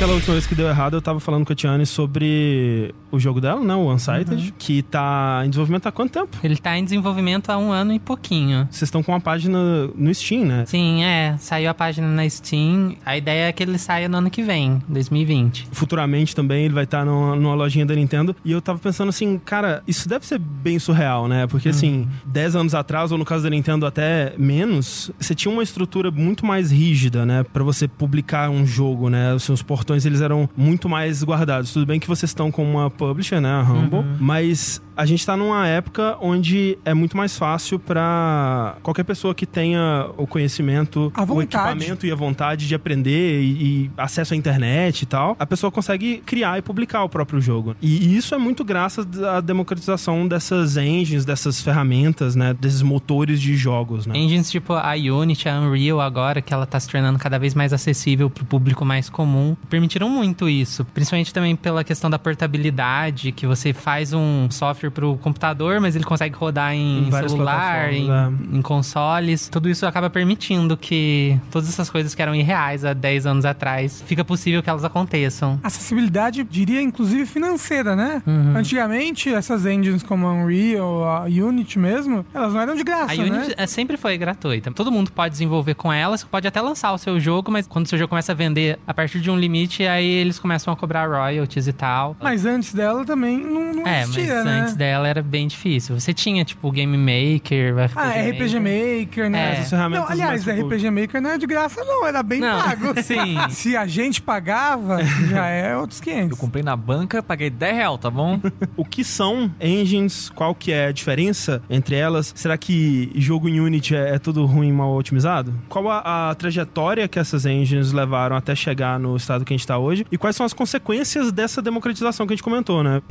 Aquela 0.00 0.14
última 0.14 0.32
vez 0.32 0.46
que 0.46 0.54
deu 0.54 0.66
errado, 0.66 0.94
eu 0.94 1.02
tava 1.02 1.20
falando 1.20 1.44
com 1.44 1.52
a 1.52 1.54
Tiane 1.54 1.84
sobre 1.84 2.94
o 3.10 3.20
jogo 3.20 3.38
dela, 3.38 3.60
né? 3.62 3.74
O 3.74 3.92
Unsighted, 3.92 4.46
uhum. 4.46 4.52
que 4.58 4.80
tá 4.80 5.42
em 5.44 5.50
desenvolvimento 5.50 5.86
há 5.88 5.92
quanto 5.92 6.12
tempo? 6.12 6.38
Ele 6.42 6.56
tá 6.56 6.78
em 6.78 6.82
desenvolvimento 6.82 7.50
há 7.50 7.58
um 7.58 7.70
ano 7.70 7.92
e 7.92 7.98
pouquinho. 7.98 8.66
Vocês 8.70 8.84
estão 8.84 9.02
com 9.02 9.12
uma 9.12 9.20
página 9.20 9.58
no 9.94 10.14
Steam, 10.14 10.46
né? 10.46 10.64
Sim, 10.64 11.04
é. 11.04 11.36
Saiu 11.38 11.68
a 11.68 11.74
página 11.74 12.06
na 12.08 12.26
Steam. 12.26 12.96
A 13.04 13.14
ideia 13.18 13.48
é 13.48 13.52
que 13.52 13.62
ele 13.62 13.76
saia 13.76 14.08
no 14.08 14.16
ano 14.16 14.30
que 14.30 14.42
vem, 14.42 14.80
2020. 14.88 15.68
Futuramente 15.70 16.34
também 16.34 16.64
ele 16.64 16.72
vai 16.72 16.84
estar 16.84 17.00
tá 17.00 17.04
numa, 17.04 17.36
numa 17.36 17.54
lojinha 17.54 17.84
da 17.84 17.94
Nintendo. 17.94 18.34
E 18.42 18.52
eu 18.52 18.62
tava 18.62 18.78
pensando 18.78 19.10
assim, 19.10 19.38
cara, 19.44 19.82
isso 19.86 20.08
deve 20.08 20.26
ser 20.26 20.38
bem 20.38 20.78
surreal, 20.78 21.28
né? 21.28 21.46
Porque 21.46 21.68
uhum. 21.68 21.74
assim, 21.74 22.08
10 22.24 22.56
anos 22.56 22.74
atrás, 22.74 23.12
ou 23.12 23.18
no 23.18 23.24
caso 23.26 23.44
da 23.44 23.50
Nintendo 23.50 23.84
até 23.84 24.32
menos, 24.38 25.10
você 25.20 25.34
tinha 25.34 25.52
uma 25.52 25.62
estrutura 25.62 26.10
muito 26.10 26.46
mais 26.46 26.70
rígida, 26.70 27.26
né? 27.26 27.44
para 27.52 27.62
você 27.62 27.86
publicar 27.86 28.48
um 28.48 28.64
jogo, 28.64 29.10
né? 29.10 29.34
Os 29.34 29.42
seus 29.42 29.62
portões 29.62 29.89
eles 29.96 30.20
eram 30.20 30.48
muito 30.56 30.88
mais 30.88 31.22
guardados. 31.22 31.72
Tudo 31.72 31.86
bem 31.86 31.98
que 31.98 32.08
vocês 32.08 32.30
estão 32.30 32.50
com 32.50 32.62
uma 32.62 32.90
publisher, 32.90 33.40
né? 33.40 33.50
A 33.50 33.62
Humble, 33.62 34.00
uhum. 34.00 34.16
mas 34.20 34.80
a 35.00 35.06
gente 35.06 35.20
está 35.20 35.34
numa 35.34 35.66
época 35.66 36.18
onde 36.20 36.76
é 36.84 36.92
muito 36.92 37.16
mais 37.16 37.34
fácil 37.34 37.78
para 37.78 38.76
qualquer 38.82 39.02
pessoa 39.02 39.34
que 39.34 39.46
tenha 39.46 40.10
o 40.18 40.26
conhecimento, 40.26 41.10
o 41.26 41.40
equipamento 41.40 42.04
e 42.04 42.12
a 42.12 42.14
vontade 42.14 42.68
de 42.68 42.74
aprender 42.74 43.40
e, 43.40 43.84
e, 43.86 43.90
acesso 43.96 44.34
à 44.34 44.36
internet 44.36 45.00
e 45.00 45.06
tal, 45.06 45.34
a 45.38 45.46
pessoa 45.46 45.72
consegue 45.72 46.18
criar 46.18 46.58
e 46.58 46.62
publicar 46.62 47.02
o 47.02 47.08
próprio 47.08 47.40
jogo. 47.40 47.74
E, 47.80 48.14
isso 48.14 48.34
é 48.34 48.38
muito 48.38 48.62
graças 48.62 49.06
à 49.22 49.40
democratização 49.40 50.28
dessas 50.28 50.76
engines, 50.76 51.24
dessas 51.24 51.62
ferramentas, 51.62 52.36
né, 52.36 52.52
desses 52.52 52.82
motores 52.82 53.40
de 53.40 53.56
jogos, 53.56 54.04
né? 54.04 54.18
Engines 54.18 54.50
tipo 54.50 54.74
a 54.74 54.92
Unity, 54.92 55.48
a 55.48 55.60
Unreal 55.60 55.98
agora, 55.98 56.42
que 56.42 56.52
ela 56.52 56.64
está 56.64 56.78
se 56.78 56.90
tornando 56.90 57.18
cada 57.18 57.38
vez 57.38 57.54
mais 57.54 57.72
acessível 57.72 58.28
para 58.28 58.42
o 58.42 58.46
público 58.46 58.84
mais 58.84 59.08
comum, 59.08 59.56
permitiram 59.70 60.10
muito 60.10 60.46
isso, 60.46 60.84
principalmente 60.84 61.32
também 61.32 61.56
pela 61.56 61.82
questão 61.82 62.10
da 62.10 62.18
portabilidade, 62.18 63.32
que 63.32 63.46
você 63.46 63.72
faz 63.72 64.12
um 64.12 64.50
software 64.50 64.89
software 64.90 64.92
pro 64.92 65.16
computador, 65.18 65.80
mas 65.80 65.94
ele 65.94 66.04
consegue 66.04 66.34
rodar 66.36 66.74
em, 66.74 67.08
em 67.08 67.10
celular, 67.10 67.92
em, 67.92 68.10
é. 68.10 68.56
em, 68.56 68.60
consoles. 68.60 69.48
Tudo 69.48 69.68
isso 69.68 69.86
acaba 69.86 70.10
permitindo 70.10 70.76
que 70.76 71.38
todas 71.50 71.68
essas 71.68 71.88
coisas 71.88 72.14
que 72.14 72.20
eram 72.20 72.34
irreais 72.34 72.84
há 72.84 72.92
10 72.92 73.26
anos 73.26 73.44
atrás, 73.44 74.02
fica 74.06 74.24
possível 74.24 74.62
que 74.62 74.68
elas 74.68 74.84
aconteçam. 74.84 75.58
Acessibilidade, 75.62 76.44
diria, 76.44 76.82
inclusive 76.82 77.24
financeira, 77.24 77.96
né? 77.96 78.22
Uhum. 78.26 78.56
Antigamente, 78.56 79.32
essas 79.32 79.64
engines 79.64 80.02
como 80.02 80.26
a 80.26 80.32
Unreal, 80.32 81.04
a 81.04 81.24
Unity 81.24 81.78
mesmo, 81.78 82.26
elas 82.34 82.52
não 82.52 82.60
eram 82.60 82.74
de 82.74 82.82
graça, 82.82 83.12
a 83.12 83.16
né? 83.16 83.22
Unity 83.24 83.54
é, 83.56 83.66
sempre 83.66 83.96
foi 83.96 84.18
gratuita. 84.18 84.70
Todo 84.72 84.90
mundo 84.90 85.10
pode 85.12 85.32
desenvolver 85.32 85.74
com 85.74 85.92
elas, 85.92 86.24
pode 86.24 86.46
até 86.46 86.60
lançar 86.60 86.92
o 86.92 86.98
seu 86.98 87.18
jogo, 87.20 87.50
mas 87.50 87.66
quando 87.66 87.86
o 87.86 87.88
seu 87.88 87.98
jogo 87.98 88.10
começa 88.10 88.32
a 88.32 88.34
vender 88.34 88.78
a 88.86 88.92
partir 88.92 89.20
de 89.20 89.30
um 89.30 89.38
limite, 89.38 89.86
aí 89.86 90.06
eles 90.06 90.38
começam 90.38 90.72
a 90.72 90.76
cobrar 90.76 91.06
royalties 91.06 91.66
e 91.66 91.72
tal. 91.72 92.16
Mas 92.20 92.44
antes 92.44 92.74
dela 92.74 93.04
também 93.04 93.38
não, 93.38 93.72
não 93.72 93.86
é, 93.86 94.02
existia, 94.02 94.44
mas 94.44 94.44
né? 94.44 94.74
Dela 94.80 95.06
era 95.06 95.22
bem 95.22 95.46
difícil. 95.46 96.00
Você 96.00 96.14
tinha, 96.14 96.42
tipo, 96.42 96.72
Game 96.72 96.96
Maker, 96.96 97.76
RPG 97.84 97.94
Ah, 97.94 98.30
RPG 98.30 98.60
Maker, 98.60 99.00
Maker 99.00 99.30
né? 99.30 99.50
É. 99.50 99.52
Essas 99.52 99.70
ferramentas 99.70 100.04
não, 100.04 100.12
aliás, 100.12 100.44
mais. 100.46 100.58
RPG 100.58 100.90
Maker 100.90 101.20
não 101.20 101.30
é 101.30 101.38
de 101.38 101.46
graça, 101.46 101.84
não. 101.84 102.06
Era 102.06 102.22
bem 102.22 102.40
não, 102.40 102.62
pago. 102.62 102.94
Sim. 103.04 103.36
Se 103.50 103.76
a 103.76 103.86
gente 103.86 104.22
pagava, 104.22 105.04
já 105.04 105.46
é 105.48 105.76
outros 105.76 106.00
500. 106.00 106.30
Eu 106.30 106.36
comprei 106.38 106.62
na 106.62 106.74
banca, 106.74 107.22
paguei 107.22 107.50
10 107.50 107.76
real, 107.76 107.98
tá 107.98 108.08
bom? 108.08 108.40
o 108.74 108.82
que 108.82 109.04
são 109.04 109.54
engines? 109.60 110.30
Qual 110.30 110.54
que 110.54 110.72
é 110.72 110.86
a 110.86 110.92
diferença 110.92 111.62
entre 111.68 111.94
elas? 111.94 112.32
Será 112.34 112.56
que 112.56 113.12
jogo 113.14 113.46
em 113.46 113.60
Unity 113.60 113.94
é, 113.94 114.14
é 114.14 114.18
tudo 114.18 114.46
ruim, 114.46 114.72
mal 114.72 114.94
otimizado? 114.94 115.52
Qual 115.68 115.90
a, 115.90 116.30
a 116.30 116.34
trajetória 116.34 117.06
que 117.06 117.18
essas 117.18 117.44
engines 117.44 117.92
levaram 117.92 118.34
até 118.34 118.54
chegar 118.54 118.98
no 118.98 119.14
estado 119.14 119.44
que 119.44 119.52
a 119.52 119.54
gente 119.54 119.60
está 119.60 119.76
hoje? 119.76 120.06
E 120.10 120.16
quais 120.16 120.34
são 120.34 120.46
as 120.46 120.54
consequências 120.54 121.30
dessa 121.30 121.60
democratização 121.60 122.26
que 122.26 122.32
a 122.32 122.36
gente 122.36 122.42
comentou, 122.42 122.82
né? 122.82 123.02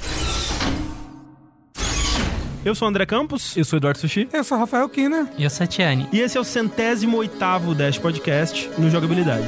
Eu 2.64 2.76
sou 2.76 2.88
o 2.88 2.90
André 2.90 3.06
Campos. 3.06 3.56
Eu 3.56 3.64
sou 3.64 3.78
o 3.78 3.80
Eduardo 3.80 4.00
Sushi. 4.00 4.28
Eu 4.34 4.44
sou 4.44 4.58
o 4.58 4.60
Rafael 4.60 4.88
Kina. 4.90 5.30
E 5.38 5.44
eu 5.44 5.50
sou 5.50 5.64
a 5.64 5.68
Tiane. 5.68 6.08
E 6.12 6.20
esse 6.20 6.38
é 6.38 6.42
o 6.42 6.44
centésimo 6.44 7.18
oitavo 7.18 7.74
Dash 7.74 7.98
Podcast 7.98 8.70
no 8.78 8.90
Jogabilidade. 8.90 9.48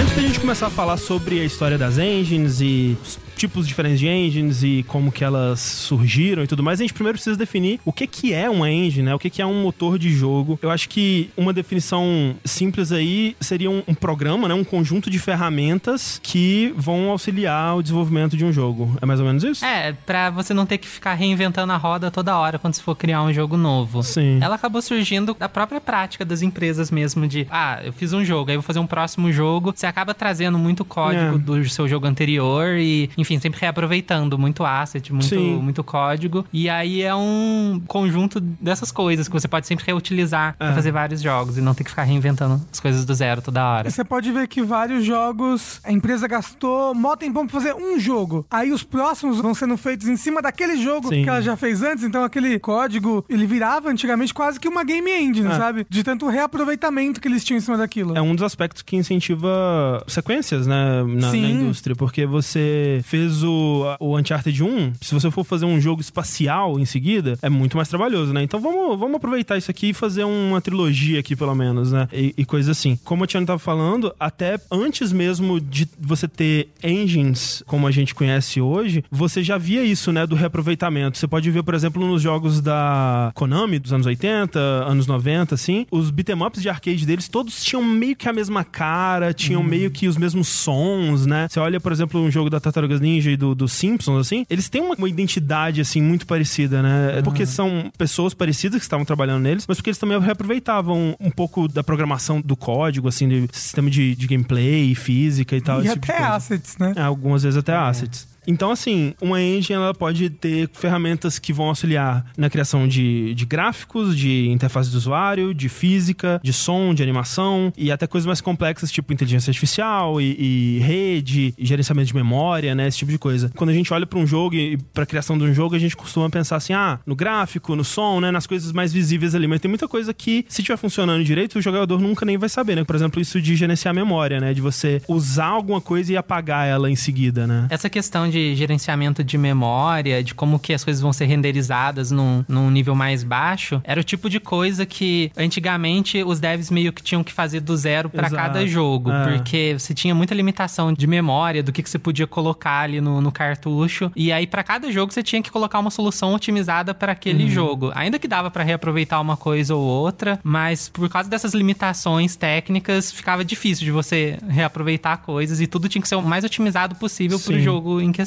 Antes 0.00 0.16
da 0.16 0.22
gente 0.22 0.40
começar 0.40 0.66
a 0.66 0.70
falar 0.70 0.96
sobre 0.96 1.40
a 1.40 1.44
história 1.44 1.78
das 1.78 1.98
engines 1.98 2.60
e 2.60 2.98
tipos 3.34 3.66
diferentes 3.66 4.00
de 4.00 4.08
engines 4.08 4.62
e 4.62 4.84
como 4.88 5.12
que 5.12 5.24
elas 5.24 5.60
surgiram 5.60 6.42
e 6.42 6.46
tudo 6.46 6.62
mais, 6.62 6.80
a 6.80 6.82
gente 6.82 6.94
primeiro 6.94 7.16
precisa 7.16 7.36
definir 7.36 7.80
o 7.84 7.92
que 7.92 8.06
que 8.06 8.32
é 8.32 8.48
uma 8.48 8.70
engine, 8.70 9.04
né? 9.04 9.14
O 9.14 9.18
que 9.18 9.30
que 9.30 9.42
é 9.42 9.46
um 9.46 9.62
motor 9.62 9.98
de 9.98 10.10
jogo. 10.10 10.58
Eu 10.62 10.70
acho 10.70 10.88
que 10.88 11.30
uma 11.36 11.52
definição 11.52 12.34
simples 12.44 12.92
aí 12.92 13.36
seria 13.40 13.70
um, 13.70 13.82
um 13.86 13.94
programa, 13.94 14.48
né? 14.48 14.54
Um 14.54 14.64
conjunto 14.64 15.10
de 15.10 15.18
ferramentas 15.18 16.20
que 16.22 16.72
vão 16.76 17.10
auxiliar 17.10 17.76
o 17.76 17.82
desenvolvimento 17.82 18.36
de 18.36 18.44
um 18.44 18.52
jogo. 18.52 18.96
É 19.00 19.06
mais 19.06 19.20
ou 19.20 19.26
menos 19.26 19.42
isso? 19.44 19.64
É, 19.64 19.92
pra 19.92 20.30
você 20.30 20.54
não 20.54 20.66
ter 20.66 20.78
que 20.78 20.86
ficar 20.86 21.14
reinventando 21.14 21.72
a 21.72 21.76
roda 21.76 22.10
toda 22.10 22.36
hora 22.36 22.58
quando 22.58 22.74
você 22.74 22.82
for 22.82 22.94
criar 22.94 23.22
um 23.22 23.32
jogo 23.32 23.56
novo. 23.56 24.02
Sim. 24.02 24.38
Ela 24.40 24.54
acabou 24.54 24.80
surgindo 24.80 25.34
da 25.34 25.48
própria 25.48 25.80
prática 25.80 26.24
das 26.24 26.42
empresas 26.42 26.90
mesmo 26.90 27.26
de, 27.26 27.46
ah, 27.50 27.80
eu 27.84 27.92
fiz 27.92 28.12
um 28.12 28.24
jogo, 28.24 28.50
aí 28.50 28.56
vou 28.56 28.62
fazer 28.62 28.78
um 28.78 28.86
próximo 28.86 29.32
jogo. 29.32 29.72
Você 29.74 29.86
acaba 29.86 30.14
trazendo 30.14 30.58
muito 30.58 30.84
código 30.84 31.36
é. 31.36 31.38
do 31.38 31.68
seu 31.68 31.88
jogo 31.88 32.06
anterior 32.06 32.76
e, 32.78 33.10
enfim, 33.24 33.40
sempre 33.40 33.58
reaproveitando 33.58 34.38
muito 34.38 34.64
asset, 34.64 35.12
muito, 35.12 35.34
muito 35.34 35.82
código. 35.82 36.44
E 36.52 36.68
aí 36.68 37.00
é 37.00 37.14
um 37.14 37.80
conjunto 37.86 38.38
dessas 38.38 38.92
coisas 38.92 39.26
que 39.26 39.32
você 39.32 39.48
pode 39.48 39.66
sempre 39.66 39.86
reutilizar 39.86 40.54
é. 40.60 40.66
pra 40.66 40.74
fazer 40.74 40.92
vários 40.92 41.22
jogos 41.22 41.56
e 41.56 41.62
não 41.62 41.74
ter 41.74 41.84
que 41.84 41.90
ficar 41.90 42.02
reinventando 42.02 42.60
as 42.70 42.78
coisas 42.78 43.04
do 43.04 43.14
zero 43.14 43.40
toda 43.40 43.66
hora. 43.66 43.88
E 43.88 43.90
você 43.90 44.04
pode 44.04 44.30
ver 44.30 44.46
que 44.46 44.62
vários 44.62 45.04
jogos, 45.04 45.80
a 45.82 45.90
empresa 45.90 46.28
gastou 46.28 46.94
mó 46.94 47.16
tempão 47.16 47.46
pra 47.46 47.58
fazer 47.58 47.74
um 47.74 47.98
jogo. 47.98 48.46
Aí 48.50 48.70
os 48.72 48.82
próximos 48.82 49.40
vão 49.40 49.54
sendo 49.54 49.76
feitos 49.76 50.06
em 50.06 50.16
cima 50.16 50.42
daquele 50.42 50.76
jogo 50.76 51.08
Sim. 51.08 51.22
que 51.22 51.28
ela 51.28 51.40
já 51.40 51.56
fez 51.56 51.82
antes. 51.82 52.04
Então 52.04 52.22
aquele 52.24 52.58
código, 52.58 53.24
ele 53.28 53.46
virava 53.46 53.88
antigamente 53.88 54.34
quase 54.34 54.60
que 54.60 54.68
uma 54.68 54.84
game 54.84 55.10
engine, 55.10 55.48
é. 55.48 55.56
sabe? 55.56 55.86
De 55.88 56.04
tanto 56.04 56.28
reaproveitamento 56.28 57.20
que 57.20 57.28
eles 57.28 57.42
tinham 57.42 57.58
em 57.58 57.62
cima 57.62 57.78
daquilo. 57.78 58.16
É 58.16 58.20
um 58.20 58.34
dos 58.34 58.42
aspectos 58.42 58.82
que 58.82 58.96
incentiva 58.96 60.04
sequências, 60.06 60.66
né? 60.66 61.02
Na, 61.04 61.30
na 61.30 61.36
indústria. 61.36 61.96
Porque 61.96 62.26
você 62.26 63.00
fez 63.14 63.44
o, 63.44 63.84
o 64.00 64.18
Uncharted 64.18 64.60
1, 64.60 64.94
se 65.00 65.14
você 65.14 65.30
for 65.30 65.44
fazer 65.44 65.64
um 65.64 65.80
jogo 65.80 66.00
espacial 66.00 66.80
em 66.80 66.84
seguida, 66.84 67.38
é 67.42 67.48
muito 67.48 67.76
mais 67.76 67.88
trabalhoso, 67.88 68.32
né? 68.32 68.42
Então 68.42 68.58
vamos, 68.58 68.98
vamos 68.98 69.14
aproveitar 69.14 69.56
isso 69.56 69.70
aqui 69.70 69.90
e 69.90 69.94
fazer 69.94 70.24
uma 70.24 70.60
trilogia 70.60 71.20
aqui, 71.20 71.36
pelo 71.36 71.54
menos, 71.54 71.92
né? 71.92 72.08
E, 72.12 72.34
e 72.36 72.44
coisa 72.44 72.72
assim. 72.72 72.98
Como 73.04 73.22
a 73.22 73.26
Tiana 73.28 73.46
tava 73.46 73.60
falando, 73.60 74.12
até 74.18 74.58
antes 74.68 75.12
mesmo 75.12 75.60
de 75.60 75.88
você 75.96 76.26
ter 76.26 76.70
engines 76.82 77.62
como 77.68 77.86
a 77.86 77.92
gente 77.92 78.16
conhece 78.16 78.60
hoje, 78.60 79.04
você 79.12 79.44
já 79.44 79.56
via 79.58 79.84
isso, 79.84 80.10
né? 80.10 80.26
Do 80.26 80.34
reaproveitamento. 80.34 81.16
Você 81.16 81.28
pode 81.28 81.48
ver, 81.52 81.62
por 81.62 81.74
exemplo, 81.74 82.04
nos 82.04 82.20
jogos 82.20 82.60
da 82.60 83.30
Konami 83.36 83.78
dos 83.78 83.92
anos 83.92 84.06
80, 84.06 84.58
anos 84.58 85.06
90, 85.06 85.54
assim, 85.54 85.86
os 85.88 86.10
beat'em 86.10 86.42
ups 86.42 86.60
de 86.60 86.68
arcade 86.68 87.06
deles, 87.06 87.28
todos 87.28 87.62
tinham 87.62 87.84
meio 87.84 88.16
que 88.16 88.28
a 88.28 88.32
mesma 88.32 88.64
cara, 88.64 89.32
tinham 89.32 89.60
uhum. 89.60 89.68
meio 89.68 89.88
que 89.92 90.08
os 90.08 90.16
mesmos 90.16 90.48
sons, 90.48 91.26
né? 91.26 91.46
Você 91.48 91.60
olha, 91.60 91.78
por 91.78 91.92
exemplo, 91.92 92.20
um 92.20 92.28
jogo 92.28 92.50
da 92.50 92.58
Tartarugas 92.58 93.03
Ninja 93.04 93.30
e 93.30 93.36
do, 93.36 93.54
do 93.54 93.68
Simpsons, 93.68 94.18
assim, 94.20 94.46
eles 94.48 94.68
têm 94.68 94.80
uma, 94.80 94.94
uma 94.94 95.08
identidade, 95.08 95.80
assim, 95.80 96.00
muito 96.02 96.26
parecida, 96.26 96.82
né? 96.82 97.16
Uhum. 97.16 97.22
Porque 97.22 97.46
são 97.46 97.92
pessoas 97.96 98.34
parecidas 98.34 98.78
que 98.78 98.84
estavam 98.84 99.04
trabalhando 99.04 99.42
neles, 99.42 99.64
mas 99.68 99.76
porque 99.76 99.90
eles 99.90 99.98
também 99.98 100.18
reaproveitavam 100.18 101.14
um 101.20 101.30
pouco 101.30 101.68
da 101.68 101.84
programação 101.84 102.40
do 102.40 102.56
código, 102.56 103.08
assim, 103.08 103.28
do 103.28 103.54
sistema 103.54 103.90
de, 103.90 104.14
de 104.14 104.26
gameplay, 104.26 104.94
física 104.94 105.56
e 105.56 105.60
tal. 105.60 105.82
E 105.82 105.88
até 105.88 106.12
tipo 106.12 106.22
assets, 106.24 106.76
né? 106.78 106.94
É, 106.96 107.02
algumas 107.02 107.42
vezes 107.42 107.58
até 107.58 107.72
é. 107.72 107.76
assets. 107.76 108.33
Então, 108.46 108.70
assim, 108.70 109.14
uma 109.20 109.40
engine 109.40 109.76
ela 109.76 109.94
pode 109.94 110.30
ter 110.30 110.68
ferramentas 110.72 111.38
que 111.38 111.52
vão 111.52 111.66
auxiliar 111.66 112.24
na 112.36 112.50
criação 112.50 112.86
de, 112.86 113.34
de 113.34 113.44
gráficos, 113.44 114.16
de 114.16 114.48
interface 114.48 114.90
de 114.90 114.96
usuário, 114.96 115.54
de 115.54 115.68
física, 115.68 116.40
de 116.42 116.52
som, 116.52 116.94
de 116.94 117.02
animação 117.02 117.72
e 117.76 117.90
até 117.90 118.06
coisas 118.06 118.26
mais 118.26 118.40
complexas, 118.40 118.90
tipo 118.90 119.12
inteligência 119.12 119.50
artificial 119.50 120.20
e, 120.20 120.36
e 120.38 120.78
rede, 120.80 121.54
e 121.56 121.66
gerenciamento 121.66 122.08
de 122.08 122.14
memória, 122.14 122.74
né? 122.74 122.88
Esse 122.88 122.98
tipo 122.98 123.10
de 123.10 123.18
coisa. 123.18 123.50
Quando 123.56 123.70
a 123.70 123.72
gente 123.72 123.92
olha 123.92 124.06
para 124.06 124.18
um 124.18 124.26
jogo 124.26 124.54
e 124.54 124.76
para 124.76 125.04
a 125.04 125.06
criação 125.06 125.38
de 125.38 125.44
um 125.44 125.54
jogo, 125.54 125.74
a 125.74 125.78
gente 125.78 125.96
costuma 125.96 126.28
pensar 126.28 126.56
assim, 126.56 126.72
ah, 126.72 126.98
no 127.06 127.16
gráfico, 127.16 127.74
no 127.74 127.84
som, 127.84 128.20
né? 128.20 128.30
Nas 128.30 128.46
coisas 128.46 128.72
mais 128.72 128.92
visíveis 128.92 129.34
ali. 129.34 129.46
Mas 129.46 129.60
tem 129.60 129.68
muita 129.68 129.88
coisa 129.88 130.12
que, 130.12 130.44
se 130.48 130.60
estiver 130.60 130.76
funcionando 130.76 131.24
direito, 131.24 131.58
o 131.58 131.62
jogador 131.62 132.00
nunca 132.00 132.24
nem 132.24 132.36
vai 132.36 132.48
saber, 132.48 132.76
né? 132.76 132.84
Por 132.84 132.96
exemplo, 132.96 133.20
isso 133.20 133.40
de 133.40 133.56
gerenciar 133.56 133.94
memória, 133.94 134.40
né? 134.40 134.52
De 134.52 134.60
você 134.60 135.00
usar 135.08 135.46
alguma 135.46 135.80
coisa 135.80 136.12
e 136.12 136.16
apagar 136.16 136.66
ela 136.66 136.90
em 136.90 136.96
seguida, 136.96 137.46
né? 137.46 137.66
Essa 137.70 137.88
questão 137.88 138.28
de 138.28 138.33
gerenciamento 138.54 139.22
de 139.22 139.36
memória, 139.38 140.22
de 140.22 140.34
como 140.34 140.58
que 140.58 140.72
as 140.72 140.84
coisas 140.84 141.02
vão 141.02 141.12
ser 141.12 141.26
renderizadas 141.26 142.10
num, 142.10 142.44
num 142.48 142.70
nível 142.70 142.94
mais 142.94 143.22
baixo, 143.22 143.80
era 143.84 144.00
o 144.00 144.04
tipo 144.04 144.28
de 144.28 144.40
coisa 144.40 144.86
que 144.86 145.30
antigamente 145.36 146.22
os 146.22 146.40
devs 146.40 146.70
meio 146.70 146.92
que 146.92 147.02
tinham 147.02 147.24
que 147.24 147.32
fazer 147.32 147.60
do 147.60 147.76
zero 147.76 148.08
para 148.08 148.30
cada 148.30 148.66
jogo, 148.66 149.10
é. 149.10 149.32
porque 149.32 149.76
você 149.78 149.94
tinha 149.94 150.14
muita 150.14 150.34
limitação 150.34 150.92
de 150.92 151.06
memória, 151.06 151.62
do 151.62 151.72
que, 151.72 151.82
que 151.82 151.90
você 151.90 151.98
podia 151.98 152.26
colocar 152.26 152.80
ali 152.80 153.00
no, 153.00 153.20
no 153.20 153.32
cartucho, 153.32 154.10
e 154.14 154.32
aí 154.32 154.46
para 154.46 154.62
cada 154.62 154.90
jogo 154.90 155.12
você 155.12 155.22
tinha 155.22 155.42
que 155.42 155.50
colocar 155.50 155.78
uma 155.78 155.90
solução 155.90 156.34
otimizada 156.34 156.94
para 156.94 157.12
aquele 157.12 157.44
uhum. 157.44 157.50
jogo. 157.50 157.92
Ainda 157.94 158.18
que 158.18 158.28
dava 158.28 158.50
para 158.50 158.62
reaproveitar 158.62 159.20
uma 159.20 159.36
coisa 159.36 159.74
ou 159.74 159.82
outra, 159.82 160.38
mas 160.42 160.88
por 160.88 161.08
causa 161.08 161.28
dessas 161.28 161.54
limitações 161.54 162.36
técnicas, 162.36 163.12
ficava 163.12 163.44
difícil 163.44 163.84
de 163.84 163.90
você 163.90 164.38
reaproveitar 164.48 165.18
coisas 165.18 165.60
e 165.60 165.66
tudo 165.66 165.88
tinha 165.88 166.02
que 166.02 166.08
ser 166.08 166.16
o 166.16 166.22
mais 166.22 166.44
otimizado 166.44 166.94
possível 166.94 167.38
Sim. 167.38 167.44
pro 167.44 167.60
jogo 167.60 168.00
em 168.00 168.12
questão. 168.12 168.23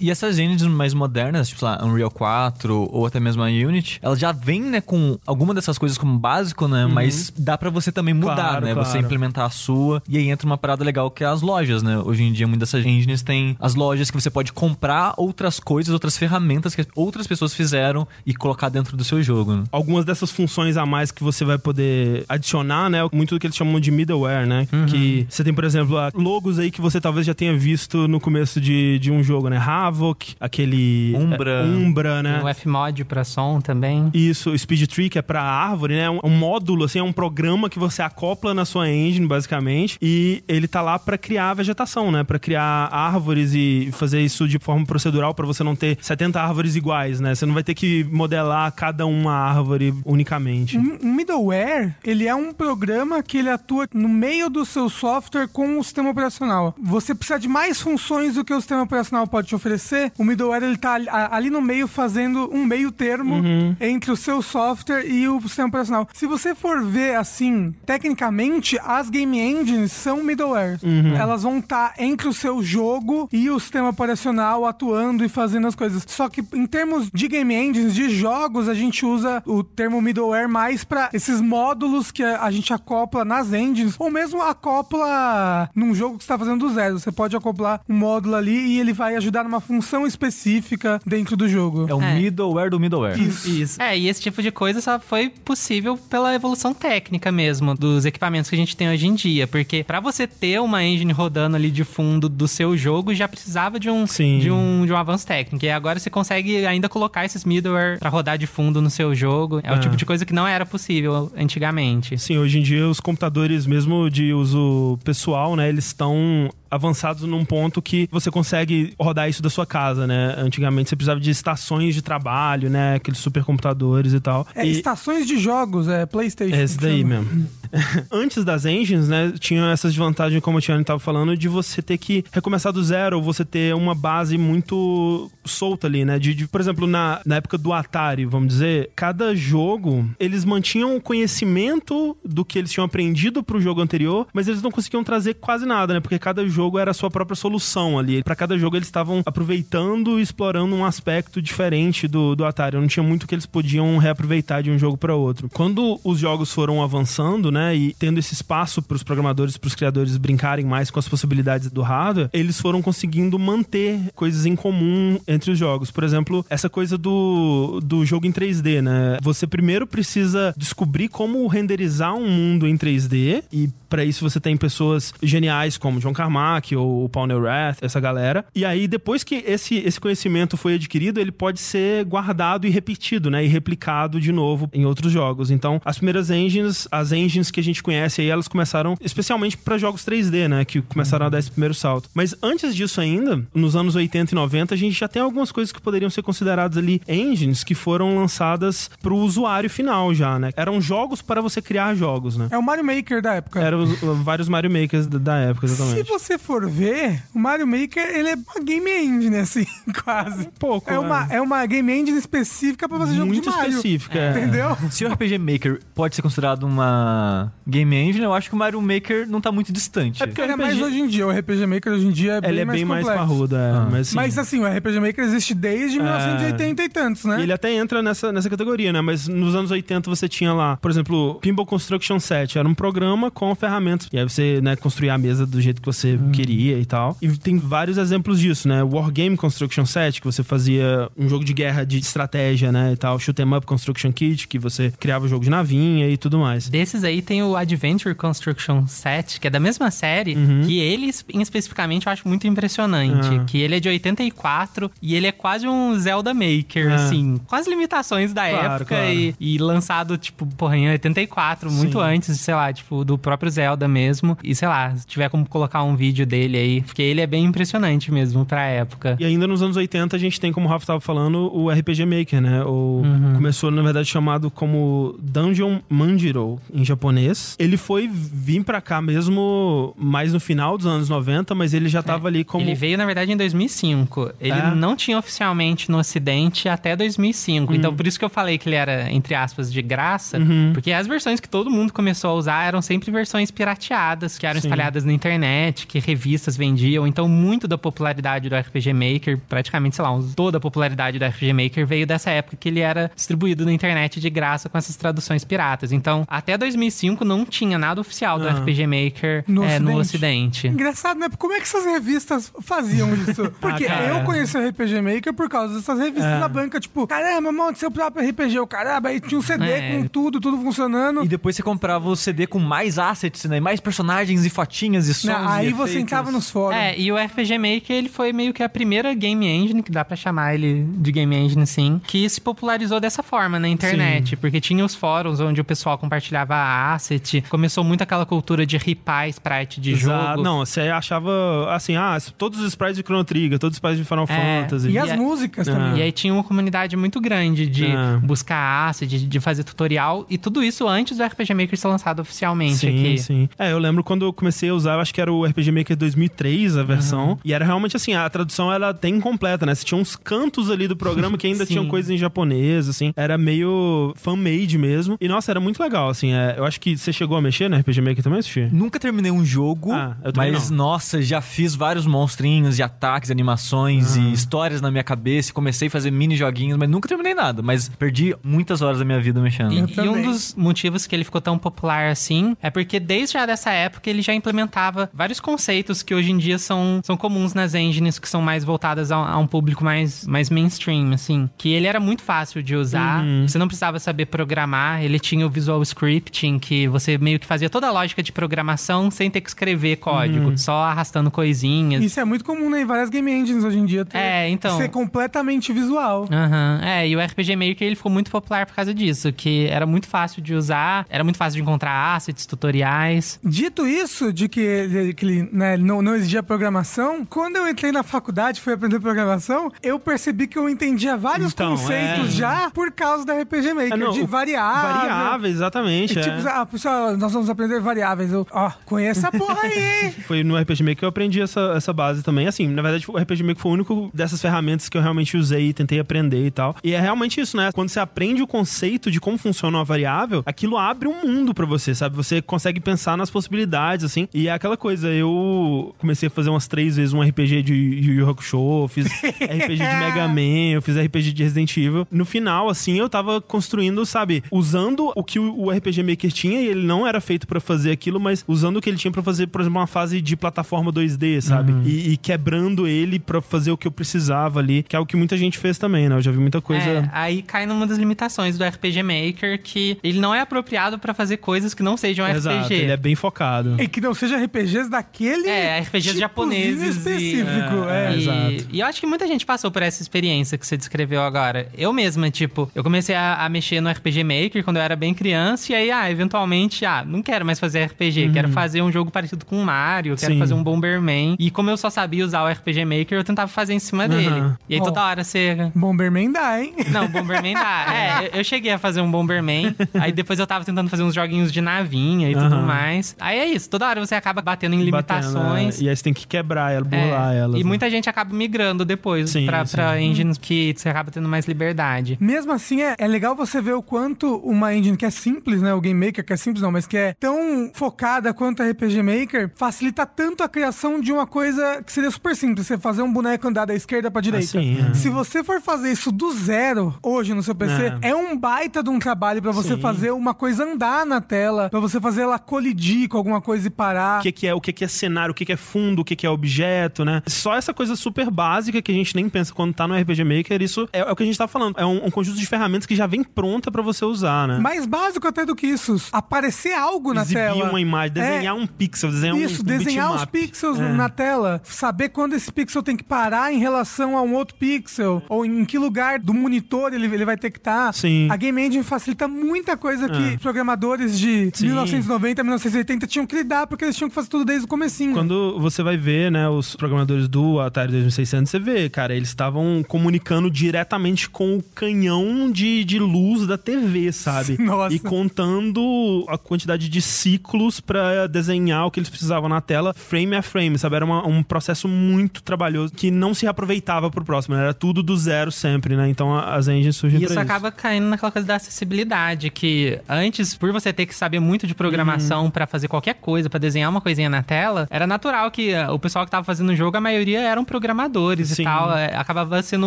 E 0.00 0.10
essas 0.10 0.38
engines 0.38 0.62
mais 0.62 0.94
modernas, 0.94 1.48
tipo 1.48 1.64
lá, 1.64 1.78
Unreal 1.84 2.10
4 2.10 2.88
ou 2.90 3.06
até 3.06 3.20
mesmo 3.20 3.42
a 3.42 3.46
Unity, 3.46 3.98
ela 4.02 4.16
já 4.16 4.32
vem, 4.32 4.62
né, 4.62 4.80
com 4.80 5.18
alguma 5.26 5.54
dessas 5.54 5.76
coisas 5.78 5.98
como 5.98 6.18
básico, 6.18 6.66
né? 6.66 6.86
Uhum. 6.86 6.92
Mas 6.92 7.32
dá 7.36 7.58
para 7.58 7.70
você 7.70 7.92
também 7.92 8.14
mudar, 8.14 8.34
claro, 8.34 8.66
né? 8.66 8.72
Claro. 8.74 8.88
Você 8.88 8.98
implementar 8.98 9.46
a 9.46 9.50
sua. 9.50 10.02
E 10.08 10.16
aí 10.16 10.30
entra 10.30 10.46
uma 10.46 10.58
parada 10.58 10.84
legal 10.84 11.10
que 11.10 11.24
é 11.24 11.26
as 11.26 11.42
lojas, 11.42 11.82
né? 11.82 11.98
Hoje 11.98 12.22
em 12.22 12.32
dia, 12.32 12.46
muitas 12.46 12.70
dessas 12.70 12.86
engines 12.86 13.22
têm 13.22 13.56
as 13.60 13.74
lojas 13.74 14.10
que 14.10 14.20
você 14.20 14.30
pode 14.30 14.52
comprar 14.52 15.14
outras 15.16 15.58
coisas, 15.58 15.92
outras 15.92 16.16
ferramentas 16.16 16.74
que 16.74 16.86
outras 16.94 17.26
pessoas 17.26 17.54
fizeram 17.54 18.06
e 18.24 18.34
colocar 18.34 18.68
dentro 18.68 18.96
do 18.96 19.04
seu 19.04 19.22
jogo. 19.22 19.54
Né? 19.54 19.64
Algumas 19.72 20.04
dessas 20.04 20.30
funções 20.30 20.76
a 20.76 20.86
mais 20.86 21.10
que 21.10 21.22
você 21.22 21.44
vai 21.44 21.58
poder 21.58 22.24
adicionar, 22.28 22.88
né? 22.88 22.98
Muito 23.12 23.34
do 23.34 23.40
que 23.40 23.46
eles 23.46 23.56
chamam 23.56 23.80
de 23.80 23.90
middleware, 23.90 24.46
né? 24.46 24.68
Uhum. 24.72 24.86
Que 24.86 25.26
você 25.28 25.42
tem, 25.42 25.52
por 25.52 25.64
exemplo, 25.64 25.96
logos 26.14 26.58
aí 26.58 26.70
que 26.70 26.80
você 26.80 27.00
talvez 27.00 27.26
já 27.26 27.34
tenha 27.34 27.56
visto 27.56 28.06
no 28.06 28.20
começo 28.20 28.60
de, 28.60 28.98
de 28.98 29.10
um 29.10 29.22
jogo, 29.22 29.39
né? 29.48 29.56
Havok, 29.56 30.34
aquele. 30.40 31.14
Umbra. 31.16 31.50
É, 31.50 31.64
Umbra, 31.64 32.22
né? 32.22 32.42
O 32.42 32.54
Fmod 32.54 33.04
pra 33.04 33.24
som 33.24 33.60
também. 33.60 34.10
Isso, 34.12 34.50
o 34.50 34.58
Speed 34.58 34.86
Tree, 34.86 35.08
que 35.08 35.18
é 35.18 35.22
pra 35.22 35.42
árvore, 35.42 35.94
né? 35.94 36.10
Um, 36.10 36.20
um 36.24 36.30
módulo, 36.30 36.84
assim, 36.84 36.98
é 36.98 37.02
um 37.02 37.12
programa 37.12 37.70
que 37.70 37.78
você 37.78 38.02
acopla 38.02 38.52
na 38.52 38.64
sua 38.64 38.88
engine, 38.90 39.26
basicamente. 39.26 39.96
E 40.02 40.42
ele 40.48 40.68
tá 40.68 40.82
lá 40.82 40.98
para 40.98 41.16
criar 41.16 41.54
vegetação, 41.54 42.10
né? 42.10 42.24
Para 42.24 42.38
criar 42.38 42.88
árvores 42.92 43.52
e 43.54 43.90
fazer 43.92 44.20
isso 44.20 44.48
de 44.48 44.58
forma 44.58 44.84
procedural 44.84 45.34
para 45.34 45.46
você 45.46 45.62
não 45.62 45.76
ter 45.76 45.98
70 46.00 46.40
árvores 46.40 46.76
iguais, 46.76 47.20
né? 47.20 47.34
Você 47.34 47.46
não 47.46 47.54
vai 47.54 47.62
ter 47.62 47.74
que 47.74 48.04
modelar 48.04 48.70
cada 48.72 49.06
uma 49.06 49.32
árvore 49.32 49.94
unicamente. 50.04 50.76
Um 50.76 51.14
middleware, 51.14 51.94
ele 52.04 52.26
é 52.26 52.34
um 52.34 52.52
programa 52.52 53.22
que 53.22 53.38
ele 53.38 53.50
atua 53.50 53.86
no 53.94 54.08
meio 54.08 54.48
do 54.48 54.64
seu 54.64 54.88
software 54.88 55.48
com 55.48 55.78
o 55.78 55.84
sistema 55.84 56.10
operacional. 56.10 56.74
Você 56.80 57.14
precisa 57.14 57.38
de 57.38 57.48
mais 57.48 57.80
funções 57.80 58.34
do 58.34 58.44
que 58.44 58.52
o 58.52 58.60
sistema 58.60 58.82
operacional 58.82 59.26
pode 59.30 59.48
te 59.48 59.54
oferecer. 59.54 60.12
O 60.18 60.24
middleware 60.24 60.62
ele 60.62 60.76
tá 60.76 60.98
ali 61.30 61.50
no 61.50 61.60
meio 61.60 61.86
fazendo 61.86 62.50
um 62.52 62.64
meio 62.64 62.90
termo 62.90 63.36
uhum. 63.36 63.76
entre 63.80 64.10
o 64.10 64.16
seu 64.16 64.42
software 64.42 65.06
e 65.06 65.28
o 65.28 65.40
sistema 65.42 65.68
operacional. 65.68 66.08
Se 66.12 66.26
você 66.26 66.54
for 66.54 66.82
ver 66.84 67.16
assim, 67.16 67.74
tecnicamente, 67.86 68.78
as 68.84 69.08
game 69.08 69.38
engines 69.38 69.92
são 69.92 70.22
middleware. 70.22 70.78
Uhum. 70.82 71.14
Elas 71.16 71.42
vão 71.42 71.58
estar 71.58 71.94
tá 71.94 72.02
entre 72.02 72.28
o 72.28 72.32
seu 72.32 72.62
jogo 72.62 73.28
e 73.32 73.48
o 73.50 73.58
sistema 73.58 73.88
operacional 73.90 74.66
atuando 74.66 75.24
e 75.24 75.28
fazendo 75.28 75.66
as 75.66 75.74
coisas. 75.74 76.04
Só 76.06 76.28
que 76.28 76.44
em 76.52 76.66
termos 76.66 77.10
de 77.12 77.28
game 77.28 77.54
engines, 77.54 77.94
de 77.94 78.10
jogos, 78.10 78.68
a 78.68 78.74
gente 78.74 79.04
usa 79.04 79.42
o 79.46 79.62
termo 79.62 80.00
middleware 80.02 80.48
mais 80.48 80.84
para 80.84 81.10
esses 81.12 81.40
módulos 81.40 82.10
que 82.10 82.22
a 82.22 82.50
gente 82.50 82.72
acopla 82.72 83.24
nas 83.24 83.52
engines, 83.52 83.94
ou 83.98 84.10
mesmo 84.10 84.42
acopla 84.42 85.70
num 85.74 85.94
jogo 85.94 86.16
que 86.16 86.24
está 86.24 86.38
fazendo 86.38 86.66
do 86.66 86.74
zero. 86.74 86.98
Você 86.98 87.12
pode 87.12 87.36
acoplar 87.36 87.80
um 87.88 87.94
módulo 87.94 88.36
ali 88.36 88.56
e 88.56 88.80
ele 88.80 88.92
vai 88.92 89.16
ajudar 89.20 89.44
numa 89.44 89.60
função 89.60 90.06
específica 90.06 91.00
dentro 91.06 91.36
do 91.36 91.48
jogo. 91.48 91.86
É 91.88 91.94
o 91.94 92.02
é. 92.02 92.14
middleware 92.14 92.70
do 92.70 92.80
middleware. 92.80 93.20
Isso. 93.20 93.48
Isso. 93.48 93.82
É, 93.82 93.96
e 93.96 94.08
esse 94.08 94.20
tipo 94.20 94.42
de 94.42 94.50
coisa 94.50 94.80
só 94.80 94.98
foi 94.98 95.28
possível 95.28 95.96
pela 95.96 96.34
evolução 96.34 96.74
técnica 96.74 97.30
mesmo 97.30 97.74
dos 97.74 98.04
equipamentos 98.04 98.50
que 98.50 98.56
a 98.56 98.58
gente 98.58 98.76
tem 98.76 98.90
hoje 98.90 99.06
em 99.06 99.14
dia, 99.14 99.46
porque 99.46 99.84
para 99.84 100.00
você 100.00 100.26
ter 100.26 100.60
uma 100.60 100.82
engine 100.82 101.12
rodando 101.12 101.56
ali 101.56 101.70
de 101.70 101.84
fundo 101.84 102.28
do 102.28 102.48
seu 102.48 102.76
jogo 102.76 103.14
já 103.14 103.28
precisava 103.28 103.78
de 103.78 103.90
um 103.90 104.04
de 104.04 104.50
um 104.50 104.84
de 104.86 104.92
um 104.92 104.96
avanço 104.96 105.26
técnico. 105.26 105.64
E 105.64 105.70
agora 105.70 105.98
você 105.98 106.10
consegue 106.10 106.66
ainda 106.66 106.88
colocar 106.88 107.24
esses 107.24 107.44
middleware 107.44 107.98
para 107.98 108.08
rodar 108.08 108.38
de 108.38 108.46
fundo 108.46 108.80
no 108.80 108.90
seu 108.90 109.14
jogo. 109.14 109.60
É, 109.62 109.68
é 109.68 109.72
o 109.72 109.80
tipo 109.80 109.96
de 109.96 110.04
coisa 110.04 110.24
que 110.24 110.32
não 110.32 110.46
era 110.46 110.64
possível 110.64 111.30
antigamente. 111.36 112.18
Sim, 112.18 112.38
hoje 112.38 112.58
em 112.58 112.62
dia 112.62 112.88
os 112.88 113.00
computadores 113.00 113.66
mesmo 113.66 114.10
de 114.10 114.32
uso 114.32 114.98
pessoal, 115.04 115.56
né, 115.56 115.68
eles 115.68 115.86
estão 115.86 116.50
avançados 116.70 117.22
num 117.22 117.44
ponto 117.44 117.82
que 117.82 118.08
você 118.10 118.30
consegue 118.30 118.94
rodar 118.98 119.28
isso 119.28 119.42
da 119.42 119.50
sua 119.50 119.66
casa, 119.66 120.06
né? 120.06 120.34
Antigamente 120.38 120.88
você 120.88 120.96
precisava 120.96 121.20
de 121.20 121.30
estações 121.30 121.94
de 121.94 122.02
trabalho, 122.02 122.70
né? 122.70 122.94
Aqueles 122.94 123.20
supercomputadores 123.20 124.12
e 124.12 124.20
tal. 124.20 124.46
É, 124.54 124.64
e... 124.64 124.70
estações 124.70 125.26
de 125.26 125.38
jogos, 125.38 125.88
é 125.88 126.06
PlayStation. 126.06 126.56
É 126.56 126.62
esse 126.62 126.78
daí 126.78 127.04
mesmo. 127.04 127.48
Antes 128.10 128.44
das 128.44 128.64
engines, 128.64 129.08
né, 129.08 129.32
tinha 129.38 129.70
essas 129.70 129.92
desvantagens, 129.92 130.42
como 130.42 130.58
o 130.58 130.60
Tiano 130.60 130.80
estava 130.80 130.98
falando, 130.98 131.36
de 131.36 131.48
você 131.48 131.80
ter 131.82 131.98
que 131.98 132.24
recomeçar 132.32 132.72
do 132.72 132.82
zero, 132.82 133.16
ou 133.16 133.22
você 133.22 133.44
ter 133.44 133.74
uma 133.74 133.94
base 133.94 134.36
muito 134.36 135.30
solta 135.44 135.86
ali, 135.86 136.04
né? 136.04 136.18
De, 136.18 136.34
de, 136.34 136.46
por 136.46 136.60
exemplo, 136.60 136.86
na, 136.86 137.20
na 137.24 137.36
época 137.36 137.56
do 137.56 137.72
Atari, 137.72 138.24
vamos 138.24 138.48
dizer, 138.48 138.90
cada 138.94 139.34
jogo, 139.34 140.08
eles 140.18 140.44
mantinham 140.44 140.96
o 140.96 141.00
conhecimento 141.00 142.16
do 142.24 142.44
que 142.44 142.58
eles 142.58 142.70
tinham 142.70 142.84
aprendido 142.84 143.42
pro 143.42 143.60
jogo 143.60 143.80
anterior, 143.80 144.26
mas 144.32 144.48
eles 144.48 144.62
não 144.62 144.70
conseguiam 144.70 145.04
trazer 145.04 145.34
quase 145.34 145.66
nada, 145.66 145.94
né? 145.94 146.00
Porque 146.00 146.18
cada 146.18 146.46
jogo 146.48 146.78
era 146.78 146.90
a 146.90 146.94
sua 146.94 147.10
própria 147.10 147.36
solução 147.36 147.98
ali. 147.98 148.22
Para 148.22 148.36
cada 148.36 148.58
jogo 148.58 148.76
eles 148.76 148.88
estavam 148.88 149.22
aproveitando 149.24 150.18
e 150.18 150.22
explorando 150.22 150.74
um 150.74 150.84
aspecto 150.84 151.40
diferente 151.40 152.06
do, 152.08 152.34
do 152.34 152.44
Atari. 152.44 152.76
Não 152.76 152.86
tinha 152.86 153.02
muito 153.02 153.26
que 153.26 153.34
eles 153.34 153.46
podiam 153.46 153.96
reaproveitar 153.98 154.62
de 154.62 154.70
um 154.70 154.78
jogo 154.78 154.96
para 154.96 155.14
outro. 155.14 155.48
Quando 155.52 156.00
os 156.04 156.18
jogos 156.18 156.52
foram 156.52 156.82
avançando, 156.82 157.50
né, 157.50 157.59
e 157.74 157.94
tendo 157.98 158.18
esse 158.18 158.34
espaço 158.34 158.82
para 158.82 158.96
os 158.96 159.02
programadores, 159.02 159.56
para 159.56 159.68
os 159.68 159.74
criadores 159.74 160.16
brincarem 160.16 160.64
mais 160.64 160.90
com 160.90 160.98
as 160.98 161.08
possibilidades 161.08 161.70
do 161.70 161.82
hardware, 161.82 162.28
eles 162.32 162.60
foram 162.60 162.82
conseguindo 162.82 163.38
manter 163.38 163.98
coisas 164.14 164.46
em 164.46 164.56
comum 164.56 165.18
entre 165.26 165.50
os 165.50 165.58
jogos. 165.58 165.90
Por 165.90 166.04
exemplo, 166.04 166.44
essa 166.48 166.68
coisa 166.68 166.96
do, 166.96 167.80
do 167.82 168.04
jogo 168.04 168.26
em 168.26 168.32
3D, 168.32 168.80
né? 168.80 169.18
Você 169.22 169.46
primeiro 169.46 169.86
precisa 169.86 170.54
descobrir 170.56 171.08
como 171.08 171.46
renderizar 171.46 172.14
um 172.14 172.28
mundo 172.28 172.66
em 172.66 172.76
3D 172.76 173.42
e 173.52 173.68
para 173.90 174.04
isso 174.04 174.28
você 174.28 174.40
tem 174.40 174.56
pessoas 174.56 175.12
geniais 175.22 175.76
como 175.76 176.00
John 176.00 176.12
Carmack 176.12 176.74
ou 176.74 177.04
o 177.04 177.08
Paul 177.08 177.26
Neurath, 177.26 177.78
essa 177.82 178.00
galera. 178.00 178.44
E 178.54 178.64
aí 178.64 178.86
depois 178.86 179.24
que 179.24 179.44
esse, 179.46 179.76
esse 179.76 180.00
conhecimento 180.00 180.56
foi 180.56 180.74
adquirido, 180.74 181.18
ele 181.18 181.32
pode 181.32 181.60
ser 181.60 182.04
guardado 182.04 182.66
e 182.66 182.70
repetido, 182.70 183.28
né? 183.30 183.44
E 183.44 183.48
replicado 183.48 184.20
de 184.20 184.32
novo 184.32 184.70
em 184.72 184.86
outros 184.86 185.12
jogos. 185.12 185.50
Então, 185.50 185.80
as 185.84 185.96
primeiras 185.98 186.30
engines, 186.30 186.86
as 186.90 187.12
engines 187.12 187.50
que 187.50 187.60
a 187.60 187.62
gente 187.62 187.82
conhece 187.82 188.20
aí, 188.20 188.28
elas 188.28 188.46
começaram 188.46 188.96
especialmente 189.00 189.56
para 189.56 189.76
jogos 189.76 190.04
3D, 190.04 190.48
né? 190.48 190.64
Que 190.64 190.80
começaram 190.80 191.26
a 191.26 191.28
dar 191.28 191.38
esse 191.38 191.50
primeiro 191.50 191.74
salto. 191.74 192.08
Mas 192.14 192.34
antes 192.42 192.74
disso 192.74 193.00
ainda, 193.00 193.44
nos 193.52 193.74
anos 193.74 193.96
80 193.96 194.32
e 194.32 194.34
90, 194.34 194.74
a 194.74 194.78
gente 194.78 194.98
já 194.98 195.08
tem 195.08 195.20
algumas 195.20 195.50
coisas 195.50 195.72
que 195.72 195.80
poderiam 195.80 196.08
ser 196.08 196.22
consideradas 196.22 196.78
ali 196.78 197.02
engines 197.08 197.64
que 197.64 197.74
foram 197.74 198.16
lançadas 198.16 198.90
pro 199.02 199.16
usuário 199.16 199.68
final 199.68 200.14
já, 200.14 200.38
né? 200.38 200.50
Eram 200.56 200.80
jogos 200.80 201.20
para 201.20 201.40
você 201.40 201.60
criar 201.60 201.94
jogos, 201.94 202.36
né? 202.36 202.48
É 202.50 202.58
o 202.58 202.62
Mario 202.62 202.84
Maker 202.84 203.20
da 203.20 203.34
época. 203.34 203.60
Era 203.60 203.79
os, 203.82 203.98
vários 204.22 204.48
Mario 204.48 204.70
Makers 204.70 205.06
da 205.06 205.36
época, 205.38 205.66
exatamente. 205.66 205.96
Se 205.96 206.02
você 206.04 206.38
for 206.38 206.68
ver, 206.68 207.22
o 207.34 207.38
Mario 207.38 207.66
Maker, 207.66 208.02
ele 208.02 208.30
é 208.30 208.34
uma 208.34 208.64
game 208.64 208.90
engine, 208.90 209.36
assim, 209.36 209.66
quase. 210.04 210.46
Um 210.46 210.50
pouco, 210.58 210.90
é. 210.90 210.98
Uma, 210.98 211.26
é 211.30 211.40
uma 211.40 211.64
game 211.66 211.92
engine 211.92 212.18
específica 212.18 212.88
pra 212.88 212.98
fazer 212.98 213.14
jogo 213.14 213.32
de 213.32 213.40
Mario. 213.40 213.52
Muito 213.52 213.68
específica, 213.68 214.18
é. 214.18 214.30
Entendeu? 214.30 214.76
Se 214.90 215.04
o 215.04 215.12
RPG 215.12 215.38
Maker 215.38 215.80
pode 215.94 216.14
ser 216.14 216.22
considerado 216.22 216.64
uma 216.64 217.52
game 217.66 217.96
engine, 217.96 218.24
eu 218.24 218.32
acho 218.32 218.48
que 218.48 218.54
o 218.54 218.58
Mario 218.58 218.80
Maker 218.80 219.28
não 219.28 219.40
tá 219.40 219.50
muito 219.52 219.72
distante. 219.72 220.22
É 220.22 220.26
porque 220.26 220.40
ele 220.40 220.52
é 220.52 220.56
mais 220.56 220.80
hoje 220.80 221.00
em 221.00 221.06
dia. 221.06 221.26
O 221.26 221.30
RPG 221.30 221.66
Maker 221.66 221.92
hoje 221.92 222.06
em 222.06 222.10
dia 222.10 222.34
é 222.34 222.40
bem 222.40 222.50
ele 222.50 222.60
é 222.60 222.64
mais 222.64 222.78
bem 222.78 222.86
complexo. 222.86 223.08
mais 223.08 223.20
parrudo, 223.20 223.56
é. 223.56 223.70
Ah. 223.70 223.88
Mas, 223.90 224.08
assim, 224.08 224.16
mas 224.16 224.38
assim, 224.38 224.60
o 224.60 224.66
RPG 224.66 225.00
Maker 225.00 225.24
existe 225.24 225.54
desde 225.54 225.98
é... 225.98 226.02
1980 226.02 226.82
e 226.82 226.88
tantos, 226.88 227.24
né? 227.24 227.40
E 227.40 227.42
ele 227.42 227.52
até 227.52 227.72
entra 227.72 228.02
nessa, 228.02 228.32
nessa 228.32 228.50
categoria, 228.50 228.92
né? 228.92 229.00
Mas 229.00 229.28
nos 229.28 229.54
anos 229.54 229.70
80 229.70 230.08
você 230.08 230.28
tinha 230.28 230.52
lá, 230.52 230.76
por 230.76 230.90
exemplo, 230.90 231.38
Pinball 231.40 231.66
Construction 231.66 232.18
Set. 232.18 232.58
Era 232.58 232.68
um 232.68 232.74
programa 232.74 233.30
com 233.30 233.54
ferramentas. 233.54 233.69
E 234.12 234.18
aí 234.18 234.24
você 234.24 234.60
né, 234.60 234.76
construir 234.76 235.10
a 235.10 235.18
mesa 235.18 235.46
do 235.46 235.60
jeito 235.60 235.80
que 235.80 235.86
você 235.86 236.14
hum. 236.14 236.30
queria 236.32 236.78
e 236.78 236.84
tal. 236.84 237.16
E 237.20 237.28
tem 237.36 237.58
vários 237.58 237.98
exemplos 237.98 238.40
disso, 238.40 238.68
né? 238.68 238.82
Wargame 238.82 239.36
Construction 239.36 239.86
Set, 239.86 240.20
que 240.20 240.26
você 240.26 240.42
fazia 240.42 241.08
um 241.16 241.28
jogo 241.28 241.44
de 241.44 241.52
guerra 241.52 241.84
de 241.84 241.98
estratégia, 241.98 242.72
né, 242.72 242.92
e 242.92 242.96
tal. 242.96 243.18
Shoot 243.18 243.40
'em 243.40 243.54
Up 243.54 243.66
Construction 243.66 244.12
Kit, 244.12 244.48
que 244.48 244.58
você 244.58 244.92
criava 244.98 245.24
o 245.24 245.28
jogo 245.28 245.44
de 245.44 245.50
navinha 245.50 246.08
e 246.08 246.16
tudo 246.16 246.38
mais. 246.38 246.68
Desses 246.68 247.04
aí 247.04 247.22
tem 247.22 247.42
o 247.42 247.56
Adventure 247.56 248.14
Construction 248.14 248.86
Set, 248.86 249.40
que 249.40 249.46
é 249.46 249.50
da 249.50 249.60
mesma 249.60 249.90
série, 249.90 250.34
uhum. 250.34 250.62
que 250.64 250.78
ele, 250.78 251.10
especificamente, 251.34 252.06
eu 252.06 252.12
acho 252.12 252.26
muito 252.26 252.46
impressionante. 252.46 253.28
Ah. 253.40 253.44
Que 253.44 253.58
ele 253.58 253.76
é 253.76 253.80
de 253.80 253.88
84 253.88 254.90
e 255.00 255.14
ele 255.14 255.26
é 255.26 255.32
quase 255.32 255.66
um 255.66 255.98
Zelda 255.98 256.34
Maker, 256.34 256.90
ah. 256.90 256.94
assim, 256.96 257.40
com 257.46 257.56
as 257.56 257.66
limitações 257.66 258.32
da 258.32 258.48
claro, 258.48 258.66
época 258.74 258.96
claro. 258.96 259.12
E, 259.12 259.34
e, 259.38 259.58
lançado, 259.58 260.16
tipo, 260.18 260.46
porra, 260.46 260.76
em 260.76 260.90
84, 260.90 261.70
muito 261.70 261.98
Sim. 261.98 262.04
antes, 262.04 262.40
sei 262.40 262.54
lá, 262.54 262.72
tipo, 262.72 263.04
do 263.04 263.16
próprio 263.16 263.50
Zelda 263.50 263.59
Zelda 263.60 263.86
mesmo. 263.86 264.38
E 264.42 264.54
sei 264.54 264.68
lá, 264.68 264.96
se 264.96 265.06
tiver 265.06 265.28
como 265.28 265.46
colocar 265.46 265.82
um 265.82 265.94
vídeo 265.94 266.24
dele 266.24 266.56
aí, 266.56 266.80
porque 266.80 267.02
ele 267.02 267.20
é 267.20 267.26
bem 267.26 267.44
impressionante 267.44 268.10
mesmo 268.10 268.46
pra 268.46 268.64
época. 268.64 269.16
E 269.20 269.24
ainda 269.24 269.46
nos 269.46 269.62
anos 269.62 269.76
80 269.76 270.16
a 270.16 270.18
gente 270.18 270.40
tem, 270.40 270.50
como 270.50 270.66
o 270.66 270.70
Rafa 270.70 270.86
tava 270.86 271.00
falando, 271.00 271.54
o 271.54 271.70
RPG 271.70 272.06
Maker, 272.06 272.40
né? 272.40 272.64
O, 272.64 273.02
uhum. 273.04 273.34
Começou, 273.34 273.70
na 273.70 273.82
verdade, 273.82 274.08
chamado 274.08 274.50
como 274.50 275.14
Dungeon 275.20 275.80
Manjiro 275.88 276.58
em 276.72 276.84
japonês. 276.84 277.54
Ele 277.58 277.76
foi 277.76 278.08
vir 278.08 278.64
pra 278.64 278.80
cá 278.80 279.02
mesmo 279.02 279.94
mais 279.98 280.32
no 280.32 280.40
final 280.40 280.78
dos 280.78 280.86
anos 280.86 281.08
90, 281.08 281.54
mas 281.54 281.74
ele 281.74 281.88
já 281.88 282.02
tava 282.02 282.28
é. 282.28 282.30
ali 282.30 282.44
como. 282.44 282.64
Ele 282.64 282.74
veio, 282.74 282.96
na 282.96 283.04
verdade, 283.04 283.30
em 283.30 283.36
2005. 283.36 284.32
Ele 284.40 284.52
é. 284.52 284.74
não 284.74 284.96
tinha 284.96 285.18
oficialmente 285.18 285.90
no 285.90 285.98
Ocidente 285.98 286.68
até 286.68 286.96
2005. 286.96 287.70
Uhum. 287.70 287.78
Então, 287.78 287.94
por 287.94 288.06
isso 288.06 288.18
que 288.18 288.24
eu 288.24 288.30
falei 288.30 288.56
que 288.56 288.68
ele 288.68 288.76
era, 288.76 289.10
entre 289.12 289.34
aspas, 289.34 289.70
de 289.70 289.82
graça, 289.82 290.38
uhum. 290.38 290.70
porque 290.72 290.92
as 290.92 291.06
versões 291.06 291.40
que 291.40 291.48
todo 291.48 291.70
mundo 291.70 291.92
começou 291.92 292.30
a 292.30 292.34
usar 292.34 292.64
eram 292.64 292.80
sempre 292.80 293.10
versões 293.10 293.49
pirateadas, 293.50 294.38
que 294.38 294.46
eram 294.46 294.60
Sim. 294.60 294.68
espalhadas 294.68 295.04
na 295.04 295.12
internet, 295.12 295.86
que 295.86 295.98
revistas 295.98 296.56
vendiam. 296.56 297.06
Então, 297.06 297.28
muito 297.28 297.66
da 297.66 297.78
popularidade 297.78 298.48
do 298.48 298.56
RPG 298.56 298.92
Maker, 298.92 299.38
praticamente, 299.48 299.96
sei 299.96 300.04
lá, 300.04 300.10
toda 300.34 300.58
a 300.58 300.60
popularidade 300.60 301.18
do 301.18 301.24
RPG 301.24 301.52
Maker 301.52 301.86
veio 301.86 302.06
dessa 302.06 302.30
época 302.30 302.56
que 302.56 302.68
ele 302.68 302.80
era 302.80 303.10
distribuído 303.14 303.64
na 303.64 303.72
internet 303.72 304.20
de 304.20 304.30
graça 304.30 304.68
com 304.68 304.78
essas 304.78 304.96
traduções 304.96 305.44
piratas. 305.44 305.92
Então, 305.92 306.24
até 306.28 306.56
2005 306.56 307.24
não 307.24 307.44
tinha 307.44 307.78
nada 307.78 308.00
oficial 308.00 308.38
do 308.38 308.48
ah. 308.48 308.52
RPG 308.52 308.86
Maker 308.86 309.44
no, 309.46 309.62
é, 309.62 309.66
ocidente. 309.66 309.80
no 309.82 310.00
Ocidente. 310.00 310.68
Engraçado, 310.68 311.18
né? 311.18 311.28
Como 311.38 311.52
é 311.52 311.56
que 311.56 311.62
essas 311.62 311.84
revistas 311.84 312.52
faziam 312.60 313.12
isso? 313.14 313.50
Porque 313.60 313.86
ah, 313.86 314.04
eu 314.04 314.24
conheci 314.24 314.56
o 314.56 314.68
RPG 314.68 315.00
Maker 315.00 315.32
por 315.32 315.48
causa 315.48 315.74
dessas 315.74 315.98
revistas 315.98 316.32
é. 316.32 316.40
da 316.40 316.48
banca, 316.48 316.80
tipo, 316.80 317.06
caramba, 317.06 317.52
monte 317.52 317.78
seu 317.78 317.90
próprio 317.90 318.28
RPG, 318.28 318.58
o 318.58 318.66
caramba, 318.66 319.08
aí 319.08 319.20
tinha 319.20 319.38
um 319.38 319.42
CD 319.42 319.70
é. 319.70 319.92
com 319.92 320.06
tudo, 320.06 320.40
tudo 320.40 320.58
funcionando. 320.58 321.24
E 321.24 321.28
depois 321.28 321.56
você 321.56 321.62
comprava 321.62 322.08
o 322.08 322.16
CD 322.16 322.46
com 322.46 322.58
mais 322.58 322.98
assets, 322.98 323.39
né? 323.48 323.60
Mais 323.60 323.80
personagens 323.80 324.44
e 324.44 324.50
fotinhas 324.50 325.08
e 325.08 325.14
sons. 325.14 325.32
Não, 325.32 325.48
aí 325.48 325.68
e 325.68 325.72
você 325.72 325.98
entrava 325.98 326.30
nos 326.30 326.50
fóruns. 326.50 326.80
É, 326.80 326.98
e 326.98 327.10
o 327.10 327.16
RPG 327.16 327.58
Maker, 327.58 327.96
ele 327.96 328.08
foi 328.08 328.32
meio 328.32 328.52
que 328.52 328.62
a 328.62 328.68
primeira 328.68 329.12
game 329.14 329.46
engine, 329.46 329.82
que 329.82 329.90
dá 329.90 330.04
pra 330.04 330.16
chamar 330.16 330.54
ele 330.54 330.86
de 330.96 331.12
game 331.12 331.34
engine, 331.34 331.66
sim, 331.66 332.00
que 332.06 332.28
se 332.28 332.40
popularizou 332.40 333.00
dessa 333.00 333.22
forma 333.22 333.58
na 333.58 333.68
internet. 333.68 334.30
Sim. 334.30 334.36
Porque 334.36 334.60
tinha 334.60 334.84
os 334.84 334.94
fóruns 334.94 335.40
onde 335.40 335.60
o 335.60 335.64
pessoal 335.64 335.98
compartilhava 335.98 336.54
asset, 336.94 337.42
começou 337.48 337.84
muito 337.84 338.02
aquela 338.02 338.26
cultura 338.26 338.66
de 338.66 338.76
ripar 338.76 339.28
sprite 339.28 339.80
de 339.80 339.92
Exato. 339.92 340.28
jogo. 340.30 340.42
Não, 340.42 340.58
você 340.58 340.82
achava 340.82 341.30
assim, 341.74 341.96
ah, 341.96 342.16
todos 342.36 342.60
os 342.60 342.66
sprites 342.68 342.96
de 342.96 343.02
Chrono 343.02 343.24
Trigger, 343.24 343.58
todos 343.58 343.74
os 343.74 343.76
sprites 343.76 343.98
de 343.98 344.04
Final 344.04 344.24
é, 344.28 344.62
Fantasy. 344.62 344.88
E, 344.88 344.92
e 344.92 344.98
as 344.98 345.16
músicas 345.16 345.68
é. 345.68 345.72
também. 345.72 345.98
E 345.98 346.02
aí 346.02 346.12
tinha 346.12 346.32
uma 346.32 346.44
comunidade 346.44 346.96
muito 346.96 347.20
grande 347.20 347.66
de 347.66 347.86
é. 347.86 348.16
buscar 348.22 348.88
asset, 348.88 349.06
de, 349.06 349.26
de, 349.26 349.40
fazer 349.40 349.64
tutorial, 349.64 350.26
e 350.28 350.36
tudo 350.36 350.62
isso 350.62 350.86
antes 350.86 351.16
do 351.16 351.24
RPG 351.24 351.54
Maker 351.54 351.78
ser 351.78 351.88
lançado 351.88 352.20
oficialmente 352.20 352.76
sim, 352.76 352.88
aqui. 352.88 353.19
Sim, 353.20 353.48
É, 353.58 353.72
eu 353.72 353.78
lembro 353.78 354.02
quando 354.02 354.24
eu 354.24 354.32
comecei 354.32 354.70
a 354.70 354.74
usar, 354.74 354.94
eu 354.94 355.00
acho 355.00 355.12
que 355.14 355.20
era 355.20 355.32
o 355.32 355.44
RPG 355.44 355.70
Maker 355.70 355.96
2003, 355.96 356.76
a 356.76 356.82
versão, 356.82 357.30
uhum. 357.30 357.38
e 357.44 357.52
era 357.52 357.64
realmente 357.64 357.96
assim, 357.96 358.14
a 358.14 358.28
tradução 358.28 358.72
era 358.72 358.90
até 358.90 359.08
incompleta, 359.08 359.66
né? 359.66 359.74
Você 359.74 359.84
tinha 359.84 360.00
uns 360.00 360.16
cantos 360.16 360.70
ali 360.70 360.88
do 360.88 360.96
programa 360.96 361.36
que 361.36 361.46
ainda 361.46 361.64
tinham 361.66 361.86
coisas 361.86 362.10
em 362.10 362.16
japonês, 362.16 362.88
assim, 362.88 363.12
era 363.16 363.36
meio 363.36 364.12
fan-made 364.16 364.76
mesmo. 364.78 365.16
E 365.20 365.28
nossa, 365.28 365.50
era 365.50 365.60
muito 365.60 365.82
legal, 365.82 366.08
assim. 366.08 366.32
É, 366.32 366.54
eu 366.58 366.64
acho 366.64 366.80
que 366.80 366.96
você 366.96 367.12
chegou 367.12 367.36
a 367.36 367.42
mexer 367.42 367.68
no 367.68 367.76
RPG 367.76 368.00
Maker 368.00 368.22
também, 368.22 368.42
Sushi? 368.42 368.68
Nunca 368.72 368.98
terminei 368.98 369.30
um 369.30 369.44
jogo, 369.44 369.92
ah, 369.92 370.16
mas 370.36 370.70
não. 370.70 370.78
nossa, 370.78 371.22
já 371.22 371.40
fiz 371.40 371.74
vários 371.74 372.06
monstrinhos 372.06 372.76
de 372.76 372.82
ataques, 372.82 373.30
animações 373.30 374.16
ah. 374.16 374.20
e 374.20 374.32
histórias 374.32 374.80
na 374.80 374.90
minha 374.90 375.04
cabeça. 375.04 375.52
Comecei 375.52 375.88
a 375.88 375.90
fazer 375.90 376.10
mini 376.10 376.36
joguinhos, 376.36 376.78
mas 376.78 376.88
nunca 376.88 377.08
terminei 377.08 377.34
nada. 377.34 377.62
Mas 377.62 377.88
perdi 377.88 378.34
muitas 378.42 378.82
horas 378.82 378.98
da 378.98 379.04
minha 379.04 379.20
vida 379.20 379.40
mexendo. 379.40 379.72
E, 379.72 379.78
e 379.78 380.08
um 380.08 380.22
dos 380.22 380.54
motivos 380.54 381.06
que 381.06 381.14
ele 381.14 381.24
ficou 381.24 381.40
tão 381.40 381.58
popular 381.58 382.10
assim 382.10 382.56
é 382.62 382.70
porque 382.70 383.00
desde 383.10 383.32
já 383.32 383.44
dessa 383.44 383.72
época 383.72 384.08
ele 384.08 384.22
já 384.22 384.32
implementava 384.32 385.10
vários 385.12 385.40
conceitos 385.40 386.00
que 386.00 386.14
hoje 386.14 386.30
em 386.30 386.38
dia 386.38 386.60
são, 386.60 387.00
são 387.02 387.16
comuns 387.16 387.54
nas 387.54 387.74
engines 387.74 388.20
que 388.20 388.28
são 388.28 388.40
mais 388.40 388.62
voltadas 388.62 389.10
a, 389.10 389.16
a 389.16 389.36
um 389.36 389.48
público 389.48 389.82
mais, 389.82 390.24
mais 390.24 390.48
mainstream, 390.48 391.12
assim. 391.12 391.50
Que 391.58 391.72
ele 391.72 391.88
era 391.88 391.98
muito 391.98 392.22
fácil 392.22 392.62
de 392.62 392.76
usar, 392.76 393.24
uhum. 393.24 393.48
você 393.48 393.58
não 393.58 393.66
precisava 393.66 393.98
saber 393.98 394.26
programar, 394.26 395.02
ele 395.02 395.18
tinha 395.18 395.44
o 395.44 395.50
visual 395.50 395.82
scripting, 395.82 396.60
que 396.60 396.86
você 396.86 397.18
meio 397.18 397.40
que 397.40 397.46
fazia 397.46 397.68
toda 397.68 397.88
a 397.88 397.90
lógica 397.90 398.22
de 398.22 398.30
programação 398.30 399.10
sem 399.10 399.28
ter 399.28 399.40
que 399.40 399.48
escrever 399.48 399.96
código, 399.96 400.50
uhum. 400.50 400.56
só 400.56 400.84
arrastando 400.84 401.32
coisinhas. 401.32 402.04
Isso 402.04 402.20
é 402.20 402.24
muito 402.24 402.44
comum 402.44 402.70
né, 402.70 402.82
em 402.82 402.84
várias 402.84 403.10
game 403.10 403.28
engines 403.28 403.64
hoje 403.64 403.78
em 403.80 403.86
dia. 403.86 404.04
Ter, 404.04 404.18
é, 404.18 404.48
então. 404.48 404.78
Ser 404.78 404.88
completamente 404.88 405.72
visual. 405.72 406.28
Uhum. 406.30 406.84
É, 406.86 407.08
e 407.08 407.16
o 407.16 407.20
RPG 407.20 407.56
Maker 407.56 407.88
ele 407.88 407.96
ficou 407.96 408.12
muito 408.12 408.30
popular 408.30 408.66
por 408.66 408.76
causa 408.76 408.94
disso, 408.94 409.32
que 409.32 409.66
era 409.66 409.84
muito 409.84 410.06
fácil 410.06 410.40
de 410.40 410.54
usar, 410.54 411.04
era 411.10 411.24
muito 411.24 411.36
fácil 411.36 411.56
de 411.56 411.62
encontrar 411.62 412.14
assets, 412.14 412.46
tutoriais. 412.46 412.99
Dito 413.42 413.86
isso, 413.86 414.32
de 414.32 414.48
que, 414.48 415.14
que 415.16 415.24
ele 415.24 415.48
né, 415.52 415.76
não, 415.76 416.02
não 416.02 416.14
exigia 416.14 416.42
programação, 416.42 417.24
quando 417.24 417.56
eu 417.56 417.68
entrei 417.68 417.92
na 417.92 418.02
faculdade 418.02 418.60
fui 418.60 418.72
aprender 418.72 419.00
programação, 419.00 419.72
eu 419.82 419.98
percebi 419.98 420.46
que 420.46 420.58
eu 420.58 420.68
entendia 420.68 421.16
vários 421.16 421.52
então, 421.52 421.70
conceitos 421.70 422.28
é... 422.28 422.30
já 422.30 422.70
por 422.70 422.90
causa 422.92 423.24
da 423.24 423.34
RPG 423.40 423.74
Maker, 423.74 423.92
é, 423.92 423.96
não, 423.96 424.12
de 424.12 424.24
variáveis. 424.24 424.94
Variáveis, 424.94 425.54
exatamente. 425.56 426.18
E, 426.18 426.22
tipo, 426.22 426.48
é. 426.48 426.50
ah, 426.50 426.66
pessoal, 426.66 427.16
nós 427.16 427.32
vamos 427.32 427.48
aprender 427.48 427.80
variáveis. 427.80 428.32
Eu, 428.32 428.46
ó, 428.50 428.70
conheça 428.84 429.28
a 429.28 429.32
porra 429.32 429.62
aí. 429.62 430.12
foi 430.26 430.44
no 430.44 430.56
RPG 430.56 430.82
Maker 430.82 430.96
que 430.96 431.04
eu 431.04 431.08
aprendi 431.08 431.40
essa, 431.40 431.72
essa 431.76 431.92
base 431.92 432.22
também. 432.22 432.46
Assim, 432.46 432.68
na 432.68 432.82
verdade, 432.82 433.04
o 433.08 433.16
RPG 433.16 433.42
Maker 433.42 433.62
foi 433.62 433.70
o 433.70 433.74
único 433.74 434.10
dessas 434.12 434.40
ferramentas 434.40 434.88
que 434.88 434.96
eu 434.96 435.02
realmente 435.02 435.36
usei 435.36 435.68
e 435.68 435.72
tentei 435.72 435.98
aprender 435.98 436.46
e 436.46 436.50
tal. 436.50 436.76
E 436.84 436.92
é 436.92 437.00
realmente 437.00 437.40
isso, 437.40 437.56
né? 437.56 437.70
Quando 437.72 437.88
você 437.88 438.00
aprende 438.00 438.42
o 438.42 438.46
conceito 438.46 439.10
de 439.10 439.20
como 439.20 439.38
funciona 439.38 439.78
uma 439.78 439.84
variável, 439.84 440.42
aquilo 440.44 440.76
abre 440.76 441.08
um 441.08 441.26
mundo 441.26 441.54
para 441.54 441.66
você, 441.66 441.94
sabe? 441.94 442.16
Você 442.16 442.42
consegue 442.42 442.80
pensar 442.80 442.89
nas 443.16 443.30
possibilidades, 443.30 444.04
assim. 444.04 444.28
E 444.32 444.48
é 444.48 444.52
aquela 444.52 444.76
coisa, 444.76 445.08
eu 445.08 445.94
comecei 445.98 446.26
a 446.28 446.30
fazer 446.30 446.50
umas 446.50 446.66
três 446.66 446.96
vezes 446.96 447.12
um 447.12 447.22
RPG 447.22 447.62
de 447.62 447.74
Yu 447.74 448.14
Yu 448.14 448.30
Hakusho, 448.30 448.88
fiz 448.88 449.06
RPG 449.22 449.76
de 449.76 449.96
Mega 449.96 450.28
Man, 450.28 450.72
eu 450.72 450.82
fiz 450.82 450.96
RPG 450.96 451.32
de 451.32 451.42
Resident 451.42 451.76
Evil. 451.76 452.06
No 452.10 452.24
final, 452.24 452.68
assim, 452.68 452.98
eu 452.98 453.08
tava 453.08 453.40
construindo, 453.40 454.04
sabe? 454.04 454.42
Usando 454.50 455.12
o 455.14 455.24
que 455.24 455.38
o 455.38 455.70
RPG 455.70 456.02
Maker 456.02 456.32
tinha, 456.32 456.60
e 456.60 456.68
ele 456.68 456.84
não 456.84 457.06
era 457.06 457.20
feito 457.20 457.46
para 457.46 457.60
fazer 457.60 457.90
aquilo, 457.90 458.20
mas 458.20 458.44
usando 458.46 458.76
o 458.76 458.80
que 458.80 458.88
ele 458.88 458.96
tinha 458.96 459.10
para 459.10 459.22
fazer, 459.22 459.46
por 459.46 459.60
exemplo, 459.60 459.78
uma 459.78 459.86
fase 459.86 460.20
de 460.20 460.36
plataforma 460.36 460.92
2D, 460.92 461.40
sabe? 461.40 461.72
Uhum. 461.72 461.82
E, 461.84 462.12
e, 462.12 462.16
quebrando 462.16 462.86
ele 462.86 463.18
para 463.18 463.40
fazer 463.40 463.70
o 463.70 463.76
que 463.76 463.86
eu 463.86 463.90
precisava 463.90 464.60
ali, 464.60 464.82
que 464.82 464.94
é 464.94 464.98
o 464.98 465.06
que 465.06 465.16
muita 465.16 465.36
gente 465.36 465.58
fez 465.58 465.78
também, 465.78 466.08
né? 466.08 466.16
Eu 466.16 466.22
já 466.22 466.30
vi 466.30 466.38
muita 466.38 466.60
coisa. 466.60 466.82
É, 466.82 467.10
aí 467.12 467.42
cai 467.42 467.66
numa 467.66 467.86
das 467.86 467.98
limitações 467.98 468.58
do 468.58 468.64
RPG 468.64 469.02
Maker, 469.02 469.60
que 469.62 469.98
ele 470.02 470.20
não 470.20 470.34
é 470.34 470.40
apropriado 470.40 470.98
para 470.98 471.14
fazer 471.14 471.38
coisas 471.38 471.74
que 471.74 471.82
não 471.82 471.96
sejam 471.96 472.26
Exato, 472.28 472.64
RPG. 472.64 472.79
Ele 472.82 472.92
é 472.92 472.96
bem 472.96 473.14
focado. 473.14 473.76
E 473.78 473.88
que 473.88 474.00
não 474.00 474.14
seja 474.14 474.36
RPGs 474.36 474.88
daquele. 474.90 475.48
É, 475.48 475.80
RPGs 475.80 476.18
japoneses. 476.18 476.96
específico. 476.96 477.48
E, 477.48 477.90
é, 477.90 478.06
é. 478.06 478.12
E, 478.12 478.22
exato. 478.22 478.68
e 478.72 478.80
eu 478.80 478.86
acho 478.86 479.00
que 479.00 479.06
muita 479.06 479.26
gente 479.26 479.44
passou 479.46 479.70
por 479.70 479.82
essa 479.82 480.02
experiência 480.02 480.56
que 480.58 480.66
você 480.66 480.76
descreveu 480.76 481.22
agora. 481.22 481.68
Eu 481.76 481.92
mesma, 481.92 482.30
tipo, 482.30 482.70
eu 482.74 482.82
comecei 482.82 483.14
a, 483.14 483.44
a 483.44 483.48
mexer 483.48 483.80
no 483.80 483.90
RPG 483.90 484.24
Maker 484.24 484.64
quando 484.64 484.76
eu 484.76 484.82
era 484.82 484.96
bem 484.96 485.14
criança, 485.14 485.72
e 485.72 485.74
aí, 485.74 485.90
ah, 485.90 486.10
eventualmente, 486.10 486.84
ah, 486.84 487.04
não 487.04 487.22
quero 487.22 487.44
mais 487.44 487.58
fazer 487.58 487.84
RPG, 487.84 488.26
uhum. 488.26 488.32
quero 488.32 488.48
fazer 488.50 488.82
um 488.82 488.90
jogo 488.90 489.10
parecido 489.10 489.44
com 489.44 489.62
Mario, 489.62 490.16
quero 490.16 490.34
Sim. 490.34 490.38
fazer 490.38 490.54
um 490.54 490.62
Bomberman. 490.62 491.36
E 491.38 491.50
como 491.50 491.70
eu 491.70 491.76
só 491.76 491.90
sabia 491.90 492.24
usar 492.24 492.42
o 492.42 492.48
RPG 492.48 492.84
Maker, 492.84 493.18
eu 493.18 493.24
tentava 493.24 493.48
fazer 493.48 493.74
em 493.74 493.78
cima 493.78 494.04
uhum. 494.04 494.08
dele. 494.08 494.52
E 494.68 494.74
aí 494.74 494.80
toda 494.80 495.02
hora 495.02 495.24
você. 495.24 495.70
Bomberman 495.74 496.32
dá, 496.32 496.60
hein? 496.60 496.74
Não, 496.90 497.08
Bomberman 497.08 497.54
dá. 497.54 497.86
é, 498.32 498.38
eu 498.38 498.44
cheguei 498.44 498.72
a 498.72 498.78
fazer 498.78 499.00
um 499.00 499.10
Bomberman, 499.10 499.74
aí 499.94 500.12
depois 500.12 500.38
eu 500.38 500.46
tava 500.46 500.64
tentando 500.64 500.88
fazer 500.88 501.02
uns 501.02 501.14
joguinhos 501.14 501.52
de 501.52 501.60
navinha 501.60 502.30
e 502.30 502.34
uhum. 502.34 502.42
tudo 502.42 502.56
mais. 502.62 502.69
Aí 503.18 503.38
é 503.38 503.46
isso, 503.46 503.68
toda 503.68 503.88
hora 503.88 504.04
você 504.04 504.14
acaba 504.14 504.40
batendo 504.42 504.74
em 504.74 504.82
limitações. 504.82 505.34
Batendo, 505.34 505.80
é. 505.80 505.84
E 505.84 505.88
aí 505.88 505.96
você 505.96 506.02
tem 506.02 506.12
que 506.12 506.26
quebrar 506.26 506.72
ela, 506.72 506.84
burlar 506.84 507.34
é. 507.34 507.38
ela. 507.38 507.58
E 507.58 507.62
né? 507.62 507.68
muita 507.68 507.90
gente 507.90 508.08
acaba 508.08 508.34
migrando 508.34 508.84
depois 508.84 509.30
sim, 509.30 509.46
pra, 509.46 509.64
sim. 509.64 509.76
pra 509.76 510.00
engines 510.00 510.38
que 510.38 510.74
você 510.76 510.88
acaba 510.88 511.10
tendo 511.10 511.28
mais 511.28 511.46
liberdade. 511.46 512.16
Mesmo 512.20 512.52
assim, 512.52 512.82
é, 512.82 512.94
é 512.98 513.06
legal 513.06 513.34
você 513.34 513.60
ver 513.60 513.74
o 513.74 513.82
quanto 513.82 514.36
uma 514.38 514.74
engine 514.74 514.96
que 514.96 515.06
é 515.06 515.10
simples, 515.10 515.62
né? 515.62 515.72
O 515.74 515.80
Game 515.80 516.06
Maker, 516.06 516.24
que 516.24 516.32
é 516.32 516.36
simples 516.36 516.62
não, 516.62 516.72
mas 516.72 516.86
que 516.86 516.96
é 516.96 517.14
tão 517.18 517.70
focada 517.72 518.32
quanto 518.32 518.62
a 518.62 518.68
RPG 518.68 519.02
Maker, 519.02 519.50
facilita 519.54 520.06
tanto 520.06 520.42
a 520.42 520.48
criação 520.48 521.00
de 521.00 521.12
uma 521.12 521.26
coisa 521.26 521.82
que 521.84 521.92
seria 521.92 522.10
super 522.10 522.34
simples. 522.36 522.66
Você 522.66 522.78
fazer 522.78 523.02
um 523.02 523.12
boneco 523.12 523.46
andar 523.48 523.64
da 523.64 523.74
esquerda 523.74 524.10
pra 524.10 524.20
direita. 524.20 524.46
Assim, 524.46 524.78
é. 524.90 524.94
Se 524.94 525.08
você 525.08 525.42
for 525.44 525.60
fazer 525.60 525.90
isso 525.90 526.10
do 526.10 526.32
zero 526.32 526.94
hoje 527.02 527.34
no 527.34 527.42
seu 527.42 527.54
PC, 527.54 527.98
é, 528.02 528.10
é 528.10 528.14
um 528.14 528.36
baita 528.36 528.82
de 528.82 528.90
um 528.90 528.98
trabalho 528.98 529.42
para 529.42 529.52
você 529.52 529.74
Sim. 529.74 529.80
fazer 529.80 530.10
uma 530.10 530.34
coisa 530.34 530.64
andar 530.64 531.06
na 531.06 531.20
tela, 531.20 531.68
para 531.68 531.80
você 531.80 532.00
fazer 532.00 532.22
ela 532.22 532.38
colidir 532.60 533.08
com 533.08 533.16
alguma 533.16 533.40
coisa 533.40 533.66
e 533.66 533.70
parar. 533.70 534.20
O 534.20 534.22
que, 534.22 534.32
que 534.32 534.46
é, 534.46 534.54
o 534.54 534.60
que, 534.60 534.72
que 534.72 534.84
é 534.84 534.88
cenário, 534.88 535.32
o 535.32 535.34
que, 535.34 535.46
que 535.46 535.52
é 535.52 535.56
fundo, 535.56 536.00
o 536.02 536.04
que, 536.04 536.14
que 536.14 536.26
é 536.26 536.30
objeto, 536.30 537.04
né? 537.04 537.22
Só 537.26 537.54
essa 537.56 537.72
coisa 537.72 537.96
super 537.96 538.30
básica 538.30 538.82
que 538.82 538.92
a 538.92 538.94
gente 538.94 539.16
nem 539.16 539.28
pensa 539.28 539.52
quando 539.54 539.72
tá 539.72 539.88
no 539.88 539.98
RPG 539.98 540.24
Maker, 540.24 540.60
isso 540.60 540.88
é, 540.92 541.00
é 541.00 541.10
o 541.10 541.16
que 541.16 541.22
a 541.22 541.26
gente 541.26 541.38
tá 541.38 541.48
falando. 541.48 541.78
É 541.78 541.86
um, 541.86 542.06
um, 542.06 542.10
conjunto 542.10 542.38
de 542.38 542.46
ferramentas 542.46 542.86
que 542.86 542.94
já 542.94 543.06
vem 543.06 543.24
pronta 543.24 543.70
para 543.70 543.80
você 543.80 544.04
usar, 544.04 544.46
né? 544.46 544.58
Mais 544.58 544.84
básico 544.84 545.26
até 545.26 545.46
do 545.46 545.56
que 545.56 545.66
isso. 545.66 545.96
Aparecer 546.12 546.74
algo 546.74 547.14
na 547.14 547.22
Exibir 547.22 547.42
tela. 547.42 547.70
uma 547.70 547.80
imagem, 547.80 548.12
desenhar 548.12 548.56
é, 548.56 548.58
um 548.58 548.66
pixel, 548.66 549.10
desenhar 549.10 549.38
isso, 549.38 549.62
um, 549.62 549.64
um 549.64 549.78
desenhar 549.78 550.14
os 550.14 550.24
pixels 550.26 550.78
é. 550.78 550.92
na 550.92 551.08
tela, 551.08 551.62
saber 551.64 552.10
quando 552.10 552.34
esse 552.34 552.52
pixel 552.52 552.82
tem 552.82 552.96
que 552.96 553.04
parar 553.04 553.52
em 553.52 553.58
relação 553.58 554.16
a 554.16 554.22
um 554.22 554.34
outro 554.34 554.56
pixel, 554.56 555.22
ou 555.28 555.46
em 555.46 555.64
que 555.64 555.78
lugar 555.78 556.18
do 556.18 556.34
monitor 556.34 556.92
ele, 556.92 557.06
ele 557.06 557.24
vai 557.24 557.36
ter 557.36 557.50
que 557.50 557.58
estar. 557.58 557.70
Tá. 557.70 557.92
Sim. 557.92 558.28
A 558.30 558.36
Game 558.36 558.60
Engine 558.60 558.82
facilita 558.82 559.26
muita 559.26 559.76
coisa 559.76 560.08
que 560.08 560.34
é. 560.34 560.38
programadores 560.38 561.18
de 561.18 561.50
Sim. 561.54 561.66
1990, 561.66 562.42
1980 562.50 563.06
tinham 563.06 563.26
que 563.26 563.36
lidar 563.36 563.66
porque 563.66 563.84
eles 563.84 563.96
tinham 563.96 564.08
que 564.08 564.14
fazer 564.14 564.28
tudo 564.28 564.44
desde 564.44 564.64
o 564.64 564.68
comecinho. 564.68 565.12
Quando 565.12 565.58
você 565.58 565.82
vai 565.82 565.96
ver, 565.96 566.30
né, 566.30 566.48
os 566.48 566.74
programadores 566.74 567.28
do 567.28 567.60
Atari 567.60 567.92
2600, 567.92 568.50
você 568.50 568.58
vê, 568.58 568.88
cara, 568.88 569.14
eles 569.14 569.28
estavam 569.28 569.84
comunicando 569.86 570.50
diretamente 570.50 571.28
com 571.28 571.56
o 571.56 571.62
canhão 571.62 572.50
de, 572.50 572.84
de 572.84 572.98
luz 572.98 573.46
da 573.46 573.56
TV, 573.56 574.12
sabe? 574.12 574.56
Nossa. 574.62 574.94
E 574.94 574.98
contando 574.98 576.24
a 576.28 576.36
quantidade 576.38 576.88
de 576.88 577.02
ciclos 577.02 577.80
para 577.80 578.26
desenhar 578.26 578.86
o 578.86 578.90
que 578.90 578.98
eles 578.98 579.10
precisavam 579.10 579.48
na 579.48 579.60
tela, 579.60 579.94
frame 579.94 580.36
a 580.36 580.42
frame, 580.42 580.78
sabe? 580.78 580.96
Era 580.96 581.04
uma, 581.04 581.26
um 581.26 581.42
processo 581.42 581.86
muito 581.88 582.42
trabalhoso 582.42 582.92
que 582.92 583.10
não 583.10 583.34
se 583.34 583.46
aproveitava 583.46 584.10
pro 584.10 584.24
próximo, 584.24 584.54
era 584.54 584.74
tudo 584.74 585.02
do 585.02 585.16
zero 585.16 585.52
sempre, 585.52 585.96
né? 585.96 586.08
Então 586.08 586.36
as 586.36 586.68
engines 586.68 586.96
surgem 586.96 587.20
E 587.20 587.24
isso 587.24 587.38
acaba 587.38 587.70
caindo 587.70 588.06
naquela 588.06 588.32
coisa 588.32 588.46
da 588.46 588.56
acessibilidade, 588.56 589.50
que 589.50 589.98
antes, 590.08 590.54
por 590.54 590.72
você 590.72 590.92
ter 590.92 591.06
que 591.06 591.14
saber 591.14 591.40
muito 591.40 591.66
de 591.66 591.74
programação 591.74 592.39
Uhum. 592.39 592.39
Pra 592.48 592.66
fazer 592.66 592.86
qualquer 592.86 593.14
coisa, 593.14 593.50
pra 593.50 593.58
desenhar 593.58 593.90
uma 593.90 594.00
coisinha 594.00 594.30
na 594.30 594.42
tela, 594.42 594.86
era 594.88 595.06
natural 595.06 595.50
que 595.50 595.72
uh, 595.74 595.92
o 595.92 595.98
pessoal 595.98 596.24
que 596.24 596.30
tava 596.30 596.44
fazendo 596.44 596.70
o 596.70 596.76
jogo, 596.76 596.96
a 596.96 597.00
maioria 597.00 597.40
eram 597.40 597.64
programadores 597.64 598.50
Sim. 598.50 598.62
e 598.62 598.64
tal. 598.64 598.96
é, 598.96 599.16
Acabava 599.16 599.60
sendo 599.62 599.86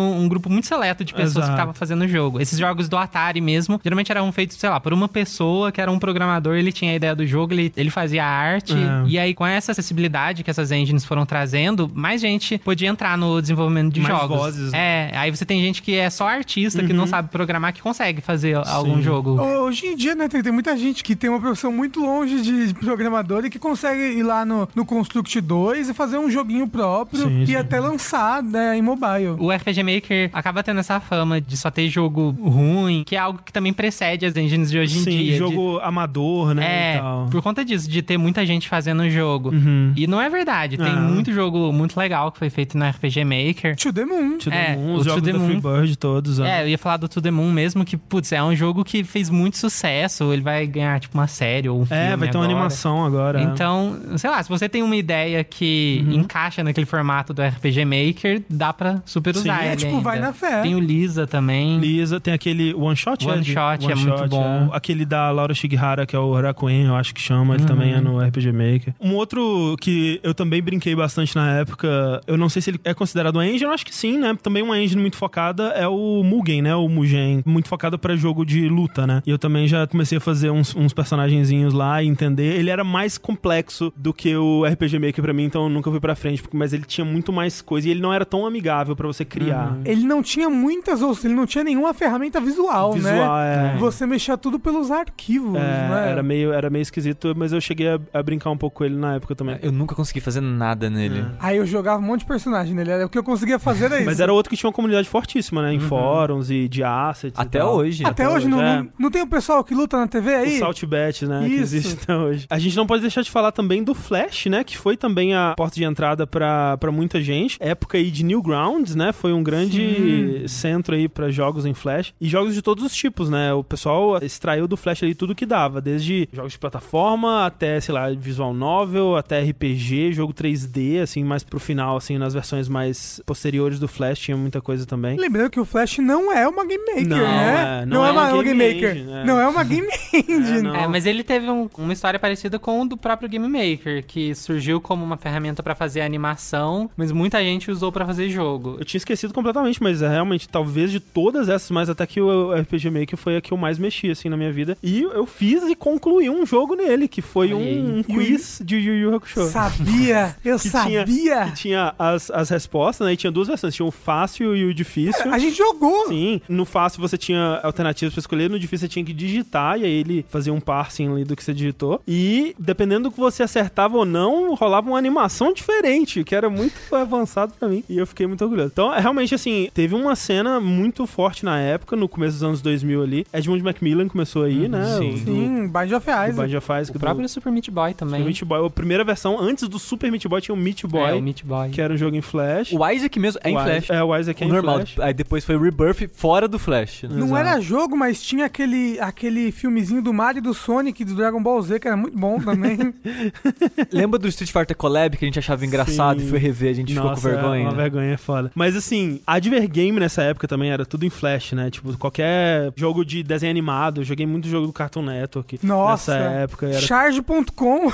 um 0.00 0.28
grupo 0.28 0.50
muito 0.50 0.66
seleto 0.66 1.04
de 1.04 1.12
pessoas 1.14 1.30
Exato. 1.36 1.46
que 1.48 1.52
estavam 1.54 1.72
fazendo 1.74 2.02
o 2.02 2.08
jogo. 2.08 2.40
Esses 2.40 2.58
jogos 2.58 2.88
do 2.88 2.96
Atari 2.98 3.40
mesmo, 3.40 3.80
geralmente 3.82 4.10
eram 4.12 4.30
feitos, 4.30 4.56
sei 4.58 4.68
lá, 4.68 4.78
por 4.78 4.92
uma 4.92 5.08
pessoa 5.08 5.72
que 5.72 5.80
era 5.80 5.90
um 5.90 5.98
programador, 5.98 6.54
ele 6.56 6.70
tinha 6.72 6.92
a 6.92 6.94
ideia 6.94 7.14
do 7.14 7.26
jogo, 7.26 7.54
ele, 7.54 7.72
ele 7.76 7.90
fazia 7.90 8.24
a 8.24 8.28
arte. 8.28 8.74
É. 8.74 9.04
E 9.08 9.18
aí, 9.18 9.32
com 9.34 9.46
essa 9.46 9.72
acessibilidade 9.72 10.42
que 10.44 10.50
essas 10.50 10.70
engines 10.70 11.04
foram 11.04 11.24
trazendo, 11.24 11.90
mais 11.94 12.20
gente 12.20 12.58
podia 12.58 12.88
entrar 12.88 13.16
no 13.16 13.40
desenvolvimento 13.40 13.92
de 13.94 14.00
Mais 14.00 14.14
jogos. 14.20 14.36
vozes, 14.36 14.72
né? 14.72 15.10
É, 15.12 15.16
aí 15.16 15.30
você 15.30 15.44
tem 15.44 15.60
gente 15.62 15.82
que 15.82 15.94
é 15.96 16.10
só 16.10 16.28
artista, 16.28 16.82
que 16.82 16.90
Uhum. 16.92 16.98
não 16.98 17.06
sabe 17.06 17.28
programar, 17.30 17.72
que 17.72 17.80
consegue 17.80 18.20
fazer 18.20 18.56
algum 18.68 19.00
jogo. 19.00 19.40
Hoje 19.40 19.86
em 19.86 19.96
dia, 19.96 20.14
né, 20.14 20.28
tem, 20.28 20.42
tem 20.42 20.52
muita 20.52 20.76
gente 20.76 21.02
que 21.02 21.14
tem 21.16 21.30
uma 21.30 21.40
profissão 21.40 21.72
muito 21.72 22.00
longe 22.00 22.33
de 22.42 22.74
programador 22.74 23.44
e 23.44 23.50
que 23.50 23.58
consegue 23.58 24.18
ir 24.18 24.22
lá 24.22 24.44
no, 24.44 24.68
no 24.74 24.84
Construct 24.84 25.40
2 25.40 25.88
e 25.90 25.94
fazer 25.94 26.18
um 26.18 26.30
joguinho 26.30 26.66
próprio 26.68 27.22
Sim, 27.28 27.42
e 27.42 27.46
sim. 27.48 27.56
até 27.56 27.78
lançar 27.80 28.42
né, 28.42 28.76
em 28.76 28.82
mobile. 28.82 29.36
O 29.38 29.50
RPG 29.50 29.82
Maker 29.82 30.30
acaba 30.32 30.62
tendo 30.62 30.80
essa 30.80 31.00
fama 31.00 31.40
de 31.40 31.56
só 31.56 31.70
ter 31.70 31.88
jogo 31.88 32.30
ruim, 32.42 33.02
que 33.06 33.16
é 33.16 33.18
algo 33.18 33.40
que 33.44 33.52
também 33.52 33.72
precede 33.72 34.26
as 34.26 34.36
engines 34.36 34.70
de 34.70 34.78
hoje 34.78 34.98
em 34.98 35.02
Sim, 35.02 35.10
dia. 35.10 35.32
de- 35.32 35.38
jogo 35.38 35.78
amador, 35.80 36.54
né? 36.54 36.62
e 36.62 36.96
É, 36.96 36.98
tal. 36.98 37.26
por 37.30 37.42
conta 37.42 37.64
disso, 37.64 37.88
de 37.88 38.02
ter 38.02 38.16
muita 38.18 38.44
gente 38.46 38.68
fazendo 38.68 39.02
o 39.02 39.10
jogo. 39.10 39.50
Uhum. 39.50 39.92
E 39.96 40.06
não 40.06 40.20
é 40.20 40.28
verdade, 40.28 40.76
tem 40.76 40.86
Ah. 40.88 40.96
muito 40.96 41.32
jogo 41.32 41.72
muito 41.72 41.96
legal 41.98 42.30
que 42.32 42.38
foi 42.38 42.50
feito 42.50 42.76
no 42.78 42.84
RPG 42.84 43.24
Maker. 43.24 43.76
To 43.76 43.92
the 43.92 44.04
Moon. 44.04 44.38
To 44.38 44.50
the 44.50 44.72
É, 44.72 44.76
Moon, 44.76 44.94
os 44.96 45.04
jogos 45.04 45.22
the 45.22 45.32
da. 45.32 45.40
Freebird 45.40 45.96
todos. 45.96 46.38
né? 46.38 46.60
É, 46.60 46.62
eu 46.64 46.68
ia 46.68 46.78
falar 46.78 46.96
do 46.96 47.08
To 47.08 47.20
The 47.20 47.30
Moon 47.30 47.50
mesmo, 47.52 47.84
que, 47.84 47.96
putz, 47.96 48.32
é 48.32 48.42
um 48.42 48.54
jogo 48.54 48.84
que 48.84 49.02
fez 49.04 49.28
muito 49.30 49.56
sucesso. 49.58 50.32
Ele 50.32 50.42
vai 50.42 50.66
ganhar, 50.66 50.98
tipo, 51.00 51.16
uma 51.18 51.26
série 51.26 51.68
ou 51.68 51.80
um 51.82 51.86
filme 51.86 52.02
É, 52.02 52.16
vai 52.16 52.23
ter 52.32 52.38
uma 52.38 52.44
animação 52.44 53.04
agora. 53.04 53.40
é. 53.40 53.42
Então, 53.44 53.96
sei 54.16 54.30
lá, 54.30 54.42
se 54.42 54.48
você 54.48 54.68
tem 54.68 54.82
uma 54.82 54.96
ideia 54.96 55.42
que 55.44 56.04
Uhum. 56.06 56.12
encaixa 56.20 56.62
naquele 56.64 56.86
formato 56.86 57.32
do 57.34 57.42
RPG 57.42 57.84
Maker, 57.84 58.42
dá 58.48 58.72
pra 58.72 59.02
super 59.04 59.34
Sim, 59.34 59.40
usar 59.42 59.64
é, 59.64 59.68
ele 59.68 59.76
tipo, 59.76 59.90
ainda. 59.92 60.02
vai 60.02 60.18
na 60.18 60.32
fé. 60.32 60.62
Tem 60.62 60.74
o 60.74 60.80
Lisa 60.80 61.26
também. 61.26 61.78
Lisa, 61.78 62.20
tem 62.20 62.32
aquele 62.34 62.74
One 62.74 62.96
Shot, 62.96 63.26
One 63.26 63.40
é, 63.40 63.44
Shot 63.44 63.90
é 63.90 63.94
muito 63.94 64.28
bom. 64.28 64.70
Aquele 64.72 65.04
da 65.04 65.30
Laura 65.30 65.54
Shigihara, 65.54 66.06
que 66.06 66.14
é 66.14 66.18
o 66.18 66.32
Rakuen, 66.40 66.86
eu 66.86 66.96
acho 66.96 67.14
que 67.14 67.20
chama, 67.20 67.54
ele 67.54 67.64
também 67.64 67.92
é 67.92 68.00
no 68.00 68.20
RPG 68.20 68.52
Maker. 68.52 68.94
Um 69.00 69.14
outro 69.14 69.76
que 69.80 70.20
eu 70.22 70.34
também 70.34 70.62
brinquei 70.62 70.94
bastante 70.94 71.34
na 71.36 71.52
época, 71.58 72.20
eu 72.26 72.36
não 72.36 72.48
sei 72.48 72.62
se 72.62 72.70
ele 72.70 72.80
é 72.84 72.94
considerado 72.94 73.36
uma 73.36 73.46
engine, 73.46 73.64
eu 73.64 73.70
acho 73.72 73.84
que 73.84 73.94
sim, 73.94 74.18
né? 74.18 74.36
Também 74.42 74.62
uma 74.62 74.78
engine 74.78 75.00
muito 75.00 75.16
focada 75.16 75.68
é 75.76 75.86
o 75.88 76.22
Mugen, 76.24 76.62
né? 76.62 76.74
O 76.74 76.88
Mugen, 76.88 77.42
muito 77.46 77.68
focado 77.68 77.98
pra 77.98 78.16
jogo 78.16 78.44
de 78.44 78.68
luta, 78.68 79.06
né? 79.06 79.22
E 79.26 79.30
eu 79.30 79.38
também 79.38 79.66
já 79.68 79.86
comecei 79.86 80.18
a 80.18 80.20
fazer 80.20 80.50
uns, 80.50 80.74
uns 80.74 80.92
personagenzinhos 80.92 81.72
lá 81.72 82.02
e 82.02 82.06
entender. 82.14 82.56
Ele 82.58 82.70
era 82.70 82.82
mais 82.84 83.18
complexo 83.18 83.92
do 83.96 84.12
que 84.14 84.34
o 84.36 84.64
RPG 84.64 84.98
Maker 84.98 85.22
pra 85.22 85.32
mim, 85.32 85.44
então 85.44 85.64
eu 85.64 85.68
nunca 85.68 85.90
fui 85.90 86.00
pra 86.00 86.14
frente, 86.14 86.40
porque- 86.42 86.56
mas 86.56 86.72
ele 86.72 86.84
tinha 86.84 87.04
muito 87.04 87.32
mais 87.32 87.60
coisa 87.60 87.88
e 87.88 87.90
ele 87.90 88.00
não 88.00 88.12
era 88.12 88.24
tão 88.24 88.46
amigável 88.46 88.94
pra 88.96 89.06
você 89.06 89.24
criar. 89.24 89.76
Ele 89.84 90.04
não 90.04 90.22
tinha 90.22 90.48
muitas, 90.48 91.02
ou 91.02 91.14
seja, 91.14 91.28
ele 91.28 91.34
não 91.34 91.46
tinha 91.46 91.64
nenhuma 91.64 91.92
ferramenta 91.92 92.40
visual, 92.40 92.92
Visual, 92.92 93.12
né? 93.12 93.74
é. 93.74 93.78
Você 93.78 94.06
mexia 94.06 94.36
tudo 94.36 94.58
pelos 94.58 94.90
arquivos, 94.90 95.56
É, 95.56 95.60
né? 95.60 96.08
era, 96.10 96.22
meio, 96.22 96.52
era 96.52 96.70
meio 96.70 96.82
esquisito, 96.82 97.34
mas 97.36 97.52
eu 97.52 97.60
cheguei 97.60 97.88
a, 97.88 98.00
a 98.12 98.22
brincar 98.22 98.50
um 98.50 98.56
pouco 98.56 98.78
com 98.78 98.84
ele 98.84 98.96
na 98.96 99.14
época 99.16 99.34
também. 99.34 99.58
Eu 99.62 99.72
nunca 99.72 99.94
consegui 99.94 100.20
fazer 100.20 100.40
nada 100.40 100.88
nele. 100.88 101.24
Aí 101.40 101.56
eu 101.56 101.66
jogava 101.66 102.00
um 102.02 102.06
monte 102.06 102.20
de 102.20 102.26
personagem 102.26 102.74
nele, 102.74 102.90
era 102.90 103.06
o 103.06 103.08
que 103.08 103.18
eu 103.18 103.24
conseguia 103.24 103.58
fazer 103.58 103.86
era 103.86 103.96
isso. 103.98 104.06
Mas 104.06 104.20
era 104.20 104.32
outro 104.32 104.50
que 104.50 104.56
tinha 104.56 104.68
uma 104.68 104.74
comunidade 104.74 105.08
fortíssima, 105.08 105.62
né? 105.62 105.72
Em 105.74 105.80
fóruns 105.80 106.50
e 106.50 106.68
de 106.68 106.82
assets. 106.84 107.38
e 107.38 107.42
Até 107.42 107.58
tal. 107.58 107.74
hoje. 107.76 108.04
Até 108.06 108.28
hoje 108.28 108.48
não, 108.48 108.60
é. 108.62 108.78
não, 108.82 108.88
não 108.98 109.10
tem 109.10 109.22
o 109.22 109.26
pessoal 109.26 109.64
que 109.64 109.74
luta 109.74 109.96
na 109.98 110.06
TV 110.06 110.34
aí? 110.34 110.56
O 110.56 110.58
Saltbet, 110.60 111.26
né? 111.26 111.42
Que 111.46 111.54
Isso. 111.54 111.96
Até 112.04 112.16
hoje. 112.16 112.46
A 112.48 112.58
gente 112.58 112.76
não 112.76 112.86
pode 112.86 113.02
deixar 113.02 113.22
de 113.22 113.30
falar 113.30 113.52
também 113.52 113.82
do 113.82 113.94
Flash, 113.94 114.46
né? 114.46 114.62
Que 114.64 114.76
foi 114.78 114.96
também 114.96 115.34
a 115.34 115.54
porta 115.56 115.74
de 115.76 115.84
entrada 115.84 116.26
pra, 116.26 116.76
pra 116.78 116.92
muita 116.92 117.20
gente. 117.20 117.56
Época 117.60 117.98
aí 117.98 118.10
de 118.10 118.24
Newgrounds, 118.24 118.94
né? 118.94 119.12
Foi 119.12 119.32
um 119.32 119.42
grande 119.42 120.44
centro 120.48 120.94
aí 120.94 121.08
pra 121.08 121.30
jogos 121.30 121.66
em 121.66 121.74
Flash. 121.74 122.14
E 122.20 122.28
jogos 122.28 122.54
de 122.54 122.62
todos 122.62 122.84
os 122.84 122.94
tipos, 122.94 123.28
né? 123.28 123.52
O 123.52 123.64
pessoal 123.64 124.18
extraiu 124.22 124.66
do 124.68 124.76
Flash 124.76 125.02
ali 125.02 125.14
tudo 125.14 125.34
que 125.34 125.46
dava. 125.46 125.80
Desde 125.80 126.28
jogos 126.32 126.52
de 126.52 126.58
plataforma 126.58 127.46
até, 127.46 127.80
sei 127.80 127.94
lá, 127.94 128.08
visual 128.10 128.52
novel, 128.54 129.16
até 129.16 129.40
RPG, 129.42 130.12
jogo 130.12 130.32
3D, 130.32 131.00
assim, 131.02 131.24
mais 131.24 131.42
pro 131.42 131.58
final, 131.58 131.96
assim, 131.96 132.18
nas 132.18 132.34
versões 132.34 132.68
mais 132.68 133.20
posteriores 133.26 133.78
do 133.78 133.88
Flash 133.88 134.18
tinha 134.18 134.36
muita 134.36 134.60
coisa 134.60 134.86
também. 134.86 135.16
Lembrando 135.18 135.50
que 135.50 135.60
o 135.60 135.64
Flash 135.64 135.98
não 135.98 136.32
é 136.32 136.46
uma 136.46 136.64
Game 136.66 136.84
Maker, 136.86 137.06
Não, 137.08 137.16
né? 137.18 137.80
é, 137.82 137.86
não 137.86 138.04
é 138.06 138.10
uma 138.12 138.30
Game, 138.32 138.44
Game 138.44 138.74
Maker. 138.74 138.96
Engine, 138.96 139.12
é. 139.12 139.24
Não 139.24 139.40
é 139.40 139.48
uma 139.48 139.64
Game 139.64 139.88
Engine. 140.14 140.62
não. 140.62 140.74
É, 140.74 140.86
mas 140.88 141.06
ele 141.06 141.22
teve 141.24 141.48
um- 141.50 141.68
uma 141.78 141.92
história 141.94 142.18
parecida 142.20 142.58
com 142.58 142.82
o 142.82 142.86
do 142.88 142.96
próprio 142.96 143.28
Game 143.28 143.48
Maker, 143.48 144.04
que 144.06 144.34
surgiu 144.34 144.80
como 144.80 145.04
uma 145.04 145.16
ferramenta 145.16 145.62
pra 145.62 145.74
fazer 145.74 146.00
animação, 146.02 146.90
mas 146.96 147.10
muita 147.12 147.40
gente 147.42 147.70
usou 147.70 147.90
pra 147.90 148.04
fazer 148.06 148.28
jogo. 148.28 148.76
Eu 148.78 148.84
tinha 148.84 148.98
esquecido 148.98 149.32
completamente, 149.32 149.82
mas 149.82 150.02
é, 150.02 150.08
realmente, 150.08 150.48
talvez 150.48 150.90
de 150.90 151.00
todas 151.00 151.48
essas, 151.48 151.70
mas 151.70 151.88
até 151.88 152.06
que 152.06 152.20
o 152.20 152.52
RPG 152.52 152.90
Maker 152.90 153.16
foi 153.16 153.36
a 153.36 153.40
que 153.40 153.52
eu 153.52 153.56
mais 153.56 153.78
mexi, 153.78 154.10
assim, 154.10 154.28
na 154.28 154.36
minha 154.36 154.52
vida. 154.52 154.76
E 154.82 155.02
eu 155.02 155.26
fiz 155.26 155.62
e 155.64 155.74
concluí 155.74 156.28
um 156.28 156.44
jogo 156.46 156.74
nele, 156.74 157.08
que 157.08 157.22
foi 157.22 157.52
um, 157.54 157.98
um 157.98 158.02
quiz 158.02 158.60
de 158.64 158.76
Yu 158.76 158.94
Yu 158.94 159.14
Hakusho. 159.16 159.44
Sabia, 159.48 160.36
eu 160.44 160.58
Que 160.58 160.68
sabia. 160.68 161.04
tinha, 161.04 161.44
que 161.46 161.52
tinha 161.54 161.94
as, 161.98 162.30
as 162.30 162.48
respostas, 162.50 163.06
né? 163.06 163.12
E 163.12 163.16
tinha 163.16 163.30
duas 163.30 163.48
versões, 163.48 163.74
tinha 163.74 163.86
o 163.86 163.90
fácil 163.90 164.54
e 164.56 164.64
o 164.64 164.74
difícil. 164.74 165.32
A 165.32 165.38
gente 165.38 165.56
jogou. 165.56 166.08
Sim, 166.08 166.40
no 166.48 166.64
fácil 166.64 167.00
você 167.00 167.16
tinha 167.16 167.60
alternativas 167.62 168.14
pra 168.14 168.20
escolher, 168.20 168.50
no 168.50 168.58
difícil 168.58 168.86
você 168.86 168.92
tinha 168.92 169.04
que 169.04 169.12
digitar, 169.12 169.78
e 169.78 169.84
aí 169.84 169.90
ele 169.92 170.24
fazia 170.28 170.52
um 170.52 170.60
parsing 170.60 171.10
ali 171.12 171.24
do 171.24 171.36
que 171.36 171.42
você 171.44 171.52
digitou. 171.52 171.83
E 172.06 172.54
dependendo 172.58 173.04
do 173.04 173.12
que 173.12 173.20
você 173.20 173.42
acertava 173.42 173.96
ou 173.96 174.04
não, 174.04 174.54
rolava 174.54 174.88
uma 174.88 174.98
animação 174.98 175.52
diferente, 175.52 176.22
que 176.24 176.34
era 176.34 176.48
muito 176.50 176.74
avançado 176.94 177.52
pra 177.58 177.68
mim. 177.68 177.82
E 177.88 177.98
eu 177.98 178.06
fiquei 178.06 178.26
muito 178.26 178.42
orgulhoso. 178.42 178.70
Então, 178.72 178.92
é, 178.94 179.00
realmente, 179.00 179.34
assim, 179.34 179.68
teve 179.74 179.94
uma 179.94 180.14
cena 180.16 180.60
muito 180.60 181.06
forte 181.06 181.44
na 181.44 181.58
época, 181.60 181.96
no 181.96 182.08
começo 182.08 182.32
dos 182.34 182.42
anos 182.42 182.60
2000 182.62 183.02
ali. 183.02 183.26
Edmund 183.32 183.62
Macmillan 183.62 184.08
começou 184.08 184.42
aí, 184.44 184.68
né? 184.68 184.84
sim. 184.98 185.14
O- 185.14 185.18
Sim, 185.18 185.68
Bind 185.68 185.92
of 185.92 186.04
Do, 186.06 186.10
Isaac. 186.10 186.32
do 186.32 186.42
Bind 186.42 186.54
of 186.54 186.72
Isaac, 186.72 186.96
O 186.96 187.00
próprio 187.00 187.28
Super 187.28 187.50
Meat 187.52 187.70
Boy 187.70 187.92
do, 187.92 187.96
também. 187.96 188.20
do 188.20 188.26
Meat 188.26 188.44
Boy. 188.44 188.66
A 188.66 188.70
primeira 188.70 189.04
versão, 189.04 189.38
antes 189.40 189.68
do 189.68 189.78
Super 189.78 190.10
Meat 190.10 190.26
Boy, 190.28 190.40
tinha 190.40 190.54
o 190.54 190.58
Meat 190.58 190.84
Boy, 190.86 191.10
É, 191.10 191.14
o 191.14 191.22
Meat 191.22 191.44
Boy. 191.44 191.70
que 191.70 191.80
era 191.80 191.92
um 191.92 191.96
jogo 191.96 192.16
em 192.16 192.20
Flash. 192.20 192.72
O 192.72 192.88
Isaac 192.90 193.18
mesmo 193.18 193.40
é 193.42 193.50
em 193.50 193.56
O 193.56 193.60
Flash. 193.62 193.90
É, 193.90 194.02
o 194.02 194.16
Isaac 194.16 194.42
é 194.42 194.46
o 194.46 194.48
em 194.48 194.52
normal. 194.52 194.76
Flash. 194.76 194.98
Aí 195.00 195.14
depois 195.14 195.44
foi 195.44 195.58
Rebirth 195.58 196.08
fora 196.14 196.46
do 196.46 196.58
Flash. 196.58 197.02
né? 197.04 197.10
Não 197.12 197.26
Exato. 197.26 197.36
era 197.36 197.60
jogo, 197.60 197.96
mas 197.96 198.22
tinha 198.22 198.46
aquele, 198.46 198.98
aquele 199.00 199.50
filmezinho 199.52 200.02
do 200.02 200.12
Mario 200.12 200.38
e 200.38 200.42
do 200.42 200.54
Sonic 200.54 201.04
do 201.04 201.14
Dragon 201.14 201.42
Ball 201.42 201.60
Z, 201.62 201.73
que 201.80 201.86
era 201.88 201.96
muito 201.96 202.16
bom 202.16 202.38
também. 202.40 202.94
Lembra 203.92 204.18
do 204.18 204.28
Street 204.28 204.50
Fighter 204.52 204.76
Collab 204.76 205.16
que 205.16 205.24
a 205.24 205.28
gente 205.28 205.38
achava 205.38 205.64
engraçado 205.64 206.20
Sim. 206.20 206.26
e 206.26 206.30
foi 206.30 206.38
rever, 206.38 206.70
a 206.70 206.74
gente 206.74 206.94
Nossa, 206.94 207.16
ficou 207.16 207.30
com 207.30 207.36
vergonha? 207.36 207.60
É 207.64 207.68
uma 207.68 207.74
vergonha 207.74 208.12
é 208.12 208.16
foda. 208.16 208.50
Mas 208.54 208.76
assim, 208.76 209.20
a 209.26 209.34
Advergame 209.34 209.98
nessa 210.00 210.22
época 210.22 210.46
também 210.48 210.70
era 210.70 210.84
tudo 210.86 211.04
em 211.04 211.10
Flash, 211.10 211.52
né? 211.52 211.70
Tipo, 211.70 211.96
qualquer 211.98 212.72
jogo 212.76 213.04
de 213.04 213.22
desenho 213.22 213.50
animado. 213.50 214.00
Eu 214.00 214.04
joguei 214.04 214.26
muito 214.26 214.48
jogo 214.48 214.66
do 214.66 214.72
Cartoon 214.72 215.02
Network. 215.02 215.58
Nossa. 215.62 216.14
Nessa 216.18 216.30
época. 216.30 216.66
Era 216.66 216.80
Charge.com, 216.80 217.90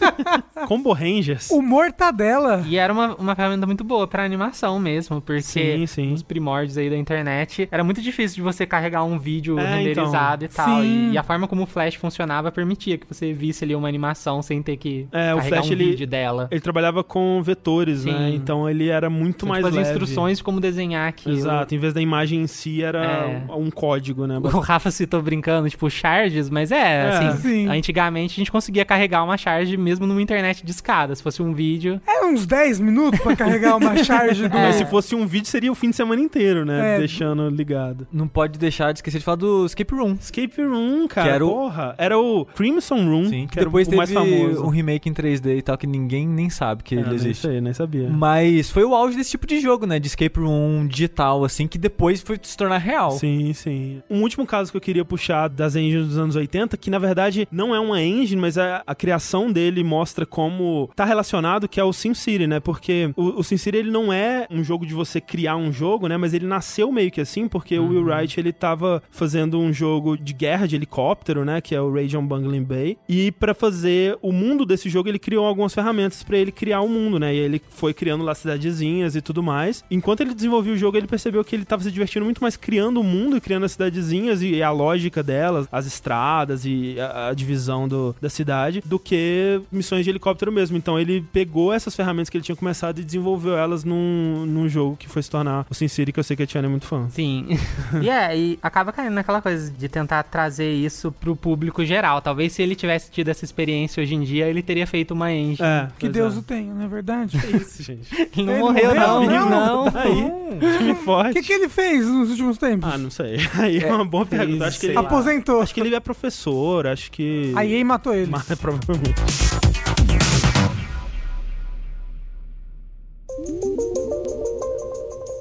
Combo 0.66 0.92
Rangers. 0.92 1.50
o 1.50 1.60
Mortadela. 1.62 2.64
E 2.66 2.76
era 2.76 2.92
uma, 2.92 3.14
uma 3.16 3.34
ferramenta 3.34 3.66
muito 3.66 3.84
boa 3.84 4.06
pra 4.06 4.24
animação 4.24 4.78
mesmo, 4.78 5.20
porque 5.20 5.42
Sim, 5.42 5.86
sim. 5.86 6.10
nos 6.10 6.22
primórdios 6.22 6.76
aí 6.78 6.88
da 6.90 6.96
internet 6.96 7.68
era 7.70 7.84
muito 7.84 8.00
difícil 8.00 8.36
de 8.36 8.42
você 8.42 8.66
carregar 8.66 9.04
um 9.04 9.18
vídeo 9.18 9.58
É, 9.58 9.76
renderizado 9.76 10.44
então. 10.44 10.64
e 10.64 10.68
tal. 10.68 10.84
E, 10.84 11.12
e 11.12 11.18
a 11.18 11.22
forma 11.22 11.46
como 11.46 11.62
o 11.62 11.66
Flash 11.66 11.94
funcionava 11.94 12.50
permitia 12.50 12.96
que 12.98 13.06
você 13.06 13.13
visse 13.32 13.64
ali 13.64 13.74
uma 13.74 13.88
animação 13.88 14.42
sem 14.42 14.62
ter 14.62 14.76
que 14.76 15.06
É, 15.12 15.34
o 15.34 15.40
Flash, 15.42 15.68
um 15.68 15.72
ele- 15.72 15.84
vídeo 15.90 16.06
dela. 16.06 16.48
Ele 16.50 16.60
trabalhava 16.60 17.02
com 17.04 17.40
vetores, 17.42 18.04
né? 18.04 18.12
Sim. 18.30 18.34
Então 18.34 18.68
ele 18.68 18.88
era 18.88 19.08
muito 19.10 19.40
São, 19.40 19.48
mais 19.48 19.64
tipo, 19.64 19.68
as 19.68 19.74
leve. 19.76 19.88
instruções 19.90 20.38
de 20.38 20.44
como 20.44 20.60
desenhar 20.60 21.08
aquilo. 21.08 21.36
Exato. 21.36 21.74
Em 21.74 21.78
vez 21.78 21.92
da 21.94 22.00
imagem 22.00 22.42
em 22.42 22.46
si, 22.46 22.82
era 22.82 23.04
É. 23.04 23.44
um 23.54 23.70
código, 23.70 24.26
né? 24.26 24.38
O 24.38 24.58
Rafa 24.60 24.90
citou 24.90 25.20
brincando, 25.22 25.68
tipo, 25.68 25.88
charges, 25.90 26.48
mas 26.50 26.70
é, 26.72 26.76
É, 26.76 27.08
assim, 27.08 27.36
sim. 27.48 27.68
antigamente 27.68 28.32
a 28.34 28.36
gente 28.36 28.50
conseguia 28.52 28.84
carregar 28.84 29.22
uma 29.24 29.36
charge 29.36 29.76
mesmo 29.76 30.06
numa 30.06 30.20
internet 30.22 30.64
de 30.64 30.70
escada. 30.70 31.14
Se 31.14 31.22
fosse 31.22 31.42
um 31.42 31.52
vídeo, 31.52 32.00
Era 32.06 32.26
uns 32.26 32.46
10 32.46 32.80
minutos 32.80 33.20
pra 33.20 33.34
carregar 33.36 33.76
uma 33.76 33.96
charge 34.02 34.46
do... 34.48 34.54
Mas 34.56 34.76
se 34.76 34.86
fosse 34.86 35.14
um 35.14 35.26
vídeo, 35.26 35.46
seria 35.48 35.70
o 35.70 35.74
fim 35.74 35.90
de 35.90 35.96
semana 35.96 36.20
inteiro, 36.20 36.64
né? 36.64 36.96
É. 36.96 36.98
Deixando 36.98 37.48
ligado. 37.50 38.06
Não 38.12 38.26
pode 38.28 38.58
deixar 38.58 38.92
de 38.92 38.98
esquecer 38.98 39.18
de 39.18 39.24
falar 39.24 39.36
do 39.36 39.66
Escape 39.66 39.94
Room. 39.94 40.14
Escape 40.20 40.62
Room, 40.62 41.06
cara. 41.08 41.28
Que 41.28 41.34
era 41.34 41.46
o- 41.46 41.50
Porra. 41.50 41.94
Era 41.98 42.18
o 42.18 42.44
Crimson 42.44 42.93
Phantom 42.94 43.08
Room, 43.08 43.28
Sim, 43.28 43.46
que 43.46 43.56
depois 43.56 43.86
teve 43.86 43.96
mais 43.96 44.12
famoso. 44.12 44.64
um 44.64 44.68
remake 44.68 45.08
em 45.08 45.12
3D 45.12 45.58
e 45.58 45.62
tal, 45.62 45.76
que 45.76 45.86
ninguém 45.86 46.26
nem 46.26 46.48
sabe 46.48 46.82
que 46.82 46.94
é, 46.94 47.00
ele 47.00 47.14
existe. 47.14 47.46
Nem, 47.46 47.60
nem 47.60 47.72
sabia. 47.72 48.08
Mas 48.08 48.70
foi 48.70 48.84
o 48.84 48.94
auge 48.94 49.16
desse 49.16 49.32
tipo 49.32 49.46
de 49.46 49.60
jogo, 49.60 49.86
né? 49.86 49.98
De 49.98 50.06
escape 50.06 50.38
room 50.38 50.86
digital, 50.86 51.44
assim, 51.44 51.66
que 51.66 51.78
depois 51.78 52.20
foi 52.20 52.38
se 52.40 52.56
tornar 52.56 52.78
real. 52.78 53.12
Sim, 53.12 53.52
sim. 53.52 54.02
Um 54.08 54.22
último 54.22 54.46
caso 54.46 54.70
que 54.70 54.76
eu 54.76 54.80
queria 54.80 55.04
puxar 55.04 55.48
das 55.48 55.76
engines 55.76 56.08
dos 56.08 56.18
anos 56.18 56.36
80, 56.36 56.76
que 56.76 56.90
na 56.90 56.98
verdade 56.98 57.48
não 57.50 57.74
é 57.74 57.80
uma 57.80 58.00
engine, 58.00 58.40
mas 58.40 58.56
a, 58.56 58.82
a 58.86 58.94
criação 58.94 59.50
dele 59.50 59.82
mostra 59.82 60.24
como 60.24 60.90
tá 60.94 61.04
relacionado, 61.04 61.68
que 61.68 61.80
é 61.80 61.84
o 61.84 61.92
SimCity, 61.92 62.46
né? 62.46 62.60
Porque 62.60 63.10
o, 63.16 63.40
o 63.40 63.44
SimCity, 63.44 63.78
ele 63.78 63.90
não 63.90 64.12
é 64.12 64.46
um 64.50 64.62
jogo 64.62 64.86
de 64.86 64.94
você 64.94 65.20
criar 65.20 65.56
um 65.56 65.72
jogo, 65.72 66.08
né? 66.08 66.16
Mas 66.16 66.34
ele 66.34 66.46
nasceu 66.46 66.92
meio 66.92 67.10
que 67.10 67.20
assim, 67.20 67.48
porque 67.48 67.78
uhum. 67.78 67.86
o 67.86 67.88
Will 67.90 68.00
uhum. 68.02 68.14
Wright, 68.14 68.38
ele 68.38 68.52
tava 68.52 69.02
fazendo 69.10 69.58
um 69.58 69.72
jogo 69.72 70.16
de 70.16 70.32
guerra 70.32 70.66
de 70.66 70.76
helicóptero, 70.76 71.44
né? 71.44 71.60
Que 71.60 71.74
é 71.74 71.80
o 71.80 71.92
Rajon 71.92 72.26
Bungling 72.26 72.64
Bay. 72.64 72.83
E 73.08 73.32
para 73.32 73.54
fazer 73.54 74.18
o 74.22 74.32
mundo 74.32 74.64
desse 74.64 74.88
jogo, 74.88 75.08
ele 75.08 75.18
criou 75.18 75.46
algumas 75.46 75.74
ferramentas 75.74 76.22
para 76.22 76.36
ele 76.36 76.52
criar 76.52 76.80
o 76.80 76.86
um 76.86 76.88
mundo, 76.88 77.18
né? 77.18 77.34
E 77.34 77.38
ele 77.38 77.62
foi 77.70 77.92
criando 77.92 78.24
lá 78.24 78.34
cidadezinhas 78.34 79.16
e 79.16 79.20
tudo 79.20 79.42
mais. 79.42 79.84
Enquanto 79.90 80.20
ele 80.20 80.34
desenvolvia 80.34 80.72
o 80.72 80.76
jogo, 80.76 80.96
ele 80.96 81.06
percebeu 81.06 81.44
que 81.44 81.54
ele 81.54 81.64
tava 81.64 81.82
se 81.82 81.90
divertindo 81.90 82.24
muito 82.24 82.42
mais 82.42 82.56
criando 82.56 83.00
o 83.00 83.04
mundo 83.04 83.36
e 83.36 83.40
criando 83.40 83.64
as 83.64 83.72
cidadezinhas 83.72 84.42
e 84.42 84.62
a 84.62 84.70
lógica 84.70 85.22
delas, 85.22 85.66
as 85.70 85.86
estradas 85.86 86.64
e 86.64 86.96
a, 87.00 87.28
a 87.28 87.34
divisão 87.34 87.88
do, 87.88 88.14
da 88.20 88.28
cidade, 88.28 88.82
do 88.84 88.98
que 88.98 89.60
missões 89.70 90.04
de 90.04 90.10
helicóptero 90.10 90.52
mesmo. 90.52 90.76
Então 90.76 90.98
ele 90.98 91.24
pegou 91.32 91.72
essas 91.72 91.94
ferramentas 91.94 92.28
que 92.28 92.36
ele 92.36 92.44
tinha 92.44 92.56
começado 92.56 92.98
e 93.00 93.04
desenvolveu 93.04 93.56
elas 93.56 93.84
num, 93.84 94.44
num 94.46 94.68
jogo 94.68 94.96
que 94.96 95.08
foi 95.08 95.22
se 95.22 95.30
tornar 95.30 95.66
o 95.70 95.74
SimCity, 95.74 96.12
que 96.12 96.20
eu 96.20 96.24
sei 96.24 96.36
que 96.36 96.42
a 96.42 96.46
Tiana 96.46 96.66
é 96.66 96.70
muito 96.70 96.86
fã. 96.86 97.08
Sim. 97.10 97.46
e 98.02 98.08
é, 98.08 98.36
e 98.36 98.58
acaba 98.62 98.92
caindo 98.92 99.14
naquela 99.14 99.40
coisa 99.40 99.70
de 99.70 99.88
tentar 99.88 100.22
trazer 100.24 100.72
isso 100.72 101.12
pro 101.12 101.36
público 101.36 101.84
geral. 101.84 102.20
Talvez 102.20 102.52
se 102.52 102.62
ele 102.62 102.73
tivesse 102.74 103.10
tido 103.10 103.28
essa 103.28 103.44
experiência 103.44 104.02
hoje 104.02 104.14
em 104.14 104.22
dia, 104.22 104.46
ele 104.46 104.62
teria 104.62 104.86
feito 104.86 105.12
uma 105.12 105.32
engine. 105.32 105.58
É, 105.60 105.88
que 105.98 106.08
Deus 106.08 106.34
é. 106.34 106.38
o 106.38 106.42
tenha, 106.42 106.72
não 106.72 106.84
é 106.84 106.88
verdade? 106.88 107.38
É 107.44 107.56
isso, 107.56 107.82
gente. 107.82 108.08
ele 108.36 108.46
não 108.46 108.52
ele 108.52 108.62
morreu, 108.62 108.94
não. 108.94 109.26
Não, 109.26 109.50
não. 109.50 109.90
Tá 109.90 110.02
aí. 110.02 110.78
Time 110.78 110.94
forte. 111.04 111.30
O 111.30 111.34
que, 111.34 111.42
que 111.42 111.52
ele 111.52 111.68
fez 111.68 112.06
nos 112.06 112.30
últimos 112.30 112.58
tempos? 112.58 112.90
Ah, 112.92 112.96
não 112.96 113.10
sei. 113.10 113.36
Aí 113.54 113.78
é, 113.78 113.88
é 113.88 113.92
uma 113.92 114.04
boa 114.04 114.24
pergunta. 114.24 114.66
Acho 114.66 114.80
que 114.80 114.86
ele 114.86 114.98
aposentou. 114.98 115.60
Acho 115.60 115.74
que 115.74 115.80
ele 115.80 115.94
é 115.94 116.00
professor, 116.00 116.86
acho 116.86 117.10
que. 117.10 117.52
A 117.54 117.64
EA 117.64 117.84
matou 117.84 118.14
ele. 118.14 118.30
Mas, 118.30 118.46
provavelmente. 118.58 119.63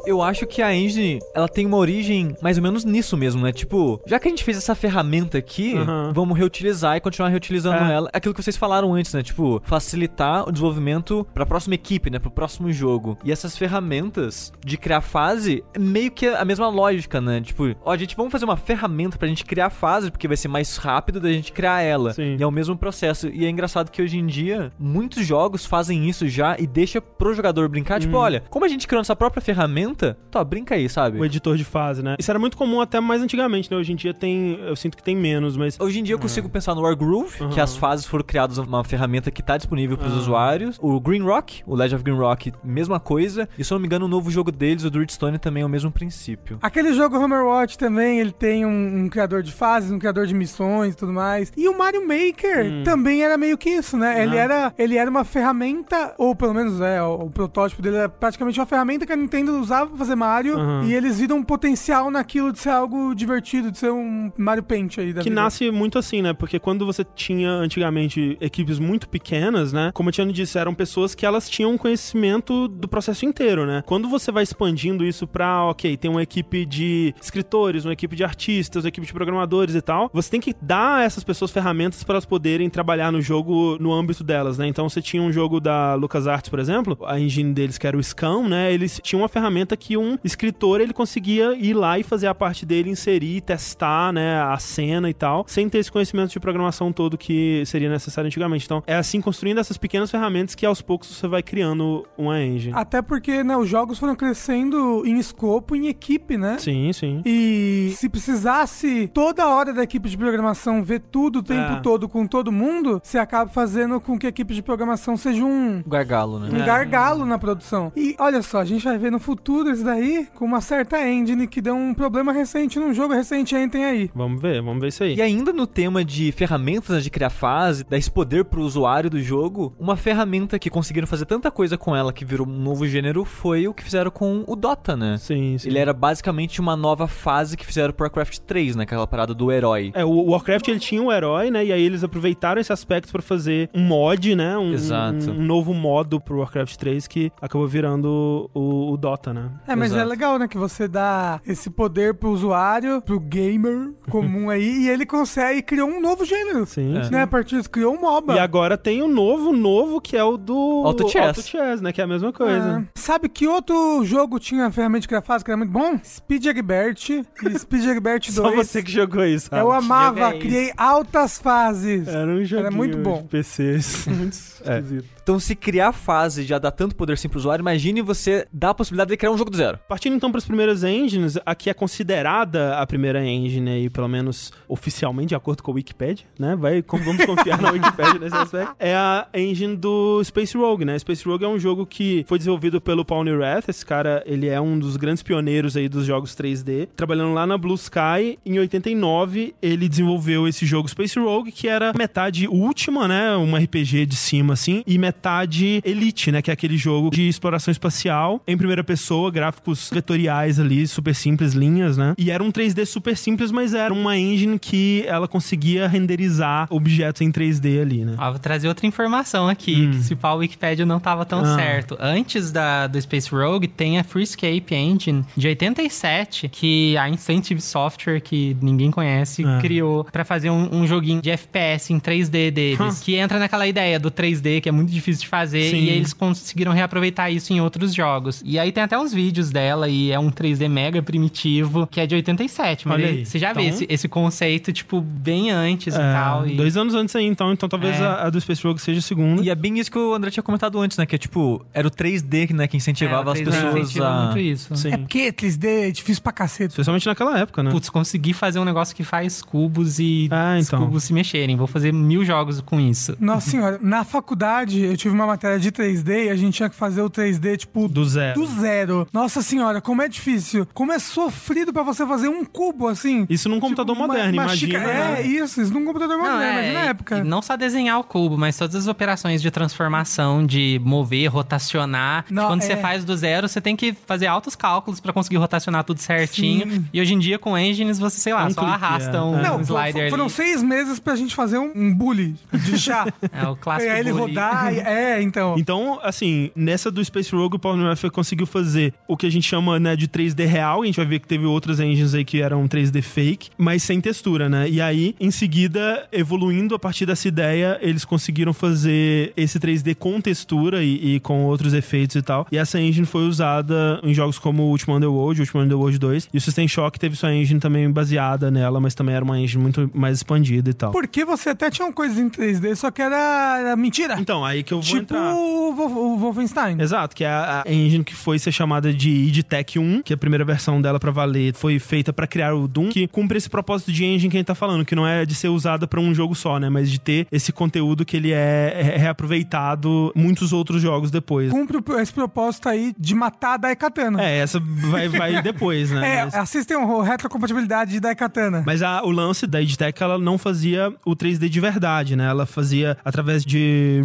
Eu 0.06 0.22
acho 0.22 0.46
que 0.46 0.62
a 0.62 0.74
engine, 0.74 1.20
ela 1.34 1.48
tem 1.48 1.66
uma 1.66 1.78
origem 1.78 2.36
mais 2.42 2.58
ou 2.58 2.64
menos 2.64 2.84
nisso 2.86 3.16
mesmo, 3.18 3.42
né? 3.42 3.52
Tipo, 3.52 4.02
já 4.06 4.20
que 4.20 4.28
a 4.28 4.32
gente 4.32 4.44
fez 4.44 4.58
essa 4.58 4.76
ferramenta 4.76 5.38
aqui, 5.38 5.74
uhum. 5.76 6.14
vamos 6.14 6.38
reutilizar 6.38 6.98
e 6.98 7.02
continuar 7.02 7.30
reutilizando 7.30 7.84
é. 7.84 7.94
ela. 7.94 8.10
Aquilo 8.14 8.34
que 8.34 8.42
vocês 8.44 8.58
falaram 8.58 8.94
antes, 8.94 9.14
né? 9.14 9.24
Tipo, 9.24 9.62
facilitar 9.66 10.48
o 10.48 10.52
desenvolvimento 10.52 11.26
para 11.34 11.44
a 11.44 11.46
próxima 11.46 11.76
equipe, 11.76 12.10
né? 12.10 12.20
Para 12.20 12.30
o 12.30 12.32
próximo 12.32 12.72
jogo. 12.72 13.18
E 13.24 13.32
essas 13.32 13.58
ferramentas 13.58 14.52
de 14.64 14.78
criar 14.78 15.02
fase, 15.02 15.64
meio 15.78 16.12
que 16.12 16.28
a 16.28 16.46
mesma 16.46 16.68
lógica, 16.68 17.22
né? 17.22 17.42
Tipo, 17.42 17.76
ó, 17.84 17.92
a 17.92 17.98
gente 17.98 18.16
vamos 18.16 18.32
fazer 18.32 18.46
uma 18.46 18.58
ferramenta 18.58 19.18
pra 19.18 19.28
gente 19.28 19.46
criar 19.46 19.70
fase, 19.70 20.12
porque 20.12 20.28
vai 20.28 20.38
ser 20.38 20.48
mais 20.48 20.78
rápido 20.78 21.20
da 21.20 21.32
gente 21.32 21.52
criar 21.52 21.82
ela. 21.82 22.14
Sim. 22.14 22.38
E 22.38 22.44
é 22.44 22.48
o 22.48 22.52
mesmo 22.52 22.78
processo. 22.78 23.30
E 23.30 23.46
é 23.46 23.50
engraçado 23.50 23.92
que 23.92 24.02
hoje 24.02 24.18
em 24.18 24.26
dia, 24.26 24.72
muitos 24.80 25.26
jogos 25.26 25.66
fazem 25.66 26.10
isso 26.10 26.28
já 26.28 26.56
e 26.60 26.68
deixa 26.68 27.02
pro 27.02 27.34
jogador 27.34 27.68
brincar. 27.70 28.00
Tipo, 28.00 28.18
hum. 28.18 28.22
olha, 28.22 28.44
como 28.50 28.66
a 28.66 28.68
gente 28.68 28.88
criou 28.88 29.00
nossa 29.00 29.16
própria 29.16 29.42
ferramenta, 29.42 29.93
ferramenta, 29.94 30.18
tá, 30.30 30.44
brinca 30.44 30.76
aí, 30.76 30.90
sabe? 30.90 31.20
O 31.20 31.26
editor 31.26 31.56
de 31.56 31.64
fase, 31.64 32.04
né? 32.04 32.16
Isso 32.20 32.30
era 32.30 32.40
muito 32.40 32.58
comum 32.58 32.82
até 32.82 33.00
mais 33.00 33.22
antigamente, 33.22 33.72
né? 33.72 33.78
Hoje 33.78 33.94
em 33.94 33.96
dia 33.96 34.14
tem. 34.14 34.60
Eu 34.62 34.76
sinto 34.76 34.98
que 34.98 35.04
tem 35.04 35.16
menos, 35.16 35.56
mas. 35.56 35.80
Hoje 35.80 36.00
em 36.00 36.04
dia 36.04 36.16
eu 36.16 36.20
consigo 36.20 36.50
pensar 36.50 36.76
no 36.76 36.82
Wargroove, 36.82 37.44
uhum. 37.44 37.50
que 37.50 37.60
as 37.60 37.78
fases 37.78 38.06
foram 38.06 38.24
criadas 38.24 38.58
uma 38.58 38.84
ferramenta 38.84 39.32
que 39.32 39.42
tá 39.42 39.56
disponível 39.56 39.98
pros 39.98 40.14
uhum. 40.14 40.20
usuários. 40.20 40.78
O 40.82 41.00
Green 41.00 41.22
Rock, 41.22 41.64
o 41.66 41.76
Legend 41.76 41.96
of 41.96 42.04
Green 42.04 42.18
Rock, 42.18 42.54
mesma 42.64 43.00
coisa. 43.00 43.48
E 43.58 43.64
se 43.64 43.72
eu 43.72 43.76
não 43.76 43.82
me 43.82 43.88
engano, 43.88 44.06
o 44.06 44.10
novo 44.10 44.30
jogo 44.32 44.52
deles, 44.52 44.84
o 44.84 44.90
Druidstone, 44.90 45.38
também 45.38 45.64
é 45.64 45.66
o 45.66 45.70
mesmo 45.70 45.92
princípio. 45.92 46.58
Aquele 46.62 46.94
jogo 46.94 47.16
Hammerwatch 47.16 47.78
também, 47.78 48.20
ele 48.20 48.32
tem 48.32 48.66
um, 48.66 49.04
um, 49.04 49.10
criador 49.10 49.44
de 49.44 49.52
fases, 49.52 49.92
um 49.92 50.00
criador 50.00 50.26
de 50.26 50.34
missões 50.34 50.94
e 50.94 50.98
tudo 50.98 51.14
mais. 51.14 51.52
E 51.56 51.68
o 51.68 51.78
Mario 51.78 52.02
Maker 52.02 52.66
hum. 52.66 52.84
também 52.84 53.24
era 53.24 53.38
meio 53.38 53.58
que 53.58 53.70
isso, 53.70 53.98
né? 53.98 54.24
Ele 54.24 54.36
era, 54.36 54.74
ele 54.78 54.98
era 54.98 55.10
uma 55.10 55.24
ferramenta, 55.24 56.14
ou 56.18 56.36
pelo 56.36 56.54
menos 56.54 56.80
é, 56.82 57.02
o, 57.02 57.26
o 57.26 57.30
protótipo 57.30 57.82
dele 57.82 57.98
era 57.98 58.10
praticamente 58.10 58.60
uma 58.60 58.66
ferramenta 58.66 59.06
que 59.06 59.12
a 59.12 59.16
Nintendo 59.16 59.60
usava 59.60 59.83
fazer 59.88 60.16
Mario 60.16 60.58
uhum. 60.58 60.86
e 60.86 60.94
eles 60.94 61.20
viram 61.20 61.38
um 61.38 61.44
potencial 61.44 62.10
naquilo 62.10 62.52
de 62.52 62.60
ser 62.60 62.70
algo 62.70 63.14
divertido, 63.14 63.72
de 63.72 63.78
ser 63.78 63.92
um 63.92 64.32
Mario 64.38 64.64
Paint 64.64 64.98
aí 64.98 65.14
da 65.14 65.22
Que 65.22 65.30
vida. 65.30 65.42
nasce 65.42 65.72
muito 65.72 65.98
assim, 65.98 66.22
né? 66.22 66.34
Porque 66.34 66.60
quando 66.60 66.86
você 66.86 67.04
tinha 67.04 67.50
antigamente 67.50 68.38
equipes 68.40 68.80
muito 68.80 69.08
pequenas, 69.10 69.74
né? 69.74 69.92
Como 69.94 70.10
a 70.10 70.12
Tiano 70.12 70.32
disse, 70.32 70.58
eram 70.58 70.74
pessoas 70.74 71.16
que 71.16 71.26
elas 71.26 71.50
tinham 71.50 71.78
conhecimento 71.78 72.68
do 72.68 72.88
processo 72.88 73.26
inteiro, 73.26 73.66
né? 73.66 73.84
Quando 73.86 74.08
você 74.08 74.32
vai 74.32 74.44
expandindo 74.44 75.06
isso 75.06 75.28
pra, 75.28 75.66
ok, 75.66 75.98
tem 75.98 76.10
uma 76.10 76.24
equipe 76.24 76.66
de 76.66 77.14
escritores, 77.22 77.86
uma 77.86 77.94
equipe 77.94 78.16
de 78.16 78.24
artistas, 78.24 78.84
uma 78.84 78.90
equipe 78.90 79.06
de 79.06 79.14
programadores 79.14 79.76
e 79.76 79.82
tal, 79.82 80.10
você 80.14 80.30
tem 80.30 80.42
que 80.42 80.56
dar 80.62 80.98
a 80.98 81.04
essas 81.04 81.24
pessoas 81.24 81.52
ferramentas 81.52 82.04
para 82.04 82.16
elas 82.16 82.26
poderem 82.26 82.70
trabalhar 82.70 83.12
no 83.12 83.22
jogo 83.22 83.78
no 83.80 83.94
âmbito 83.94 84.24
delas, 84.24 84.58
né? 84.58 84.68
Então 84.68 84.88
você 84.88 85.02
tinha 85.02 85.22
um 85.22 85.32
jogo 85.32 85.60
da 85.60 85.96
LucasArts, 85.96 86.50
por 86.50 86.60
exemplo, 86.60 86.98
a 87.06 87.20
engine 87.20 87.54
deles 87.54 87.78
que 87.78 87.88
era 87.88 87.98
o 87.98 88.04
Scam, 88.04 88.48
né? 88.48 88.74
Eles 88.74 89.00
tinham 89.04 89.22
uma 89.22 89.30
ferramenta 89.30 89.73
que 89.76 89.98
um 89.98 90.18
escritor 90.24 90.82
ele 90.82 90.94
conseguia 90.94 91.56
ir 91.56 91.74
lá 91.74 91.98
e 92.00 92.04
fazer 92.04 92.28
a 92.28 92.36
parte 92.36 92.66
dele, 92.66 92.90
inserir, 92.90 93.42
testar, 93.42 94.12
né, 94.14 94.42
a 94.42 94.58
cena 94.58 95.10
e 95.10 95.14
tal, 95.14 95.46
sem 95.48 95.68
ter 95.70 95.80
esse 95.80 95.92
conhecimento 95.92 96.32
de 96.32 96.40
programação 96.40 96.92
todo 96.92 97.18
que 97.18 97.64
seria 97.66 97.90
necessário 97.90 98.28
antigamente. 98.28 98.66
Então, 98.66 98.84
é 98.86 98.96
assim 98.96 99.22
construindo 99.22 99.60
essas 99.60 99.78
pequenas 99.78 100.10
ferramentas 100.10 100.56
que 100.56 100.66
aos 100.66 100.82
poucos 100.82 101.16
você 101.16 101.28
vai 101.28 101.44
criando 101.44 102.06
uma 102.18 102.42
engine. 102.42 102.74
Até 102.76 103.02
porque, 103.02 103.44
né, 103.44 103.56
os 103.56 103.68
jogos 103.68 104.00
foram 104.00 104.16
crescendo 104.16 105.04
em 105.06 105.18
escopo, 105.18 105.76
em 105.76 105.88
equipe, 105.88 106.38
né? 106.38 106.58
Sim, 106.60 106.92
sim. 106.94 107.22
E 107.26 107.94
se 107.96 108.10
precisasse 108.10 109.10
toda 109.14 109.48
hora 109.48 109.74
da 109.74 109.84
equipe 109.84 110.10
de 110.10 110.18
programação 110.18 110.84
ver 110.84 111.00
tudo 111.00 111.40
o 111.40 111.44
tempo 111.44 111.74
é. 111.74 111.80
todo 111.80 112.08
com 112.08 112.26
todo 112.26 112.52
mundo, 112.52 113.02
você 113.04 113.18
acaba 113.18 113.50
fazendo 113.50 114.00
com 114.00 114.18
que 114.18 114.26
a 114.26 114.30
equipe 114.30 114.54
de 114.54 114.62
programação 114.62 115.16
seja 115.18 115.44
um 115.44 115.84
gargalo, 115.86 116.40
né? 116.40 116.50
Um 116.52 116.62
é. 116.62 116.66
gargalo 116.66 117.26
na 117.26 117.38
produção. 117.38 117.92
E 117.96 118.16
olha 118.20 118.42
só, 118.42 118.60
a 118.60 118.66
gente 118.66 118.84
vai 118.84 118.98
ver 118.98 119.12
no 119.12 119.20
futuro 119.20 119.63
isso 119.72 119.84
daí 119.84 120.04
aí 120.04 120.28
com 120.36 120.46
uma 120.46 120.62
certa 120.62 121.02
engine 121.08 121.48
que 121.48 121.62
deu 121.62 121.76
um 121.76 121.94
problema 121.94 122.32
recente 122.32 122.80
num 122.80 122.94
jogo 122.94 123.14
recente 123.14 123.54
tem 123.70 123.86
aí. 123.86 124.10
Vamos 124.14 124.42
ver, 124.42 124.62
vamos 124.62 124.82
ver 124.82 124.88
isso 124.88 125.04
aí. 125.04 125.16
E 125.16 125.22
ainda 125.22 125.54
no 125.54 125.66
tema 125.66 126.04
de 126.04 126.32
ferramentas 126.32 127.04
de 127.04 127.10
criar 127.10 127.30
fase, 127.30 127.84
dar 127.84 127.98
esse 127.98 128.12
poder 128.12 128.46
pro 128.46 128.62
usuário 128.62 129.10
do 129.10 129.22
jogo, 129.22 129.74
uma 129.80 129.96
ferramenta 129.96 130.60
que 130.60 130.70
conseguiram 130.70 131.08
fazer 131.08 131.26
tanta 131.26 131.50
coisa 131.50 131.78
com 131.78 131.96
ela 131.96 132.12
que 132.12 132.26
virou 132.26 132.48
um 132.48 132.52
novo 132.52 132.86
gênero 132.88 133.24
foi 133.24 133.68
o 133.68 133.74
que 133.74 133.84
fizeram 133.84 134.12
com 134.12 134.44
o 134.48 134.56
Dota, 134.56 134.98
né? 134.98 135.18
Sim, 135.18 135.58
sim. 135.58 135.70
Ele 135.70 135.80
era 135.80 135.94
basicamente 135.94 136.60
uma 136.60 136.76
nova 136.76 137.08
fase 137.08 137.56
que 137.56 137.66
fizeram 137.66 137.94
pro 137.94 138.06
Warcraft 138.06 138.40
3, 138.40 138.76
naquela 138.76 139.04
né? 139.04 139.08
parada 139.08 139.34
do 139.34 139.52
herói. 139.52 139.92
É, 139.96 140.04
o 140.04 140.32
Warcraft 140.32 140.68
ele 140.68 140.80
tinha 140.80 141.02
o 141.02 141.06
um 141.06 141.12
herói, 141.12 141.50
né? 141.50 141.66
E 141.66 141.72
aí 141.72 141.82
eles 141.82 142.04
aproveitaram 142.04 142.60
esse 142.60 142.74
aspecto 142.74 143.12
para 143.12 143.22
fazer 143.22 143.70
um 143.74 143.82
mod, 143.82 144.36
né? 144.36 144.58
Um, 144.58 144.74
Exato. 144.74 145.32
Um, 145.32 145.40
um, 145.40 145.44
novo 145.44 145.74
modo 145.74 146.20
pro 146.20 146.40
Warcraft 146.40 146.76
3 146.76 147.08
que 147.08 147.32
acabou 147.42 147.68
virando 147.68 148.50
o, 148.54 148.92
o 148.92 148.98
Dota, 148.98 149.34
né? 149.34 149.52
É, 149.68 149.76
mas 149.76 149.92
é 149.92 149.96
Exato. 149.96 150.02
é 150.02 150.06
legal, 150.06 150.40
né? 150.40 150.48
Que 150.48 150.58
você 150.58 150.88
dá 150.88 151.42
esse 151.46 151.70
poder 151.70 152.14
pro 152.16 152.30
usuário, 152.30 153.02
pro 153.02 153.20
gamer 153.20 153.92
comum 154.10 154.50
aí, 154.50 154.84
e 154.84 154.90
ele 154.90 155.06
consegue 155.06 155.62
criar 155.62 155.86
um 155.86 156.02
novo 156.02 156.26
gênero. 156.26 156.66
Sim. 156.66 156.94
Né? 157.12 157.24
A 157.24 157.28
partir 157.28 157.58
disso, 157.58 157.70
criou 157.70 157.96
um 157.96 158.02
MOBA. 158.02 158.36
E 158.36 158.40
agora 158.40 158.78
tem 158.78 159.02
o 159.02 159.06
um 159.06 159.08
novo, 159.08 159.52
novo, 159.52 160.02
que 160.02 160.18
é 160.18 160.24
o 160.24 160.38
do 160.38 160.84
Auto 160.86 161.10
Chess. 161.10 161.28
Auto 161.28 161.42
Chess, 161.42 161.82
né? 161.82 161.92
Que 161.92 162.02
é 162.02 162.04
a 162.04 162.08
mesma 162.08 162.32
coisa. 162.32 162.88
É. 162.96 163.00
Sabe 163.00 163.30
que 163.30 163.48
outro 163.48 164.04
jogo 164.06 164.40
tinha 164.40 164.70
ferramenta 164.72 165.02
de 165.02 165.08
criar 165.08 165.22
fase 165.22 165.44
que 165.44 165.52
era 165.52 165.58
muito 165.58 165.72
bom? 165.72 166.00
Speed 166.04 166.46
Egbert 166.46 167.10
e 167.10 167.60
Speed 167.60 167.86
Egbert 167.86 168.32
2. 168.32 168.36
Só 168.36 168.52
você 168.56 168.84
que 168.84 168.92
jogou 168.92 169.26
isso, 169.26 169.50
sabe? 169.50 169.62
Eu 169.62 169.72
amava, 169.72 170.34
criei 170.34 170.72
altas 170.78 171.38
fases. 171.38 172.08
Era 172.08 172.32
um 172.32 172.44
jogo. 172.44 172.62
Era 172.62 172.72
muito 172.72 172.98
bom. 172.98 173.24
PCs. 173.30 174.08
muito 174.08 174.38
é. 174.66 174.82
Então, 175.24 175.40
se 175.40 175.56
criar 175.56 175.94
fase 175.94 176.44
já 176.44 176.60
dá 176.60 176.70
tanto 176.70 176.98
poder 176.98 177.18
sim 177.18 177.30
pro 177.30 177.40
usuário, 177.40 177.64
imagine 177.64 178.02
você 178.02 178.46
dar 178.52 178.72
a 178.72 178.74
possibilidade 178.74 179.10
de 179.12 179.16
criar 179.16 179.32
um 179.32 179.38
jogo 179.38 179.50
do 179.50 179.56
zero. 179.56 179.80
Partindo 179.88 180.18
então 180.18 180.30
para 180.30 180.40
as 180.40 180.46
primeiras 180.46 180.84
engines, 180.84 181.38
a 181.46 181.56
que 181.56 181.70
é 181.70 181.74
considerada 181.74 182.78
a 182.78 182.86
primeira 182.86 183.26
engine 183.26 183.70
aí, 183.70 183.90
pelo 183.90 184.10
menos 184.10 184.52
oficialmente, 184.68 185.30
de 185.30 185.36
acordo 185.36 185.64
com 185.64 185.72
a 185.72 185.76
Wikipedia, 185.76 186.26
né? 186.38 186.58
Vai, 186.58 186.84
vamos 186.86 187.26
confiar 187.26 187.62
na 187.62 187.72
Wikipedia 187.72 188.20
nesse 188.20 188.36
aspecto. 188.36 188.76
É 188.78 188.94
a 188.96 189.26
engine 189.34 189.78
do 189.78 190.22
Space 190.26 190.58
Rogue, 190.58 190.84
né? 190.84 191.00
Space 191.00 191.24
Rogue 191.24 191.46
é 191.46 191.48
um 191.48 191.58
jogo 191.58 191.86
que 191.86 192.26
foi 192.28 192.38
desenvolvido 192.38 192.82
pelo 192.82 193.06
Paul 193.06 193.24
Neurath. 193.24 193.70
Esse 193.70 193.86
cara, 193.86 194.22
ele 194.26 194.50
é 194.50 194.60
um 194.60 194.78
dos 194.78 194.98
grandes 194.98 195.24
pioneiros 195.24 195.78
aí 195.78 195.88
dos 195.88 196.06
jogos 196.06 196.36
3D. 196.36 196.90
Trabalhando 196.98 197.34
lá 197.34 197.48
na 197.48 197.58
Blue 197.58 197.76
Sky, 197.76 198.38
em 198.46 198.60
89, 198.60 199.56
ele 199.62 199.88
desenvolveu 199.88 200.50
esse 200.50 200.66
jogo 200.66 200.90
Space 200.90 201.18
Rogue, 201.18 201.50
que 201.50 201.70
era 201.70 201.94
metade 201.98 202.46
última, 202.46 203.08
né? 203.08 203.38
Um 203.38 203.56
RPG 203.56 204.06
de 204.06 204.18
cima, 204.18 204.52
assim, 204.54 204.84
e 204.86 204.98
metade 204.98 205.13
metade 205.14 205.82
Elite, 205.86 206.32
né? 206.32 206.42
Que 206.42 206.50
é 206.50 206.54
aquele 206.54 206.78
jogo 206.78 207.12
de 207.12 207.28
exploração 207.28 207.72
espacial 207.72 208.42
em 208.48 208.58
primeira 208.58 208.84
pessoa, 208.84 209.32
gráficos 209.32 209.90
vetoriais 209.94 210.60
ali, 210.60 210.88
super 210.88 211.14
simples, 211.14 211.54
linhas, 211.54 211.96
né? 211.96 212.16
E 212.18 212.32
era 212.32 212.44
um 212.44 212.52
3D 212.52 212.86
super 212.86 213.16
simples, 213.16 213.52
mas 213.52 213.74
era 213.74 213.94
uma 213.94 214.18
engine 214.18 214.58
que 214.58 215.04
ela 215.08 215.28
conseguia 215.28 215.88
renderizar 215.88 216.68
objetos 216.70 217.22
em 217.22 217.32
3D 217.32 217.82
ali, 217.82 218.04
né? 218.04 218.16
Ah, 218.18 218.32
vou 218.32 218.40
trazer 218.40 218.68
outra 218.68 218.88
informação 218.88 219.48
aqui, 219.48 219.88
hum. 219.88 219.92
que 219.92 220.04
se 220.04 220.16
pau 220.16 220.38
o 220.38 220.40
Wikipedia 220.40 220.86
não 220.86 221.00
tava 221.00 221.26
tão 221.26 221.42
ah. 221.42 221.56
certo. 221.56 221.96
Antes 222.00 222.52
da, 222.52 222.88
do 222.88 223.00
Space 223.00 223.30
Rogue, 223.30 223.68
tem 223.68 224.00
a 224.00 224.04
Freescape 224.04 224.74
Engine 224.74 225.24
de 225.38 225.48
87, 225.48 226.50
que 226.50 226.98
a 226.98 227.08
Incentive 227.08 227.62
Software, 227.62 228.20
que 228.20 228.58
ninguém 228.62 228.90
conhece, 228.90 229.44
ah. 229.46 229.60
criou 229.62 230.04
para 230.06 230.26
fazer 230.26 230.50
um, 230.50 230.70
um, 230.74 230.88
joguinho 230.88 231.22
de 231.22 231.30
FPS 231.30 231.94
em 231.94 232.00
3D 232.00 232.52
deles, 232.52 233.00
que 233.02 233.16
entra 233.16 233.38
naquela 233.38 233.68
ideia 233.68 234.00
do 234.00 234.10
3D, 234.10 234.62
que 234.62 234.70
é 234.70 234.72
muito 234.72 234.90
difícil 234.90 235.03
de 235.12 235.28
fazer, 235.28 235.70
Sim. 235.70 235.78
e 235.78 235.90
eles 235.90 236.14
conseguiram 236.14 236.72
reaproveitar 236.72 237.30
isso 237.30 237.54
em 237.54 237.62
outros 237.62 237.94
jogos. 237.94 238.42
E 238.46 238.58
aí 238.58 238.72
tem 238.72 238.84
até 238.84 238.98
uns 238.98 239.14
vídeos 239.14 239.50
dela, 239.50 239.88
e 239.88 240.12
é 240.12 240.20
um 240.20 240.30
3D 240.32 240.70
mega 240.70 241.02
primitivo, 241.02 241.88
que 241.88 242.00
é 242.00 242.08
de 242.08 242.16
87. 242.16 242.88
Mas 242.88 242.98
Olha 242.98 243.26
você 243.26 243.40
já 243.40 243.52
então... 243.52 243.64
vê 243.64 243.70
esse, 243.70 243.86
esse, 243.90 244.08
conceito, 244.08 244.72
tipo, 244.72 245.02
bem 245.02 245.52
antes 245.52 245.96
é, 245.96 245.98
e 245.98 246.14
tal. 246.14 246.48
E... 246.48 246.56
Dois 246.56 246.78
anos 246.78 246.96
antes 246.96 247.16
aí, 247.16 247.26
então. 247.26 247.52
Então 247.52 247.68
talvez 247.68 248.00
é. 248.00 248.04
a, 248.04 248.28
a, 248.28 248.30
do 248.30 248.40
Space 248.40 248.66
Rogue 248.66 248.80
seja 248.80 249.00
a 249.00 249.02
segunda. 249.02 249.42
E 249.42 249.50
é 249.50 249.56
bem 249.56 249.80
isso 249.80 249.92
que 249.92 249.98
o 249.98 250.14
André 250.14 250.32
tinha 250.32 250.44
comentado 250.44 250.80
antes, 250.80 250.98
né? 250.98 251.06
Que 251.06 251.16
é 251.16 251.18
tipo, 251.18 251.66
era 251.74 251.88
o 251.88 251.92
3D 251.92 252.54
né, 252.54 252.68
que 252.68 252.78
incentivava 252.78 253.32
é, 253.32 253.34
as 253.34 253.42
pessoas 253.42 254.00
a. 254.00 254.26
Muito 254.26 254.40
isso. 254.40 254.76
Sim. 254.76 254.94
É 254.94 254.98
porque 254.98 255.32
3D 255.32 255.88
é 255.88 255.92
difícil 255.92 256.22
pra 256.24 256.32
cacete. 256.32 256.70
Especialmente 256.72 257.06
naquela 257.06 257.38
época, 257.40 257.64
né? 257.64 257.72
Putz, 257.72 257.90
consegui 257.90 258.34
fazer 258.34 258.60
um 258.60 258.66
negócio 258.66 258.96
que 258.96 259.04
faz 259.04 259.42
cubos 259.42 260.00
e 260.00 260.28
ah, 260.32 260.58
então. 260.60 260.80
os 260.80 260.86
cubos 260.86 261.04
se 261.04 261.14
mexerem. 261.14 261.56
Vou 261.56 261.68
fazer 261.68 261.94
mil 261.94 262.24
jogos 262.26 262.62
com 262.62 262.80
isso. 262.80 263.16
Nossa 263.20 263.50
senhora, 263.50 263.80
na 263.82 264.04
faculdade 264.04 264.93
eu 264.94 264.98
tive 264.98 265.14
uma 265.14 265.26
matéria 265.26 265.60
de 265.60 265.72
3D 265.72 266.26
e 266.26 266.30
a 266.30 266.36
gente 266.36 266.56
tinha 266.56 266.70
que 266.70 266.76
fazer 266.76 267.02
o 267.02 267.10
3D, 267.10 267.58
tipo. 267.58 267.88
Do 267.88 268.06
zero. 268.06 268.40
Do 268.40 268.46
zero. 268.46 269.08
Nossa 269.12 269.42
senhora, 269.42 269.82
como 269.82 270.02
é 270.02 270.08
difícil. 270.08 270.68
Como 270.74 270.92
é 270.92 271.00
sofrido 271.00 271.74
pra 271.74 271.84
você 271.84 272.06
fazer 272.06 272.28
um 272.28 272.46
cubo 272.46 272.88
assim. 272.88 273.26
Isso 273.30 273.50
num 273.50 273.60
computador 273.60 273.96
tipo, 273.96 274.08
moderno, 274.08 274.34
uma, 274.34 274.44
uma 274.44 274.54
imagina. 274.54 274.80
Chica... 274.80 274.92
É, 274.92 275.22
isso, 275.22 275.62
isso 275.62 275.74
num 275.74 275.86
computador 275.86 276.18
não, 276.18 276.24
moderno, 276.24 276.44
é, 276.44 276.52
imagina 276.52 276.74
na 276.74 276.86
época. 276.86 277.18
E 277.18 277.24
não 277.24 277.42
só 277.42 277.56
desenhar 277.58 278.00
o 278.00 278.04
cubo, 278.04 278.38
mas 278.38 278.58
todas 278.58 278.76
as 278.76 278.88
operações 278.88 279.42
de 279.42 279.50
transformação, 279.50 280.46
de 280.46 280.80
mover, 280.84 281.28
rotacionar. 281.28 282.26
Não, 282.30 282.48
Quando 282.48 282.62
é... 282.62 282.66
você 282.66 282.78
faz 282.78 283.04
do 283.04 283.16
zero, 283.18 283.48
você 283.48 283.60
tem 283.60 283.76
que 283.76 283.94
fazer 284.06 284.28
altos 284.28 284.56
cálculos 284.56 285.00
para 285.00 285.12
conseguir 285.12 285.38
rotacionar 285.38 285.84
tudo 285.84 286.00
certinho. 286.00 286.70
Sim. 286.70 286.86
E 286.94 287.02
hoje 287.02 287.14
em 287.14 287.20
dia, 287.20 287.40
com 287.40 287.58
engines, 287.58 287.98
você, 287.98 288.20
sei 288.20 288.34
lá, 288.34 288.46
um 288.46 288.52
só 288.52 288.62
clique, 288.62 288.76
arrasta 288.76 289.18
é. 289.18 289.22
um, 289.22 289.42
não, 289.42 289.62
slider 289.62 290.10
Foram 290.10 290.26
ali. 290.26 290.34
seis 290.34 290.62
meses 290.62 291.00
pra 291.00 291.16
gente 291.16 291.34
fazer 291.36 291.58
um, 291.58 291.72
um 291.76 291.94
bully 291.94 292.36
de 292.54 292.78
chá. 292.78 293.08
é 293.32 293.48
o 293.48 293.56
clássico 293.56 293.92
aí 293.92 294.00
ele 294.00 294.12
rodar. 294.12 294.74
É, 294.86 295.22
então. 295.22 295.56
Então, 295.58 296.00
assim, 296.02 296.52
nessa 296.56 296.92
do 296.92 297.04
Space 297.04 297.34
Rogue, 297.34 297.56
o 297.56 297.60
Paul 297.60 297.78
Newman 297.78 297.96
conseguiu 298.12 298.46
fazer 298.46 298.94
o 299.08 299.16
que 299.16 299.26
a 299.26 299.30
gente 299.30 299.48
chama 299.48 299.80
né, 299.80 299.96
de 299.96 300.08
3D 300.08 300.46
real. 300.46 300.84
A 300.84 300.86
gente 300.86 300.98
vai 300.98 301.06
ver 301.06 301.20
que 301.20 301.28
teve 301.28 301.46
outras 301.46 301.80
engines 301.80 302.14
aí 302.14 302.26
que 302.26 302.42
eram 302.42 302.68
3D 302.68 303.02
fake, 303.02 303.50
mas 303.58 303.84
sem 303.84 304.00
textura, 304.02 304.50
né? 304.50 304.70
E 304.70 304.82
aí, 304.82 305.16
em 305.20 305.32
seguida, 305.32 306.08
evoluindo 306.12 306.76
a 306.76 306.80
partir 306.80 307.06
dessa 307.06 307.28
ideia, 307.28 307.78
eles 307.82 308.06
conseguiram 308.06 308.54
fazer 308.54 309.34
esse 309.36 309.60
3D 309.60 309.96
com 309.96 310.20
textura 310.22 310.84
e, 310.84 311.16
e 311.16 311.20
com 311.20 311.46
outros 311.46 311.74
efeitos 311.74 312.16
e 312.16 312.22
tal. 312.22 312.48
E 312.52 312.58
essa 312.58 312.80
engine 312.80 313.06
foi 313.06 313.24
usada 313.24 314.00
em 314.04 314.14
jogos 314.14 314.40
como 314.40 314.64
o 314.64 314.70
Ultima 314.70 314.96
Underworld, 314.96 315.42
Ultima 315.42 315.64
Underworld 315.64 315.98
2. 315.98 316.30
E 316.34 316.38
o 316.38 316.42
System 316.42 316.68
Shock 316.68 317.00
teve 317.00 317.16
sua 317.16 317.34
engine 317.34 317.60
também 317.60 317.90
baseada 317.90 318.50
nela, 318.52 318.80
mas 318.80 318.94
também 318.94 319.16
era 319.16 319.24
uma 319.24 319.40
engine 319.40 319.62
muito 319.62 319.90
mais 319.94 320.18
expandida 320.18 320.70
e 320.70 320.74
tal. 320.74 320.92
Porque 320.92 321.26
você 321.26 321.50
até 321.50 321.70
tinha 321.70 321.92
coisas 321.92 322.18
em 322.18 322.30
3D, 322.30 322.76
só 322.76 322.92
que 322.92 323.02
era, 323.02 323.58
era 323.60 323.76
mentira. 323.76 324.16
Então, 324.20 324.44
aí 324.46 324.64
que 324.64 324.73
eu 324.74 324.82
vou 324.82 324.86
tipo 324.86 325.02
entrar. 325.02 325.34
Tipo 325.34 325.54
o 325.82 326.18
Wolfenstein. 326.18 326.80
Exato, 326.80 327.16
que 327.16 327.24
é 327.24 327.28
a, 327.28 327.64
a 327.66 327.72
engine 327.72 328.04
que 328.04 328.16
foi 328.16 328.38
ser 328.38 328.52
chamada 328.52 328.94
de 328.94 329.10
id 329.10 329.44
Tech 329.44 329.80
1, 329.80 330.02
que 330.04 330.14
a 330.14 330.18
primeira 330.18 330.46
versão 330.46 330.82
dela 330.82 331.00
para 331.00 331.12
valer 331.12 331.54
foi 331.56 331.80
feita 331.80 332.14
para 332.14 332.28
criar 332.28 332.54
o 332.54 332.68
Doom, 332.68 332.90
que 332.90 333.08
cumpre 333.08 333.38
esse 333.38 333.50
propósito 333.50 333.92
de 333.92 334.06
engine 334.06 334.30
que 334.30 334.38
a 334.38 334.40
gente 334.40 334.48
tá 334.48 334.56
falando, 334.56 334.86
que 334.86 334.96
não 334.96 335.08
é 335.08 335.26
de 335.26 335.36
ser 335.36 335.50
usada 335.50 335.88
para 335.88 336.00
um 336.00 336.14
jogo 336.14 336.36
só, 336.36 336.60
né, 336.60 336.70
mas 336.70 336.92
de 336.92 337.00
ter 337.00 337.28
esse 337.32 337.52
conteúdo 337.52 338.06
que 338.06 338.18
ele 338.18 338.32
é, 338.32 338.94
é 338.96 338.98
reaproveitado 338.98 340.12
muitos 340.16 340.54
outros 340.54 340.82
jogos 340.82 341.10
depois. 341.10 341.52
Cumpre 341.52 341.78
esse 342.02 342.14
propósito 342.14 342.70
aí 342.70 342.94
de 342.98 343.16
matar 343.16 343.54
a 343.54 343.58
Daikatana. 343.58 344.24
É, 344.24 344.38
essa 344.40 344.60
vai, 344.60 345.08
vai 345.08 345.42
depois, 345.44 345.92
né? 345.92 346.18
É, 346.18 346.26
mas... 346.26 346.36
assistem 346.36 346.78
o 346.78 347.02
retrocompatibilidade 347.02 347.92
de 347.92 348.00
Daikatana. 348.00 348.64
Mas 348.66 348.82
a, 348.82 349.04
o 349.04 349.12
lance 349.12 349.48
da 349.48 349.62
EdTech, 349.62 350.02
ela 350.02 350.18
não 350.18 350.38
fazia 350.38 350.94
o 351.06 351.16
3D 351.16 351.50
de 351.50 351.60
verdade, 351.60 352.16
né? 352.16 352.28
Ela 352.28 352.46
fazia 352.46 352.98
através 353.04 353.44
de 353.44 354.02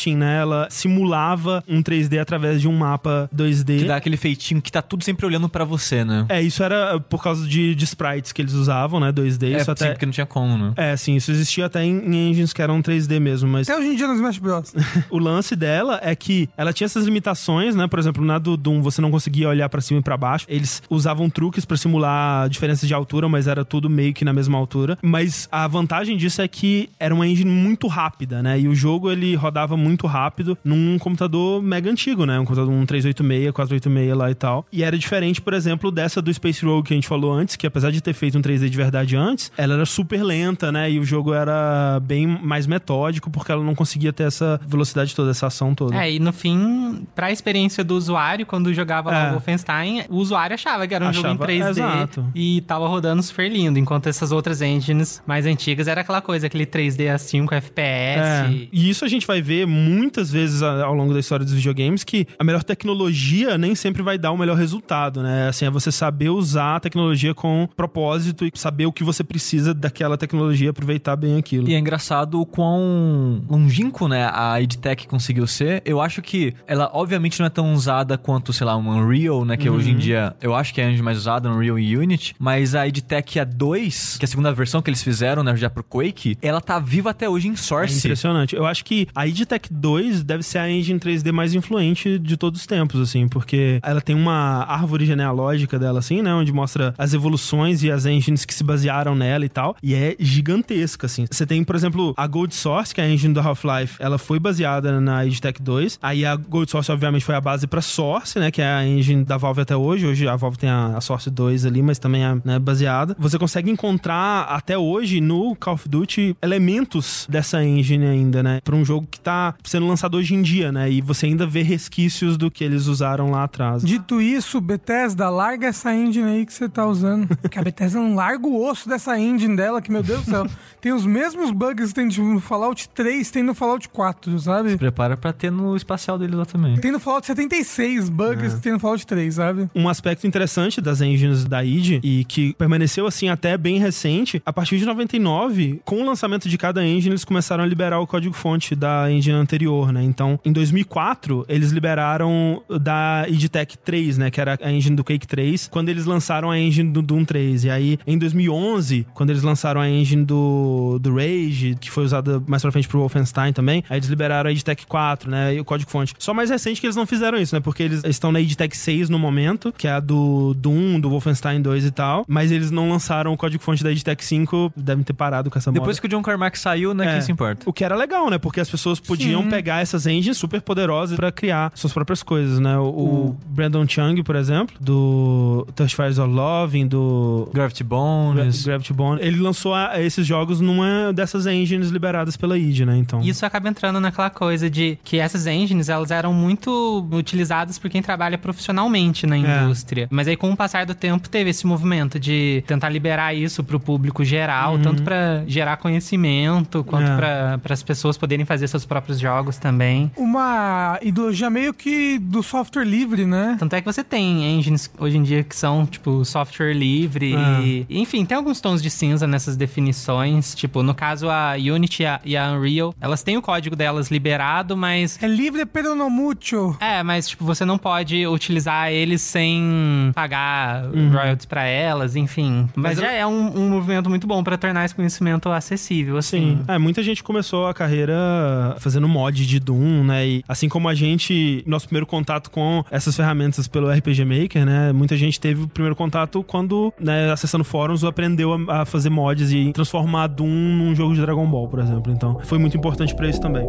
raycasting, 0.00 0.16
né? 0.16 0.38
Ela 0.40 0.68
simulava 0.70 1.62
um 1.68 1.82
3D 1.82 2.20
através 2.20 2.60
de 2.60 2.68
um 2.68 2.72
mapa 2.72 3.28
2D. 3.34 3.80
Que 3.80 3.84
dá 3.84 3.96
aquele 3.96 4.16
feitinho 4.16 4.62
que 4.62 4.72
tá 4.72 4.80
tudo 4.80 5.04
sempre 5.04 5.26
olhando 5.26 5.48
para 5.48 5.64
você, 5.64 6.04
né? 6.04 6.26
É, 6.28 6.40
isso 6.40 6.62
era 6.62 6.98
por 6.98 7.22
causa 7.22 7.46
de, 7.46 7.74
de 7.74 7.84
sprites 7.84 8.32
que 8.32 8.40
eles 8.40 8.54
usavam, 8.54 8.98
né? 9.00 9.12
2D. 9.12 9.54
É, 9.54 9.60
isso 9.60 9.70
até... 9.70 9.86
sim, 9.86 9.92
porque 9.92 10.06
não 10.06 10.12
tinha 10.12 10.26
como, 10.26 10.56
né? 10.56 10.72
É, 10.76 10.96
sim, 10.96 11.16
isso 11.16 11.30
existia 11.30 11.66
até 11.66 11.84
em, 11.84 11.98
em 11.98 12.30
engines 12.30 12.52
que 12.52 12.62
eram 12.62 12.80
3D 12.82 13.20
mesmo, 13.20 13.48
mas... 13.48 13.68
Até 13.68 13.78
hoje 13.78 13.88
em 13.88 13.96
dia 13.96 14.06
nos 14.06 14.16
Smash 14.16 14.38
Bros. 14.38 14.74
o 15.10 15.18
lance 15.18 15.54
dela 15.54 16.00
é 16.02 16.14
que 16.14 16.48
ela 16.56 16.72
tinha 16.72 16.86
essas 16.86 17.04
limitações, 17.04 17.74
né? 17.74 17.86
Por 17.86 17.98
exemplo, 17.98 18.24
na 18.24 18.38
do 18.38 18.56
Doom 18.56 18.80
você 18.80 19.00
não 19.00 19.10
conseguia 19.10 19.48
olhar 19.48 19.68
para 19.68 19.80
cima 19.80 20.00
e 20.00 20.02
para 20.02 20.16
baixo. 20.16 20.46
Eles 20.48 20.82
usavam 20.88 21.28
truques 21.28 21.64
para 21.64 21.76
simular 21.76 22.48
diferenças 22.48 22.88
de 22.88 22.94
altura, 22.94 23.28
mas 23.28 23.46
era 23.46 23.64
tudo 23.64 23.90
meio 23.90 24.14
que 24.14 24.24
na 24.24 24.32
mesma 24.32 24.56
altura. 24.56 24.98
Mas 25.02 25.48
a 25.50 25.66
vantagem 25.66 26.16
disso 26.16 26.40
é 26.42 26.48
que 26.48 26.88
era 26.98 27.14
uma 27.14 27.26
engine 27.26 27.50
muito 27.50 27.86
rápida, 27.86 28.42
né? 28.42 28.58
E 28.60 28.68
o 28.68 28.74
jogo 28.74 29.10
ele 29.10 29.34
rodava 29.34 29.76
muito 29.76 29.89
rápido 30.06 30.56
num 30.64 30.98
computador 30.98 31.62
mega 31.62 31.90
antigo, 31.90 32.24
né? 32.24 32.38
Um 32.38 32.44
computador 32.44 32.72
um 32.72 32.86
386, 32.86 33.52
486 33.52 34.16
lá 34.16 34.30
e 34.30 34.34
tal. 34.34 34.66
E 34.72 34.82
era 34.82 34.96
diferente, 34.98 35.40
por 35.40 35.54
exemplo, 35.54 35.90
dessa 35.90 36.20
do 36.20 36.32
Space 36.32 36.64
Rogue 36.64 36.88
que 36.88 36.94
a 36.94 36.96
gente 36.96 37.08
falou 37.08 37.32
antes, 37.32 37.56
que 37.56 37.66
apesar 37.66 37.90
de 37.90 38.00
ter 38.00 38.12
feito 38.12 38.38
um 38.38 38.42
3D 38.42 38.68
de 38.68 38.76
verdade 38.76 39.16
antes, 39.16 39.50
ela 39.56 39.74
era 39.74 39.86
super 39.86 40.22
lenta, 40.22 40.70
né? 40.72 40.90
E 40.90 40.98
o 40.98 41.04
jogo 41.04 41.32
era 41.34 42.00
bem 42.02 42.26
mais 42.26 42.66
metódico 42.66 43.30
porque 43.30 43.52
ela 43.52 43.64
não 43.64 43.74
conseguia 43.74 44.12
ter 44.12 44.24
essa 44.24 44.60
velocidade 44.66 45.14
toda, 45.14 45.30
essa 45.30 45.46
ação 45.46 45.74
toda. 45.74 45.96
É, 45.96 46.12
e 46.12 46.18
no 46.18 46.32
fim, 46.32 47.06
pra 47.14 47.30
experiência 47.30 47.82
do 47.84 47.94
usuário, 47.94 48.46
quando 48.46 48.72
jogava 48.72 49.14
é. 49.14 49.28
o 49.28 49.32
Wolfenstein, 49.32 50.04
o 50.08 50.16
usuário 50.16 50.54
achava 50.54 50.86
que 50.86 50.94
era 50.94 51.04
um 51.04 51.08
achava, 51.08 51.28
jogo 51.28 51.44
em 51.44 51.46
3D 51.46 51.70
exato. 51.70 52.26
e 52.34 52.60
tava 52.62 52.86
rodando 52.88 53.22
super 53.22 53.50
lindo, 53.50 53.78
enquanto 53.78 54.08
essas 54.08 54.32
outras 54.32 54.62
engines 54.62 55.22
mais 55.26 55.46
antigas 55.46 55.88
era 55.88 56.00
aquela 56.00 56.20
coisa, 56.20 56.46
aquele 56.46 56.66
3D 56.66 57.12
a 57.12 57.18
5 57.18 57.54
FPS. 57.54 58.20
É. 58.20 58.68
E 58.72 58.90
isso 58.90 59.04
a 59.04 59.08
gente 59.08 59.26
vai 59.26 59.40
ver 59.40 59.66
muitas 59.70 60.30
vezes 60.30 60.62
ao 60.62 60.94
longo 60.94 61.14
da 61.14 61.20
história 61.20 61.44
dos 61.44 61.54
videogames 61.54 62.04
que 62.04 62.26
a 62.38 62.44
melhor 62.44 62.62
tecnologia 62.62 63.56
nem 63.56 63.74
sempre 63.74 64.02
vai 64.02 64.18
dar 64.18 64.32
o 64.32 64.36
melhor 64.36 64.56
resultado, 64.56 65.22
né? 65.22 65.48
Assim, 65.48 65.64
é 65.64 65.70
você 65.70 65.90
saber 65.92 66.30
usar 66.30 66.76
a 66.76 66.80
tecnologia 66.80 67.34
com 67.34 67.68
propósito 67.76 68.44
e 68.44 68.52
saber 68.54 68.86
o 68.86 68.92
que 68.92 69.04
você 69.04 69.22
precisa 69.22 69.72
daquela 69.72 70.16
tecnologia, 70.16 70.70
aproveitar 70.70 71.16
bem 71.16 71.38
aquilo. 71.38 71.68
E 71.68 71.74
é 71.74 71.78
engraçado 71.78 72.40
o 72.40 72.46
quão 72.46 73.42
longínquo, 73.48 74.08
né, 74.08 74.30
a 74.32 74.60
EdTech 74.60 75.06
conseguiu 75.06 75.46
ser. 75.46 75.82
Eu 75.84 76.00
acho 76.00 76.22
que 76.22 76.54
ela, 76.66 76.90
obviamente, 76.92 77.38
não 77.38 77.46
é 77.46 77.50
tão 77.50 77.72
usada 77.72 78.16
quanto, 78.16 78.52
sei 78.52 78.66
lá, 78.66 78.76
um 78.76 78.88
Unreal, 78.88 79.44
né, 79.44 79.56
que 79.56 79.68
uhum. 79.68 79.76
hoje 79.76 79.90
em 79.90 79.96
dia 79.96 80.34
eu 80.40 80.54
acho 80.54 80.74
que 80.74 80.80
é 80.80 80.84
a 80.84 80.88
engine 80.88 81.02
mais 81.02 81.18
usada, 81.18 81.50
Unreal 81.50 81.78
e 81.78 81.96
Unity, 81.96 82.34
mas 82.38 82.74
a 82.74 82.86
EdTech 82.86 83.38
A2, 83.38 84.18
que 84.18 84.24
é 84.24 84.26
a 84.26 84.28
segunda 84.28 84.52
versão 84.52 84.82
que 84.82 84.90
eles 84.90 85.02
fizeram, 85.02 85.42
né, 85.42 85.56
já 85.56 85.70
pro 85.70 85.84
Quake, 85.84 86.36
ela 86.40 86.60
tá 86.60 86.78
viva 86.78 87.10
até 87.10 87.28
hoje 87.28 87.48
em 87.48 87.56
Source. 87.56 87.94
É 87.94 87.98
impressionante. 87.98 88.56
Eu 88.56 88.66
acho 88.66 88.84
que 88.84 89.06
a 89.14 89.26
EdTech 89.26 89.59
2 89.70 90.22
deve 90.22 90.42
ser 90.42 90.58
a 90.58 90.70
engine 90.70 90.98
3D 90.98 91.32
mais 91.32 91.54
influente 91.54 92.18
de 92.18 92.36
todos 92.36 92.60
os 92.60 92.66
tempos, 92.66 93.00
assim, 93.00 93.28
porque 93.28 93.80
ela 93.82 94.00
tem 94.00 94.14
uma 94.14 94.64
árvore 94.64 95.04
genealógica 95.06 95.78
dela, 95.78 95.98
assim, 95.98 96.22
né, 96.22 96.32
onde 96.32 96.52
mostra 96.52 96.94
as 96.96 97.12
evoluções 97.14 97.82
e 97.82 97.90
as 97.90 98.06
engines 98.06 98.44
que 98.44 98.54
se 98.54 98.64
basearam 98.64 99.14
nela 99.14 99.44
e 99.44 99.48
tal, 99.48 99.76
e 99.82 99.94
é 99.94 100.16
gigantesca, 100.18 101.06
assim. 101.06 101.26
Você 101.30 101.46
tem, 101.46 101.62
por 101.64 101.74
exemplo, 101.74 102.14
a 102.16 102.26
Gold 102.26 102.54
Source, 102.54 102.94
que 102.94 103.00
é 103.00 103.04
a 103.04 103.10
engine 103.10 103.34
do 103.34 103.40
Half-Life, 103.40 103.96
ela 103.98 104.18
foi 104.18 104.38
baseada 104.38 105.00
na 105.00 105.26
EdTech 105.26 105.62
2, 105.62 105.98
aí 106.02 106.24
a 106.24 106.36
Gold 106.36 106.70
Source, 106.70 106.90
obviamente, 106.90 107.24
foi 107.24 107.34
a 107.34 107.40
base 107.40 107.66
para 107.66 107.80
Source, 107.80 108.38
né, 108.38 108.50
que 108.50 108.62
é 108.62 108.66
a 108.66 108.86
engine 108.86 109.24
da 109.24 109.36
Valve 109.36 109.60
até 109.60 109.76
hoje, 109.76 110.06
hoje 110.06 110.28
a 110.28 110.36
Valve 110.36 110.58
tem 110.58 110.70
a, 110.70 110.96
a 110.96 111.00
Source 111.00 111.30
2 111.30 111.66
ali, 111.66 111.82
mas 111.82 111.98
também 111.98 112.24
é 112.24 112.36
né, 112.44 112.58
baseada. 112.58 113.16
Você 113.18 113.38
consegue 113.38 113.70
encontrar 113.70 114.42
até 114.42 114.76
hoje 114.76 115.20
no 115.20 115.54
Call 115.56 115.74
of 115.74 115.88
Duty 115.88 116.36
elementos 116.42 117.26
dessa 117.28 117.62
engine 117.64 118.06
ainda, 118.06 118.42
né, 118.42 118.60
para 118.62 118.74
um 118.74 118.84
jogo 118.84 119.06
que 119.10 119.20
tá 119.20 119.49
sendo 119.64 119.86
lançado 119.86 120.16
hoje 120.16 120.34
em 120.34 120.42
dia, 120.42 120.72
né, 120.72 120.90
e 120.90 121.00
você 121.00 121.26
ainda 121.26 121.46
vê 121.46 121.62
resquícios 121.62 122.36
do 122.36 122.50
que 122.50 122.64
eles 122.64 122.86
usaram 122.86 123.30
lá 123.30 123.44
atrás. 123.44 123.82
Dito 123.82 124.20
isso, 124.20 124.60
Bethesda, 124.60 125.28
larga 125.28 125.68
essa 125.68 125.94
engine 125.94 126.30
aí 126.30 126.46
que 126.46 126.52
você 126.52 126.68
tá 126.68 126.86
usando. 126.86 127.28
Porque 127.40 127.58
a 127.58 127.62
Bethesda 127.62 127.98
não 127.98 128.14
larga 128.14 128.46
o 128.46 128.64
osso 128.64 128.88
dessa 128.88 129.18
engine 129.18 129.56
dela, 129.56 129.80
que, 129.80 129.90
meu 129.90 130.02
Deus 130.02 130.24
do 130.24 130.30
céu, 130.30 130.46
tem 130.80 130.92
os 130.92 131.06
mesmos 131.06 131.50
bugs 131.50 131.88
que 131.88 131.94
tem 131.94 132.06
no 132.06 132.40
Fallout 132.40 132.88
3, 132.90 133.30
tem 133.30 133.42
no 133.42 133.54
Fallout 133.54 133.88
4, 133.88 134.38
sabe? 134.40 134.70
Se 134.70 134.76
prepara 134.76 135.16
pra 135.16 135.32
ter 135.32 135.50
no 135.50 135.76
espacial 135.76 136.18
dele 136.18 136.34
lá 136.34 136.44
também. 136.44 136.76
Tem 136.76 136.90
no 136.90 137.00
Fallout 137.00 137.26
76 137.26 138.08
bugs 138.08 138.52
é. 138.52 138.56
que 138.56 138.62
tem 138.62 138.72
no 138.72 138.78
Fallout 138.78 139.06
3, 139.06 139.34
sabe? 139.34 139.70
Um 139.74 139.88
aspecto 139.88 140.26
interessante 140.26 140.80
das 140.80 141.00
engines 141.00 141.44
da 141.44 141.64
id 141.64 142.00
e 142.02 142.24
que 142.24 142.54
permaneceu 142.54 143.06
assim 143.06 143.28
até 143.28 143.56
bem 143.56 143.78
recente, 143.78 144.42
a 144.44 144.52
partir 144.52 144.78
de 144.78 144.86
99, 144.86 145.80
com 145.84 146.02
o 146.02 146.06
lançamento 146.06 146.48
de 146.48 146.58
cada 146.58 146.84
engine, 146.84 147.12
eles 147.12 147.24
começaram 147.24 147.64
a 147.64 147.66
liberar 147.66 148.00
o 148.00 148.06
código-fonte 148.06 148.74
da 148.74 149.10
engine 149.10 149.39
anterior, 149.40 149.92
né? 149.92 150.02
Então, 150.02 150.38
em 150.44 150.52
2004, 150.52 151.44
eles 151.48 151.70
liberaram 151.70 152.62
da 152.80 153.24
id 153.28 153.48
Tech 153.48 153.76
3, 153.78 154.18
né? 154.18 154.30
Que 154.30 154.40
era 154.40 154.58
a 154.62 154.70
engine 154.70 154.96
do 154.96 155.04
Quake 155.04 155.26
3, 155.26 155.68
quando 155.68 155.88
eles 155.88 156.06
lançaram 156.06 156.50
a 156.50 156.58
engine 156.58 156.90
do 156.90 157.02
Doom 157.02 157.24
3. 157.24 157.64
E 157.64 157.70
aí, 157.70 157.98
em 158.06 158.18
2011, 158.18 159.06
quando 159.14 159.30
eles 159.30 159.42
lançaram 159.42 159.80
a 159.80 159.88
engine 159.88 160.24
do, 160.24 160.98
do 161.00 161.14
Rage, 161.14 161.76
que 161.80 161.90
foi 161.90 162.04
usada 162.04 162.42
mais 162.46 162.62
pra 162.62 162.72
frente 162.72 162.88
pro 162.88 162.98
Wolfenstein 162.98 163.52
também, 163.52 163.84
aí 163.88 163.98
eles 163.98 164.08
liberaram 164.08 164.48
a 164.48 164.52
id 164.52 164.62
Tech 164.62 164.86
4, 164.86 165.30
né? 165.30 165.54
E 165.54 165.60
o 165.60 165.64
código-fonte. 165.64 166.14
Só 166.18 166.34
mais 166.34 166.50
recente 166.50 166.80
que 166.80 166.86
eles 166.86 166.96
não 166.96 167.06
fizeram 167.06 167.38
isso, 167.38 167.54
né? 167.54 167.60
Porque 167.60 167.82
eles 167.82 168.02
estão 168.04 168.32
na 168.32 168.40
id 168.40 168.54
Tech 168.54 168.76
6 168.76 169.08
no 169.08 169.18
momento, 169.18 169.72
que 169.72 169.86
é 169.86 169.92
a 169.92 170.00
do 170.00 170.54
Doom, 170.54 171.00
do 171.00 171.10
Wolfenstein 171.10 171.60
2 171.62 171.84
e 171.84 171.90
tal, 171.90 172.24
mas 172.28 172.50
eles 172.50 172.70
não 172.70 172.88
lançaram 172.90 173.32
o 173.32 173.36
código-fonte 173.36 173.82
da 173.82 173.90
id 173.90 174.02
Tech 174.02 174.24
5, 174.24 174.72
devem 174.76 175.04
ter 175.04 175.12
parado 175.12 175.50
com 175.50 175.58
essa 175.58 175.70
Depois 175.70 175.96
moda. 175.96 176.00
que 176.00 176.06
o 176.06 176.10
John 176.10 176.22
Carmack 176.22 176.58
saiu, 176.58 176.94
né? 176.94 177.06
É, 177.06 177.12
quem 177.12 177.20
se 177.22 177.32
importa? 177.32 177.68
O 177.68 177.72
que 177.72 177.84
era 177.84 177.94
legal, 177.96 178.28
né? 178.30 178.38
Porque 178.38 178.60
as 178.60 178.68
pessoas 178.68 179.00
podiam 179.00 179.29
Sim. 179.38 179.48
pegar 179.48 179.80
essas 179.80 180.06
engines 180.06 180.36
super 180.36 180.60
poderosas 180.60 181.16
para 181.16 181.30
criar 181.32 181.72
suas 181.74 181.92
próprias 181.92 182.22
coisas, 182.22 182.58
né? 182.58 182.76
O, 182.78 182.82
o 182.82 183.36
Brandon 183.46 183.86
Chung, 183.88 184.22
por 184.22 184.36
exemplo, 184.36 184.76
do 184.80 185.66
Touch 185.74 185.94
Fires 185.94 186.18
of 186.18 186.32
Love, 186.32 186.84
do 186.84 187.48
Gravity 187.52 187.84
Bones. 187.84 188.64
Gra 188.64 188.72
Gravity 188.72 188.92
Bone, 188.92 189.20
ele 189.22 189.40
lançou 189.40 189.74
a, 189.74 190.00
esses 190.00 190.26
jogos 190.26 190.60
numa 190.60 191.12
dessas 191.12 191.46
engines 191.46 191.90
liberadas 191.90 192.36
pela 192.36 192.58
id, 192.58 192.80
né? 192.80 192.96
Então. 192.96 193.20
Isso 193.20 193.44
acaba 193.44 193.68
entrando 193.68 194.00
naquela 194.00 194.30
coisa 194.30 194.70
de 194.70 194.98
que 195.04 195.18
essas 195.18 195.46
engines, 195.46 195.88
elas 195.88 196.10
eram 196.10 196.32
muito 196.32 197.06
utilizadas 197.12 197.78
por 197.78 197.90
quem 197.90 198.02
trabalha 198.02 198.38
profissionalmente 198.38 199.26
na 199.26 199.36
é. 199.36 199.38
indústria. 199.38 200.04
É. 200.04 200.08
Mas 200.10 200.28
aí 200.28 200.36
com 200.36 200.50
o 200.50 200.56
passar 200.56 200.86
do 200.86 200.94
tempo 200.94 201.28
teve 201.28 201.50
esse 201.50 201.66
movimento 201.66 202.18
de 202.18 202.62
tentar 202.66 202.88
liberar 202.88 203.34
isso 203.34 203.62
pro 203.62 203.78
público 203.78 204.24
geral, 204.24 204.74
uhum. 204.74 204.82
tanto 204.82 205.02
para 205.02 205.44
gerar 205.46 205.76
conhecimento 205.76 206.82
quanto 206.84 207.10
é. 207.10 207.58
para 207.58 207.74
as 207.74 207.82
pessoas 207.82 208.16
poderem 208.16 208.44
fazer 208.44 208.68
seus 208.68 208.84
próprios 208.84 209.19
jogos 209.20 209.58
também. 209.58 210.10
Uma 210.16 210.98
ideologia 211.02 211.50
meio 211.50 211.74
que 211.74 212.18
do 212.18 212.42
software 212.42 212.84
livre, 212.84 213.26
né? 213.26 213.56
Tanto 213.58 213.74
é 213.74 213.80
que 213.80 213.86
você 213.86 214.02
tem 214.02 214.44
engines 214.44 214.90
hoje 214.98 215.16
em 215.16 215.22
dia 215.22 215.44
que 215.44 215.54
são, 215.54 215.86
tipo, 215.86 216.24
software 216.24 216.72
livre. 216.72 217.34
É. 217.34 217.62
E, 217.62 217.86
enfim, 217.90 218.24
tem 218.24 218.36
alguns 218.36 218.60
tons 218.60 218.82
de 218.82 218.90
cinza 218.90 219.26
nessas 219.26 219.56
definições. 219.56 220.54
Tipo, 220.54 220.82
no 220.82 220.94
caso, 220.94 221.28
a 221.28 221.54
Unity 221.54 222.04
e 222.24 222.36
a 222.36 222.52
Unreal, 222.52 222.94
elas 223.00 223.22
têm 223.22 223.36
o 223.36 223.42
código 223.42 223.76
delas 223.76 224.10
liberado, 224.10 224.76
mas. 224.76 225.22
É 225.22 225.26
livre 225.26 225.66
pero 225.66 225.94
no 225.94 226.08
mucho. 226.08 226.76
É, 226.80 227.02
mas, 227.02 227.28
tipo, 227.28 227.44
você 227.44 227.64
não 227.64 227.78
pode 227.78 228.26
utilizar 228.26 228.90
eles 228.90 229.22
sem 229.22 230.10
pagar 230.14 230.84
uhum. 230.86 231.10
royalties 231.12 231.46
pra 231.46 231.64
elas, 231.64 232.16
enfim. 232.16 232.68
Mas, 232.74 232.96
mas 232.96 232.98
já 232.98 233.12
eu... 233.12 233.20
é 233.20 233.26
um, 233.26 233.58
um, 233.58 233.68
movimento 233.70 234.08
muito 234.08 234.26
bom 234.26 234.42
para 234.42 234.56
tornar 234.56 234.84
esse 234.84 234.94
conhecimento 234.94 235.48
acessível, 235.48 236.16
assim. 236.16 236.58
Sim. 236.58 236.64
É, 236.68 236.78
muita 236.78 237.02
gente 237.02 237.22
começou 237.22 237.66
a 237.66 237.74
carreira 237.74 238.76
fazendo 238.78 239.08
mod 239.10 239.46
de 239.46 239.60
Doom, 239.60 240.04
né? 240.04 240.26
E 240.26 240.44
assim 240.48 240.68
como 240.68 240.88
a 240.88 240.94
gente, 240.94 241.62
nosso 241.66 241.86
primeiro 241.86 242.06
contato 242.06 242.50
com 242.50 242.84
essas 242.90 243.16
ferramentas 243.16 243.68
pelo 243.68 243.90
RPG 243.90 244.24
Maker, 244.24 244.64
né? 244.64 244.92
Muita 244.92 245.16
gente 245.16 245.38
teve 245.38 245.62
o 245.62 245.68
primeiro 245.68 245.96
contato 245.96 246.42
quando, 246.42 246.92
né, 246.98 247.30
acessando 247.30 247.64
fóruns, 247.64 248.04
aprendeu 248.04 248.54
a, 248.68 248.82
a 248.82 248.84
fazer 248.84 249.10
mods 249.10 249.52
e 249.52 249.72
transformar 249.72 250.28
Doom 250.28 250.48
num 250.48 250.94
jogo 250.94 251.14
de 251.14 251.20
Dragon 251.20 251.46
Ball, 251.46 251.68
por 251.68 251.80
exemplo. 251.80 252.12
Então, 252.12 252.40
foi 252.44 252.58
muito 252.58 252.76
importante 252.76 253.14
para 253.14 253.28
isso 253.28 253.40
também. 253.40 253.66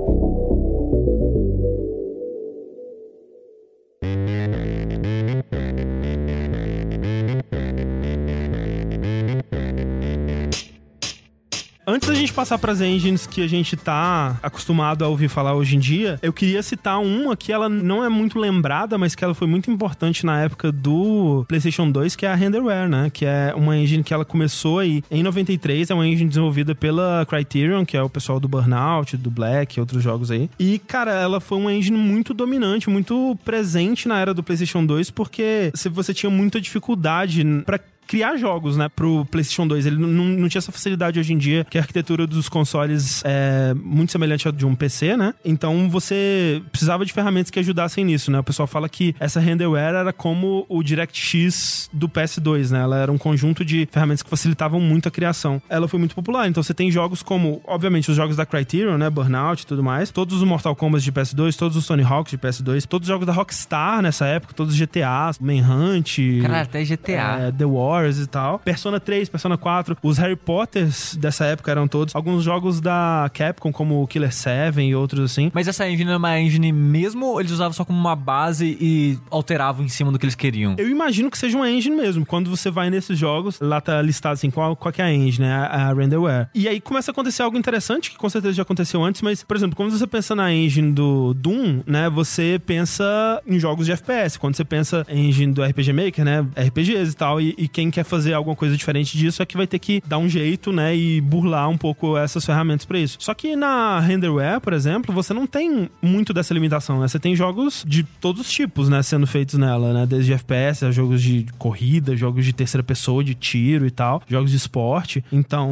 Antes 11.92 12.08
da 12.08 12.16
gente 12.16 12.32
passar 12.32 12.58
para 12.58 12.72
as 12.72 12.80
engines 12.80 13.28
que 13.28 13.44
a 13.44 13.48
gente 13.48 13.76
tá 13.76 14.40
acostumado 14.42 15.04
a 15.04 15.10
ouvir 15.10 15.28
falar 15.28 15.56
hoje 15.56 15.76
em 15.76 15.80
dia, 15.80 16.18
eu 16.22 16.32
queria 16.32 16.64
citar 16.64 17.02
uma 17.02 17.36
que 17.36 17.52
ela 17.52 17.68
não 17.68 18.02
é 18.02 18.08
muito 18.08 18.40
lembrada, 18.40 18.98
mas 18.98 19.14
que 19.14 19.22
ela 19.26 19.34
foi 19.34 19.46
muito 19.46 19.70
importante 19.70 20.26
na 20.26 20.42
época 20.42 20.72
do 20.72 21.44
PlayStation 21.50 21.92
2, 21.92 22.16
que 22.16 22.26
é 22.26 22.32
a 22.32 22.36
Renderware, 22.36 22.88
né? 22.88 23.10
Que 23.10 23.26
é 23.26 23.54
uma 23.54 23.76
engine 23.76 24.06
que 24.06 24.14
ela 24.14 24.24
começou 24.24 24.80
aí 24.80 25.04
em 25.12 25.22
93, 25.22 25.90
é 25.90 25.94
uma 25.94 26.08
engine 26.08 26.30
desenvolvida 26.30 26.74
pela 26.74 27.26
Criterion, 27.26 27.84
que 27.84 27.98
é 27.98 28.02
o 28.02 28.10
pessoal 28.10 28.40
do 28.40 28.48
Burnout, 28.48 29.18
do 29.18 29.30
Black, 29.30 29.78
outros 29.78 30.02
jogos 30.02 30.32
aí. 30.32 30.50
E, 30.58 30.80
cara, 30.80 31.12
ela 31.12 31.42
foi 31.42 31.58
uma 31.58 31.74
engine 31.74 31.98
muito 31.98 32.34
dominante, 32.34 32.90
muito 32.90 33.38
presente 33.44 34.08
na 34.08 34.18
era 34.18 34.34
do 34.34 34.42
PlayStation 34.42 34.86
2, 34.86 35.12
porque 35.12 35.74
você 35.92 36.14
tinha 36.14 36.30
muita 36.30 36.62
dificuldade 36.62 37.44
para 37.66 37.82
criar 38.12 38.36
jogos, 38.36 38.76
né, 38.76 38.89
pro 38.89 39.24
PlayStation 39.32 39.65
2. 39.65 39.86
Ele 39.86 39.95
não, 39.95 40.26
não 40.26 40.50
tinha 40.50 40.60
essa 40.60 40.71
facilidade 40.71 41.17
hoje 41.17 41.32
em 41.32 41.38
dia, 41.38 41.65
que 41.69 41.78
a 41.78 41.82
arquitetura 41.82 42.28
dos 42.28 42.50
consoles 42.50 43.24
é 43.24 43.74
muito 43.74 44.12
semelhante 44.12 44.50
à 44.50 44.52
de 44.52 44.65
um 44.65 44.76
PC, 44.76 45.15
né? 45.15 45.34
Então 45.45 45.89
você 45.89 46.62
precisava 46.69 47.06
de 47.06 47.13
ferramentas 47.13 47.50
que 47.50 47.58
ajudassem 47.58 48.04
nisso, 48.04 48.30
né? 48.30 48.39
O 48.39 48.43
pessoal 48.43 48.67
fala 48.67 48.89
que 48.89 49.15
essa 49.17 49.39
renderware 49.39 49.95
era 49.95 50.12
como 50.12 50.65
o 50.67 50.84
DirectX 50.84 51.89
do 51.93 52.10
PS2, 52.10 52.71
né? 52.71 52.82
Ela 52.82 52.97
era 52.97 53.10
um 53.10 53.17
conjunto 53.17 53.63
de 53.63 53.88
ferramentas 53.89 54.21
que 54.21 54.30
facilitavam 54.30 54.82
muito 54.82 55.08
a 55.08 55.12
criação. 55.12 55.62
Ela 55.69 55.88
foi 55.88 55.97
muito 55.97 56.13
popular, 56.13 56.50
então 56.50 56.62
você 56.62 56.74
tem 56.74 56.91
jogos 56.91 57.24
como, 57.24 57.62
obviamente, 57.65 58.12
os 58.12 58.17
jogos 58.17 58.36
da 58.36 58.45
Criterion, 58.45 58.97
né? 58.97 59.10
Burnout 59.10 59.63
e 59.63 59.65
tudo 59.65 59.82
mais, 59.82 60.12
todos 60.12 60.36
os 60.36 60.43
Mortal 60.43 60.76
Kombat 60.76 61.02
de 61.02 61.13
PS2, 61.13 61.56
todos 61.56 61.78
os 61.78 61.88
Tony 61.88 62.04
Hawk 62.04 62.30
de 62.30 62.38
PS2, 62.38 62.86
todos 62.86 63.08
os 63.08 63.13
jogos 63.13 63.26
da 63.26 63.32
Rockstar 63.32 64.02
nessa 64.02 64.26
época, 64.26 64.54
todos 64.54 64.74
os 64.74 64.80
GTA, 64.80 65.32
Manhunt, 65.39 66.17
Cara, 66.41 66.62
até 66.62 66.84
GTA, 66.84 67.38
é, 67.39 67.52
The 67.54 67.65
War 67.65 68.01
Wars 68.02 68.20
e 68.20 68.28
tal. 68.28 68.60
Persona 68.60 69.00
3, 69.00 69.30
Persona 69.30 69.58
4, 69.58 69.98
os 70.02 70.18
Harry 70.18 70.36
Potters 70.36 71.16
dessa 71.16 71.46
época 71.46 71.72
eram 71.72 71.88
todos. 71.88 72.16
Alguns 72.16 72.44
jogos 72.44 72.82
da 72.82 73.30
Capcom, 73.34 73.72
como 73.72 74.06
Killer 74.08 74.34
7 74.34 74.82
e 74.82 74.96
outros 74.96 75.32
assim. 75.32 75.52
Mas 75.54 75.68
essa 75.68 75.88
engine 75.88 76.12
é 76.12 76.18
uma 76.18 76.40
engine 76.40 76.72
mesmo 76.72 77.28
ou 77.28 77.40
eles 77.40 77.52
usavam 77.52 77.74
só 77.74 77.86
como 77.86 78.00
uma 78.00 78.16
base 78.16 78.78
e 78.80 79.20
alteravam 79.30 79.86
em 79.86 79.90
cima 79.90 80.12
do 80.12 80.20
que 80.20 80.26
eles 80.26 80.36
queriam? 80.36 80.76
Eu 80.78 80.90
imagino 80.90 81.30
que 81.30 81.38
seja 81.38 81.58
uma 81.58 81.70
engine 81.70 81.96
mesmo. 81.96 82.26
Quando 82.26 82.50
você 82.50 82.70
vai 82.70 82.90
nesses 82.90 83.18
jogos, 83.18 83.60
lá 83.60 83.80
tá 83.80 84.02
listado 84.02 84.34
assim, 84.34 84.50
qual, 84.50 84.76
qual 84.76 84.92
que 84.92 85.02
é 85.02 85.06
a 85.06 85.14
engine, 85.14 85.48
né? 85.48 85.54
A, 85.54 85.90
a 85.90 85.94
renderware. 85.94 86.50
E 86.54 86.68
aí 86.68 86.80
começa 86.80 87.12
a 87.12 87.14
acontecer 87.14 87.44
algo 87.44 87.58
interessante, 87.58 88.12
que 88.12 88.18
com 88.18 88.30
certeza 88.30 88.54
já 88.54 88.64
aconteceu 88.64 89.04
antes, 89.04 89.22
mas, 89.22 89.44
por 89.44 89.56
exemplo, 89.56 89.76
quando 89.76 89.92
você 89.92 90.08
pensa 90.08 90.36
na 90.36 90.54
engine 90.54 90.92
do 90.92 91.34
Doom, 91.34 91.82
né? 91.86 92.10
Você 92.10 92.60
pensa 92.66 93.42
em 93.46 93.60
jogos 93.60 93.86
de 93.86 93.92
FPS. 93.92 94.40
Quando 94.40 94.56
você 94.56 94.64
pensa 94.64 95.06
em 95.10 95.30
engine 95.30 95.54
do 95.54 95.64
RPG 95.64 95.94
Maker, 95.94 96.26
né? 96.26 96.46
RPGs 96.56 97.12
e 97.12 97.16
tal, 97.16 97.42
e, 97.42 97.56
e 97.58 97.68
quem 97.68 97.91
quer 97.92 98.04
fazer 98.04 98.34
alguma 98.34 98.56
coisa 98.56 98.76
diferente 98.76 99.18
disso 99.18 99.42
é 99.42 99.46
que 99.46 99.58
vai 99.58 99.68
ter 99.68 99.80
que 99.80 100.02
dar 100.06 100.18
um 100.18 100.30
jeito, 100.30 100.72
né, 100.72 100.96
e 100.96 101.22
burlar 101.22 101.70
um 101.70 101.78
pouco 101.78 102.18
essas 102.18 102.46
ferramentas 102.46 102.86
para 102.86 103.00
isso. 103.00 103.18
Só 103.20 103.34
que 103.34 103.56
na 103.56 104.00
renderware, 104.00 104.60
por 104.60 104.74
exemplo, 104.74 105.14
você 105.14 105.34
não 105.34 105.46
tem 105.46 105.90
muito 106.02 106.34
dessa 106.34 106.54
limitação, 106.54 107.00
né? 107.00 107.08
Você 107.08 107.20
tem 107.20 107.36
jogos 107.36 107.84
de 107.88 108.04
todos 108.04 108.42
os 108.42 108.52
tipos, 108.52 108.90
né, 108.90 109.02
sendo 109.04 109.28
feitos 109.28 109.58
nela, 109.58 109.94
né, 109.94 110.06
desde 110.06 110.34
FPS, 110.34 110.86
a 110.86 110.92
jogos 110.92 111.22
de 111.22 111.46
corrida, 111.58 112.16
jogos 112.16 112.46
de 112.46 112.54
terceira 112.54 112.84
pessoa, 112.84 113.24
de 113.24 113.36
tiro 113.36 113.86
e 113.86 113.92
tal, 113.92 114.22
jogos 114.28 114.52
de 114.52 114.58
esporte. 114.58 115.24
Então, 115.32 115.72